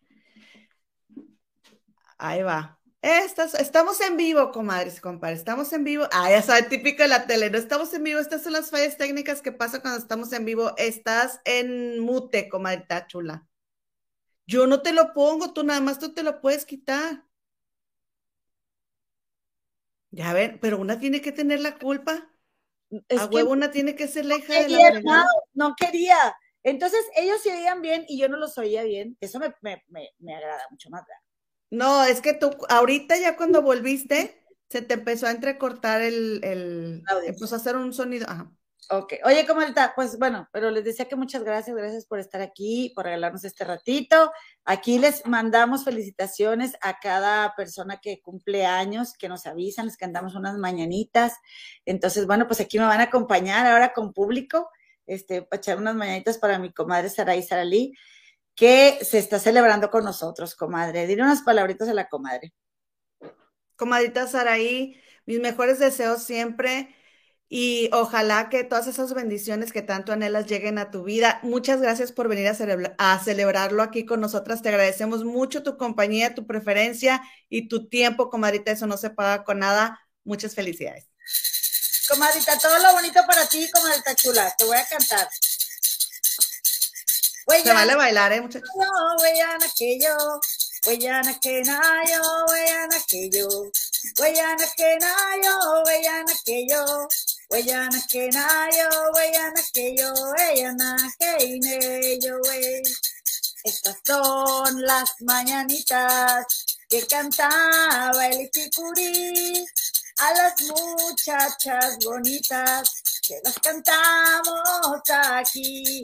Ahí 2.17 2.43
va. 2.43 2.79
Estas, 3.01 3.53
estamos 3.53 4.01
en 4.01 4.17
vivo, 4.17 4.51
comadres 4.51 4.97
y 4.97 5.01
compadres. 5.01 5.39
Estamos 5.39 5.71
en 5.71 5.83
vivo. 5.83 6.05
Ah, 6.11 6.29
ya 6.31 6.41
sabe, 6.41 6.63
típico 6.63 7.03
de 7.03 7.09
la 7.09 7.27
tele. 7.27 7.49
No 7.49 7.57
estamos 7.57 7.93
en 7.93 8.03
vivo. 8.03 8.19
Estas 8.19 8.43
son 8.43 8.53
las 8.53 8.69
fallas 8.71 8.97
técnicas 8.97 9.41
que 9.41 9.51
pasan 9.51 9.81
cuando 9.81 9.99
estamos 9.99 10.33
en 10.33 10.45
vivo. 10.45 10.73
Estás 10.77 11.39
en 11.45 11.99
mute, 11.99 12.49
comadrita 12.49 13.07
chula. 13.07 13.47
Yo 14.47 14.65
no 14.65 14.81
te 14.81 14.93
lo 14.93 15.13
pongo, 15.13 15.53
tú 15.53 15.63
nada 15.63 15.81
más 15.81 15.99
tú 15.99 16.13
te 16.13 16.23
lo 16.23 16.41
puedes 16.41 16.65
quitar. 16.65 17.25
Ya 20.11 20.33
ven, 20.33 20.57
pero 20.61 20.79
una 20.79 20.99
tiene 20.99 21.21
que 21.21 21.31
tener 21.31 21.59
la 21.59 21.77
culpa. 21.77 22.31
Es 23.09 23.19
A 23.21 23.25
huevo 23.27 23.51
una 23.51 23.71
tiene 23.71 23.95
que 23.95 24.07
ser 24.07 24.25
la 24.25 24.35
hija 24.37 24.53
de 24.53 24.69
la 24.69 24.79
quería, 24.79 24.91
fregada. 24.91 25.23
no, 25.53 25.67
no 25.69 25.75
quería. 25.77 26.17
Entonces 26.63 27.05
ellos 27.15 27.41
se 27.41 27.51
oían 27.53 27.81
bien 27.81 28.05
y 28.07 28.19
yo 28.19 28.29
no 28.29 28.37
los 28.37 28.57
oía 28.57 28.83
bien. 28.83 29.17
Eso 29.19 29.39
me, 29.39 29.53
me, 29.61 29.83
me, 29.89 30.09
me 30.19 30.35
agrada 30.35 30.63
mucho 30.71 30.89
más. 30.89 31.03
¿verdad? 31.05 31.26
No, 31.69 32.03
es 32.03 32.21
que 32.21 32.33
tú, 32.33 32.51
ahorita 32.69 33.17
ya 33.17 33.35
cuando 33.35 33.61
volviste, 33.61 34.41
se 34.69 34.81
te 34.81 34.95
empezó 34.95 35.27
a 35.27 35.31
entrecortar 35.31 36.01
el, 36.01 36.41
el, 36.43 37.03
Audio. 37.07 37.29
empezó 37.29 37.55
a 37.55 37.57
hacer 37.57 37.75
un 37.75 37.93
sonido. 37.93 38.27
Ajá. 38.29 38.51
Ok, 38.89 39.15
oye, 39.25 39.45
comadita, 39.45 39.91
pues 39.97 40.17
bueno, 40.17 40.47
pero 40.53 40.71
les 40.71 40.85
decía 40.85 41.09
que 41.09 41.17
muchas 41.17 41.43
gracias, 41.43 41.75
gracias 41.75 42.05
por 42.05 42.19
estar 42.19 42.41
aquí, 42.41 42.93
por 42.95 43.03
regalarnos 43.03 43.43
este 43.43 43.65
ratito. 43.65 44.31
Aquí 44.63 44.97
les 44.97 45.25
mandamos 45.25 45.83
felicitaciones 45.83 46.77
a 46.81 46.97
cada 46.99 47.53
persona 47.55 47.99
que 48.01 48.21
cumple 48.21 48.65
años, 48.65 49.13
que 49.19 49.27
nos 49.27 49.45
avisan, 49.45 49.87
les 49.87 49.97
cantamos 49.97 50.35
unas 50.35 50.57
mañanitas. 50.57 51.33
Entonces, 51.83 52.27
bueno, 52.27 52.47
pues 52.47 52.61
aquí 52.61 52.79
me 52.79 52.85
van 52.85 53.01
a 53.01 53.05
acompañar 53.05 53.67
ahora 53.67 53.91
con 53.91 54.13
público, 54.13 54.69
este, 55.05 55.41
para 55.41 55.57
echar 55.57 55.77
unas 55.79 55.95
mañanitas 55.95 56.37
para 56.37 56.57
mi 56.57 56.71
comadre 56.71 57.09
Saraí 57.09 57.43
Saralí, 57.43 57.93
que 58.57 58.97
se 59.05 59.19
está 59.19 59.37
celebrando 59.37 59.91
con 59.91 60.03
nosotros, 60.03 60.55
comadre. 60.55 61.05
Dile 61.05 61.21
unas 61.21 61.43
palabritas 61.43 61.87
a 61.89 61.93
la 61.93 62.09
comadre. 62.09 62.53
Comadrita 63.75 64.25
Saraí, 64.25 64.99
mis 65.27 65.39
mejores 65.39 65.77
deseos 65.77 66.23
siempre 66.23 66.93
y 67.47 67.89
ojalá 67.93 68.49
que 68.49 68.63
todas 68.63 68.87
esas 68.87 69.13
bendiciones 69.13 69.71
que 69.71 69.83
tanto 69.83 70.11
anhelas 70.11 70.47
lleguen 70.47 70.79
a 70.79 70.89
tu 70.89 71.03
vida. 71.03 71.39
Muchas 71.43 71.81
gracias 71.81 72.11
por 72.11 72.27
venir 72.27 72.47
a, 72.47 72.55
celebra- 72.55 72.95
a 72.97 73.23
celebrarlo 73.23 73.83
aquí 73.83 74.07
con 74.07 74.21
nosotras. 74.21 74.63
Te 74.63 74.69
agradecemos 74.69 75.23
mucho 75.23 75.61
tu 75.61 75.77
compañía, 75.77 76.33
tu 76.33 76.47
preferencia 76.47 77.21
y 77.49 77.67
tu 77.67 77.87
tiempo, 77.87 78.31
comadrita. 78.31 78.71
Eso 78.71 78.87
no 78.87 78.97
se 78.97 79.11
paga 79.11 79.43
con 79.43 79.59
nada. 79.59 79.99
Muchas 80.23 80.55
felicidades. 80.55 81.07
Comadrita, 82.09 82.57
todo 82.57 82.79
lo 82.79 82.93
bonito 82.93 83.21
para 83.27 83.47
ti, 83.47 83.69
comadrita 83.71 84.15
chula. 84.15 84.51
Te 84.57 84.65
voy 84.65 84.77
a 84.77 84.85
cantar. 84.87 85.27
Se 87.47 87.73
vale 87.73 87.95
bailar, 87.95 88.33
¿eh, 88.33 88.41
muchachos? 88.41 88.69
yo, 88.75 89.23
weyana 89.23 89.65
que 89.77 89.97
yo, 89.99 90.39
weyana 90.85 91.39
que 91.39 91.61
na 91.63 91.79
yo, 92.05 92.21
weyana 92.51 92.97
que 93.07 93.29
yo, 93.29 93.47
weyana 94.19 94.65
que 94.75 94.97
na 94.99 95.15
yo, 95.41 95.83
weyana 95.85 96.33
que 96.45 96.67
yo, 96.67 97.07
weyana 97.49 98.01
que 98.09 98.27
na 98.29 98.69
yo, 98.69 99.11
weyana 99.15 99.63
que 99.73 99.95
yo, 99.95 100.13
weyana 100.37 101.13
que 101.19 102.19
yo, 102.19 102.35
wey. 102.49 102.83
Estas 103.63 103.97
son 104.05 104.81
las 104.83 105.15
mañanitas 105.21 106.45
que 106.89 107.05
cantaba 107.07 108.27
el 108.27 108.41
Ipicuri 108.41 109.65
a 110.17 110.33
las 110.33 110.61
muchachas 110.63 111.97
bonitas 112.03 113.03
que 113.21 113.39
las 113.43 113.57
cantamos 113.59 115.01
aquí. 115.09 116.03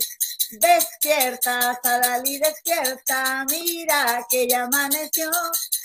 Despierta, 0.59 1.79
Sarali, 1.83 2.37
despierta, 2.37 3.43
mira 3.49 4.23
que 4.29 4.47
ya 4.47 4.63
amaneció. 4.65 5.31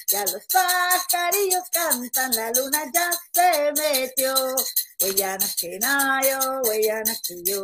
Ya 0.09 0.25
los 0.27 0.45
pajarillos 0.53 1.65
cantan, 1.73 2.35
la 2.37 2.51
luna 2.51 2.85
ya 2.93 3.11
se 3.33 3.73
metió. 3.73 4.35
Hueyana 5.01 5.47
que 5.59 5.79
nayo, 5.79 6.39
hueyana 6.65 7.15
que 7.27 7.43
yo, 7.45 7.63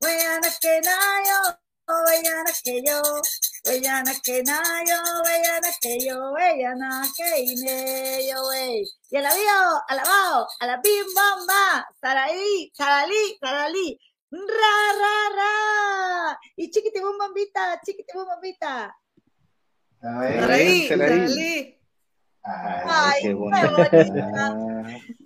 hueyana 0.00 0.50
que 0.60 0.80
nayo, 0.80 1.58
hueyana 1.88 2.52
que 2.64 2.82
yo, 2.86 3.02
hueyana 3.66 4.14
que 4.22 4.42
nayo, 4.42 4.96
hueyana 5.24 5.70
que 5.80 5.98
yo, 6.00 6.32
hueyana 6.32 7.02
que 7.16 7.40
ine 7.40 8.28
yo, 8.28 8.46
wey. 8.48 8.84
Y 9.10 9.16
alabío, 9.16 9.82
alabao, 9.88 10.46
alabim 10.60 11.06
bomba, 11.14 11.86
Saraí, 12.00 12.72
Saralí, 12.74 13.36
Saralí. 13.40 13.98
Ra, 14.30 14.76
ra, 15.00 15.36
ra. 15.36 16.38
Y 16.56 16.70
bombita, 17.18 17.80
chiquitibum 17.84 18.26
bombita. 18.26 18.96
Saraí. 20.00 20.88
Ay, 22.42 22.84
Ay, 22.88 23.22
qué 23.22 23.28
qué 23.28 23.34
bonito. 23.34 23.76
bonita. 23.76 24.56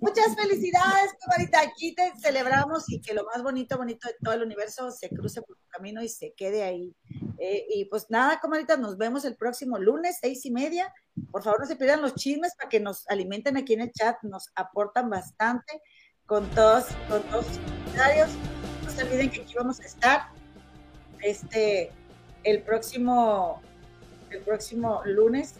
Muchas 0.01 0.35
felicidades, 0.35 1.13
comadita. 1.23 1.61
Aquí 1.61 1.95
te 1.95 2.11
celebramos 2.19 2.91
y 2.91 2.99
que 2.99 3.13
lo 3.13 3.23
más 3.25 3.41
bonito, 3.41 3.77
bonito 3.77 4.07
de 4.07 4.15
todo 4.21 4.33
el 4.33 4.43
universo 4.43 4.91
se 4.91 5.09
cruce 5.09 5.41
por 5.41 5.55
tu 5.55 5.67
camino 5.69 6.03
y 6.03 6.09
se 6.09 6.33
quede 6.33 6.63
ahí. 6.63 6.93
Eh, 7.37 7.65
y 7.69 7.85
pues 7.85 8.07
nada, 8.09 8.39
comadita, 8.41 8.75
nos 8.75 8.97
vemos 8.97 9.23
el 9.23 9.37
próximo 9.37 9.77
lunes, 9.77 10.17
seis 10.19 10.45
y 10.45 10.51
media. 10.51 10.93
Por 11.31 11.41
favor, 11.41 11.61
no 11.61 11.65
se 11.67 11.77
pierdan 11.77 12.01
los 12.01 12.15
chismes 12.15 12.53
para 12.57 12.69
que 12.69 12.81
nos 12.81 13.07
alimenten 13.07 13.55
aquí 13.55 13.73
en 13.73 13.81
el 13.81 13.91
chat. 13.91 14.17
Nos 14.23 14.51
aportan 14.55 15.09
bastante 15.09 15.81
con 16.25 16.49
todos, 16.49 16.87
con 17.07 17.21
todos 17.23 17.45
sus 17.45 17.57
comentarios. 17.59 18.29
No 18.95 19.01
se 19.01 19.07
olviden 19.07 19.29
que 19.29 19.41
aquí 19.41 19.53
vamos 19.55 19.79
a 19.81 19.83
estar 19.83 20.27
este 21.19 21.91
el 22.45 22.61
próximo 22.61 23.61
el 24.29 24.39
próximo 24.41 25.01
lunes 25.03 25.55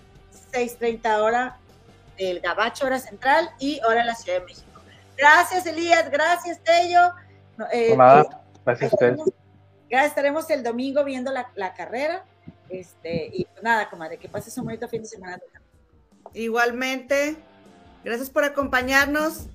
6:30 0.53 1.21
hora 1.21 1.57
del 2.17 2.39
Gabacho, 2.39 2.85
hora 2.85 2.97
central, 2.97 3.49
y 3.59 3.81
hora 3.85 4.01
en 4.01 4.07
la 4.07 4.15
Ciudad 4.15 4.39
de 4.39 4.45
México. 4.45 4.81
Gracias, 5.17 5.65
Elías, 5.65 6.09
gracias, 6.09 6.61
Tello. 6.63 7.11
No, 7.57 7.65
eh, 7.73 7.89
Por 7.89 7.97
nada, 7.97 8.41
gracias 8.63 8.93
a 8.93 8.95
ustedes. 8.95 9.11
estaremos, 9.11 9.29
ya 9.91 10.05
estaremos 10.05 10.49
el 10.49 10.63
domingo 10.63 11.03
viendo 11.03 11.31
la, 11.33 11.51
la 11.55 11.73
carrera. 11.73 12.23
Este, 12.69 13.31
y 13.33 13.43
pues 13.45 13.61
nada, 13.63 13.89
comadre, 13.89 14.17
que 14.17 14.29
pases 14.29 14.57
un 14.57 14.63
bonito 14.65 14.87
fin 14.87 15.01
de 15.01 15.09
semana. 15.09 15.39
Igualmente, 16.33 17.35
gracias 18.03 18.29
por 18.29 18.45
acompañarnos. 18.45 19.47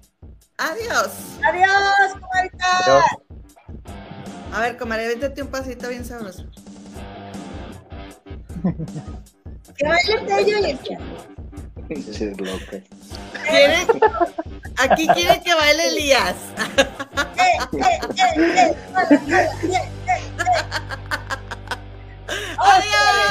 Adiós. 0.61 1.41
Adiós, 1.43 2.13
comadita. 2.21 2.69
A 4.53 4.61
ver, 4.61 4.77
comadre, 4.77 5.09
véntate 5.09 5.41
un 5.41 5.49
pasito 5.49 5.89
bien 5.89 6.05
sabroso. 6.05 6.45
que 9.77 9.89
baile 9.89 10.19
Tello 10.27 10.59
y 10.59 10.65
el 10.65 10.79
loca. 12.37 12.77
¿Quiere? 13.49 13.87
Aquí 14.77 15.09
quiere 15.09 15.41
que 15.41 15.55
baile 15.55 15.89
Elías. 15.89 16.37
Adiós. 22.59 23.31